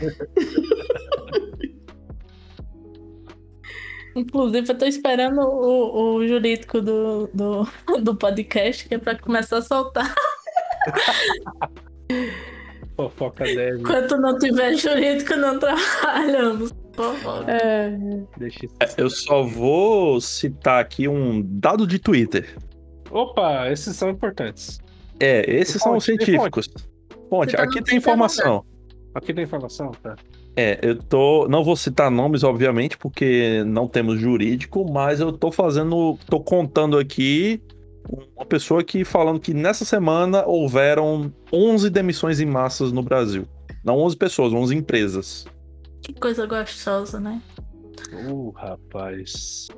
Inclusive, 4.17 4.69
eu 4.69 4.79
tô 4.79 4.85
esperando 4.85 5.41
o, 5.41 6.17
o 6.17 6.27
jurídico 6.27 6.81
do, 6.81 7.29
do, 7.33 7.69
do 8.03 8.17
podcast, 8.17 8.89
que 8.89 8.95
é 8.95 8.99
pra 8.99 9.17
começar 9.17 9.59
a 9.59 9.63
soltar. 9.63 10.15
Fofoca 12.97 13.45
deve. 13.45 13.79
Enquanto 13.79 14.17
não 14.17 14.37
tiver 14.39 14.75
jurídico, 14.75 15.37
não 15.37 15.57
trabalhamos. 15.59 16.73
É, 17.47 17.91
Deixa 18.37 18.67
isso. 18.67 18.75
É, 18.81 18.89
Eu 18.97 19.09
só 19.09 19.45
vou 19.45 20.21
citar 20.21 20.81
aqui 20.81 21.07
um 21.07 21.41
dado 21.45 21.87
de 21.87 22.01
Twitter. 22.01 22.57
Opa, 23.09 23.71
esses 23.71 23.95
são 23.95 24.11
importantes. 24.11 24.81
É, 25.21 25.45
esses 25.51 25.81
são 25.81 25.97
os 25.97 26.05
científicos. 26.05 26.69
Fonte, 27.29 27.51
Você 27.51 27.57
tá 27.57 27.63
aqui 27.63 27.75
tem 27.75 27.83
Twitter, 27.83 27.97
informação. 27.97 28.65
Aqui 29.15 29.35
tem 29.35 29.45
informação, 29.45 29.91
tá? 30.03 30.17
É, 30.57 30.79
eu 30.83 30.97
tô. 30.97 31.47
Não 31.49 31.63
vou 31.63 31.77
citar 31.77 32.11
nomes, 32.11 32.43
obviamente, 32.43 32.97
porque 32.97 33.63
não 33.67 33.87
temos 33.87 34.21
jurídico, 34.21 34.91
mas 34.91 35.21
eu 35.21 35.33
tô 35.33 35.53
fazendo. 35.53 36.19
tô 36.29 36.41
contando 36.41 36.99
aqui 36.99 37.63
uma 38.37 38.47
pessoa 38.47 38.81
aqui 38.81 39.05
falando 39.05 39.39
que 39.39 39.53
nessa 39.53 39.85
semana 39.85 40.45
houveram 40.47 41.33
11 41.53 41.91
demissões 41.91 42.41
em 42.41 42.47
massas 42.47 42.91
no 42.91 43.03
Brasil. 43.03 43.47
Não 43.85 43.99
11 43.99 44.17
pessoas, 44.17 44.53
11 44.53 44.75
empresas. 44.75 45.47
Que 46.03 46.15
coisa 46.15 46.47
gostosa, 46.47 47.21
né? 47.21 47.43
Uh, 48.13 48.51
rapaz. 48.51 49.69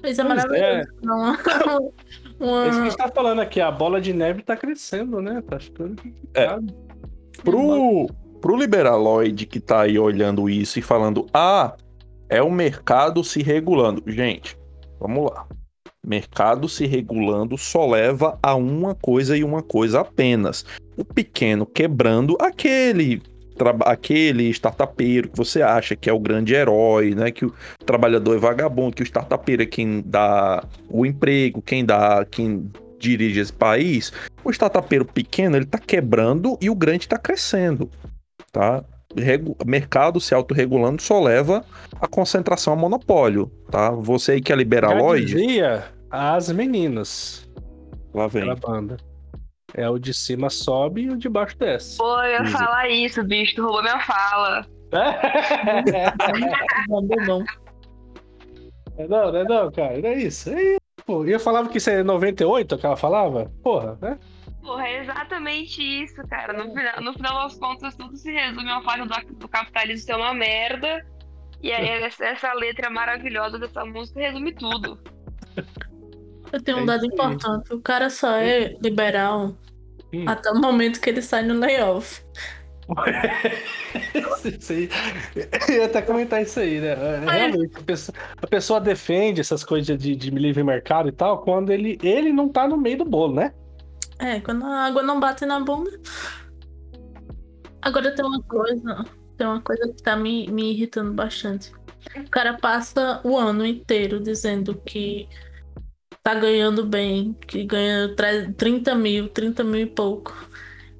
Coisa 0.00 0.24
Pois 0.24 0.28
maravilhosa. 0.28 0.88
Uma, 1.02 1.38
uma- 2.40 2.64
É 2.64 2.68
isso 2.68 2.78
que 2.78 2.86
a 2.86 2.88
gente 2.90 2.96
tá 2.96 3.08
falando 3.08 3.40
aqui, 3.40 3.60
a 3.60 3.70
bola 3.70 4.00
de 4.00 4.12
neve 4.12 4.42
tá 4.42 4.56
crescendo, 4.56 5.20
né? 5.20 5.42
Tá 5.46 5.60
ficando 5.60 6.00
complicado. 6.02 6.74
Pro, 7.44 8.06
pro 8.40 8.56
liberaloide 8.56 9.46
que 9.46 9.60
tá 9.60 9.82
aí 9.82 9.98
olhando 9.98 10.48
isso 10.48 10.78
e 10.78 10.82
falando, 10.82 11.26
ah, 11.32 11.74
é 12.28 12.42
o 12.42 12.50
mercado 12.50 13.22
se 13.24 13.42
regulando. 13.42 14.02
Gente, 14.06 14.56
vamos 14.98 15.30
lá. 15.30 15.46
Mercado 16.04 16.68
se 16.68 16.86
regulando 16.86 17.58
só 17.58 17.86
leva 17.86 18.38
a 18.42 18.54
uma 18.54 18.94
coisa 18.94 19.36
e 19.36 19.44
uma 19.44 19.62
coisa 19.62 20.00
apenas. 20.00 20.64
O 20.96 21.04
pequeno 21.04 21.66
quebrando 21.66 22.36
aquele 22.40 23.22
aquele 23.84 24.48
startupeiro 24.50 25.28
que 25.28 25.36
você 25.36 25.62
acha 25.62 25.94
que 25.96 26.08
é 26.08 26.12
o 26.12 26.18
grande 26.18 26.54
herói, 26.54 27.14
né? 27.14 27.30
Que 27.30 27.44
o 27.44 27.54
trabalhador 27.84 28.34
é 28.36 28.38
vagabundo, 28.38 28.96
que 28.96 29.02
o 29.02 29.04
startupeiro 29.06 29.62
é 29.62 29.66
quem 29.66 30.02
dá 30.04 30.64
o 30.88 31.04
emprego, 31.04 31.60
quem 31.62 31.84
dá, 31.84 32.24
quem 32.30 32.70
dirige 32.98 33.40
esse 33.40 33.52
país. 33.52 34.12
O 34.44 34.50
startupeiro 34.50 35.04
pequeno, 35.04 35.56
ele 35.56 35.66
tá 35.66 35.78
quebrando 35.78 36.58
e 36.60 36.68
o 36.70 36.74
grande 36.74 37.08
tá 37.08 37.16
crescendo, 37.18 37.90
tá? 38.52 38.84
Regu- 39.16 39.56
mercado 39.66 40.20
se 40.20 40.32
autorregulando 40.34 41.02
só 41.02 41.20
leva 41.20 41.64
a 42.00 42.06
concentração 42.06 42.72
a 42.72 42.76
monopólio, 42.76 43.50
tá? 43.70 43.90
Você 43.90 44.32
aí 44.32 44.40
que 44.40 44.52
é 44.52 44.54
Já 44.54 44.58
liberaloide, 44.58 45.34
dizia 45.34 45.84
as 46.10 46.50
meninas 46.52 47.48
lá 48.14 48.26
vem. 48.28 48.46
da 48.46 48.54
banda. 48.54 48.96
É 49.74 49.88
o 49.88 49.98
de 49.98 50.12
cima 50.12 50.50
sobe 50.50 51.02
e 51.02 51.10
o 51.10 51.16
de 51.16 51.28
baixo 51.28 51.56
desce. 51.58 51.98
Pô, 51.98 52.22
eu 52.22 52.44
ia 52.44 52.50
falar 52.50 52.88
isso, 52.88 53.22
bicho, 53.24 53.56
tu 53.56 53.62
roubou 53.62 53.82
minha 53.82 54.00
fala. 54.00 54.66
Bom, 56.88 57.02
bom, 57.02 57.24
bom. 57.26 57.44
É 58.98 59.06
não, 59.06 59.32
não 59.32 59.38
é 59.38 59.44
não, 59.44 59.72
cara. 59.72 59.98
Não 59.98 60.08
é 60.08 60.18
isso. 60.18 60.50
É 60.50 60.62
isso, 60.62 60.80
pô. 61.06 61.24
E 61.24 61.32
eu 61.32 61.40
falava 61.40 61.68
que 61.68 61.78
isso 61.78 61.90
é 61.90 62.02
98, 62.02 62.76
que 62.76 62.86
ela 62.86 62.96
falava? 62.96 63.50
Porra, 63.62 63.96
né? 64.00 64.18
Porra, 64.60 64.86
é 64.88 65.00
exatamente 65.00 65.80
isso, 65.80 66.22
cara. 66.28 66.52
No 66.52 66.74
final, 66.74 67.00
no 67.00 67.12
final 67.14 67.42
das 67.42 67.58
contas, 67.58 67.96
tudo 67.96 68.16
se 68.16 68.30
resume 68.30 68.70
ao 68.70 68.82
fato 68.82 69.06
do, 69.06 69.34
do 69.34 69.48
capitalismo 69.48 70.06
ser 70.06 70.16
uma 70.16 70.34
merda. 70.34 71.06
E 71.62 71.72
aí, 71.72 71.88
essa, 72.02 72.24
essa 72.24 72.52
letra 72.52 72.90
maravilhosa 72.90 73.58
dessa 73.58 73.84
música 73.84 74.20
resume 74.20 74.52
tudo. 74.54 74.98
Eu 76.52 76.62
tenho 76.62 76.78
um 76.78 76.82
É 76.82 76.86
dado 76.86 77.06
importante. 77.06 77.72
O 77.72 77.80
cara 77.80 78.10
só 78.10 78.36
é 78.36 78.76
liberal 78.82 79.56
Hum. 80.12 80.24
até 80.26 80.50
o 80.50 80.60
momento 80.60 81.00
que 81.00 81.08
ele 81.08 81.22
sai 81.22 81.42
no 81.44 81.54
layoff. 81.54 82.20
isso 84.58 84.72
aí. 84.72 84.88
Eu 85.68 85.74
ia 85.76 85.86
até 85.86 86.02
comentar 86.02 86.42
isso 86.42 86.58
aí, 86.58 86.80
né? 86.80 86.88
É, 86.88 87.18
Realmente, 87.30 87.76
a 87.76 87.82
pessoa, 87.82 88.18
a 88.42 88.46
pessoa 88.46 88.80
defende 88.80 89.40
essas 89.40 89.62
coisas 89.64 89.96
de, 89.96 90.16
de 90.16 90.30
livre 90.30 90.64
mercado 90.64 91.08
e 91.08 91.12
tal 91.12 91.42
quando 91.42 91.70
ele, 91.70 91.98
ele 92.02 92.32
não 92.32 92.48
tá 92.48 92.66
no 92.66 92.76
meio 92.76 92.98
do 92.98 93.04
bolo, 93.04 93.34
né? 93.34 93.52
É, 94.18 94.40
quando 94.40 94.64
a 94.64 94.86
água 94.86 95.02
não 95.02 95.20
bate 95.20 95.46
na 95.46 95.60
bunda. 95.60 95.90
Agora 97.80 98.14
tem 98.14 98.24
uma 98.24 98.42
coisa. 98.42 99.04
Tem 99.36 99.46
uma 99.46 99.60
coisa 99.62 99.88
que 99.92 100.02
tá 100.02 100.16
me, 100.16 100.46
me 100.50 100.72
irritando 100.72 101.12
bastante. 101.12 101.72
O 102.16 102.30
cara 102.30 102.54
passa 102.58 103.20
o 103.24 103.36
ano 103.38 103.64
inteiro 103.64 104.20
dizendo 104.20 104.74
que 104.84 105.28
tá 106.34 106.34
ganhando 106.34 106.84
bem, 106.84 107.34
que 107.46 107.64
ganha 107.64 108.14
tre- 108.14 108.52
30 108.52 108.94
mil, 108.94 109.28
30 109.28 109.64
mil 109.64 109.80
e 109.80 109.86
pouco. 109.86 110.34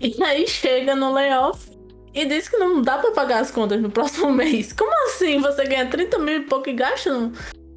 E 0.00 0.20
aí 0.22 0.46
chega 0.48 0.96
no 0.96 1.12
layoff 1.12 1.70
e 2.12 2.26
diz 2.26 2.48
que 2.48 2.56
não 2.56 2.82
dá 2.82 2.98
pra 2.98 3.12
pagar 3.12 3.40
as 3.40 3.50
contas 3.50 3.80
no 3.80 3.90
próximo 3.90 4.32
mês. 4.32 4.72
Como 4.72 4.92
assim 5.06 5.40
você 5.40 5.64
ganha 5.64 5.86
30 5.86 6.18
mil 6.18 6.38
e 6.38 6.46
pouco 6.46 6.68
e 6.68 6.72
gasta 6.72 7.12
num, 7.12 7.32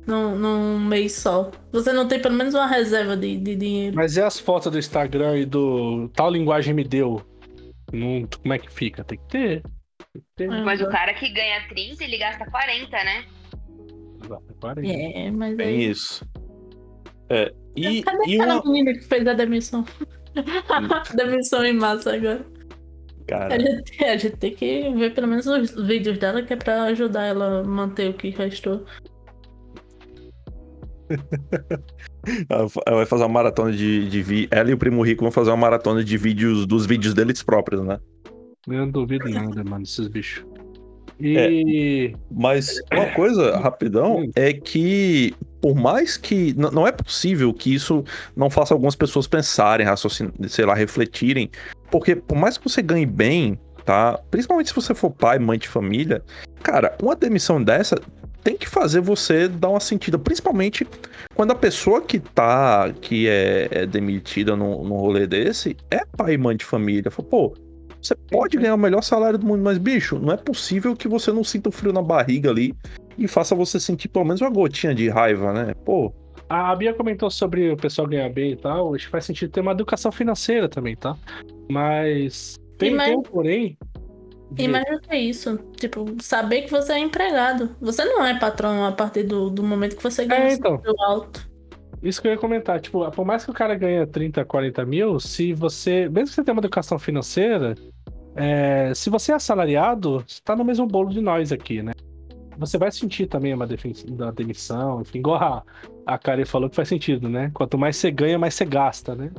num, 0.08 0.36
num 0.36 0.80
mês 0.80 1.14
só? 1.14 1.52
Você 1.72 1.94
não 1.94 2.08
tem 2.08 2.20
pelo 2.20 2.36
menos 2.36 2.54
uma 2.54 2.68
reserva 2.68 3.16
de, 3.16 3.38
de 3.38 3.56
dinheiro. 3.56 3.96
Mas 3.96 4.16
e 4.16 4.22
as 4.22 4.40
fotos 4.40 4.72
do 4.72 4.80
Instagram 4.80 5.38
e 5.40 5.46
do 5.46 6.10
tal 6.16 6.32
linguagem 6.32 6.74
me 6.74 6.84
deu? 6.84 7.22
Não, 7.92 8.28
como 8.42 8.54
é 8.54 8.58
que 8.58 8.72
fica? 8.72 9.04
Tem 9.04 9.18
que 9.20 9.28
ter. 9.28 9.62
Tem 10.14 10.22
que 10.22 10.28
ter. 10.36 10.44
É. 10.46 10.62
Mas 10.64 10.82
o 10.82 10.90
cara 10.90 11.14
que 11.14 11.30
ganha 11.30 11.68
30, 11.68 12.04
ele 12.04 12.18
gasta 12.18 12.50
40, 12.50 12.90
né? 13.04 13.26
Parei. 14.60 14.90
É, 14.90 15.30
mas 15.30 15.60
aí... 15.60 15.90
isso. 15.90 16.26
É, 17.30 17.54
e, 17.76 18.04
Cadê 18.04 18.32
e 18.32 18.36
aquela 18.36 18.62
uma. 18.62 18.72
menina 18.72 18.94
que 18.94 19.04
fez 19.04 19.28
a 19.28 19.34
demissão? 19.34 19.86
demissão 21.16 21.66
em 21.66 21.74
massa 21.74 22.16
agora. 22.16 22.46
Cara, 23.28 23.56
A 23.56 23.60
gente, 23.60 24.04
a 24.04 24.18
gente 24.18 24.38
tem 24.38 24.54
que 24.54 24.94
ver 24.96 25.14
pelo 25.14 25.28
menos 25.28 25.48
os 25.48 25.72
vídeos 25.88 26.18
dela, 26.18 26.44
que 26.44 26.54
é 26.54 26.56
pra 26.56 26.84
ajudar 26.84 27.24
ela 27.24 27.62
a 27.62 27.64
manter 27.64 28.10
o 28.10 28.14
que 28.14 28.30
restou. 28.30 28.86
ela 32.50 32.68
ela 32.86 32.98
vai 32.98 33.06
fazer 33.06 33.24
uma 33.24 33.30
maratona 33.30 33.72
de, 33.72 34.10
de 34.10 34.22
vi... 34.22 34.48
Ela 34.52 34.72
e 34.72 34.74
o 34.74 34.78
Primo 34.78 35.02
Rico 35.04 35.24
vão 35.24 35.32
fazer 35.32 35.52
uma 35.52 35.58
maratona 35.58 36.04
de 36.04 36.18
vídeos 36.18 36.66
dos 36.66 36.86
vídeos 36.86 37.14
deles 37.14 37.42
próprios, 37.42 37.82
né? 37.82 38.00
Eu 38.68 38.74
não 38.74 38.90
duvido 38.90 39.30
nada, 39.30 39.64
mano, 39.64 39.84
esses 39.84 40.08
bichos. 40.08 40.46
E. 41.20 42.16
Mas 42.32 42.82
uma 42.92 43.08
coisa, 43.14 43.58
rapidão, 43.58 44.30
é 44.36 44.54
que 44.54 45.34
por 45.62 45.76
mais 45.76 46.18
que. 46.18 46.54
Não 46.56 46.86
é 46.86 46.92
possível 46.92 47.54
que 47.54 47.74
isso 47.74 48.04
não 48.36 48.50
faça 48.50 48.74
algumas 48.74 48.96
pessoas 48.96 49.28
pensarem, 49.28 49.88
sei 50.48 50.66
lá, 50.66 50.74
refletirem. 50.74 51.50
Porque 51.90 52.16
por 52.16 52.38
mais 52.38 52.58
que 52.58 52.68
você 52.68 52.82
ganhe 52.82 53.06
bem, 53.06 53.58
tá? 53.86 54.20
Principalmente 54.30 54.70
se 54.70 54.76
você 54.76 54.94
for 54.94 55.10
pai, 55.12 55.40
mãe 55.40 55.58
de 55.58 55.68
família, 55.68 56.22
cara, 56.62 56.98
uma 57.02 57.16
demissão 57.16 57.64
dessa 57.64 57.96
tem 58.44 58.58
que 58.58 58.68
fazer 58.68 59.00
você 59.00 59.48
dar 59.48 59.70
uma 59.70 59.80
sentida, 59.80 60.20
principalmente 60.20 60.86
quando 61.34 61.52
a 61.52 61.56
pessoa 61.56 62.02
que 62.02 62.20
tá, 62.20 62.94
que 63.02 63.28
é, 63.30 63.70
é 63.72 63.86
demitida 63.86 64.56
num, 64.56 64.84
num 64.84 64.96
rolê 64.96 65.26
desse, 65.26 65.78
é 65.90 66.06
pai 66.06 66.34
e 66.34 66.38
mãe 66.38 66.58
de 66.58 66.66
família. 66.66 67.10
Fala, 67.10 67.30
pô, 67.30 67.56
você 68.08 68.16
pode 68.16 68.58
ganhar 68.58 68.76
o 68.76 68.78
melhor 68.78 69.02
salário 69.02 69.38
do 69.40 69.46
mundo, 69.46 69.62
mas, 69.64 69.78
bicho, 69.78 70.20
não 70.20 70.34
é 70.34 70.38
possível 70.38 70.96
que 70.96 71.08
você 71.08 71.32
não 71.32 71.44
sinta 71.44 71.70
o 71.70 71.72
frio 71.72 71.94
na 71.94 72.02
barriga 72.02 72.50
ali 72.50 72.74
e 73.18 73.28
faça 73.28 73.56
você 73.56 73.80
sentir 73.80 74.08
pelo 74.10 74.26
menos 74.26 74.42
uma 74.42 74.50
gotinha 74.50 74.94
de 74.94 75.08
raiva, 75.10 75.54
né? 75.54 75.74
Pô, 75.86 76.14
A 76.50 76.76
Bia 76.76 76.94
comentou 76.94 77.32
sobre 77.32 77.72
o 77.72 77.78
pessoal 77.78 78.08
ganhar 78.08 78.30
bem 78.30 78.52
e 78.52 78.56
tal. 78.58 78.94
Acho 78.94 79.06
que 79.06 79.12
faz 79.12 79.26
sentido 79.26 79.50
ter 79.52 79.62
uma 79.62 79.72
educação 79.72 80.12
financeira 80.12 80.68
também, 80.70 80.96
tá? 80.96 81.16
Mas. 81.70 82.56
Tem, 82.78 82.94
mais- 82.94 83.10
tem 83.10 83.18
um 83.20 83.24
porém. 83.24 83.78
de- 84.52 84.64
E 84.64 84.68
mais 84.68 84.84
do 84.86 85.00
que 85.02 85.16
isso, 85.16 85.58
tipo, 85.78 86.06
saber 86.22 86.64
que 86.64 86.72
você 86.72 86.94
é 86.94 87.00
empregado. 87.00 87.76
Você 87.82 88.04
não 88.06 88.24
é 88.26 88.38
patrão 88.38 88.86
a 88.86 88.92
partir 88.92 89.24
do, 89.24 89.50
do 89.50 89.64
momento 89.64 89.96
que 89.96 90.04
você 90.04 90.26
ganha 90.26 90.42
É, 90.44 90.50
um 90.50 90.54
então. 90.54 90.78
salário 90.82 90.96
alto. 91.08 91.50
Isso 92.04 92.22
que 92.22 92.28
eu 92.28 92.34
ia 92.34 92.38
comentar, 92.38 92.80
tipo, 92.82 93.10
por 93.12 93.26
mais 93.26 93.46
que 93.46 93.52
o 93.52 93.54
cara 93.54 93.74
ganhe 93.76 94.06
30, 94.06 94.44
40 94.44 94.86
mil, 94.86 95.20
se 95.20 95.54
você. 95.54 96.10
Mesmo 96.10 96.28
que 96.30 96.36
você 96.36 96.44
tenha 96.44 96.54
uma 96.54 96.60
educação 96.60 97.00
financeira, 97.00 97.76
é, 98.36 98.94
se 98.94 99.10
você 99.10 99.32
é 99.32 99.36
assalariado, 99.36 100.24
você 100.28 100.42
tá 100.44 100.56
no 100.56 100.64
mesmo 100.66 100.86
bolo 100.88 101.10
de 101.10 101.22
nós 101.22 101.52
aqui, 101.52 101.82
né? 101.82 101.92
Você 102.58 102.78
vai 102.78 102.92
sentir 102.92 103.26
também 103.28 103.54
uma 103.54 103.68
da 103.68 104.32
demissão, 104.32 105.02
enfim, 105.02 105.20
igual 105.20 105.42
a, 105.42 105.64
a 106.06 106.18
Karen 106.18 106.46
falou 106.46 106.70
que 106.70 106.76
faz 106.76 106.88
sentido, 106.88 107.28
né? 107.28 107.50
Quanto 107.54 107.78
mais 107.78 107.98
você 107.98 108.12
ganha, 108.12 108.38
mais 108.38 108.54
você 108.54 108.64
gasta, 108.66 109.16
né? 109.16 109.32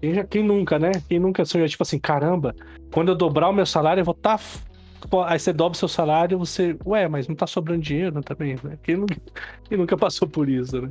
Quem, 0.00 0.14
já- 0.14 0.24
quem 0.24 0.42
nunca, 0.42 0.78
né? 0.78 0.90
Quem 1.08 1.18
nunca 1.18 1.44
sonhou, 1.44 1.68
tipo 1.68 1.82
assim, 1.82 1.98
caramba, 1.98 2.54
quando 2.92 3.08
eu 3.10 3.14
dobrar 3.14 3.48
o 3.48 3.52
meu 3.52 3.66
salário, 3.66 4.00
eu 4.00 4.04
vou 4.04 4.14
tá. 4.14 4.34
f- 4.38 4.64
Pô, 5.10 5.22
Aí 5.22 5.38
você 5.38 5.52
dobra 5.52 5.76
o 5.76 5.78
seu 5.78 5.88
salário, 5.88 6.38
você. 6.38 6.76
Ué, 6.84 7.06
mas 7.06 7.28
não 7.28 7.34
tá 7.36 7.46
sobrando 7.46 7.82
dinheiro 7.82 8.20
também, 8.22 8.56
né? 8.64 8.78
Quem 8.82 8.96
nunca, 8.96 9.16
quem 9.68 9.76
nunca 9.78 9.96
passou 9.96 10.26
por 10.26 10.48
isso, 10.48 10.80
né? 10.80 10.90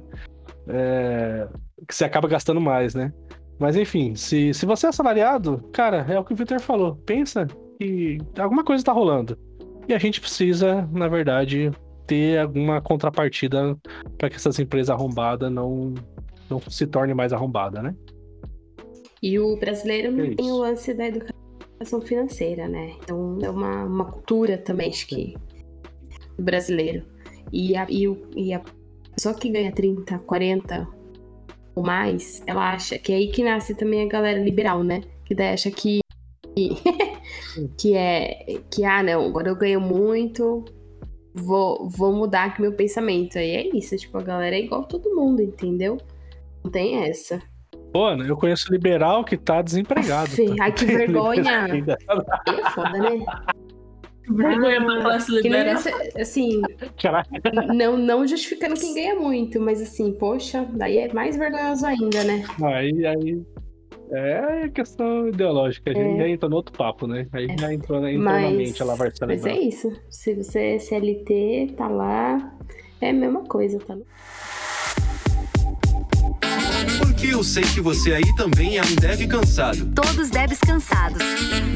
É, 0.68 1.48
que 1.88 1.94
você 1.94 2.06
acaba 2.06 2.28
gastando 2.28 2.62
mais, 2.62 2.94
né? 2.96 3.12
Mas 3.60 3.76
enfim, 3.76 4.16
se, 4.16 4.54
se 4.54 4.66
você 4.66 4.88
é 4.88 4.90
assalariado, 4.90 5.64
cara, 5.72 6.06
é 6.10 6.20
o 6.20 6.24
que 6.24 6.34
o 6.34 6.36
Victor 6.36 6.60
falou. 6.60 6.96
Pensa 7.06 7.48
que 7.80 8.18
alguma 8.38 8.64
coisa 8.64 8.84
tá 8.84 8.92
rolando. 8.92 9.38
E 9.88 9.94
a 9.94 9.98
gente 9.98 10.20
precisa, 10.20 10.88
na 10.92 11.08
verdade, 11.08 11.72
ter 12.08 12.40
alguma 12.40 12.82
contrapartida 12.82 13.78
para 14.18 14.30
que 14.30 14.36
essas 14.36 14.60
empresas 14.60 14.90
arrombadas 14.90 15.52
não, 15.52 15.94
não 16.50 16.60
se 16.62 16.86
tornem 16.88 17.16
mais 17.16 17.32
arrombadas, 17.32 17.84
né? 17.84 17.96
E 19.22 19.40
o 19.40 19.58
brasileiro 19.58 20.12
não 20.12 20.26
É 20.26 20.36
tem 20.36 20.52
o 20.52 20.58
lance 20.58 20.94
da 20.94 21.08
educação 21.08 22.02
financeira, 22.02 22.68
né? 22.68 22.94
Então 23.02 23.40
é 23.42 23.50
uma, 23.50 23.84
uma 23.84 24.06
cultura 24.06 24.58
também, 24.58 24.90
acho 24.90 25.08
que, 25.08 25.36
do 26.38 26.44
brasileiro. 26.44 27.06
E 27.52 27.76
a, 27.76 27.88
e, 27.90 28.08
o, 28.08 28.22
e 28.36 28.54
a 28.54 28.62
pessoa 29.16 29.34
que 29.34 29.50
ganha 29.50 29.72
30, 29.72 30.20
40 30.20 30.88
ou 31.76 31.84
mais, 31.84 32.42
ela 32.48 32.74
acha 32.74 32.98
que 32.98 33.12
é 33.12 33.18
aí 33.18 33.28
que 33.28 33.44
nasce 33.44 33.76
também 33.76 34.04
a 34.04 34.08
galera 34.08 34.42
liberal, 34.42 34.84
né? 34.84 35.02
Que 35.26 35.36
daí 35.36 35.54
acha 35.54 35.70
que. 35.70 36.00
que 37.78 37.96
é. 37.96 38.62
Que, 38.72 38.86
ah, 38.86 39.04
não, 39.04 39.26
agora 39.26 39.50
eu 39.50 39.56
ganho 39.56 39.82
muito, 39.82 40.64
vou, 41.34 41.90
vou 41.90 42.14
mudar 42.14 42.46
aqui 42.46 42.62
meu 42.62 42.74
pensamento. 42.74 43.38
Aí 43.38 43.50
é 43.50 43.76
isso, 43.76 43.98
tipo, 43.98 44.18
a 44.18 44.24
galera 44.24 44.56
é 44.56 44.62
igual 44.62 44.86
todo 44.86 45.14
mundo, 45.14 45.42
entendeu? 45.42 45.98
Não 46.64 46.72
tem 46.72 47.04
essa. 47.04 47.42
Pô, 47.92 48.10
eu 48.12 48.36
conheço 48.36 48.72
liberal 48.72 49.24
que 49.24 49.38
tá 49.38 49.62
desempregado. 49.62 50.32
Aff, 50.32 50.46
tá? 50.46 50.64
ai, 50.64 50.72
que 50.72 50.86
vergonha. 50.86 51.66
Aí 51.66 51.84
é 52.60 52.72
foda, 52.72 52.98
né? 52.98 53.26
Vergonha 54.30 54.84
pra 54.84 54.94
Ah, 54.98 55.02
classe 55.02 55.32
liberal. 55.32 55.78
ser- 55.78 55.94
assim, 56.20 56.62
Caraca. 57.02 57.30
não, 57.74 57.96
não 57.98 58.26
justificando 58.28 58.76
quem 58.76 58.94
ganha 58.94 59.16
muito, 59.16 59.60
mas 59.60 59.82
assim, 59.82 60.12
poxa, 60.14 60.68
daí 60.74 60.98
é 60.98 61.14
mais 61.14 61.38
vergonhoso 61.38 61.86
ainda, 61.86 62.24
né? 62.24 62.44
Aí, 62.64 63.06
aí. 63.06 63.42
É 64.12 64.70
questão 64.70 65.28
ideológica. 65.30 65.90
A 65.90 65.94
gente 65.94 66.14
É. 66.14 66.18
já 66.18 66.30
entra 66.30 66.48
no 66.48 66.58
outro 66.58 66.78
papo, 66.78 67.08
né? 67.08 67.26
Aí 67.34 67.48
já 67.60 67.74
entrou, 67.74 68.00
na- 68.00 68.12
entrou 68.12 68.24
na 68.34 68.42
Mas, 68.42 68.56
mente 68.56 68.82
a 68.82 68.86
lavagem 68.86 69.14
mas 69.20 69.32
é 69.32 69.44
cerebral. 69.44 69.68
isso. 69.68 69.92
Se 70.10 70.34
você 70.36 70.60
é 70.60 70.80
CLT, 70.80 71.74
tá 71.76 71.88
lá, 71.88 72.56
é 73.02 73.10
a 73.10 73.14
mesma 73.14 73.44
coisa, 73.46 73.80
tá? 73.80 73.98
Porque 77.00 77.28
eu 77.28 77.44
sei 77.44 77.64
que 77.64 77.82
você 77.82 78.14
aí 78.14 78.36
também 78.36 78.78
é 78.78 78.82
um 78.82 78.96
dev 78.96 79.28
cansado. 79.28 79.86
Todos 79.94 80.30
devs 80.30 80.60
cansados. 80.60 81.24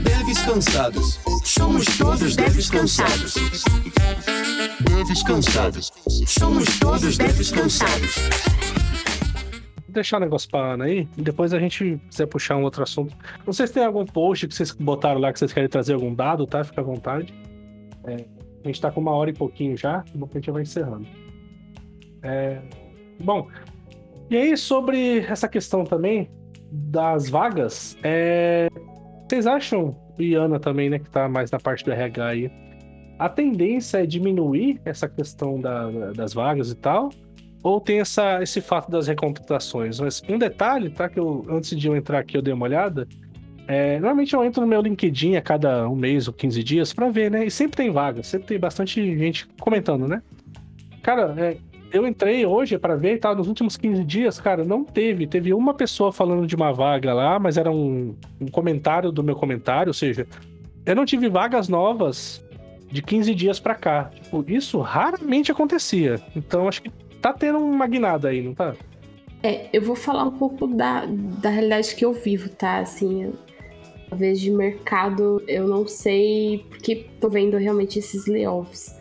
Devs 0.03 0.39
cansados. 0.43 1.19
Somos 1.43 1.85
todos 1.97 2.35
devs 2.35 2.69
cansados. 2.69 3.33
Devs 4.81 5.23
cansados. 5.23 5.91
Somos 6.27 6.79
todos 6.79 7.17
devs 7.17 7.51
cansados. 7.51 8.15
Vou 9.87 9.93
deixar 9.93 10.17
o 10.17 10.19
negócio 10.19 10.49
pra 10.49 10.73
Ana 10.73 10.85
aí, 10.85 11.07
e 11.17 11.21
depois 11.21 11.51
a 11.53 11.59
gente 11.59 11.99
quiser 12.09 12.27
puxar 12.27 12.55
um 12.55 12.63
outro 12.63 12.83
assunto. 12.83 13.15
Não 13.45 13.51
sei 13.51 13.65
se 13.65 13.73
tem 13.73 13.83
algum 13.83 14.05
post 14.05 14.47
que 14.47 14.53
vocês 14.53 14.71
botaram 14.71 15.19
lá 15.19 15.33
que 15.33 15.39
vocês 15.39 15.51
querem 15.51 15.67
trazer 15.67 15.93
algum 15.93 16.13
dado, 16.13 16.45
tá? 16.45 16.63
Fica 16.63 16.81
à 16.81 16.83
vontade. 16.83 17.33
É, 18.03 18.25
a 18.63 18.67
gente 18.67 18.79
tá 18.79 18.91
com 18.91 19.01
uma 19.01 19.11
hora 19.11 19.31
e 19.31 19.33
pouquinho 19.33 19.75
já, 19.75 20.03
então 20.13 20.29
a 20.29 20.33
gente 20.35 20.45
já 20.45 20.53
vai 20.53 20.61
encerrando. 20.61 21.07
É, 22.21 22.61
bom, 23.19 23.47
e 24.29 24.35
aí 24.37 24.57
sobre 24.57 25.19
essa 25.19 25.47
questão 25.47 25.83
também 25.83 26.29
das 26.71 27.29
vagas, 27.29 27.97
é, 28.03 28.67
vocês 29.27 29.47
acham, 29.47 29.95
e 30.17 30.33
Ana 30.35 30.59
também, 30.59 30.89
né, 30.89 30.99
que 30.99 31.09
tá 31.09 31.27
mais 31.27 31.49
na 31.51 31.59
parte 31.59 31.83
do 31.83 31.91
RH 31.91 32.25
aí, 32.27 32.51
a 33.17 33.27
tendência 33.27 33.97
é 34.03 34.05
diminuir 34.05 34.79
essa 34.85 35.07
questão 35.07 35.59
da- 35.59 36.11
das 36.15 36.33
vagas 36.33 36.71
e 36.71 36.75
tal? 36.75 37.09
Ou 37.61 37.81
tem 37.81 37.99
essa, 37.99 38.41
esse 38.41 38.61
fato 38.61 38.89
das 38.89 39.07
recontratações? 39.07 39.99
Mas 39.99 40.21
um 40.29 40.37
detalhe, 40.37 40.89
tá? 40.89 41.09
Que 41.09 41.19
eu, 41.19 41.45
antes 41.49 41.77
de 41.77 41.87
eu 41.87 41.95
entrar 41.97 42.19
aqui, 42.19 42.37
eu 42.37 42.41
dei 42.41 42.53
uma 42.53 42.65
olhada. 42.65 43.05
É, 43.67 43.99
normalmente 43.99 44.33
eu 44.33 44.43
entro 44.45 44.61
no 44.61 44.67
meu 44.67 44.81
LinkedIn 44.81 45.35
a 45.35 45.41
cada 45.41 45.87
um 45.89 45.95
mês 45.95 46.27
ou 46.27 46.33
15 46.33 46.63
dias 46.63 46.93
pra 46.93 47.09
ver, 47.09 47.29
né? 47.29 47.45
E 47.45 47.51
sempre 47.51 47.75
tem 47.75 47.91
vaga, 47.91 48.23
sempre 48.23 48.47
tem 48.47 48.57
bastante 48.59 49.17
gente 49.17 49.45
comentando, 49.59 50.07
né? 50.07 50.21
Cara, 51.03 51.35
é, 51.37 51.57
eu 51.91 52.07
entrei 52.07 52.45
hoje 52.45 52.77
pra 52.77 52.95
ver 52.95 53.15
e 53.15 53.17
tal, 53.17 53.35
nos 53.35 53.47
últimos 53.47 53.75
15 53.75 54.03
dias, 54.03 54.39
cara, 54.39 54.63
não 54.63 54.83
teve. 54.83 55.27
Teve 55.27 55.53
uma 55.53 55.73
pessoa 55.73 56.11
falando 56.11 56.45
de 56.45 56.55
uma 56.55 56.71
vaga 56.71 57.13
lá, 57.13 57.39
mas 57.39 57.57
era 57.57 57.71
um, 57.71 58.15
um 58.39 58.47
comentário 58.47 59.11
do 59.11 59.23
meu 59.23 59.35
comentário, 59.35 59.89
ou 59.89 59.93
seja, 59.93 60.27
eu 60.85 60.95
não 60.95 61.05
tive 61.05 61.29
vagas 61.29 61.67
novas 61.67 62.43
de 62.91 63.01
15 63.01 63.33
dias 63.35 63.59
pra 63.59 63.75
cá. 63.75 64.11
Tipo, 64.13 64.43
isso 64.47 64.79
raramente 64.79 65.51
acontecia. 65.51 66.19
Então 66.35 66.67
acho 66.67 66.81
que 66.81 66.91
tá 67.21 67.33
tendo 67.33 67.59
uma 67.59 67.87
guinada 67.87 68.29
aí, 68.29 68.41
não 68.41 68.53
tá? 68.53 68.75
É, 69.41 69.69
eu 69.71 69.81
vou 69.81 69.95
falar 69.95 70.23
um 70.25 70.37
pouco 70.37 70.67
da, 70.67 71.05
da 71.07 71.49
realidade 71.49 71.95
que 71.95 72.03
eu 72.03 72.13
vivo, 72.13 72.49
tá? 72.49 72.79
Assim, 72.79 73.33
talvez 74.09 74.39
de 74.39 74.51
mercado 74.51 75.41
eu 75.47 75.67
não 75.67 75.87
sei, 75.87 76.65
porque 76.69 77.07
tô 77.19 77.29
vendo 77.29 77.57
realmente 77.57 77.99
esses 77.99 78.25
layoffs. 78.25 78.98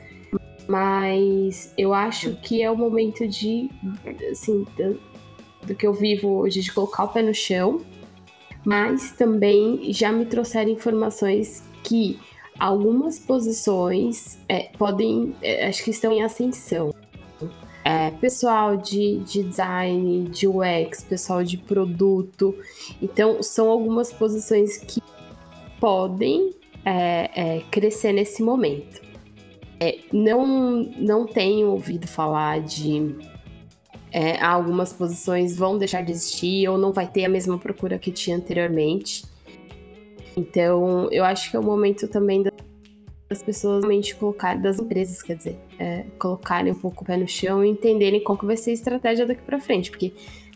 Mas 0.68 1.72
eu 1.78 1.94
acho 1.94 2.36
que 2.42 2.62
é 2.62 2.70
o 2.70 2.76
momento 2.76 3.26
de, 3.26 3.70
assim, 4.30 4.66
do, 4.76 5.00
do 5.66 5.74
que 5.74 5.86
eu 5.86 5.94
vivo 5.94 6.28
hoje, 6.28 6.60
de 6.60 6.70
colocar 6.70 7.04
o 7.04 7.08
pé 7.08 7.22
no 7.22 7.34
chão. 7.34 7.80
Mas 8.64 9.12
também 9.12 9.90
já 9.92 10.12
me 10.12 10.26
trouxeram 10.26 10.70
informações 10.70 11.64
que 11.82 12.20
algumas 12.58 13.18
posições 13.18 14.38
é, 14.46 14.70
podem, 14.76 15.34
é, 15.40 15.66
acho 15.68 15.82
que 15.82 15.90
estão 15.90 16.12
em 16.12 16.22
ascensão. 16.22 16.94
É, 17.82 18.10
pessoal 18.10 18.76
de, 18.76 19.20
de 19.20 19.44
design, 19.44 20.28
de 20.28 20.46
UX, 20.46 21.02
pessoal 21.02 21.42
de 21.42 21.56
produto. 21.56 22.54
Então, 23.00 23.42
são 23.42 23.70
algumas 23.70 24.12
posições 24.12 24.76
que 24.76 25.00
podem 25.80 26.50
é, 26.84 27.30
é, 27.34 27.62
crescer 27.70 28.12
nesse 28.12 28.42
momento. 28.42 29.07
É, 29.80 29.98
não, 30.12 30.46
não 30.96 31.26
tenho 31.26 31.68
ouvido 31.68 32.06
falar 32.08 32.60
de 32.60 33.14
é, 34.10 34.42
algumas 34.42 34.92
posições 34.92 35.56
vão 35.56 35.78
deixar 35.78 36.02
de 36.02 36.12
existir 36.12 36.68
ou 36.68 36.76
não 36.76 36.92
vai 36.92 37.06
ter 37.06 37.24
a 37.24 37.28
mesma 37.28 37.58
procura 37.58 37.98
que 37.98 38.10
tinha 38.10 38.36
anteriormente. 38.36 39.24
Então, 40.36 41.08
eu 41.10 41.24
acho 41.24 41.50
que 41.50 41.56
é 41.56 41.60
o 41.60 41.62
momento 41.62 42.08
também 42.08 42.42
da- 42.42 42.52
das 43.28 43.42
pessoas 43.42 43.84
realmente 43.84 44.14
colocarem, 44.16 44.62
das 44.62 44.78
empresas, 44.78 45.20
quer 45.20 45.36
dizer, 45.36 45.58
é, 45.78 46.04
colocarem 46.18 46.72
um 46.72 46.78
pouco 46.78 47.02
o 47.02 47.06
pé 47.06 47.16
no 47.16 47.28
chão 47.28 47.64
e 47.64 47.68
entenderem 47.68 48.22
qual 48.22 48.38
que 48.38 48.46
vai 48.46 48.56
ser 48.56 48.70
a 48.70 48.74
estratégia 48.74 49.26
daqui 49.26 49.42
pra 49.42 49.60
frente, 49.60 49.90
porque 49.90 50.12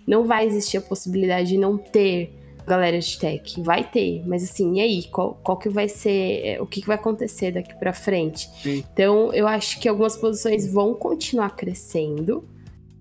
não 0.06 0.24
vai 0.24 0.46
existir 0.46 0.78
a 0.78 0.80
possibilidade 0.80 1.48
de 1.50 1.58
não 1.58 1.76
ter 1.76 2.32
galera 2.66 2.98
de 2.98 3.18
tech, 3.18 3.60
vai 3.62 3.82
ter, 3.84 4.22
mas 4.26 4.42
assim, 4.44 4.74
e 4.76 4.80
aí, 4.80 5.04
qual, 5.04 5.38
qual 5.42 5.58
que 5.58 5.68
vai 5.68 5.88
ser, 5.88 6.46
é, 6.46 6.60
o 6.62 6.66
que, 6.66 6.80
que 6.80 6.86
vai 6.86 6.96
acontecer 6.96 7.50
daqui 7.52 7.74
pra 7.78 7.92
frente? 7.92 8.48
Sim. 8.62 8.84
Então, 8.92 9.32
eu 9.32 9.46
acho 9.48 9.80
que 9.80 9.88
algumas 9.88 10.16
posições 10.16 10.70
vão 10.72 10.94
continuar 10.94 11.50
crescendo, 11.56 12.44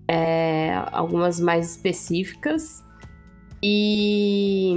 é, 0.08 0.72
algumas 0.92 1.38
mais 1.40 1.70
específicas, 1.72 2.82
e, 3.62 4.74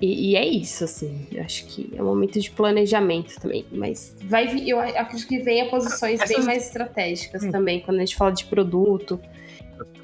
e, 0.00 0.30
e 0.32 0.36
é 0.36 0.46
isso, 0.46 0.84
assim. 0.84 1.26
Eu 1.32 1.42
acho 1.42 1.66
que 1.66 1.90
é 1.96 2.02
um 2.02 2.06
momento 2.06 2.38
de 2.38 2.50
planejamento 2.50 3.34
também. 3.40 3.64
Mas 3.72 4.14
vai 4.24 4.46
eu 4.70 4.78
acredito 4.78 5.26
que 5.26 5.38
venha 5.38 5.68
posições 5.70 6.18
bem 6.20 6.36
Essas- 6.36 6.44
mais 6.44 6.66
estratégicas 6.66 7.42
Hum. 7.44 7.50
também, 7.50 7.80
quando 7.80 7.96
a 7.96 8.00
gente 8.00 8.16
fala 8.16 8.32
de 8.32 8.44
produto, 8.44 9.18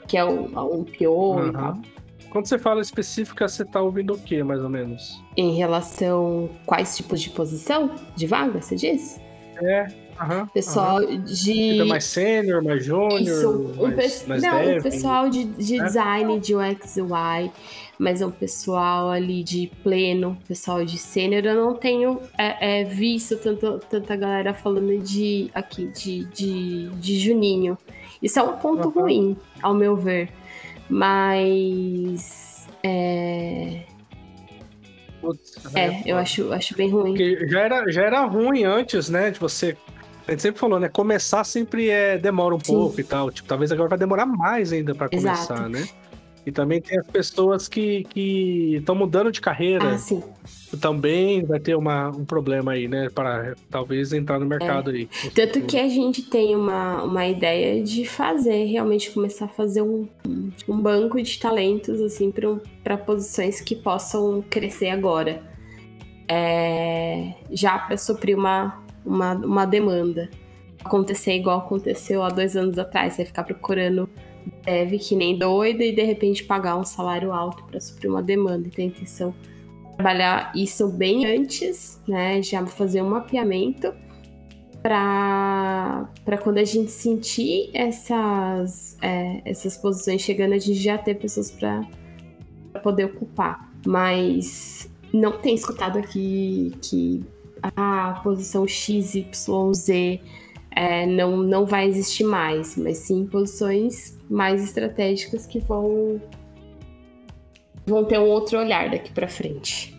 que 0.09 0.17
é 0.17 0.25
o, 0.25 0.45
um 0.47 0.85
PO 0.85 0.95
e 1.45 1.49
Aham. 1.51 1.53
tal. 1.53 1.79
Quando 2.37 2.49
você 2.49 2.59
fala 2.59 2.83
específica, 2.83 3.49
você 3.49 3.65
tá 3.65 3.81
ouvindo 3.81 4.13
o 4.13 4.19
que, 4.19 4.43
mais 4.43 4.63
ou 4.63 4.69
menos? 4.69 5.23
Em 5.39 5.57
relação 5.57 6.51
quais 6.67 6.95
tipos 6.95 7.23
de 7.23 7.31
posição? 7.31 7.93
De 8.15 8.27
vaga, 8.27 8.61
você 8.61 8.77
diz? 8.77 9.19
É, 9.63 9.87
aham. 10.21 10.47
Pessoal 10.49 11.01
de. 11.01 11.71
Fica 11.71 11.87
mais 11.87 12.05
sênior, 12.05 12.63
mais 12.63 12.85
júnior, 12.85 13.79
um 13.79 13.85
mais, 13.85 14.21
pe- 14.21 14.29
mais 14.29 14.43
não, 14.43 14.59
dev, 14.59 14.81
o 14.81 14.83
pessoal 14.83 15.31
de, 15.31 15.45
de 15.45 15.79
né? 15.79 15.85
design, 15.87 16.39
de 16.39 16.55
UX 16.55 16.99
e 16.99 17.01
UI, 17.01 17.51
mas 17.99 18.21
é 18.21 18.27
um 18.27 18.31
pessoal 18.31 19.09
ali 19.09 19.43
de 19.43 19.73
pleno, 19.83 20.37
pessoal 20.47 20.85
de 20.85 20.99
sênior. 20.99 21.43
Eu 21.43 21.57
não 21.57 21.75
tenho 21.75 22.21
é, 22.37 22.81
é, 22.83 22.85
visto 22.85 23.39
tanto, 23.39 23.81
tanta 23.89 24.15
galera 24.15 24.53
falando 24.53 25.03
de 25.03 25.51
aqui, 25.55 25.87
de, 25.87 26.27
de, 26.27 26.91
de 26.91 27.19
Juninho. 27.19 27.79
Isso 28.23 28.39
é 28.39 28.43
um 28.43 28.59
ponto 28.59 28.91
ruim, 28.91 29.39
ao 29.63 29.73
meu 29.73 29.97
ver. 29.97 30.29
Mas. 30.89 32.69
É, 32.83 33.85
Putz, 35.21 35.57
é, 35.75 35.91
foda. 35.91 36.03
eu 36.09 36.17
acho, 36.17 36.53
acho 36.53 36.77
bem 36.77 36.91
ruim. 36.91 37.11
Porque 37.11 37.49
já 37.49 37.61
era, 37.61 37.91
já 37.91 38.03
era 38.03 38.25
ruim 38.25 38.65
antes, 38.65 39.09
né? 39.09 39.31
De 39.31 39.41
você. 39.41 39.77
A 40.27 40.31
gente 40.33 40.43
sempre 40.43 40.61
falou, 40.61 40.79
né? 40.79 40.89
Começar 40.89 41.45
sempre 41.45 41.89
é, 41.89 42.19
demora 42.19 42.55
um 42.55 42.61
Sim. 42.61 42.73
pouco 42.73 43.01
e 43.01 43.05
tal. 43.05 43.31
Tipo, 43.31 43.49
talvez 43.49 43.73
agora 43.73 43.89
vai 43.89 43.99
demorar 43.99 44.27
mais 44.27 44.73
ainda 44.73 44.93
Exato. 44.93 45.17
começar, 45.17 45.69
né? 45.69 45.89
E 46.45 46.53
também 46.53 46.81
tem 46.81 46.99
as 46.99 47.07
pessoas 47.07 47.67
que 47.67 48.07
estão 48.77 48.95
mudando 48.95 49.33
de 49.33 49.41
carreira. 49.41 49.95
Ah, 49.95 49.99
sim. 49.99 50.23
Também 50.81 51.45
vai 51.45 51.61
ter 51.61 51.75
uma, 51.75 52.09
um 52.09 52.25
problema 52.25 52.73
aí, 52.73 52.89
né? 52.89 53.09
Para 53.09 53.55
talvez 53.71 54.13
entrar 54.13 54.39
no 54.39 54.47
mercado 54.47 54.91
aí. 54.91 55.09
Tanto 55.35 55.63
que 55.63 55.79
a 55.79 55.89
gente 55.89 56.23
tem 56.23 56.55
uma, 56.55 57.03
uma 57.03 57.27
ideia 57.27 57.83
de 57.83 58.05
fazer, 58.05 58.65
realmente 58.65 59.11
começar 59.11 59.47
a 59.47 59.49
fazer 59.49 59.83
um, 59.83 60.09
um 60.69 60.81
banco 60.81 61.21
de 61.21 61.39
talentos, 61.39 62.01
assim, 62.01 62.33
para 62.83 62.97
posições 62.97 63.61
que 63.61 63.75
possam 63.75 64.45
crescer 64.49 64.89
agora. 64.89 65.43
É, 66.29 67.35
já 67.51 67.79
para 67.79 67.97
suprir 67.97 68.37
uma, 68.37 68.83
uma, 69.05 69.35
uma 69.35 69.65
demanda. 69.65 70.29
acontecer 70.85 71.35
igual 71.35 71.59
aconteceu 71.59 72.23
há 72.23 72.29
dois 72.29 72.57
anos 72.57 72.79
atrás, 72.79 73.15
você 73.15 73.25
ficar 73.25 73.45
procurando 73.45 74.09
dev 74.65 74.99
que 74.99 75.17
nem 75.17 75.39
doida 75.39 75.85
e 75.85 75.93
de 75.93 76.03
repente 76.03 76.45
pagar 76.45 76.77
um 76.77 76.85
salário 76.85 77.33
alto 77.33 77.65
para 77.65 77.81
suprir 77.81 78.11
uma 78.11 78.23
demanda. 78.23 78.67
Então 78.69 78.85
a 78.85 78.89
intenção 78.89 79.35
é 79.53 79.56
trabalhar 79.97 80.53
isso 80.55 80.89
bem 80.89 81.27
antes, 81.27 82.01
né? 82.07 82.43
Já 82.43 82.65
fazer 82.67 83.03
um 83.03 83.11
mapeamento 83.11 83.93
para 84.83 86.39
quando 86.43 86.59
a 86.59 86.65
gente 86.65 86.91
sentir 86.91 87.71
essas, 87.75 88.97
é, 89.03 89.43
essas 89.45 89.77
posições 89.77 90.21
chegando, 90.21 90.53
a 90.53 90.59
gente 90.59 90.75
já 90.75 90.97
ter 90.97 91.15
pessoas 91.15 91.51
para 91.51 91.83
poder 92.83 93.07
ocupar. 93.07 93.73
Mas 93.85 94.89
não 95.13 95.33
tem 95.39 95.55
escutado 95.55 95.99
aqui 95.99 96.73
que 96.81 97.25
a 97.63 98.21
posição 98.23 98.67
XYZ 98.67 99.25
é, 100.71 101.07
não, 101.07 101.39
não 101.39 101.65
vai 101.65 101.89
existir 101.89 102.25
mais, 102.25 102.77
mas 102.77 102.99
sim 102.99 103.27
posições 103.27 104.19
mais 104.29 104.63
estratégicas 104.63 105.47
que 105.47 105.59
vão, 105.59 106.21
vão 107.87 108.05
ter 108.05 108.19
um 108.19 108.27
outro 108.27 108.59
olhar 108.59 108.91
daqui 108.91 109.13
para 109.13 109.29
frente. 109.29 109.97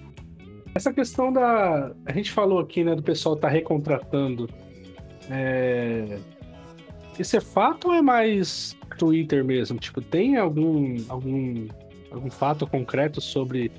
Essa 0.76 0.94
questão 0.94 1.32
da. 1.32 1.92
A 2.06 2.12
gente 2.12 2.32
falou 2.32 2.60
aqui, 2.60 2.84
né, 2.84 2.94
do 2.94 3.02
pessoal 3.02 3.36
estar 3.36 3.48
tá 3.48 3.54
recontratando. 3.54 4.50
É... 5.30 6.18
Isso 7.18 7.36
é 7.36 7.42
fato 7.42 7.88
ou 7.88 7.96
é 7.96 8.02
mais 8.02 8.78
Twitter 8.98 9.44
mesmo? 9.44 9.80
Tipo, 9.80 10.02
tem 10.02 10.38
algum, 10.38 10.98
algum, 11.10 11.68
algum 12.12 12.30
fato 12.30 12.68
concreto 12.68 13.20
sobre 13.20 13.72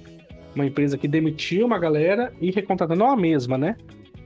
uma 0.55 0.67
empresa 0.67 0.99
que 0.99 1.07
demitiu 1.07 1.65
uma 1.65 1.79
galera 1.79 2.33
e 2.41 2.51
recontratou, 2.51 2.97
não 2.97 3.11
a 3.11 3.17
mesma, 3.17 3.57
né? 3.57 3.77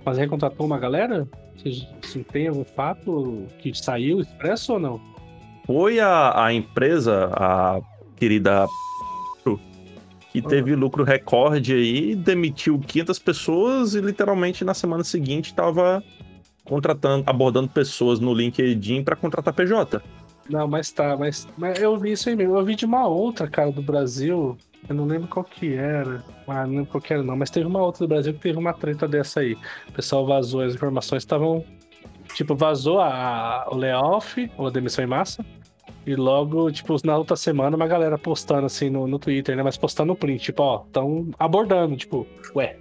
Mas 0.05 0.17
recontratou 0.17 0.65
uma 0.65 0.79
galera? 0.79 1.29
Vocês 1.57 1.87
assim, 2.03 2.23
tem 2.23 2.49
algum 2.49 2.65
fato 2.65 3.47
que 3.59 3.75
saiu 3.75 4.21
expresso 4.21 4.75
ou 4.75 4.79
não? 4.79 5.01
Foi 5.67 6.01
a, 6.01 6.47
a 6.47 6.53
empresa, 6.53 7.31
a 7.35 7.81
querida 8.17 8.67
que 10.33 10.41
teve 10.41 10.75
lucro 10.75 11.05
recorde 11.05 11.75
aí, 11.75 12.17
demitiu 12.17 12.79
500 12.79 13.19
pessoas 13.19 13.95
e 13.95 14.01
literalmente 14.01 14.65
na 14.65 14.73
semana 14.73 15.05
seguinte 15.05 15.51
estava 15.51 16.03
contratando, 16.65 17.25
abordando 17.27 17.69
pessoas 17.69 18.19
no 18.19 18.33
LinkedIn 18.33 19.05
para 19.05 19.15
contratar 19.15 19.53
PJ. 19.53 20.03
Não, 20.49 20.67
mas 20.67 20.91
tá, 20.91 21.17
mas, 21.17 21.47
mas 21.57 21.81
eu 21.81 21.97
vi 21.99 22.13
isso 22.13 22.31
aí 22.31 22.35
mesmo. 22.35 22.57
Eu 22.57 22.65
vi 22.65 22.75
de 22.75 22.87
uma 22.87 23.07
outra, 23.07 23.47
cara, 23.47 23.71
do 23.71 23.83
Brasil. 23.83 24.57
Eu 24.89 24.95
não 24.95 25.05
lembro 25.05 25.29
qual 25.29 25.45
que 25.45 25.75
era. 25.75 26.25
Ah, 26.49 26.67
não 26.67 26.77
lembro 26.77 26.87
qual 26.87 27.01
que 27.01 27.13
era, 27.13 27.23
não. 27.23 27.37
Mas 27.37 27.51
teve 27.51 27.67
uma 27.67 27.81
outra 27.83 28.07
do 28.07 28.09
Brasil 28.09 28.33
que 28.33 28.41
teve 28.41 28.59
uma 28.59 28.73
treta 28.73 29.07
dessa 29.07 29.41
aí. 29.41 29.57
O 29.89 29.93
pessoal 29.93 30.27
vazou, 30.27 30.63
as 30.63 30.75
informações 30.75 31.23
estavam. 31.23 31.65
Tipo, 32.35 32.57
vazou 32.57 33.01
a, 33.01 33.69
o 33.71 33.77
layoff, 33.77 34.51
ou 34.57 34.67
a 34.67 34.71
demissão 34.71 35.05
em 35.05 35.09
massa. 35.09 35.45
E 36.05 36.17
logo, 36.17 36.71
tipo, 36.73 36.97
na 37.05 37.17
outra 37.17 37.37
semana, 37.37 37.77
uma 37.77 37.87
galera 37.87 38.19
postando 38.19 38.67
assim 38.67 38.91
no, 38.91 39.07
no 39.07 39.19
Twitter, 39.19 39.57
né? 39.57 39.63
Mas 39.63 39.77
postando 39.77 40.13
o 40.13 40.17
print, 40.17 40.43
tipo, 40.43 40.63
ó, 40.63 40.83
estão 40.85 41.31
abordando, 41.39 41.97
tipo, 41.97 42.27
ué, 42.57 42.77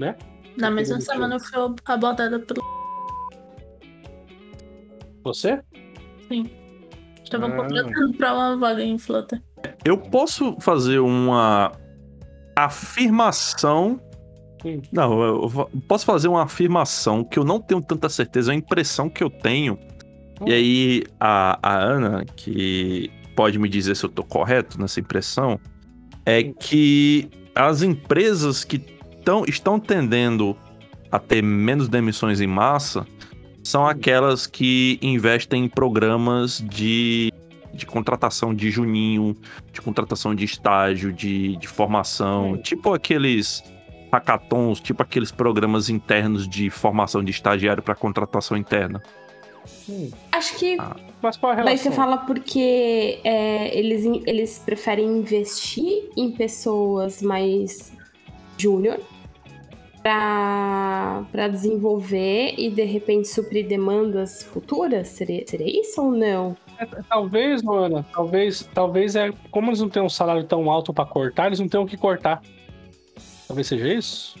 né? 0.00 0.16
Na 0.56 0.70
mesma 0.70 1.00
semana 1.00 1.36
eu 1.36 1.40
fui 1.40 1.74
abordada 1.84 2.40
pelo. 2.40 2.62
Você? 5.22 5.62
Sim. 6.28 6.50
Estavam 7.22 7.50
ah. 7.52 7.56
contratando 7.56 8.14
pra 8.14 8.32
uma 8.32 8.56
vaga 8.56 8.82
em 8.82 8.98
Flutter. 8.98 9.40
Eu 9.84 9.98
posso 9.98 10.56
fazer 10.60 10.98
uma 10.98 11.72
afirmação. 12.56 14.00
Sim. 14.62 14.82
Não, 14.90 15.22
eu 15.22 15.70
posso 15.86 16.04
fazer 16.04 16.28
uma 16.28 16.42
afirmação 16.42 17.22
que 17.22 17.38
eu 17.38 17.44
não 17.44 17.60
tenho 17.60 17.82
tanta 17.82 18.08
certeza, 18.08 18.50
é 18.50 18.54
uma 18.54 18.58
impressão 18.58 19.08
que 19.08 19.22
eu 19.22 19.30
tenho. 19.30 19.78
E 20.44 20.52
aí, 20.52 21.02
a, 21.18 21.58
a 21.62 21.76
Ana, 21.76 22.24
que 22.36 23.10
pode 23.34 23.58
me 23.58 23.68
dizer 23.68 23.96
se 23.96 24.04
eu 24.04 24.10
tô 24.10 24.22
correto 24.22 24.80
nessa 24.80 25.00
impressão, 25.00 25.58
é 26.24 26.42
que 26.42 27.30
as 27.54 27.82
empresas 27.82 28.64
que 28.64 28.78
tão, 29.24 29.44
estão 29.46 29.78
tendendo 29.80 30.56
a 31.10 31.18
ter 31.18 31.42
menos 31.42 31.88
demissões 31.88 32.40
em 32.40 32.46
massa 32.46 33.06
são 33.62 33.86
aquelas 33.86 34.46
que 34.46 34.98
investem 35.00 35.64
em 35.64 35.68
programas 35.68 36.58
de 36.60 37.32
de 37.76 37.84
contratação 37.84 38.54
de 38.54 38.70
juninho, 38.70 39.36
de 39.70 39.82
contratação 39.82 40.34
de 40.34 40.44
estágio, 40.44 41.12
de, 41.12 41.56
de 41.56 41.68
formação, 41.68 42.56
tipo 42.56 42.94
aqueles 42.94 43.62
hackathons, 44.10 44.80
tipo 44.80 45.02
aqueles 45.02 45.30
programas 45.30 45.90
internos 45.90 46.48
de 46.48 46.70
formação 46.70 47.22
de 47.22 47.30
estagiário 47.30 47.82
para 47.82 47.94
contratação 47.94 48.56
interna. 48.56 49.02
Hum. 49.88 50.10
Acho 50.32 50.56
que. 50.56 50.76
Ah. 50.78 50.96
Mas 51.22 51.36
qual 51.36 51.52
é 51.52 51.54
a 51.54 51.56
relação? 51.58 51.76
Daí 51.76 51.78
você 51.82 51.90
fala 51.90 52.18
porque 52.18 53.20
é, 53.24 53.76
eles, 53.76 54.04
eles 54.26 54.58
preferem 54.58 55.06
investir 55.06 56.10
em 56.16 56.30
pessoas 56.30 57.22
mais 57.22 57.92
júnior 58.58 59.00
para 60.02 61.48
desenvolver 61.50 62.54
e 62.56 62.70
de 62.70 62.84
repente 62.84 63.26
suprir 63.26 63.66
demandas 63.66 64.44
futuras? 64.44 65.08
Seria, 65.08 65.44
seria 65.46 65.80
isso 65.80 66.00
ou 66.00 66.12
não? 66.12 66.56
É, 66.78 66.86
talvez, 67.08 67.62
mano, 67.62 68.04
talvez, 68.12 68.68
talvez 68.72 69.16
é 69.16 69.32
como 69.50 69.70
eles 69.70 69.80
não 69.80 69.88
têm 69.88 70.02
um 70.02 70.08
salário 70.08 70.44
tão 70.44 70.70
alto 70.70 70.92
para 70.92 71.06
cortar, 71.06 71.46
eles 71.46 71.58
não 71.58 71.68
têm 71.68 71.80
o 71.80 71.86
que 71.86 71.96
cortar. 71.96 72.40
Talvez 73.48 73.66
seja 73.66 73.88
isso. 73.88 74.38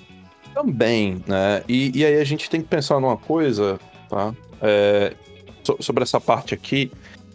Também, 0.54 1.22
né? 1.26 1.62
E, 1.68 1.98
e 1.98 2.04
aí 2.04 2.20
a 2.20 2.24
gente 2.24 2.48
tem 2.48 2.60
que 2.60 2.68
pensar 2.68 3.00
numa 3.00 3.16
coisa, 3.16 3.78
tá? 4.08 4.32
É, 4.60 5.14
so, 5.62 5.76
sobre 5.80 6.02
essa 6.02 6.20
parte 6.20 6.54
aqui, 6.54 6.90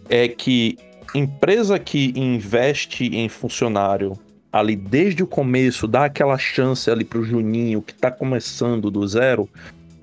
é 0.10 0.28
que 0.28 0.78
empresa 1.14 1.78
que 1.78 2.14
investe 2.16 3.06
em 3.06 3.28
funcionário 3.28 4.18
ali 4.52 4.76
desde 4.76 5.24
o 5.24 5.28
começo, 5.28 5.88
dá 5.88 6.06
aquela 6.06 6.38
chance 6.38 6.90
ali 6.90 7.06
pro 7.06 7.24
Juninho 7.24 7.82
que 7.82 7.94
tá 7.94 8.12
começando 8.12 8.92
do 8.92 9.08
zero, 9.08 9.50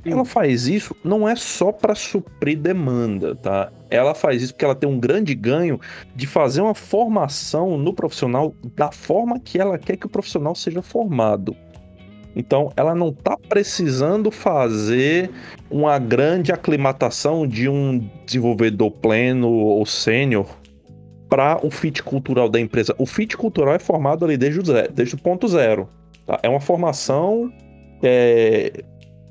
ela 0.05 0.24
faz 0.24 0.66
isso 0.66 0.97
não 1.05 1.28
é 1.28 1.36
só 1.36 1.70
para 1.70 1.95
suprir 1.95 2.59
demanda, 2.59 3.35
tá? 3.35 3.70
Ela 3.90 4.15
faz 4.15 4.43
isso 4.43 4.55
porque 4.55 4.65
ela 4.65 4.74
tem 4.74 4.89
um 4.89 4.99
grande 4.99 5.35
ganho 5.35 5.78
de 6.15 6.27
fazer 6.27 6.61
uma 6.61 6.74
formação 6.74 7.77
no 7.77 7.93
profissional 7.93 8.55
da 8.74 8.90
forma 8.90 9.39
que 9.39 9.59
ela 9.59 9.78
quer 9.78 9.97
que 9.97 10.07
o 10.07 10.09
profissional 10.09 10.55
seja 10.55 10.81
formado. 10.81 11.55
Então, 12.39 12.73
ela 12.77 12.94
não 12.94 13.09
está 13.09 13.36
precisando 13.36 14.31
fazer 14.31 15.28
uma 15.69 15.98
grande 15.98 16.52
aclimatação 16.52 17.44
de 17.48 17.69
um 17.69 18.09
desenvolvedor 18.24 18.93
pleno 18.93 19.51
ou 19.51 19.85
sênior 19.85 20.47
para 21.28 21.59
o 21.66 21.69
fit 21.69 22.01
cultural 22.01 22.48
da 22.48 22.60
empresa. 22.60 22.94
O 22.97 23.05
fit 23.05 23.36
cultural 23.36 23.74
é 23.74 23.78
formado 23.81 24.24
ali 24.24 24.36
desde 24.36 24.60
o, 24.60 24.62
desde 24.89 25.16
o 25.16 25.19
ponto 25.19 25.48
zero. 25.48 25.89
Tá? 26.24 26.39
É 26.40 26.48
uma 26.48 26.60
formação 26.60 27.52
é, 28.05 28.85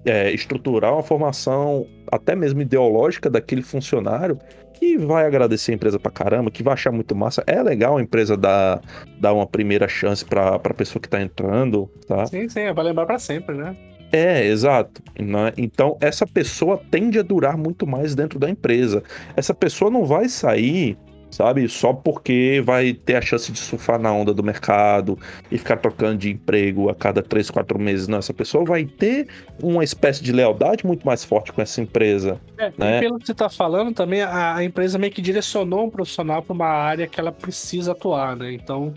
é, 0.06 0.32
estrutural, 0.32 0.95
uma 0.95 1.03
formação 1.03 1.86
até 2.11 2.36
mesmo 2.36 2.61
ideológica 2.61 3.30
daquele 3.30 3.61
funcionário 3.61 4.40
que 4.74 4.98
vai 4.98 5.26
agradecer 5.26 5.72
a 5.72 5.76
empresa 5.76 5.99
pra 5.99 6.11
caramba, 6.11 6.52
que 6.52 6.61
vai 6.61 6.76
achar 6.76 6.91
muito 6.91 7.15
massa. 7.15 7.44
É 7.48 7.61
legal 7.61 7.98
a 7.98 8.02
empresa 8.02 8.38
dar, 8.38 8.80
dar 9.19 9.34
uma 9.34 9.48
primeira 9.48 9.88
chance 9.88 10.24
pra, 10.24 10.60
pra 10.60 10.74
pessoa 10.74 11.02
que 11.02 11.10
tá 11.10 11.19
entrando, 11.19 11.90
tá? 12.07 12.26
Sim, 12.28 12.48
sim, 12.48 12.72
vai 12.72 12.86
lembrar 12.86 13.06
para 13.06 13.18
sempre, 13.18 13.56
né? 13.56 13.76
É, 14.11 14.45
exato. 14.45 15.02
Né? 15.19 15.52
Então, 15.57 15.98
essa 15.99 16.26
pessoa 16.26 16.80
tende 16.90 17.19
a 17.19 17.24
durar 17.24 17.57
muito 17.57 17.86
mais 17.86 18.15
dentro 18.15 18.40
da 18.40 18.49
empresa. 18.49 19.03
Essa 19.36 19.53
pessoa 19.53 19.91
não 19.91 20.06
vai 20.06 20.30
sair 20.30 20.98
sabe? 21.30 21.68
Só 21.68 21.94
porque 21.94 22.62
vai 22.66 22.94
ter 22.94 23.16
a 23.16 23.22
chance 23.22 23.52
de 23.52 23.60
surfar 23.60 23.99
na 23.99 24.12
onda 24.12 24.34
do 24.34 24.44
mercado 24.44 25.18
e 25.52 25.58
ficar 25.58 25.78
trocando 25.78 26.18
de 26.18 26.32
emprego 26.32 26.90
a 26.90 26.95
cada 26.95 27.22
três, 27.22 27.49
quatro 27.49 27.80
meses. 27.80 28.08
Não, 28.08 28.20
essa 28.20 28.34
pessoa 28.34 28.64
vai 28.64 28.86
ter 28.86 29.28
uma 29.62 29.84
espécie 29.84 30.24
de 30.24 30.32
lealdade 30.32 30.86
muito 30.86 31.06
mais 31.06 31.24
forte 31.24 31.52
com 31.52 31.62
essa 31.62 31.82
empresa. 31.82 32.40
É, 32.58 32.72
né? 32.78 32.99
pelo 32.99 33.20
que 33.20 33.26
você 33.26 33.32
está 33.32 33.49
falando, 33.49 33.94
também 33.94 34.22
a, 34.22 34.56
a, 34.56 34.64
empresa 34.64 34.98
meio 34.98 35.12
que 35.12 35.22
direcionou 35.22 35.86
um 35.86 35.90
profissional 35.90 36.41
para 36.41 36.54
uma 36.54 36.68
área 36.68 37.08
que 37.08 37.20
ela 37.20 37.32
precisa 37.32 37.91
atuar, 37.91 38.36
né? 38.36 38.52
Então. 38.54 38.94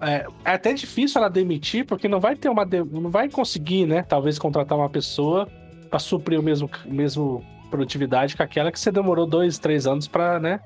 É, 0.00 0.26
é 0.44 0.54
até 0.54 0.72
difícil 0.72 1.20
ela 1.20 1.30
demitir, 1.30 1.86
porque 1.86 2.08
não 2.08 2.18
vai 2.18 2.34
ter 2.34 2.48
uma. 2.48 2.64
Não 2.64 3.08
vai 3.08 3.28
conseguir, 3.28 3.86
né? 3.86 4.02
Talvez 4.02 4.36
contratar 4.36 4.76
uma 4.76 4.90
pessoa 4.90 5.46
para 5.88 6.00
suprir 6.00 6.40
o 6.40 6.42
mesmo, 6.42 6.68
mesmo 6.84 7.44
produtividade 7.70 8.34
que 8.34 8.42
aquela 8.42 8.72
que 8.72 8.80
você 8.80 8.90
demorou 8.90 9.26
dois, 9.26 9.58
três 9.58 9.86
anos 9.86 10.08
para, 10.08 10.40
né? 10.40 10.60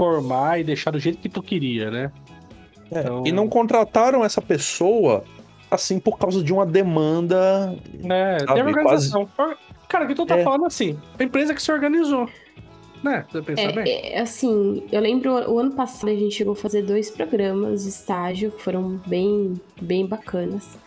Formar 0.00 0.58
e 0.58 0.64
deixar 0.64 0.90
do 0.90 0.98
jeito 0.98 1.18
que 1.18 1.28
tu 1.28 1.42
queria, 1.42 1.90
né? 1.90 2.10
É, 2.90 3.00
então... 3.00 3.22
E 3.26 3.30
não 3.30 3.46
contrataram 3.46 4.24
essa 4.24 4.40
pessoa 4.40 5.22
assim 5.70 6.00
por 6.00 6.18
causa 6.18 6.42
de 6.42 6.54
uma 6.54 6.64
demanda. 6.64 7.76
É, 8.10 8.38
sabe, 8.38 8.54
tem 8.54 8.62
organização. 8.62 9.28
Quase... 9.36 9.58
Cara, 9.86 10.06
o 10.06 10.08
que 10.08 10.14
tu 10.14 10.24
tá 10.24 10.38
é. 10.38 10.42
falando 10.42 10.64
assim? 10.64 10.98
A 11.18 11.22
empresa 11.22 11.54
que 11.54 11.60
se 11.60 11.70
organizou. 11.70 12.26
Né? 13.02 13.26
Você 13.30 13.42
pensa 13.42 13.60
é, 13.60 13.72
bem? 13.72 14.12
É, 14.12 14.20
assim, 14.20 14.82
eu 14.90 15.00
lembro 15.02 15.32
o 15.50 15.58
ano 15.58 15.72
passado 15.72 16.08
a 16.08 16.14
gente 16.14 16.34
chegou 16.34 16.54
a 16.54 16.56
fazer 16.56 16.82
dois 16.82 17.10
programas 17.10 17.82
de 17.82 17.90
estágio 17.90 18.50
que 18.52 18.62
foram 18.62 18.98
bem, 19.06 19.60
bem 19.82 20.06
bacanas. 20.06 20.78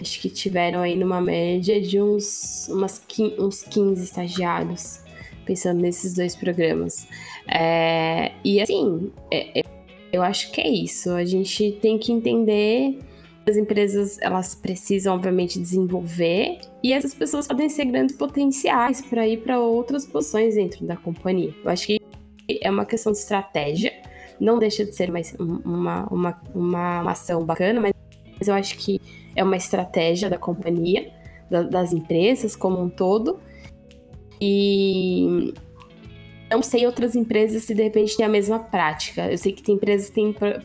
Acho 0.00 0.20
que 0.20 0.28
tiveram 0.28 0.80
aí 0.80 0.96
numa 0.96 1.20
média 1.20 1.80
de 1.80 2.02
uns, 2.02 2.68
umas, 2.68 3.00
uns 3.38 3.62
15 3.62 4.02
estagiários 4.02 5.04
pensando 5.44 5.80
nesses 5.80 6.14
dois 6.14 6.34
programas. 6.34 7.06
É, 7.48 8.32
e 8.44 8.60
assim, 8.60 9.12
é, 9.30 9.60
é, 9.60 9.62
eu 10.12 10.22
acho 10.22 10.50
que 10.52 10.60
é 10.60 10.68
isso. 10.68 11.10
A 11.10 11.24
gente 11.24 11.72
tem 11.80 11.98
que 11.98 12.12
entender 12.12 12.98
as 13.46 13.56
empresas 13.56 14.18
elas 14.22 14.54
precisam 14.54 15.14
obviamente 15.14 15.58
desenvolver 15.58 16.60
e 16.82 16.92
essas 16.92 17.12
pessoas 17.12 17.46
podem 17.46 17.68
ser 17.68 17.84
grandes 17.84 18.16
potenciais 18.16 19.02
para 19.02 19.26
ir 19.28 19.42
para 19.42 19.60
outras 19.60 20.06
posições 20.06 20.54
dentro 20.54 20.86
da 20.86 20.96
companhia. 20.96 21.54
Eu 21.62 21.70
acho 21.70 21.86
que 21.86 22.00
é 22.48 22.70
uma 22.70 22.86
questão 22.86 23.12
de 23.12 23.18
estratégia, 23.18 23.92
não 24.40 24.58
deixa 24.58 24.84
de 24.84 24.94
ser 24.94 25.10
uma, 25.10 25.20
uma, 25.64 26.06
uma, 26.10 26.42
uma 26.54 27.10
ação 27.10 27.44
bacana, 27.44 27.80
mas 27.80 28.48
eu 28.48 28.54
acho 28.54 28.78
que 28.78 29.00
é 29.36 29.44
uma 29.44 29.56
estratégia 29.56 30.30
da 30.30 30.38
companhia, 30.38 31.12
da, 31.50 31.62
das 31.62 31.92
empresas 31.92 32.56
como 32.56 32.80
um 32.80 32.88
todo. 32.88 33.38
E 34.40 35.52
não 36.54 36.62
sei 36.62 36.86
outras 36.86 37.16
empresas 37.16 37.64
se 37.64 37.74
de 37.74 37.82
repente 37.82 38.16
têm 38.16 38.26
a 38.26 38.28
mesma 38.28 38.58
prática. 38.58 39.30
Eu 39.30 39.36
sei 39.36 39.52
que 39.52 39.62
tem 39.62 39.74
empresas 39.74 40.08
que 40.08 40.14
têm, 40.14 40.32
por, 40.32 40.60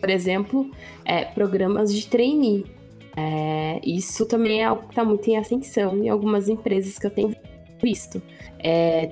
por 0.00 0.10
exemplo, 0.10 0.70
é, 1.04 1.24
programas 1.24 1.94
de 1.94 2.06
trainee. 2.08 2.64
É, 3.16 3.80
isso 3.84 4.26
também 4.26 4.62
é 4.62 4.64
algo 4.64 4.82
que 4.82 4.90
está 4.90 5.04
muito 5.04 5.28
em 5.28 5.36
ascensão 5.36 5.96
em 5.96 6.08
algumas 6.08 6.48
empresas 6.48 6.98
que 6.98 7.06
eu 7.06 7.10
tenho 7.10 7.34
visto. 7.82 8.22
É, 8.58 9.10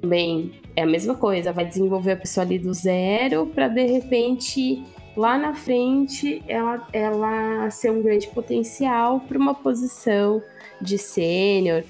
também 0.00 0.52
é 0.74 0.82
a 0.82 0.86
mesma 0.86 1.14
coisa, 1.14 1.52
vai 1.52 1.64
desenvolver 1.64 2.12
a 2.12 2.16
pessoa 2.16 2.44
ali 2.44 2.58
do 2.58 2.72
zero 2.72 3.46
para 3.46 3.68
de 3.68 3.84
repente 3.84 4.82
lá 5.16 5.36
na 5.36 5.54
frente 5.54 6.42
ela, 6.48 6.86
ela 6.92 7.70
ser 7.70 7.90
um 7.90 8.02
grande 8.02 8.26
potencial 8.28 9.20
para 9.20 9.38
uma 9.38 9.54
posição 9.54 10.42
de 10.80 10.98
sênior. 10.98 11.84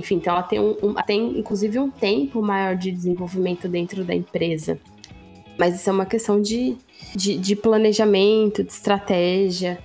Enfim, 0.00 0.16
então 0.16 0.32
ela 0.32 0.42
tem, 0.42 0.58
um, 0.58 0.76
um, 0.82 0.94
tem 0.94 1.38
inclusive 1.38 1.78
um 1.78 1.90
tempo 1.90 2.40
maior 2.40 2.74
de 2.74 2.90
desenvolvimento 2.90 3.68
dentro 3.68 4.02
da 4.02 4.14
empresa. 4.14 4.78
Mas 5.58 5.74
isso 5.78 5.90
é 5.90 5.92
uma 5.92 6.06
questão 6.06 6.40
de, 6.40 6.76
de, 7.14 7.36
de 7.36 7.54
planejamento, 7.54 8.64
de 8.64 8.72
estratégia. 8.72 9.78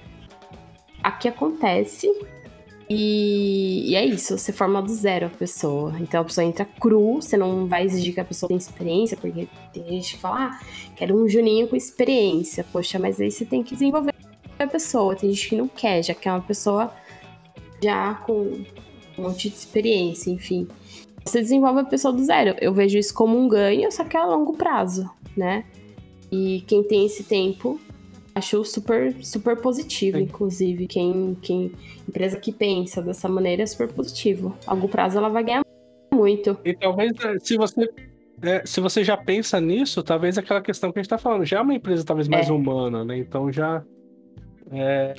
Aqui 1.03 1.27
acontece 1.27 2.09
e, 2.89 3.91
e, 3.91 3.95
é 3.95 4.05
isso, 4.05 4.37
você 4.37 4.53
forma 4.53 4.81
do 4.81 4.93
zero 4.93 5.25
a 5.25 5.29
pessoa. 5.29 5.93
Então 5.99 6.21
a 6.21 6.23
pessoa 6.23 6.45
entra 6.45 6.63
cru, 6.63 7.15
você 7.15 7.35
não 7.35 7.67
vai 7.67 7.83
exigir 7.83 8.13
que 8.13 8.21
a 8.21 8.25
pessoa 8.25 8.47
tenha 8.47 8.57
experiência, 8.57 9.17
porque 9.17 9.49
tem 9.73 9.85
gente 9.89 10.15
que 10.15 10.21
fala, 10.21 10.45
ah, 10.45 10.59
quero 10.95 11.21
um 11.21 11.27
Juninho 11.27 11.67
com 11.67 11.75
experiência. 11.75 12.65
Poxa, 12.71 12.97
mas 12.97 13.19
aí 13.19 13.29
você 13.29 13.43
tem 13.43 13.61
que 13.61 13.73
desenvolver 13.73 14.13
a 14.57 14.67
pessoa. 14.67 15.15
Tem 15.15 15.29
gente 15.29 15.49
que 15.49 15.55
não 15.57 15.67
quer, 15.67 16.03
já 16.03 16.13
quer 16.13 16.31
uma 16.31 16.41
pessoa 16.41 16.93
já 17.83 18.13
com 18.25 18.63
um 19.17 19.23
monte 19.23 19.49
de 19.49 19.55
experiência, 19.55 20.29
enfim. 20.29 20.67
Você 21.25 21.41
desenvolve 21.41 21.79
a 21.79 21.85
pessoa 21.85 22.13
do 22.13 22.23
zero. 22.23 22.55
Eu 22.61 22.73
vejo 22.73 22.97
isso 22.97 23.13
como 23.13 23.37
um 23.37 23.47
ganho, 23.47 23.91
só 23.91 24.03
que 24.03 24.15
é 24.15 24.19
a 24.19 24.25
longo 24.25 24.53
prazo, 24.53 25.09
né? 25.35 25.65
E 26.31 26.63
quem 26.67 26.83
tem 26.83 27.05
esse 27.05 27.23
tempo 27.23 27.79
acho 28.35 28.63
super, 28.65 29.15
super 29.23 29.55
positivo, 29.61 30.17
Sim. 30.17 30.23
inclusive. 30.23 30.87
Quem, 30.87 31.37
quem, 31.41 31.71
empresa 32.07 32.37
que 32.37 32.51
pensa 32.51 33.01
dessa 33.01 33.29
maneira 33.29 33.63
é 33.63 33.65
super 33.65 33.87
positivo. 33.87 34.55
A 34.67 34.73
longo 34.73 34.89
prazo 34.89 35.17
ela 35.17 35.29
vai 35.29 35.43
ganhar 35.43 35.63
muito. 36.13 36.57
E 36.63 36.73
talvez, 36.73 37.11
é, 37.23 37.39
se 37.39 37.57
você, 37.57 37.89
é, 38.41 38.65
se 38.65 38.81
você 38.81 39.03
já 39.03 39.15
pensa 39.15 39.59
nisso, 39.59 40.03
talvez 40.03 40.37
aquela 40.37 40.61
questão 40.61 40.91
que 40.91 40.99
a 40.99 41.01
gente 41.01 41.09
tá 41.09 41.17
falando, 41.17 41.45
já 41.45 41.59
é 41.59 41.61
uma 41.61 41.73
empresa 41.73 42.03
talvez 42.03 42.27
mais 42.27 42.49
é. 42.49 42.53
humana, 42.53 43.03
né? 43.05 43.17
Então 43.17 43.51
já. 43.51 43.83
É, 44.71 45.15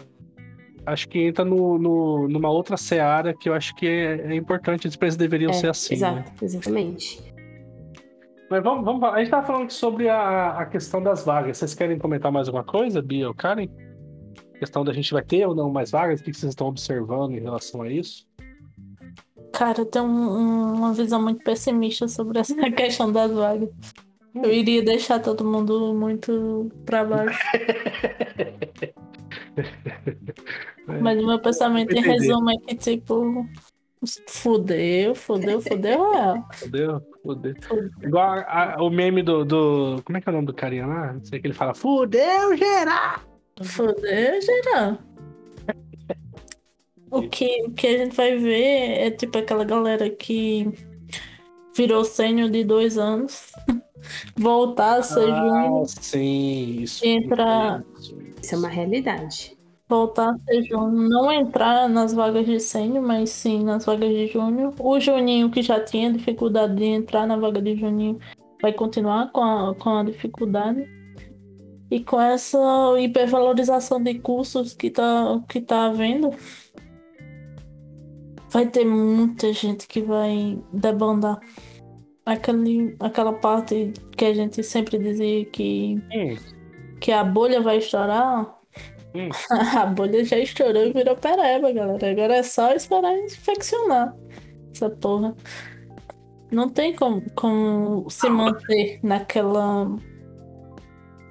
acho 0.87 1.09
que 1.09 1.19
entra 1.19 1.45
no, 1.45 1.79
no, 1.79 2.29
numa 2.29 2.49
outra 2.49 2.77
seara 2.77 3.35
que 3.35 3.49
eu 3.49 3.55
acho 3.55 3.75
que 3.75 3.87
é, 3.87 4.33
é 4.33 4.35
importante, 4.35 4.87
as 4.87 4.95
empresas 4.95 5.17
deveriam 5.17 5.51
é, 5.51 5.55
ser 5.55 5.69
assim. 5.69 5.95
Exato, 5.95 6.31
né? 6.31 6.37
exatamente. 6.41 7.35
Mas 8.49 8.63
vamos, 8.63 8.85
vamos 8.85 9.03
A 9.03 9.19
gente 9.19 9.31
tava 9.31 9.47
falando 9.47 9.71
sobre 9.71 10.09
a, 10.09 10.59
a 10.59 10.67
questão 10.67 11.03
das 11.03 11.25
vagas. 11.25 11.59
Vocês 11.59 11.75
querem 11.75 11.99
comentar 11.99 12.31
mais 12.31 12.47
alguma 12.47 12.65
coisa, 12.65 13.03
Bia 13.03 13.27
ou 13.27 13.35
Karen? 13.35 13.69
A 14.55 14.59
questão 14.59 14.85
da 14.85 14.93
gente 14.93 15.13
vai 15.13 15.23
ter 15.23 15.47
ou 15.47 15.55
não 15.55 15.71
mais 15.71 15.91
vagas? 15.91 16.21
O 16.21 16.25
que 16.25 16.33
vocês 16.33 16.51
estão 16.51 16.69
observando 16.69 17.33
em 17.33 17.41
relação 17.41 17.83
a 17.83 17.91
isso? 17.91 18.27
Cara, 19.53 19.81
eu 19.81 19.87
tenho 19.87 20.05
um, 20.05 20.75
uma 20.75 20.93
visão 20.93 21.21
muito 21.21 21.43
pessimista 21.43 22.07
sobre 22.07 22.39
essa 22.39 22.55
questão 22.71 23.11
das 23.11 23.33
vagas. 23.33 23.71
Hum. 24.35 24.43
Eu 24.45 24.53
iria 24.53 24.83
deixar 24.83 25.19
todo 25.19 25.45
mundo 25.45 25.93
muito 25.95 26.71
pra 26.85 27.05
baixo. 27.05 27.41
Mas 30.87 31.23
o 31.23 31.27
meu 31.27 31.39
pensamento 31.41 31.93
em 31.93 32.01
resumo 32.01 32.51
é 32.51 32.57
que, 32.57 32.75
tipo, 32.75 33.47
Fudeu, 34.29 35.15
fudeu, 35.15 35.61
fudeu 35.61 36.11
real. 36.11 36.49
Fudeu, 36.53 37.03
fudeu. 37.23 37.55
Igual 38.03 38.25
a, 38.25 38.75
a, 38.75 38.83
o 38.83 38.91
meme 38.91 39.23
do, 39.23 39.45
do. 39.45 40.03
Como 40.05 40.19
é 40.19 40.21
que 40.21 40.29
é 40.29 40.31
o 40.31 40.35
nome 40.35 40.47
do 40.47 40.55
carinha 40.55 40.87
lá? 40.87 41.13
Não 41.15 41.25
sei 41.25 41.41
que 41.41 41.47
ele 41.47 41.55
fala, 41.55 41.75
fudeu 41.75 42.57
geral! 42.57 43.21
Fudeu 43.63 44.41
geral. 44.43 44.99
o, 47.11 47.23
que, 47.29 47.63
o 47.65 47.73
que 47.73 47.87
a 47.87 47.99
gente 47.99 48.15
vai 48.15 48.37
ver 48.37 49.07
é 49.07 49.11
tipo 49.11 49.39
aquela 49.39 49.65
galera 49.65 50.11
que 50.11 50.71
virou 51.75 52.05
sênior 52.05 52.51
de 52.51 52.65
dois 52.65 52.99
anos. 52.99 53.53
voltar 54.37 54.99
a 54.99 55.03
ser 55.03 55.33
ah, 55.33 55.37
júnior. 55.37 55.87
Sim, 55.87 56.83
isso. 56.83 57.05
Entra. 57.05 57.83
Isso 58.41 58.55
é 58.55 58.59
uma 58.59 58.69
realidade 58.69 59.56
voltar 59.89 60.31
a 60.31 60.39
ser 60.45 60.63
júnior, 60.65 61.09
não 61.09 61.31
entrar 61.33 61.89
nas 61.89 62.13
vagas 62.13 62.47
de 62.47 62.59
sênior, 62.59 63.05
mas 63.05 63.31
sim 63.31 63.65
nas 63.65 63.85
vagas 63.85 64.11
de 64.11 64.27
júnior. 64.27 64.75
O 64.79 64.99
Juninho, 64.99 65.51
que 65.51 65.63
já 65.63 65.83
tinha 65.83 66.13
dificuldade 66.13 66.75
de 66.75 66.85
entrar 66.85 67.27
na 67.27 67.37
vaga 67.37 67.61
de 67.63 67.77
Juninho, 67.77 68.19
vai 68.61 68.73
continuar 68.73 69.31
com 69.33 69.43
a, 69.43 69.75
com 69.75 69.91
a 69.91 70.05
dificuldade. 70.05 70.89
E 71.89 72.01
com 72.01 72.21
essa 72.21 72.59
hipervalorização 72.99 74.03
de 74.03 74.19
cursos 74.19 74.75
que 74.75 74.91
tá, 74.91 75.41
que 75.49 75.61
tá 75.61 75.87
havendo, 75.87 76.31
vai 78.51 78.67
ter 78.69 78.85
muita 78.85 79.53
gente 79.53 79.87
que 79.87 80.03
vai 80.03 80.59
debandar. 80.73 81.39
Aquele, 82.25 82.97
aquela 82.99 83.33
parte 83.35 83.93
que 84.17 84.25
a 84.25 84.35
gente 84.35 84.65
sempre 84.65 84.99
dizia 84.99 85.45
que, 85.45 86.03
que 87.01 87.13
a 87.13 87.23
bolha 87.23 87.61
vai 87.61 87.79
estourar, 87.79 88.56
Hum. 89.17 89.31
a 89.79 89.87
bolha 89.87 90.23
já 90.25 90.39
estourou 90.39 90.85
e 90.85 90.93
virou 90.93 91.17
pereba, 91.17 91.73
galera. 91.73 92.11
Agora 92.11 92.37
é 92.37 92.43
só 92.43 92.73
esperar 92.73 93.17
infeccionar 93.17 94.15
essa 94.71 94.91
porra. 94.91 95.35
Não 96.51 96.69
tem 96.69 96.95
como, 96.95 97.23
como 97.35 98.11
se 98.11 98.29
manter 98.29 99.01
naquela 99.03 99.89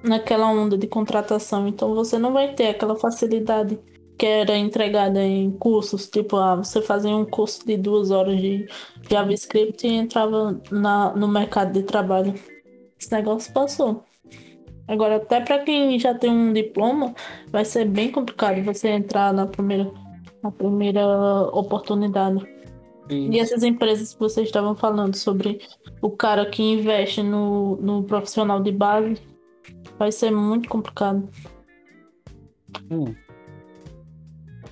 naquela 0.03 0.47
onda 0.47 0.77
de 0.77 0.87
contratação. 0.87 1.67
Então 1.67 1.93
você 1.93 2.17
não 2.17 2.33
vai 2.33 2.53
ter 2.53 2.69
aquela 2.69 2.95
facilidade 2.95 3.79
que 4.17 4.25
era 4.25 4.55
entregada 4.57 5.21
em 5.21 5.51
cursos, 5.51 6.07
tipo, 6.07 6.37
ah, 6.37 6.55
você 6.55 6.81
fazia 6.81 7.11
um 7.11 7.25
curso 7.25 7.65
de 7.65 7.75
duas 7.75 8.11
horas 8.11 8.39
de 8.39 8.65
JavaScript 9.09 9.85
e 9.85 9.93
entrava 9.93 10.61
na, 10.71 11.13
no 11.15 11.27
mercado 11.27 11.73
de 11.73 11.83
trabalho. 11.83 12.33
Esse 12.99 13.11
negócio 13.11 13.51
passou. 13.53 14.05
Agora, 14.87 15.15
até 15.15 15.41
para 15.41 15.63
quem 15.63 15.97
já 15.99 16.13
tem 16.13 16.29
um 16.29 16.53
diploma, 16.53 17.13
vai 17.49 17.65
ser 17.65 17.85
bem 17.85 18.11
complicado 18.11 18.63
você 18.63 18.89
entrar 18.89 19.33
na 19.33 19.47
primeira, 19.47 19.91
na 20.43 20.51
primeira 20.51 21.05
oportunidade. 21.51 22.45
Sim. 23.09 23.31
E 23.31 23.39
essas 23.39 23.63
empresas 23.63 24.13
que 24.13 24.19
vocês 24.19 24.47
estavam 24.47 24.75
falando 24.75 25.15
sobre 25.15 25.59
o 26.01 26.09
cara 26.11 26.45
que 26.45 26.61
investe 26.61 27.23
no, 27.23 27.77
no 27.77 28.03
profissional 28.03 28.61
de 28.61 28.71
base, 28.71 29.15
vai 29.97 30.11
ser 30.11 30.31
muito 30.31 30.69
complicado. 30.69 31.27
Hum. 32.91 33.15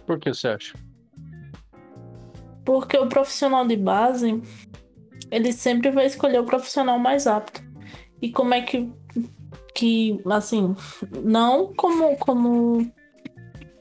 Por 0.05 0.19
que 0.19 0.33
você 0.33 0.49
acha? 0.49 0.73
Porque 2.65 2.97
o 2.97 3.07
profissional 3.07 3.65
de 3.65 3.75
base, 3.75 4.41
ele 5.31 5.51
sempre 5.51 5.91
vai 5.91 6.05
escolher 6.05 6.39
o 6.39 6.45
profissional 6.45 6.99
mais 6.99 7.25
apto. 7.25 7.61
E 8.21 8.31
como 8.31 8.53
é 8.53 8.61
que 8.61 8.91
que, 9.73 10.21
assim, 10.25 10.75
não 11.23 11.73
como, 11.75 12.15
como, 12.17 12.91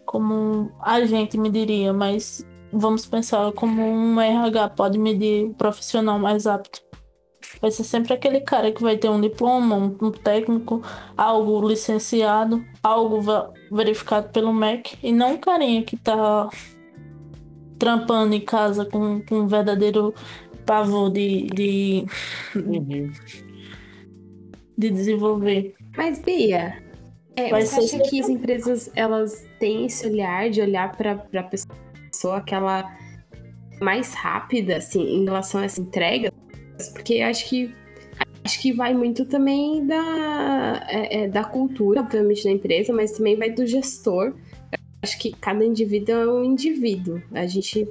como 0.05 0.73
a 0.81 1.05
gente 1.05 1.39
me 1.39 1.51
diria, 1.51 1.93
mas 1.93 2.47
vamos 2.73 3.05
pensar 3.07 3.53
como 3.53 3.83
um 3.83 4.21
RH 4.21 4.71
pode 4.71 4.99
medir 4.99 5.47
o 5.47 5.55
profissional 5.55 6.19
mais 6.19 6.47
apto. 6.47 6.81
Vai 7.61 7.71
ser 7.71 7.85
sempre 7.85 8.13
aquele 8.15 8.41
cara 8.41 8.73
que 8.73 8.83
vai 8.83 8.97
ter 8.97 9.09
um 9.09 9.21
diploma, 9.21 9.77
um, 9.77 9.97
um 10.01 10.11
técnico, 10.11 10.83
algo 11.17 11.69
licenciado, 11.69 12.65
algo 12.83 13.21
verificado 13.71 14.31
pelo 14.31 14.53
MEC, 14.53 14.99
e 15.03 15.13
não 15.13 15.35
um 15.35 15.39
carinha 15.39 15.83
que 15.83 15.97
tá 15.97 16.49
trampando 17.79 18.35
em 18.35 18.41
casa 18.41 18.85
com, 18.85 19.21
com 19.23 19.41
um 19.41 19.47
verdadeiro 19.47 20.15
pavor 20.65 21.11
de, 21.11 21.47
de, 21.47 22.07
uhum. 22.55 23.13
de 24.79 24.91
desenvolver. 24.91 25.75
Mas, 25.97 26.19
Bia, 26.19 26.83
é, 27.37 27.49
você 27.51 27.81
acha 27.81 27.99
que 28.09 28.21
as 28.21 28.29
empresas 28.29 28.91
elas 28.95 29.47
têm 29.59 29.87
esse 29.87 30.07
olhar 30.07 30.51
de 30.51 30.61
olhar 30.61 30.97
para 30.97 31.13
a 31.13 31.43
pessoa 31.43 32.41
que 32.41 32.55
ela 32.55 32.97
mais 33.81 34.15
rápida, 34.15 34.77
assim, 34.77 35.03
em 35.03 35.25
relação 35.25 35.61
a 35.61 35.65
essa 35.65 35.81
entrega, 35.81 36.33
porque 36.93 37.21
acho 37.21 37.49
que 37.49 37.75
acho 38.45 38.61
que 38.61 38.73
vai 38.73 38.93
muito 38.93 39.25
também 39.25 39.87
da, 39.87 40.87
é, 40.89 41.23
é, 41.23 41.29
da 41.29 41.45
cultura, 41.45 42.01
obviamente, 42.01 42.45
da 42.45 42.51
empresa, 42.51 42.93
mas 42.93 43.13
também 43.13 43.37
vai 43.37 43.51
do 43.51 43.67
gestor. 43.67 44.35
Acho 45.03 45.19
que 45.19 45.33
cada 45.33 45.65
indivíduo 45.65 46.15
é 46.15 46.27
um 46.29 46.45
indivíduo. 46.45 47.21
A 47.33 47.45
gente. 47.47 47.89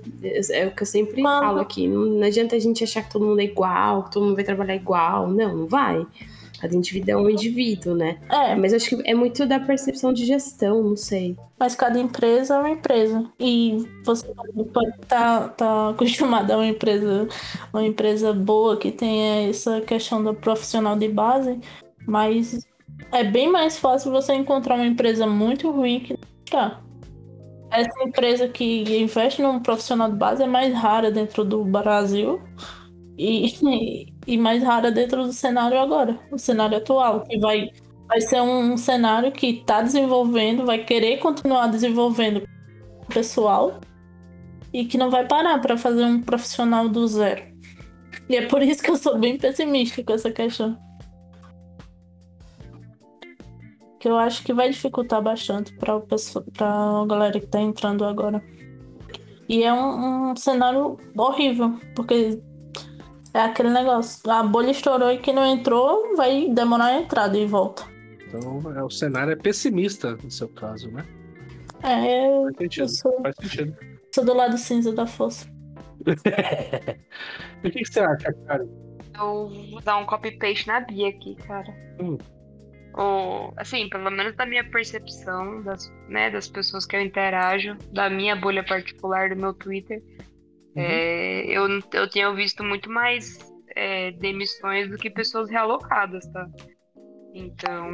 É 0.50 0.68
o 0.68 0.72
que 0.72 0.84
eu 0.84 0.88
sempre 0.88 1.22
falo 1.22 1.60
aqui. 1.60 1.86
Não, 1.86 2.06
não 2.06 2.26
adianta 2.26 2.56
a 2.56 2.60
gente 2.60 2.84
achar 2.86 3.04
que 3.04 3.12
todo 3.12 3.26
mundo 3.26 3.42
é 3.42 3.44
igual, 3.44 4.04
que 4.06 4.12
todo 4.12 4.24
mundo 4.24 4.36
vai 4.36 4.46
trabalhar 4.46 4.76
igual. 4.76 5.30
Não, 5.30 5.58
não 5.58 5.68
vai. 5.68 6.08
Cada 6.62 6.76
indivíduo 6.76 7.12
é 7.12 7.18
um 7.18 7.28
indivíduo, 7.28 7.96
né? 7.96 8.20
É. 8.30 8.56
Mas 8.56 8.72
acho 8.72 8.90
que 8.90 9.10
é 9.10 9.16
muito 9.16 9.48
da 9.48 9.60
percepção 9.60 10.14
de 10.14 10.28
gestão, 10.28 10.84
não 10.84 10.96
sei. 10.96 11.36
Mas 11.60 11.76
cada 11.76 12.00
empresa 12.00 12.54
é 12.54 12.60
uma 12.60 12.70
empresa. 12.70 13.28
E 13.40 13.84
você 14.06 14.28
pode 14.72 14.90
estar 15.02 15.02
tá, 15.08 15.50
tá 15.50 15.90
acostumado 15.90 16.52
a 16.52 16.58
uma 16.58 16.68
empresa, 16.68 17.28
uma 17.74 17.84
empresa 17.84 18.32
boa 18.32 18.78
que 18.78 18.92
tenha 18.92 19.50
essa 19.50 19.82
questão 19.82 20.24
do 20.24 20.36
profissional 20.36 20.96
de 20.96 21.08
base, 21.08 21.60
mas 22.08 22.60
é 23.12 23.24
bem 23.24 23.52
mais 23.52 23.80
fácil 23.80 24.12
você 24.12 24.36
encontrar 24.36 24.76
uma 24.76 24.86
empresa 24.86 25.26
muito 25.26 25.72
ruim 25.72 26.00
que 26.02 26.16
tá. 26.48 26.80
Essa 27.72 28.04
empresa 28.04 28.48
que 28.48 28.84
investe 29.02 29.42
num 29.42 29.60
profissional 29.60 30.12
de 30.12 30.18
base 30.18 30.44
é 30.44 30.48
mais 30.48 30.76
rara 30.76 31.10
dentro 31.10 31.44
do 31.44 31.64
Brasil 31.66 32.40
e, 33.18 34.11
e 34.28 34.38
mais 34.38 34.64
rara 34.64 34.92
dentro 34.92 35.24
do 35.26 35.34
cenário 35.34 35.80
agora, 35.80 36.20
o 36.32 36.38
cenário 36.38 36.78
atual, 36.78 37.22
que 37.22 37.40
vai, 37.40 37.72
vai 38.08 38.22
ser 38.22 38.42
um, 38.42 38.78
cenário 38.78 39.32
que 39.32 39.48
está 39.48 39.82
desenvolvendo, 39.82 40.66
vai 40.66 40.84
querer 40.84 41.18
continuar 41.18 41.68
desenvolvendo 41.68 42.48
pessoal 43.12 43.80
e 44.72 44.86
que 44.86 44.98
não 44.98 45.10
vai 45.10 45.28
parar 45.28 45.60
para 45.60 45.78
fazer 45.78 46.06
um 46.06 46.22
profissional 46.22 46.88
do 46.88 47.08
zero. 47.08 47.44
E 48.30 48.36
é 48.36 48.46
por 48.46 48.62
isso 48.62 48.82
que 48.82 48.90
eu 48.90 48.96
sou 48.96 49.18
bem 49.18 49.38
pessimista 49.38 50.04
com 50.04 50.14
essa 50.14 50.32
questão. 50.32 50.78
Que 54.00 54.08
eu 54.08 54.18
acho 54.18 54.44
que 54.44 54.54
vai 54.54 54.70
dificultar 54.70 55.22
bastante 55.22 55.74
para 55.76 55.96
a 55.96 57.06
galera 57.06 57.40
que 57.40 57.46
está 57.46 57.60
entrando 57.60 58.06
agora. 58.06 58.42
E 59.50 59.64
é 59.64 59.74
um, 59.74 60.32
um 60.32 60.36
cenário 60.36 60.98
horrível, 61.18 61.78
porque 61.94 62.42
é 63.34 63.40
aquele 63.40 63.70
negócio. 63.70 64.30
A 64.30 64.44
bolha 64.44 64.72
estourou 64.72 65.12
e 65.12 65.18
quem 65.18 65.34
não 65.34 65.46
entrou 65.46 66.16
vai 66.16 66.50
demorar 66.50 66.86
a 66.86 67.00
entrar 67.00 67.28
de 67.28 67.46
volta. 67.46 67.84
Então 68.28 68.62
é, 68.76 68.84
o 68.84 68.90
cenário 68.90 69.34
é 69.34 69.36
pessimista 69.36 70.18
no 70.24 70.32
seu 70.32 70.50
caso, 70.50 70.90
né? 70.92 71.06
É, 71.84 72.28
eu, 72.28 72.44
faz 72.44 72.58
sentido. 72.58 72.84
Eu 72.84 72.90
sou, 72.90 73.22
faz 73.22 73.36
sentido. 73.42 73.78
sou 74.14 74.26
do 74.26 74.34
lado 74.34 74.58
cinza 74.58 74.94
da 74.94 75.06
força. 75.06 75.50
o 76.06 77.62
que, 77.62 77.72
que, 77.72 77.86
você 77.86 78.00
acha, 78.00 78.34
cara? 78.48 78.68
Eu 79.18 79.50
vou 79.72 79.82
dar 79.82 79.98
um 79.98 80.06
copy-paste 80.06 80.68
na 80.68 80.80
Bia 80.80 81.10
aqui, 81.10 81.36
cara. 81.36 81.74
Hum. 82.00 82.18
Ou, 82.94 83.54
assim, 83.56 83.88
pelo 83.90 84.10
menos 84.10 84.36
da 84.36 84.46
minha 84.46 84.70
percepção 84.70 85.62
das, 85.64 85.92
né, 86.10 86.30
das 86.30 86.48
pessoas 86.48 86.86
que 86.86 86.96
eu 86.96 87.02
interajo, 87.02 87.78
da 87.92 88.10
minha 88.10 88.36
bolha 88.36 88.66
particular 88.66 89.30
do 89.30 89.36
meu 89.36 89.54
Twitter, 89.54 90.02
Uhum. 90.76 90.84
É, 90.84 91.46
eu, 91.46 91.68
eu 91.94 92.10
tenho 92.10 92.34
visto 92.36 92.64
muito 92.64 92.90
mais 92.90 93.38
é, 93.76 94.12
demissões 94.12 94.90
do 94.90 94.98
que 94.98 95.10
pessoas 95.10 95.50
realocadas, 95.50 96.26
tá? 96.32 96.48
Então, 97.34 97.90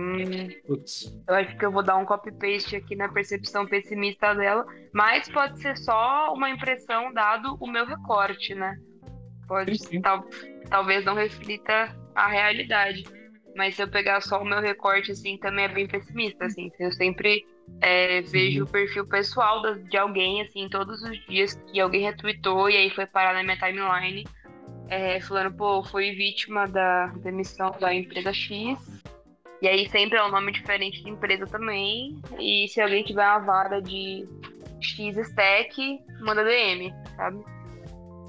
eu 1.28 1.36
acho 1.36 1.58
que 1.58 1.66
eu 1.66 1.72
vou 1.72 1.84
dar 1.84 1.98
um 1.98 2.06
copy-paste 2.06 2.76
aqui 2.76 2.96
na 2.96 3.08
percepção 3.10 3.68
pessimista 3.68 4.34
dela, 4.34 4.66
mas 4.92 5.30
pode 5.30 5.60
ser 5.62 5.78
só 5.78 6.34
uma 6.34 6.50
impressão 6.50 7.14
dado 7.14 7.56
o 7.60 7.68
meu 7.68 7.86
recorte, 7.86 8.56
né? 8.56 8.76
Pode, 9.48 9.78
sim, 9.78 9.88
sim. 9.90 10.02
Tal, 10.02 10.26
talvez 10.70 11.06
não 11.06 11.14
reflita 11.14 11.96
a 12.16 12.28
realidade, 12.28 13.04
mas 13.56 13.76
se 13.76 13.84
eu 13.84 13.88
pegar 13.88 14.22
só 14.22 14.42
o 14.42 14.46
meu 14.46 14.60
recorte, 14.60 15.12
assim, 15.12 15.38
também 15.38 15.66
é 15.66 15.70
bem 15.70 15.88
pessimista, 15.88 16.46
assim. 16.46 16.72
Eu 16.80 16.92
sempre 16.92 17.46
é, 17.82 18.22
vejo 18.22 18.64
o 18.64 18.68
perfil 18.68 19.06
pessoal 19.06 19.62
de 19.76 19.98
alguém, 19.98 20.42
assim, 20.42 20.68
todos 20.70 21.02
os 21.04 21.26
dias 21.28 21.54
que 21.72 21.80
alguém 21.80 22.02
retweetou 22.02 22.70
e 22.70 22.78
aí 22.78 22.90
foi 22.90 23.06
parar 23.06 23.34
na 23.34 23.44
minha 23.44 23.58
timeline, 23.58 24.26
é, 24.90 25.20
falando, 25.22 25.56
pô, 25.56 25.84
fui 25.84 26.12
vítima 26.12 26.68
da 26.68 27.08
demissão 27.18 27.72
da 27.80 27.94
empresa 27.94 28.34
X. 28.34 28.78
E 29.62 29.68
aí 29.68 29.90
sempre 29.90 30.18
é 30.18 30.24
um 30.24 30.32
nome 30.32 30.52
diferente 30.52 31.04
de 31.04 31.10
empresa 31.10 31.46
também. 31.48 32.22
E 32.40 32.68
se 32.68 32.80
alguém 32.80 33.04
tiver 33.04 33.26
uma 33.26 33.40
vaga 33.40 33.82
de 33.82 34.28
X 34.80 35.18
stack, 35.18 36.00
manda 36.22 36.44
DM, 36.44 36.94
sabe? 37.16 37.44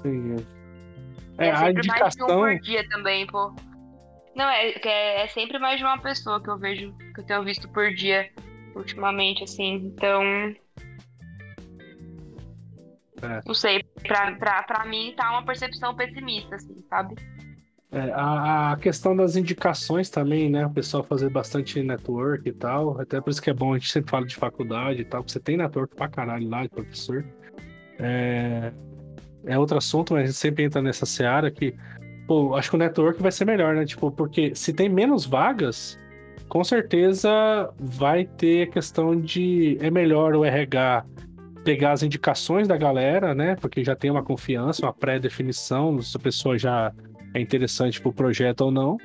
Sim. 0.01 0.35
É, 1.37 1.47
É, 1.47 1.51
a 1.51 1.57
sempre 1.57 1.87
mais 1.87 2.15
de 2.15 2.23
um 2.23 2.25
indicação. 2.25 2.27
por 2.27 2.59
dia 2.59 2.89
também, 2.89 3.27
pô. 3.27 3.53
Não, 4.35 4.45
é, 4.45 4.69
é, 4.69 5.23
é 5.23 5.27
sempre 5.27 5.59
mais 5.59 5.77
de 5.77 5.83
uma 5.83 5.97
pessoa 5.99 6.41
que 6.41 6.49
eu 6.49 6.57
vejo, 6.57 6.93
que 7.13 7.21
eu 7.21 7.25
tenho 7.25 7.43
visto 7.43 7.67
por 7.69 7.93
dia 7.93 8.29
ultimamente, 8.79 9.43
assim. 9.43 9.75
Então, 9.75 10.23
É. 13.21 13.41
não 13.45 13.53
sei, 13.53 13.83
pra, 14.07 14.31
pra, 14.35 14.63
pra 14.63 14.85
mim 14.85 15.13
tá 15.15 15.29
uma 15.31 15.43
percepção 15.45 15.93
pessimista, 15.95 16.55
assim, 16.55 16.83
sabe? 16.89 17.15
É, 17.91 18.11
a, 18.13 18.73
a 18.73 18.77
questão 18.77 19.15
das 19.15 19.35
indicações 19.35 20.09
também, 20.11 20.49
né? 20.49 20.65
O 20.65 20.69
pessoal 20.69 21.03
fazer 21.03 21.29
bastante 21.29 21.81
network 21.81 22.47
e 22.47 22.53
tal. 22.53 23.01
Até 23.01 23.19
por 23.19 23.31
isso 23.31 23.41
que 23.41 23.49
é 23.49 23.53
bom, 23.53 23.73
a 23.73 23.77
gente 23.79 23.91
sempre 23.91 24.11
fala 24.11 24.25
de 24.27 24.35
faculdade 24.35 25.01
e 25.01 25.05
tal, 25.05 25.21
porque 25.21 25.33
você 25.33 25.39
tem 25.39 25.57
network 25.57 25.95
pra 25.95 26.07
caralho 26.07 26.47
lá 26.47 26.61
de 26.63 26.69
professor. 26.69 27.25
É, 27.97 28.71
é 29.45 29.57
outro 29.57 29.77
assunto, 29.77 30.13
mas 30.13 30.23
a 30.23 30.25
gente 30.27 30.37
sempre 30.37 30.63
entra 30.63 30.81
nessa 30.83 31.05
seara 31.05 31.49
que, 31.49 31.73
pô, 32.27 32.55
acho 32.55 32.69
que 32.69 32.75
o 32.75 32.79
network 32.79 33.21
vai 33.21 33.31
ser 33.31 33.45
melhor, 33.45 33.75
né? 33.75 33.83
Tipo, 33.85 34.11
porque 34.11 34.53
se 34.53 34.71
tem 34.71 34.87
menos 34.87 35.25
vagas, 35.25 35.98
com 36.49 36.63
certeza 36.63 37.71
vai 37.79 38.25
ter 38.25 38.63
a 38.63 38.71
questão 38.71 39.15
de. 39.15 39.77
É 39.79 39.91
melhor 39.91 40.35
o 40.35 40.43
RH 40.43 41.05
pegar 41.63 41.91
as 41.91 42.01
indicações 42.01 42.67
da 42.67 42.75
galera, 42.75 43.35
né? 43.35 43.55
Porque 43.55 43.83
já 43.83 43.95
tem 43.95 44.09
uma 44.09 44.23
confiança, 44.23 44.85
uma 44.85 44.93
pré-definição, 44.93 46.01
se 46.01 46.17
a 46.17 46.19
pessoa 46.19 46.57
já 46.57 46.91
é 47.33 47.39
interessante 47.39 48.01
pro 48.01 48.11
projeto 48.11 48.61
ou 48.61 48.71
não. 48.71 48.97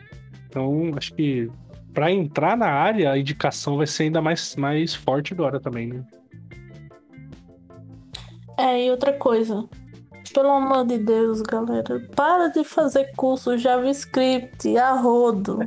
Então, 0.48 0.92
acho 0.96 1.12
que 1.14 1.50
para 1.92 2.10
entrar 2.10 2.56
na 2.56 2.68
área, 2.68 3.12
a 3.12 3.18
indicação 3.18 3.76
vai 3.76 3.86
ser 3.86 4.04
ainda 4.04 4.22
mais, 4.22 4.56
mais 4.56 4.94
forte 4.94 5.34
agora 5.34 5.60
também, 5.60 5.88
né? 5.88 6.04
É, 8.58 8.86
e 8.86 8.90
outra 8.90 9.12
coisa. 9.12 9.68
Pelo 10.32 10.50
amor 10.50 10.86
de 10.86 10.98
Deus, 10.98 11.42
galera, 11.42 12.00
para 12.14 12.48
de 12.48 12.64
fazer 12.64 13.10
curso 13.16 13.58
JavaScript 13.58 14.76
a 14.76 14.92
rodo. 14.92 15.58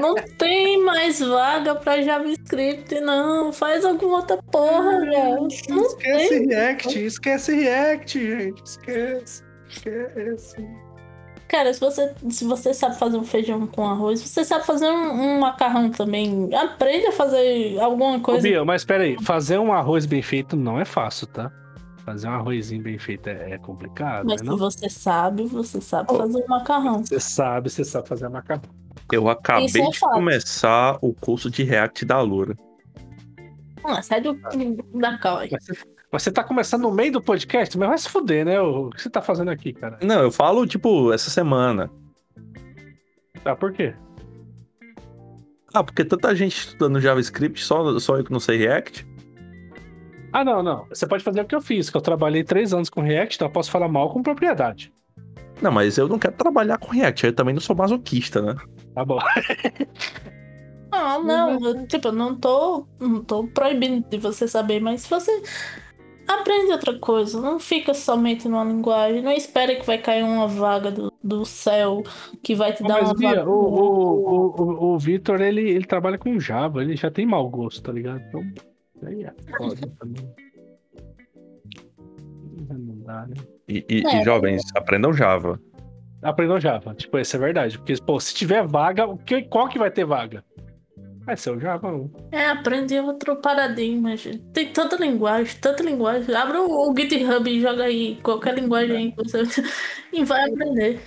Não 0.00 0.14
tem 0.14 0.82
mais 0.82 1.20
vaga 1.20 1.74
pra 1.74 2.02
JavaScript, 2.02 3.00
não. 3.00 3.52
Faz 3.52 3.84
alguma 3.84 4.18
outra 4.18 4.36
porra, 4.50 5.00
velho. 5.00 5.46
Esquece 5.48 6.28
tem. 6.28 6.46
React, 6.48 7.04
esquece 7.04 7.54
React, 7.54 8.20
gente. 8.20 8.62
Esquece. 8.64 9.42
Esquece. 9.68 10.88
Cara, 11.48 11.72
se 11.72 11.80
você, 11.80 12.14
se 12.28 12.44
você 12.44 12.74
sabe 12.74 12.98
fazer 12.98 13.16
um 13.16 13.24
feijão 13.24 13.66
com 13.66 13.86
arroz, 13.86 14.20
você 14.20 14.44
sabe 14.44 14.66
fazer 14.66 14.90
um, 14.90 15.10
um 15.12 15.40
macarrão 15.40 15.90
também. 15.90 16.50
Aprende 16.54 17.06
a 17.06 17.12
fazer 17.12 17.80
alguma 17.80 18.18
Ô, 18.18 18.20
coisa. 18.20 18.42
Bia, 18.42 18.64
mas 18.66 18.84
peraí, 18.84 19.16
fazer 19.22 19.58
um 19.58 19.72
arroz 19.72 20.04
bem 20.04 20.20
feito 20.20 20.54
não 20.56 20.78
é 20.78 20.84
fácil, 20.84 21.26
tá? 21.26 21.50
Fazer 22.08 22.26
um 22.26 22.32
arrozinho 22.32 22.82
bem 22.82 22.98
feito 22.98 23.26
é, 23.28 23.52
é 23.52 23.58
complicado, 23.58 24.24
Mas 24.24 24.40
né? 24.40 24.44
se 24.44 24.44
Não? 24.50 24.56
você 24.56 24.88
sabe, 24.88 25.44
você 25.44 25.78
sabe 25.78 26.08
Oh. 26.10 26.16
fazer 26.16 26.42
um 26.42 26.48
macarrão. 26.48 27.04
Você 27.04 27.20
sabe, 27.20 27.68
você 27.68 27.84
sabe 27.84 28.08
fazer 28.08 28.30
macarrão. 28.30 28.62
Eu 29.12 29.28
acabei 29.28 29.66
é 29.66 29.90
de 29.90 29.98
fato. 29.98 30.14
começar 30.14 30.96
o 31.02 31.12
curso 31.12 31.50
de 31.50 31.62
React 31.64 32.06
da 32.06 32.18
Loura. 32.22 32.56
Ah, 33.84 34.00
sai 34.00 34.22
do, 34.22 34.32
da 34.94 35.18
cal 35.18 35.36
aí. 35.36 35.50
Mas 35.52 35.66
você, 35.66 35.72
mas 36.10 36.22
você 36.22 36.32
tá 36.32 36.42
começando 36.42 36.80
no 36.82 36.90
meio 36.90 37.12
do 37.12 37.20
podcast, 37.20 37.76
mas 37.76 37.88
vai 37.90 37.98
se 37.98 38.08
fuder, 38.08 38.46
né? 38.46 38.58
O, 38.58 38.88
que 38.88 39.02
você 39.02 39.10
tá 39.10 39.20
fazendo 39.20 39.50
aqui, 39.50 39.74
cara? 39.74 39.98
Não, 40.02 40.22
eu 40.22 40.32
falo, 40.32 40.66
tipo, 40.66 41.12
essa 41.12 41.28
semana. 41.28 41.90
Ah, 43.44 43.54
por 43.54 43.70
quê? 43.70 43.94
Ah, 45.74 45.84
porque 45.84 46.06
tanta 46.06 46.34
gente 46.34 46.56
estudando 46.56 47.00
JavaScript, 47.02 47.62
só, 47.62 47.98
só 47.98 48.16
eu 48.16 48.24
que 48.24 48.32
não 48.32 48.40
sei 48.40 48.56
React. 48.56 49.06
Ah, 50.38 50.44
não, 50.44 50.62
não. 50.62 50.86
Você 50.88 51.04
pode 51.04 51.24
fazer 51.24 51.40
o 51.40 51.44
que 51.44 51.54
eu 51.54 51.60
fiz, 51.60 51.90
que 51.90 51.96
eu 51.96 52.00
trabalhei 52.00 52.44
três 52.44 52.72
anos 52.72 52.88
com 52.88 53.00
React, 53.00 53.34
então 53.34 53.48
eu 53.48 53.52
posso 53.52 53.72
falar 53.72 53.88
mal 53.88 54.08
com 54.12 54.22
propriedade. 54.22 54.92
Não, 55.60 55.72
mas 55.72 55.98
eu 55.98 56.06
não 56.06 56.16
quero 56.16 56.36
trabalhar 56.36 56.78
com 56.78 56.92
React, 56.92 57.26
eu 57.26 57.32
também 57.32 57.52
não 57.52 57.60
sou 57.60 57.74
masoquista, 57.74 58.40
né? 58.40 58.54
Tá 58.94 59.04
bom. 59.04 59.18
Ah, 60.90 61.18
não, 61.18 61.60
eu, 61.62 61.86
tipo, 61.86 62.10
não 62.10 62.34
tô, 62.34 62.86
não 62.98 63.22
tô 63.22 63.46
proibindo 63.48 64.08
de 64.08 64.16
você 64.16 64.48
saber, 64.48 64.80
mas 64.80 65.02
se 65.02 65.10
você 65.10 65.42
aprende 66.26 66.72
outra 66.72 66.98
coisa, 66.98 67.38
não 67.42 67.60
fica 67.60 67.92
somente 67.92 68.48
numa 68.48 68.64
linguagem, 68.64 69.20
não 69.20 69.30
espera 69.30 69.76
que 69.76 69.84
vai 69.84 69.98
cair 69.98 70.24
uma 70.24 70.48
vaga 70.48 70.90
do, 70.90 71.12
do 71.22 71.44
céu 71.44 72.02
que 72.42 72.54
vai 72.54 72.72
te 72.72 72.82
dar 72.82 73.02
Mas, 73.02 73.08
uma 73.10 73.14
Bia, 73.14 73.28
vaga. 73.28 73.50
o, 73.50 73.52
o, 73.52 74.16
o, 74.16 74.62
o, 74.62 74.94
o 74.94 74.98
Vitor, 74.98 75.42
ele, 75.42 75.60
ele 75.60 75.84
trabalha 75.84 76.16
com 76.16 76.40
Java, 76.40 76.80
ele 76.82 76.96
já 76.96 77.10
tem 77.10 77.26
mau 77.26 77.46
gosto, 77.50 77.82
tá 77.82 77.92
ligado? 77.92 78.22
Então, 78.26 78.42
aí 79.06 79.24
é 79.24 79.32
foda 79.56 79.86
também. 79.98 80.34
Não 82.70 82.98
dá, 83.04 83.26
né? 83.26 83.34
E, 83.68 83.84
e- 83.88 84.06
É. 84.06 84.20
e, 84.20 84.24
jovens, 84.24 84.62
aprendam 84.74 85.12
Java. 85.12 85.60
Aprendam 86.22 86.60
Java. 86.60 86.94
Tipo, 86.94 87.18
isso 87.18 87.36
é 87.36 87.38
verdade. 87.38 87.78
Porque, 87.78 87.94
pô, 87.96 88.18
se 88.20 88.34
tiver 88.34 88.66
vaga, 88.66 89.06
o 89.06 89.16
que, 89.16 89.42
qual 89.42 89.68
que 89.68 89.78
vai 89.78 89.90
ter 89.90 90.04
vaga? 90.04 90.44
Vai 91.24 91.36
ser 91.36 91.50
o 91.50 91.60
Java 91.60 91.92
1. 91.92 92.10
É, 92.32 92.46
aprender 92.46 93.00
outro 93.00 93.36
paradigma, 93.36 94.16
gente. 94.16 94.38
Tem 94.52 94.72
tanta 94.72 94.96
linguagem, 94.96 95.54
tanta 95.60 95.82
linguagem. 95.82 96.34
Abre 96.34 96.56
o, 96.58 96.90
o 96.90 96.94
GitHub 96.96 97.48
e 97.50 97.60
joga 97.60 97.84
aí 97.84 98.18
qualquer 98.22 98.54
linguagem 98.54 98.96
aí 98.96 99.12
que 99.12 99.22
você... 99.22 99.42
e 100.12 100.24
vai 100.24 100.48
aprender. 100.50 100.98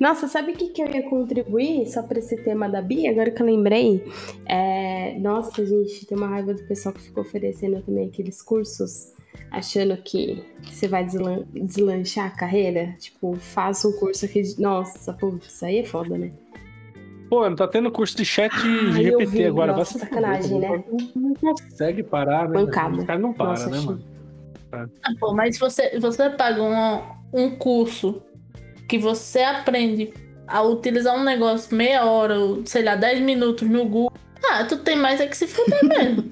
Nossa, 0.00 0.28
sabe 0.28 0.52
o 0.52 0.54
que, 0.54 0.68
que 0.68 0.82
eu 0.82 0.88
ia 0.88 1.02
contribuir 1.08 1.86
só 1.86 2.02
pra 2.02 2.18
esse 2.18 2.36
tema 2.42 2.68
da 2.68 2.80
Bia? 2.82 3.10
Agora 3.10 3.30
que 3.30 3.40
eu 3.42 3.46
lembrei. 3.46 4.04
É, 4.46 5.18
Nossa, 5.18 5.64
gente, 5.66 6.06
tem 6.06 6.16
uma 6.16 6.26
raiva 6.28 6.54
do 6.54 6.62
pessoal 6.64 6.94
que 6.94 7.00
ficou 7.02 7.22
oferecendo 7.22 7.80
também 7.82 8.08
aqueles 8.08 8.40
cursos, 8.42 9.12
achando 9.50 9.96
que 9.98 10.42
você 10.64 10.86
vai 10.88 11.04
deslan- 11.04 11.44
deslanchar 11.52 12.26
a 12.26 12.30
carreira. 12.30 12.94
Tipo, 12.98 13.34
faça 13.36 13.88
um 13.88 13.92
curso 13.92 14.24
aqui. 14.24 14.42
De... 14.42 14.60
Nossa, 14.60 15.12
pô, 15.12 15.34
isso 15.40 15.64
aí 15.64 15.78
é 15.78 15.84
foda, 15.84 16.16
né? 16.18 16.32
Pô, 17.28 17.48
não 17.48 17.56
tá 17.56 17.66
tendo 17.66 17.90
curso 17.90 18.16
de 18.16 18.24
chat 18.24 18.52
Ah, 18.54 19.02
eu 19.02 19.18
GPT 19.18 19.24
vi. 19.26 19.44
agora. 19.46 19.72
Nossa, 19.76 19.98
vai 19.98 20.08
sacanagem, 20.08 20.60
né? 20.60 20.84
Não, 21.16 21.54
consegue 21.54 22.02
parar, 22.04 22.48
né? 22.48 22.60
Mancada. 22.60 22.96
Os 22.98 23.04
caras 23.04 23.20
não 23.22 23.32
param, 23.32 23.50
Nossa, 23.50 23.68
né, 23.68 23.76
achei. 23.78 23.86
mano? 23.88 24.04
Ah, 24.72 25.10
pô, 25.18 25.32
mas 25.34 25.58
você, 25.58 25.98
você 25.98 26.28
paga 26.30 26.62
um, 26.62 27.00
um 27.46 27.56
curso 27.56 28.22
que 28.88 28.98
você 28.98 29.40
aprende 29.40 30.12
a 30.46 30.62
utilizar 30.62 31.16
um 31.16 31.24
negócio 31.24 31.74
meia 31.76 32.04
hora, 32.04 32.38
ou, 32.38 32.64
sei 32.66 32.82
lá, 32.84 32.94
10 32.96 33.20
minutos 33.20 33.68
no 33.68 33.84
Google. 33.84 34.12
Ah, 34.50 34.64
tu 34.64 34.76
tem 34.78 34.96
mais 34.96 35.20
é 35.20 35.26
que 35.26 35.36
se 35.36 35.46
fuder 35.46 35.82
mesmo. 35.88 36.30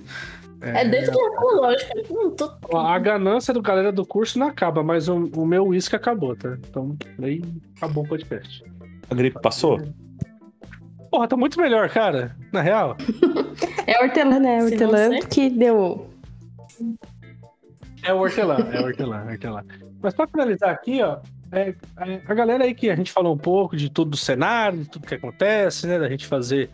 É, 0.61 0.85
dentro 0.85 1.13
da 1.13 1.41
lógica. 1.41 1.93
Hum, 2.11 2.31
tu- 2.31 2.77
A 2.77 2.99
ganância 2.99 3.53
do 3.53 3.61
galera 3.61 3.91
do 3.93 4.07
curso 4.07 4.39
não 4.39 4.47
acaba, 4.47 4.83
mas 4.83 5.09
o, 5.09 5.27
o 5.37 5.45
meu 5.45 5.67
uísque 5.67 5.95
acabou, 5.97 6.35
tá? 6.37 6.57
Então, 6.69 6.97
aí 7.23 7.43
acabou 7.77 8.05
o 8.05 8.09
podcast. 8.09 8.65
A 9.11 9.15
gripe 9.15 9.39
passou? 9.43 9.79
Porra, 11.11 11.29
tá 11.29 11.37
muito 11.37 11.61
melhor, 11.61 11.89
cara. 11.91 12.35
Na 12.53 12.61
real. 12.63 12.97
É 13.87 14.03
hortelã, 14.03 14.39
né? 14.41 14.59
Não 14.59 14.65
Hortelã 14.65 15.19
que 15.31 15.51
deu. 15.51 16.09
É 18.03 18.13
o 18.13 18.19
hortelã, 18.19 18.57
é 18.73 18.81
o 18.81 18.85
hortelã, 18.85 19.21
é 19.21 19.25
o 19.25 19.31
hortelã. 19.33 19.63
Mas 20.03 20.15
pra 20.15 20.27
finalizar 20.27 20.71
aqui, 20.71 21.03
ó, 21.03 21.19
é, 21.55 21.75
é, 21.99 22.23
a 22.27 22.35
galera 22.35 22.65
aí 22.65 22.75
que 22.75 22.91
a 22.91 22.97
gente 22.97 23.13
falou 23.13 23.35
um 23.35 23.39
pouco 23.39 23.77
de 23.77 23.91
tudo 23.91 24.13
do 24.13 24.17
cenário, 24.17 24.81
de 24.81 24.91
tudo 24.91 25.07
que 25.07 25.15
acontece, 25.15 25.87
né? 25.87 25.99
Da 25.99 26.09
gente 26.09 26.27
fazer 26.27 26.71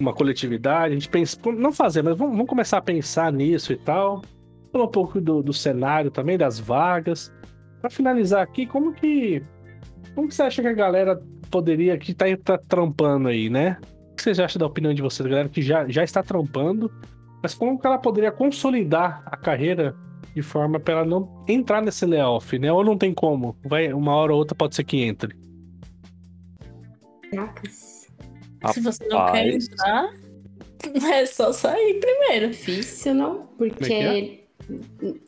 uma 0.00 0.12
coletividade, 0.12 0.92
a 0.92 0.94
gente 0.94 1.08
pensa, 1.08 1.38
não 1.56 1.72
fazer, 1.72 2.02
mas 2.02 2.16
vamos, 2.16 2.32
vamos 2.32 2.48
começar 2.48 2.78
a 2.78 2.82
pensar 2.82 3.32
nisso 3.32 3.72
e 3.72 3.76
tal. 3.76 4.22
Falar 4.72 4.84
um 4.84 4.90
pouco 4.90 5.20
do, 5.20 5.42
do 5.42 5.52
cenário 5.52 6.10
também, 6.10 6.36
das 6.36 6.58
vagas. 6.58 7.32
Pra 7.80 7.88
finalizar 7.88 8.42
aqui, 8.42 8.66
como 8.66 8.92
que. 8.92 9.42
Como 10.14 10.28
que 10.28 10.34
você 10.34 10.42
acha 10.42 10.62
que 10.62 10.68
a 10.68 10.72
galera 10.72 11.20
poderia, 11.50 11.96
que 11.96 12.12
tá, 12.12 12.26
tá 12.42 12.58
trampando 12.58 13.28
aí, 13.28 13.48
né? 13.48 13.78
O 14.10 14.16
que 14.16 14.22
vocês 14.22 14.40
acham 14.40 14.58
da 14.58 14.66
opinião 14.66 14.92
de 14.92 15.02
vocês, 15.02 15.28
galera 15.28 15.48
que 15.48 15.62
já, 15.62 15.86
já 15.88 16.02
está 16.02 16.22
trampando, 16.22 16.90
mas 17.42 17.54
como 17.54 17.78
que 17.78 17.86
ela 17.86 17.98
poderia 17.98 18.32
consolidar 18.32 19.22
a 19.26 19.36
carreira 19.36 19.94
de 20.34 20.42
forma 20.42 20.80
para 20.80 20.94
ela 20.94 21.04
não 21.04 21.44
entrar 21.48 21.80
nesse 21.80 22.04
layoff, 22.04 22.58
né? 22.58 22.72
Ou 22.72 22.84
não 22.84 22.98
tem 22.98 23.14
como. 23.14 23.56
Vai, 23.64 23.92
uma 23.92 24.14
hora 24.14 24.32
ou 24.32 24.38
outra 24.38 24.54
pode 24.54 24.74
ser 24.74 24.84
que 24.84 25.02
entre. 25.02 25.34
Caracas. 27.30 28.08
Se 28.72 28.80
você 28.80 29.06
não 29.06 29.32
quer 29.32 29.48
entrar, 29.48 30.14
é 31.12 31.26
só 31.26 31.52
sair 31.52 32.00
primeiro. 32.00 32.50
Difícil, 32.50 33.14
não? 33.14 33.48
É 33.60 33.68
que 33.68 33.74
Porque 33.74 34.44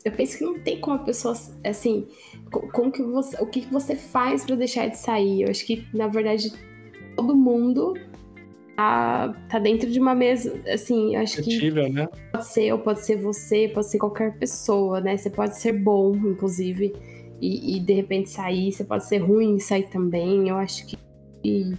eu 0.03 0.11
penso 0.11 0.37
que 0.39 0.43
não 0.43 0.59
tem 0.59 0.79
como 0.79 0.95
a 0.95 1.03
pessoa, 1.03 1.35
assim, 1.63 2.07
co- 2.51 2.67
como 2.71 2.91
que 2.91 3.03
você, 3.03 3.37
o 3.41 3.45
que 3.45 3.61
você 3.71 3.95
faz 3.95 4.43
pra 4.43 4.55
deixar 4.55 4.87
de 4.87 4.97
sair? 4.97 5.43
Eu 5.43 5.49
acho 5.49 5.65
que, 5.65 5.87
na 5.93 6.07
verdade, 6.07 6.51
todo 7.15 7.35
mundo 7.35 7.93
tá, 8.77 9.33
tá 9.49 9.57
dentro 9.57 9.89
de 9.89 9.99
uma 9.99 10.13
mesa, 10.13 10.61
assim, 10.71 11.15
eu 11.15 11.21
acho 11.21 11.41
que 11.41 11.71
né? 11.71 12.07
pode 12.31 12.45
ser, 12.45 12.71
ou 12.71 12.77
pode 12.79 12.99
ser 13.03 13.17
você, 13.19 13.67
pode 13.67 13.87
ser 13.87 13.97
qualquer 13.97 14.37
pessoa, 14.37 15.01
né? 15.01 15.17
Você 15.17 15.31
pode 15.31 15.57
ser 15.57 15.73
bom, 15.73 16.15
inclusive, 16.15 16.93
e, 17.41 17.75
e 17.75 17.79
de 17.79 17.93
repente 17.93 18.29
sair, 18.29 18.71
você 18.71 18.83
pode 18.83 19.05
ser 19.05 19.17
ruim 19.17 19.55
e 19.55 19.59
sair 19.59 19.89
também. 19.89 20.47
Eu 20.47 20.57
acho 20.57 20.85
que 20.85 20.95
e, 21.43 21.73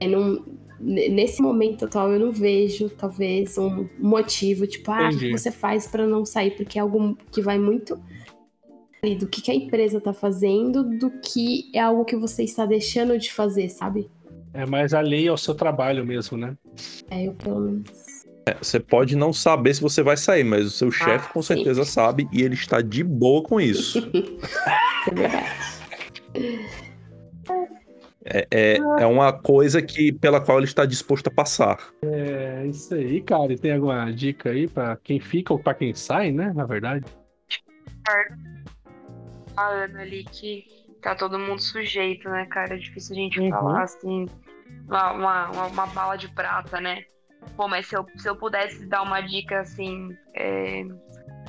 é, 0.00 0.08
não- 0.08 0.44
ne- 0.80 1.08
nesse 1.08 1.40
momento 1.40 1.84
atual 1.84 2.10
eu 2.10 2.18
não 2.18 2.32
vejo, 2.32 2.90
talvez, 2.90 3.56
um 3.56 3.88
motivo, 3.96 4.66
tipo, 4.66 4.90
ah, 4.90 5.08
o 5.08 5.18
que 5.18 5.38
você 5.38 5.52
faz 5.52 5.86
pra 5.86 6.04
não 6.04 6.24
sair? 6.24 6.50
Porque 6.56 6.80
é 6.80 6.82
algo 6.82 7.16
que 7.30 7.40
vai 7.40 7.58
muito 7.60 7.96
do 9.18 9.26
que, 9.28 9.40
que 9.40 9.50
a 9.50 9.54
empresa 9.54 10.00
tá 10.00 10.12
fazendo, 10.12 10.82
do 10.82 11.10
que 11.20 11.70
é 11.72 11.78
algo 11.78 12.04
que 12.04 12.16
você 12.16 12.42
está 12.42 12.66
deixando 12.66 13.16
de 13.16 13.32
fazer, 13.32 13.68
sabe? 13.68 14.10
É 14.52 14.66
mais 14.66 14.92
alheio 14.92 15.32
ao 15.32 15.38
seu 15.38 15.54
trabalho 15.54 16.04
mesmo, 16.04 16.36
né? 16.36 16.56
É, 17.10 17.26
eu 17.26 17.34
pelo 17.34 17.60
menos. 17.60 17.90
É, 18.46 18.54
Você 18.60 18.80
pode 18.80 19.14
não 19.16 19.32
saber 19.32 19.74
se 19.74 19.80
você 19.80 20.02
vai 20.02 20.16
sair, 20.16 20.44
mas 20.44 20.66
o 20.66 20.70
seu 20.70 20.90
chefe 20.90 21.32
com 21.32 21.42
sim. 21.42 21.54
certeza 21.54 21.84
sabe 21.84 22.28
e 22.32 22.42
ele 22.42 22.54
está 22.54 22.80
de 22.80 23.04
boa 23.04 23.42
com 23.42 23.60
isso. 23.60 24.00
É 25.08 25.14
verdade. 25.14 25.46
É, 28.22 28.46
é, 28.50 28.76
é 28.76 29.06
uma 29.06 29.32
coisa 29.32 29.80
que 29.80 30.12
pela 30.12 30.40
qual 30.40 30.58
ele 30.58 30.66
está 30.66 30.84
disposto 30.84 31.28
a 31.28 31.30
passar. 31.30 31.78
É 32.02 32.66
isso 32.66 32.94
aí, 32.94 33.22
cara. 33.22 33.52
E 33.52 33.58
tem 33.58 33.72
alguma 33.72 34.10
dica 34.12 34.50
aí 34.50 34.68
pra 34.68 34.96
quem 34.96 35.18
fica 35.18 35.54
ou 35.54 35.58
pra 35.58 35.72
quem 35.72 35.94
sai, 35.94 36.30
né? 36.30 36.52
Na 36.54 36.66
verdade. 36.66 37.06
falando 39.54 39.96
ali 39.96 40.24
que 40.24 40.64
tá 41.00 41.14
todo 41.14 41.38
mundo 41.38 41.60
sujeito, 41.60 42.28
né, 42.28 42.46
cara? 42.46 42.74
É 42.74 42.78
difícil 42.78 43.14
a 43.16 43.18
gente 43.18 43.40
Uhum. 43.40 43.50
falar 43.50 43.82
assim, 43.82 44.26
uma, 44.88 45.12
uma, 45.12 45.50
uma- 45.50 45.86
bala 45.86 46.16
de 46.16 46.28
prata, 46.28 46.80
né? 46.80 47.04
Pô, 47.56 47.66
mas 47.68 47.86
se 47.86 47.96
eu, 47.96 48.06
se 48.16 48.28
eu 48.28 48.36
pudesse 48.36 48.86
dar 48.86 49.02
uma 49.02 49.20
dica 49.20 49.60
assim, 49.60 50.08
é, 50.34 50.82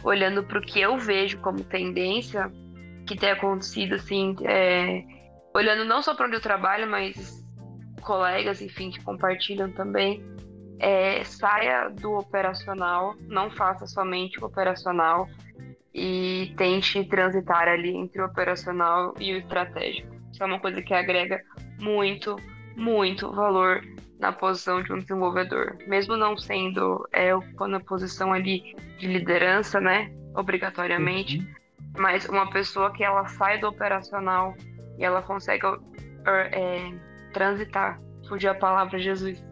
olhando 0.03 0.43
pro 0.43 0.61
que 0.61 0.79
eu 0.79 0.97
vejo 0.97 1.37
como 1.39 1.63
tendência 1.63 2.51
que 3.05 3.15
tem 3.15 3.31
acontecido, 3.31 3.95
assim, 3.95 4.35
é, 4.45 5.03
olhando 5.53 5.83
não 5.85 6.01
só 6.01 6.13
para 6.15 6.27
onde 6.27 6.35
eu 6.37 6.41
trabalho, 6.41 6.89
mas 6.89 7.41
colegas, 8.01 8.61
enfim, 8.61 8.89
que 8.89 9.03
compartilham 9.03 9.71
também. 9.71 10.23
é, 10.79 11.23
saia 11.23 11.89
do 11.89 12.13
operacional, 12.13 13.13
não 13.27 13.51
faça 13.51 13.85
somente 13.85 14.39
o 14.39 14.45
operacional 14.47 15.27
e 15.93 16.53
tente 16.57 17.03
transitar 17.05 17.67
ali 17.67 17.95
entre 17.95 18.21
o 18.21 18.25
operacional 18.25 19.13
e 19.19 19.33
o 19.33 19.37
estratégico. 19.37 20.15
Isso 20.31 20.41
é 20.41 20.45
uma 20.45 20.59
coisa 20.59 20.81
que 20.81 20.93
agrega 20.93 21.41
muito, 21.79 22.35
muito 22.75 23.31
valor 23.31 23.81
na 24.19 24.31
posição 24.31 24.81
de 24.81 24.93
um 24.93 24.99
desenvolvedor. 24.99 25.77
Mesmo 25.87 26.15
não 26.15 26.37
sendo 26.37 27.07
é, 27.11 27.35
ocupando 27.35 27.75
a 27.75 27.79
posição 27.79 28.31
ali 28.31 28.75
de 28.97 29.07
liderança, 29.07 29.81
né, 29.81 30.11
obrigatoriamente, 30.35 31.39
mas 31.97 32.27
uma 32.29 32.49
pessoa 32.49 32.93
que 32.93 33.03
ela 33.03 33.27
sai 33.27 33.59
do 33.59 33.67
operacional 33.67 34.55
e 34.97 35.03
ela 35.03 35.21
consegue 35.21 35.65
é, 36.25 36.93
transitar, 37.33 37.99
fugir 38.29 38.47
a 38.47 38.55
palavra 38.55 38.99
Jesus, 38.99 39.43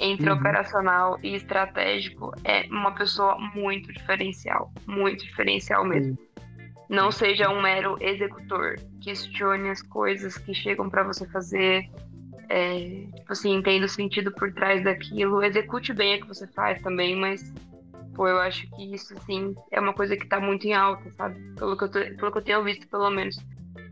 entre 0.00 0.30
Uhum. 0.30 0.36
operacional 0.38 1.18
e 1.22 1.34
estratégico 1.34 2.32
é 2.44 2.66
uma 2.70 2.92
pessoa 2.92 3.38
muito 3.54 3.92
diferencial, 3.92 4.72
muito 4.86 5.24
diferencial 5.24 5.84
mesmo. 5.84 6.18
Não 6.88 7.12
seja 7.12 7.48
um 7.50 7.60
mero 7.62 7.96
executor, 8.00 8.76
questione 9.00 9.68
as 9.70 9.80
coisas 9.82 10.36
que 10.38 10.52
chegam 10.52 10.88
para 10.90 11.04
você 11.04 11.24
fazer, 11.28 11.88
é, 12.48 13.06
tipo 13.14 13.32
assim, 13.32 13.54
entenda 13.54 13.86
o 13.86 13.88
sentido 13.88 14.32
por 14.32 14.52
trás 14.52 14.82
daquilo, 14.82 15.42
execute 15.44 15.92
bem 15.92 16.16
o 16.16 16.22
que 16.22 16.26
você 16.28 16.46
faz 16.48 16.80
também, 16.82 17.14
mas 17.14 17.52
pô, 18.14 18.26
eu 18.26 18.40
acho 18.40 18.66
que 18.74 18.92
isso 18.92 19.14
assim 19.16 19.54
é 19.70 19.78
uma 19.78 19.92
coisa 19.92 20.16
que 20.16 20.26
tá 20.26 20.40
muito 20.40 20.66
em 20.66 20.74
alta, 20.74 21.08
sabe? 21.12 21.38
Pelo 21.56 21.76
que 21.76 21.84
eu, 21.84 21.88
tô- 21.90 22.16
pelo 22.16 22.32
que 22.32 22.38
eu 22.38 22.42
tenho 22.42 22.64
visto, 22.64 22.88
pelo 22.88 23.08
menos. 23.10 23.36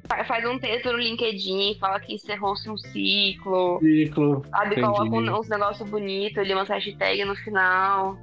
Fa- 0.08 0.24
Faz 0.24 0.44
um 0.46 0.58
texto 0.58 0.90
no 0.92 0.98
LinkedIn, 0.98 1.76
fala 1.78 2.00
que 2.00 2.14
encerrou-se 2.14 2.68
um 2.68 2.76
ciclo, 2.76 3.78
Ciclo, 3.80 4.42
sabe? 4.50 4.72
Entendi. 4.72 4.86
Coloca 4.86 5.16
um- 5.16 5.38
uns 5.40 5.48
negócios 5.48 5.88
bonitos 5.88 6.38
ali, 6.38 6.52
uma 6.54 6.64
hashtag 6.64 7.24
no 7.24 7.34
final. 7.36 8.16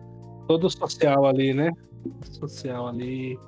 todo 0.47 0.69
social 0.69 1.25
ali, 1.25 1.53
né? 1.53 1.71
Social 2.23 2.87
ali. 2.87 3.39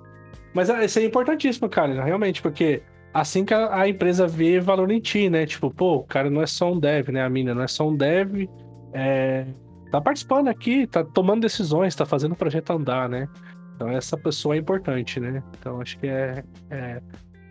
Mas 0.53 0.69
ah, 0.69 0.83
isso 0.83 0.97
é 0.97 1.05
importantíssimo, 1.05 1.69
cara, 1.69 2.03
realmente, 2.03 2.41
porque 2.41 2.81
assim 3.13 3.45
que 3.45 3.53
a, 3.53 3.81
a 3.81 3.87
empresa 3.87 4.27
vê 4.27 4.59
valor 4.59 4.89
em 4.91 4.99
ti, 4.99 5.29
né? 5.29 5.45
Tipo, 5.45 5.69
pô, 5.71 5.97
o 5.97 6.03
cara 6.03 6.29
não 6.29 6.41
é 6.41 6.47
só 6.47 6.71
um 6.71 6.79
dev, 6.79 7.09
né? 7.09 7.23
A 7.23 7.29
mina 7.29 7.53
não 7.53 7.61
é 7.61 7.67
só 7.67 7.87
um 7.87 7.95
dev, 7.95 8.47
é, 8.93 9.45
tá 9.91 10.01
participando 10.01 10.47
aqui, 10.47 10.87
tá 10.87 11.03
tomando 11.03 11.41
decisões, 11.41 11.95
tá 11.95 12.05
fazendo 12.05 12.31
o 12.31 12.35
projeto 12.35 12.71
andar, 12.71 13.07
né? 13.07 13.27
Então 13.75 13.89
essa 13.89 14.17
pessoa 14.17 14.55
é 14.55 14.57
importante, 14.57 15.19
né? 15.19 15.43
Então 15.59 15.79
acho 15.79 15.99
que 15.99 16.07
é, 16.07 16.43
é... 16.71 16.99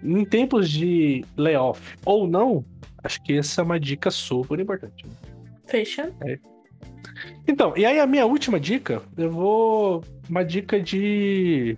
em 0.07 0.25
tempos 0.25 0.71
de 0.71 1.25
layoff 1.37 1.97
ou 2.05 2.27
não, 2.27 2.65
acho 3.03 3.23
que 3.23 3.37
essa 3.37 3.61
é 3.61 3.65
uma 3.65 3.81
dica 3.81 4.11
super 4.11 4.59
importante. 4.59 5.05
Fecha. 5.67 6.13
É. 6.25 6.39
Então, 7.47 7.77
e 7.77 7.85
aí 7.85 7.99
a 7.99 8.07
minha 8.07 8.27
última 8.27 8.59
dica, 8.61 9.03
eu 9.17 9.31
vou 9.31 10.05
uma 10.29 10.45
dica 10.45 10.81
de 10.81 11.77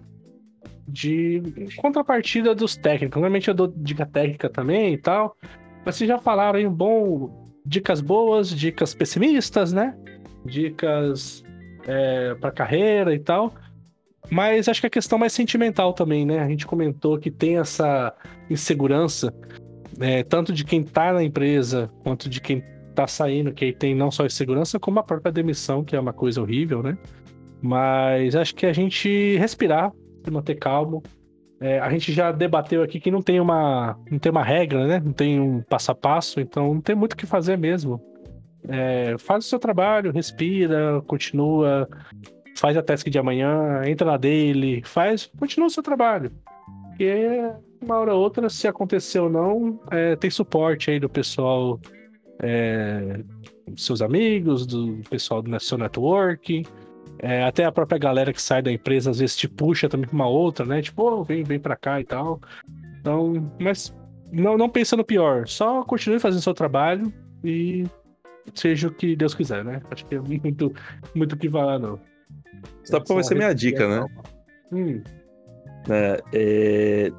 de 0.87 1.43
contrapartida 1.77 2.55
dos 2.55 2.77
técnicos. 2.77 3.17
Normalmente 3.17 3.49
eu 3.49 3.55
dou 3.55 3.69
dica 3.77 4.07
técnica 4.07 4.49
também 4.49 4.95
e 4.95 4.99
tal. 4.99 5.37
Mas 5.85 5.97
vocês 5.97 6.09
já 6.09 6.19
falaram 6.19 6.59
aí 6.59 6.67
um 6.67 6.73
bom 6.73 7.51
dicas 7.65 8.01
boas, 8.01 8.49
dicas 8.49 8.95
pessimistas, 8.95 9.73
né? 9.73 9.95
Dicas 10.47 11.45
é, 11.87 12.35
para 12.37 12.51
carreira 12.51 13.15
e 13.15 13.19
tal. 13.19 13.53
Mas 14.31 14.69
acho 14.69 14.81
que 14.81 14.87
a 14.87 14.91
questão 14.91 15.19
mais 15.19 15.33
sentimental 15.33 15.93
também, 15.93 16.27
né? 16.27 16.41
A 16.41 16.49
gente 16.49 16.67
comentou 16.67 17.19
que 17.19 17.31
tem 17.31 17.59
essa 17.59 18.13
insegurança, 18.51 19.33
é, 20.01 20.23
tanto 20.23 20.53
de 20.53 20.65
quem 20.65 20.83
tá 20.83 21.13
na 21.13 21.23
empresa 21.23 21.91
quanto 22.03 22.29
de 22.29 22.41
quem 22.41 22.63
tá 22.95 23.07
saindo, 23.07 23.53
que 23.53 23.65
aí 23.65 23.73
tem 23.73 23.95
não 23.95 24.11
só 24.11 24.27
insegurança, 24.27 24.79
como 24.79 24.99
a 24.99 25.03
própria 25.03 25.33
demissão, 25.33 25.85
que 25.85 25.97
é 25.97 26.01
uma 26.01 26.13
coisa 26.13 26.43
horrível, 26.43 26.83
né? 26.83 26.99
Mas 27.63 28.37
acho 28.37 28.55
que 28.55 28.67
a 28.67 28.73
gente 28.73 29.37
respirar, 29.37 29.93
se 30.25 30.31
manter 30.31 30.57
calmo. 30.57 31.03
É, 31.61 31.81
a 31.81 31.91
gente 31.91 32.13
já 32.13 32.31
debateu 32.31 32.83
aqui 32.83 33.01
que 33.01 33.11
não 33.11 33.21
tem 33.21 33.41
uma 33.41 33.99
não 34.11 34.19
tem 34.19 34.31
uma 34.31 34.45
regra, 34.45 34.87
né? 34.87 35.01
Não 35.05 35.13
tem 35.13 35.41
um 35.41 35.63
passo 35.63 35.91
a 35.91 35.95
passo, 35.95 36.41
então 36.41 36.75
não 36.75 36.81
tem 36.81 36.95
muito 36.95 37.15
o 37.15 37.17
que 37.17 37.27
fazer 37.27 37.57
mesmo. 37.57 38.01
É, 38.69 39.17
faz 39.19 39.47
o 39.47 39.49
seu 39.49 39.59
trabalho, 39.59 40.13
respira, 40.13 41.01
continua, 41.07 41.89
faz 42.59 42.77
a 42.77 42.83
task 42.83 43.09
de 43.09 43.19
amanhã, 43.19 43.83
entra 43.87 44.05
na 44.05 44.17
dele, 44.17 44.83
faz, 44.85 45.31
continua 45.39 45.69
o 45.69 45.71
seu 45.71 45.83
trabalho. 45.83 46.33
Porque 46.89 47.41
uma 47.81 47.97
hora 47.97 48.15
ou 48.15 48.21
outra, 48.21 48.49
se 48.51 48.67
acontecer 48.67 49.21
ou 49.21 49.31
não, 49.31 49.81
é, 49.91 50.17
tem 50.17 50.29
suporte 50.29 50.91
aí 50.91 50.99
do 50.99 51.09
pessoal, 51.09 51.81
é, 52.41 53.21
dos 53.69 53.87
seus 53.87 54.03
amigos, 54.03 54.67
do 54.67 55.01
pessoal 55.09 55.41
do 55.41 55.61
seu 55.61 55.79
network. 55.79 56.65
É, 57.21 57.45
até 57.45 57.65
a 57.65 57.73
própria 57.73 57.99
galera 57.99 58.33
que 58.33 58.43
sai 58.43 58.61
da 58.61 58.73
empresa 58.73 59.11
às 59.11 59.21
vezes 59.21 59.37
te 59.37 59.49
puxa 59.49 59.89
também 59.89 60.09
pra 60.09 60.15
uma 60.15 60.29
outra, 60.29 60.67
né? 60.67 60.83
Tipo, 60.83 61.03
oh, 61.03 61.25
vem, 61.25 61.45
vem 61.45 61.61
pra 61.61 61.77
cá 61.77 62.01
e 62.01 62.05
tal. 62.05 62.41
Então, 63.01 63.53
mas 63.61 63.95
não, 64.33 64.59
não 64.59 64.69
pensa 64.69 64.97
no 64.97 65.05
pior. 65.05 65.47
Só 65.47 65.85
continue 65.85 66.19
fazendo 66.19 66.43
seu 66.43 66.55
trabalho 66.55 67.13
e 67.45 67.87
seja 68.53 68.89
o 68.89 68.93
que 68.93 69.15
Deus 69.15 69.35
quiser, 69.35 69.65
né? 69.65 69.81
Acho 69.93 70.05
que 70.07 70.17
é 70.17 70.21
muito, 70.21 70.73
muito 71.15 71.35
o 71.35 71.39
que 71.39 71.49
falar, 71.49 71.79
não. 71.79 72.01
Sabe 72.85 73.07
qual 73.07 73.17
vai 73.17 73.25
ser 73.25 73.35
minha 73.35 73.55
dica, 73.55 73.87
né? 73.87 74.07
Hum. 74.73 75.03
É, 75.91 76.23
é, 76.33 77.13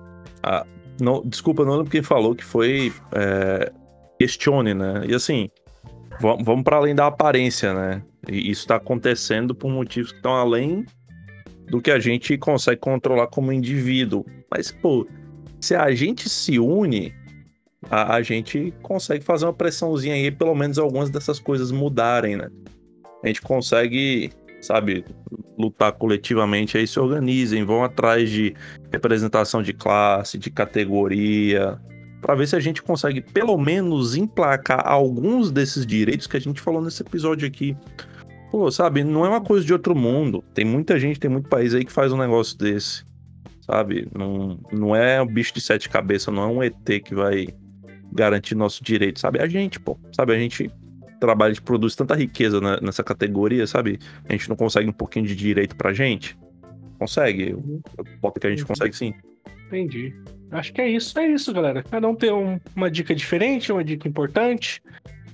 a, 0.43 0.65
não, 1.01 1.23
desculpa, 1.26 1.64
não 1.64 1.77
lembro 1.77 1.91
quem 1.91 2.03
falou 2.03 2.35
que 2.35 2.43
foi 2.43 2.91
é, 3.14 3.72
questione, 4.19 4.73
né? 4.73 5.03
E 5.07 5.14
assim, 5.14 5.49
vamos, 6.19 6.43
vamos 6.43 6.64
para 6.64 6.77
além 6.77 6.93
da 6.93 7.07
aparência, 7.07 7.73
né? 7.73 8.03
E 8.27 8.51
isso 8.51 8.61
está 8.61 8.76
acontecendo 8.76 9.56
por 9.56 9.72
motivos 9.72 10.11
que 10.11 10.18
estão 10.18 10.34
além 10.34 10.85
do 11.69 11.81
que 11.81 11.91
a 11.91 11.99
gente 11.99 12.38
consegue 12.38 12.81
controlar 12.81 13.27
como 13.27 13.53
indivíduo. 13.53 14.26
Mas, 14.51 14.72
pô, 14.72 15.07
se 15.61 15.76
a 15.76 15.91
gente 15.93 16.27
se 16.27 16.60
une, 16.60 17.14
a, 17.89 18.15
a 18.15 18.22
gente 18.22 18.73
consegue 18.81 19.23
fazer 19.23 19.45
uma 19.45 19.53
pressãozinha 19.53 20.15
aí, 20.15 20.31
pelo 20.31 20.56
menos 20.56 20.77
algumas 20.77 21.10
dessas 21.10 21.39
coisas 21.39 21.72
mudarem, 21.72 22.35
né? 22.35 22.49
A 23.23 23.27
gente 23.27 23.41
consegue, 23.41 24.31
sabe, 24.61 25.06
lutar 25.57 25.91
coletivamente 25.94 26.77
aí, 26.77 26.88
se 26.88 26.99
organizem, 26.99 27.64
vão 27.64 27.84
atrás 27.84 28.30
de 28.30 28.56
representação 28.91 29.61
de 29.61 29.73
classe, 29.73 30.38
de 30.38 30.49
categoria, 30.49 31.80
para 32.22 32.36
ver 32.36 32.48
se 32.48 32.56
a 32.56 32.60
gente 32.60 32.81
consegue 32.81 33.22
pelo 33.22 33.57
menos 33.57 34.15
emplacar 34.15 34.86
alguns 34.86 35.52
desses 35.52 35.86
direitos 35.86 36.27
que 36.27 36.38
a 36.38 36.41
gente 36.41 36.61
falou 36.61 36.81
nesse 36.81 37.02
episódio 37.02 37.48
aqui. 37.48 37.76
Pô, 38.52 38.69
sabe, 38.72 39.03
não 39.03 39.26
é 39.26 39.30
uma 39.30 39.41
coisa 39.41 39.65
de 39.65 39.72
outro 39.72 39.95
mundo. 39.95 40.44
Tem 40.53 40.65
muita 40.65 40.99
gente, 40.99 41.19
tem 41.19 41.30
muito 41.30 41.48
país 41.48 41.73
aí 41.73 41.86
que 41.86 41.91
faz 41.91 42.11
um 42.11 42.18
negócio 42.18 42.57
desse. 42.57 43.06
Sabe? 43.61 44.07
Não, 44.18 44.60
não 44.72 44.95
é 44.95 45.22
um 45.22 45.27
bicho 45.27 45.53
de 45.53 45.61
sete 45.61 45.88
cabeças, 45.88 46.34
não 46.34 46.44
é 46.44 46.48
um 46.48 46.64
ET 46.64 47.03
que 47.06 47.14
vai 47.14 47.48
garantir 48.11 48.56
nosso 48.56 48.84
direito, 48.84 49.19
sabe? 49.19 49.38
É 49.40 49.44
a 49.44 49.48
gente, 49.48 49.80
pô. 49.80 49.98
Sabe, 50.15 50.34
a 50.34 50.40
gente 50.40 50.72
trabalha, 51.19 51.51
a 51.51 51.53
gente 51.53 51.63
produz 51.63 51.95
tanta 51.95 52.15
riqueza 52.15 52.59
nessa 52.81 53.03
categoria, 53.03 53.67
sabe? 53.67 53.99
A 54.27 54.31
gente 54.31 54.49
não 54.49 54.55
consegue 54.55 54.89
um 54.89 54.93
pouquinho 54.93 55.25
de 55.25 55.35
direito 55.35 55.75
pra 55.75 55.93
gente? 55.93 56.37
Consegue. 56.97 57.55
Boto 58.21 58.39
que 58.39 58.47
a 58.47 58.49
gente 58.49 58.65
consegue 58.65 58.95
sim. 58.95 59.13
Entendi. 59.67 60.13
Acho 60.51 60.73
que 60.73 60.81
é 60.81 60.89
isso, 60.89 61.17
é 61.19 61.27
isso, 61.27 61.53
galera. 61.53 61.83
Cada 61.83 62.07
um 62.07 62.15
tem 62.15 62.31
um, 62.31 62.59
uma 62.75 62.89
dica 62.89 63.13
diferente, 63.13 63.71
uma 63.71 63.83
dica 63.83 64.07
importante. 64.07 64.81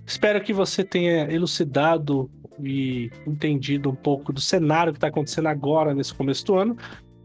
Espero 0.05 0.41
que 0.41 0.51
você 0.51 0.83
tenha 0.83 1.31
elucidado 1.31 2.29
e 2.61 3.09
entendido 3.25 3.89
um 3.89 3.95
pouco 3.95 4.31
do 4.31 4.39
cenário 4.39 4.93
que 4.93 4.97
está 4.97 5.07
acontecendo 5.07 5.47
agora 5.47 5.93
nesse 5.93 6.13
começo 6.13 6.45
do 6.45 6.55
ano. 6.55 6.77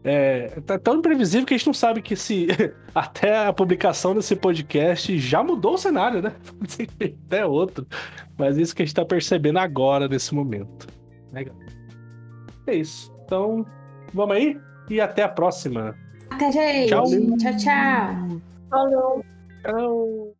É, 0.03 0.47
tá 0.65 0.79
tão 0.79 0.95
imprevisível 0.95 1.45
que 1.45 1.53
a 1.53 1.57
gente 1.57 1.67
não 1.67 1.73
sabe 1.73 2.01
que 2.01 2.15
se 2.15 2.47
até 2.93 3.45
a 3.45 3.53
publicação 3.53 4.15
desse 4.15 4.35
podcast 4.35 5.17
já 5.19 5.43
mudou 5.43 5.75
o 5.75 5.77
cenário, 5.77 6.21
né? 6.21 6.33
Até 7.27 7.45
outro. 7.45 7.85
Mas 8.37 8.57
isso 8.57 8.75
que 8.75 8.81
a 8.81 8.85
gente 8.85 8.93
está 8.93 9.05
percebendo 9.05 9.59
agora 9.59 10.07
nesse 10.07 10.33
momento. 10.33 10.87
Legal. 11.31 11.55
É 12.65 12.75
isso. 12.75 13.13
Então, 13.25 13.65
vamos 14.13 14.35
aí 14.35 14.59
e 14.89 14.99
até 14.99 15.23
a 15.23 15.29
próxima. 15.29 15.95
Até, 16.31 16.51
gente. 16.51 16.89
Tchau. 16.89 17.05
Tchau, 17.37 17.57
tchau. 17.57 18.41
Falou. 18.69 19.25
Tchau. 19.61 20.35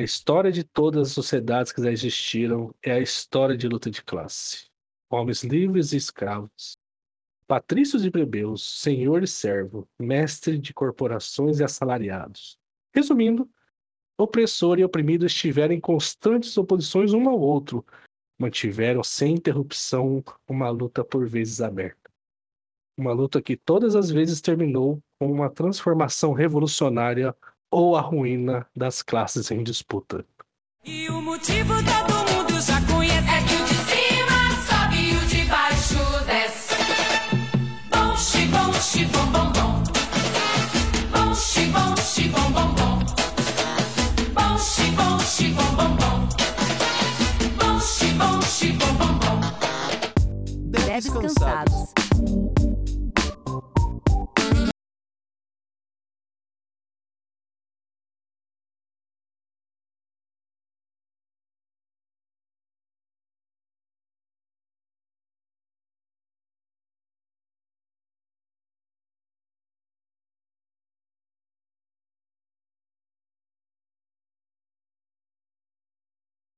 A 0.00 0.02
história 0.02 0.50
de 0.50 0.64
todas 0.64 1.08
as 1.08 1.12
sociedades 1.12 1.72
que 1.72 1.82
já 1.82 1.92
existiram 1.92 2.74
é 2.82 2.92
a 2.92 3.00
história 3.00 3.54
de 3.54 3.68
luta 3.68 3.90
de 3.90 4.02
classe. 4.02 4.70
Homens 5.10 5.44
livres 5.44 5.92
e 5.92 5.98
escravos, 5.98 6.78
patrícios 7.46 8.02
e 8.02 8.10
plebeus, 8.10 8.80
senhor 8.80 9.22
e 9.22 9.26
servo, 9.26 9.86
mestre 9.98 10.56
de 10.56 10.72
corporações 10.72 11.60
e 11.60 11.64
assalariados. 11.64 12.56
Resumindo, 12.94 13.46
opressor 14.16 14.78
e 14.78 14.84
oprimido 14.84 15.26
estiveram 15.26 15.74
em 15.74 15.80
constantes 15.80 16.56
oposições 16.56 17.12
um 17.12 17.28
ao 17.28 17.38
outro, 17.38 17.84
mantiveram 18.38 19.04
sem 19.04 19.34
interrupção 19.34 20.24
uma 20.48 20.70
luta 20.70 21.04
por 21.04 21.28
vezes 21.28 21.60
aberta. 21.60 22.10
Uma 22.96 23.12
luta 23.12 23.42
que 23.42 23.54
todas 23.54 23.94
as 23.94 24.10
vezes 24.10 24.40
terminou 24.40 24.98
com 25.18 25.30
uma 25.30 25.50
transformação 25.50 26.32
revolucionária 26.32 27.36
ou 27.70 27.96
a 27.96 28.00
ruína 28.00 28.66
das 28.74 29.02
classes 29.02 29.50
em 29.50 29.62
disputa. 29.62 30.24
E 30.84 31.08
o 31.08 31.20
motivo 31.20 31.74
todo 31.84 32.32
mundo 32.32 32.60
já 32.60 32.80
conhece 32.86 33.28
é 33.28 33.42
que 33.42 33.54
o 33.54 33.64
de 33.64 33.74
cima 33.74 34.40
sobe 34.66 34.96
e 34.96 35.16
o 35.16 35.20
de 35.26 35.44
baixo 35.44 36.24
desce. 36.26 36.74
Bom, 37.90 38.16
xi, 38.16 38.46
bom, 38.46 38.72
xi, 38.72 39.04
bom, 39.06 39.26
bom, 39.26 39.52
bom. 39.52 39.82
Bom, 41.12 41.34
xi, 41.34 41.66
bom, 41.66 41.96
xi, 41.96 42.28
bom, 42.28 42.50
bom, 42.50 42.74
bom. 42.74 42.98
Bom, 44.34 44.58
xi, 44.58 44.90
bom, 44.92 45.18
xi, 45.20 45.48
bom, 45.48 45.74
bom, 45.76 45.96
bom. 45.96 46.28
Bom, 47.58 47.80
xi, 47.80 48.12
bom, 48.14 48.42
xi, 48.42 48.72
bom, 48.72 48.94
bom, 48.94 49.18
bom. 49.18 49.40
Deves 50.70 51.08
cansado. 51.10 51.90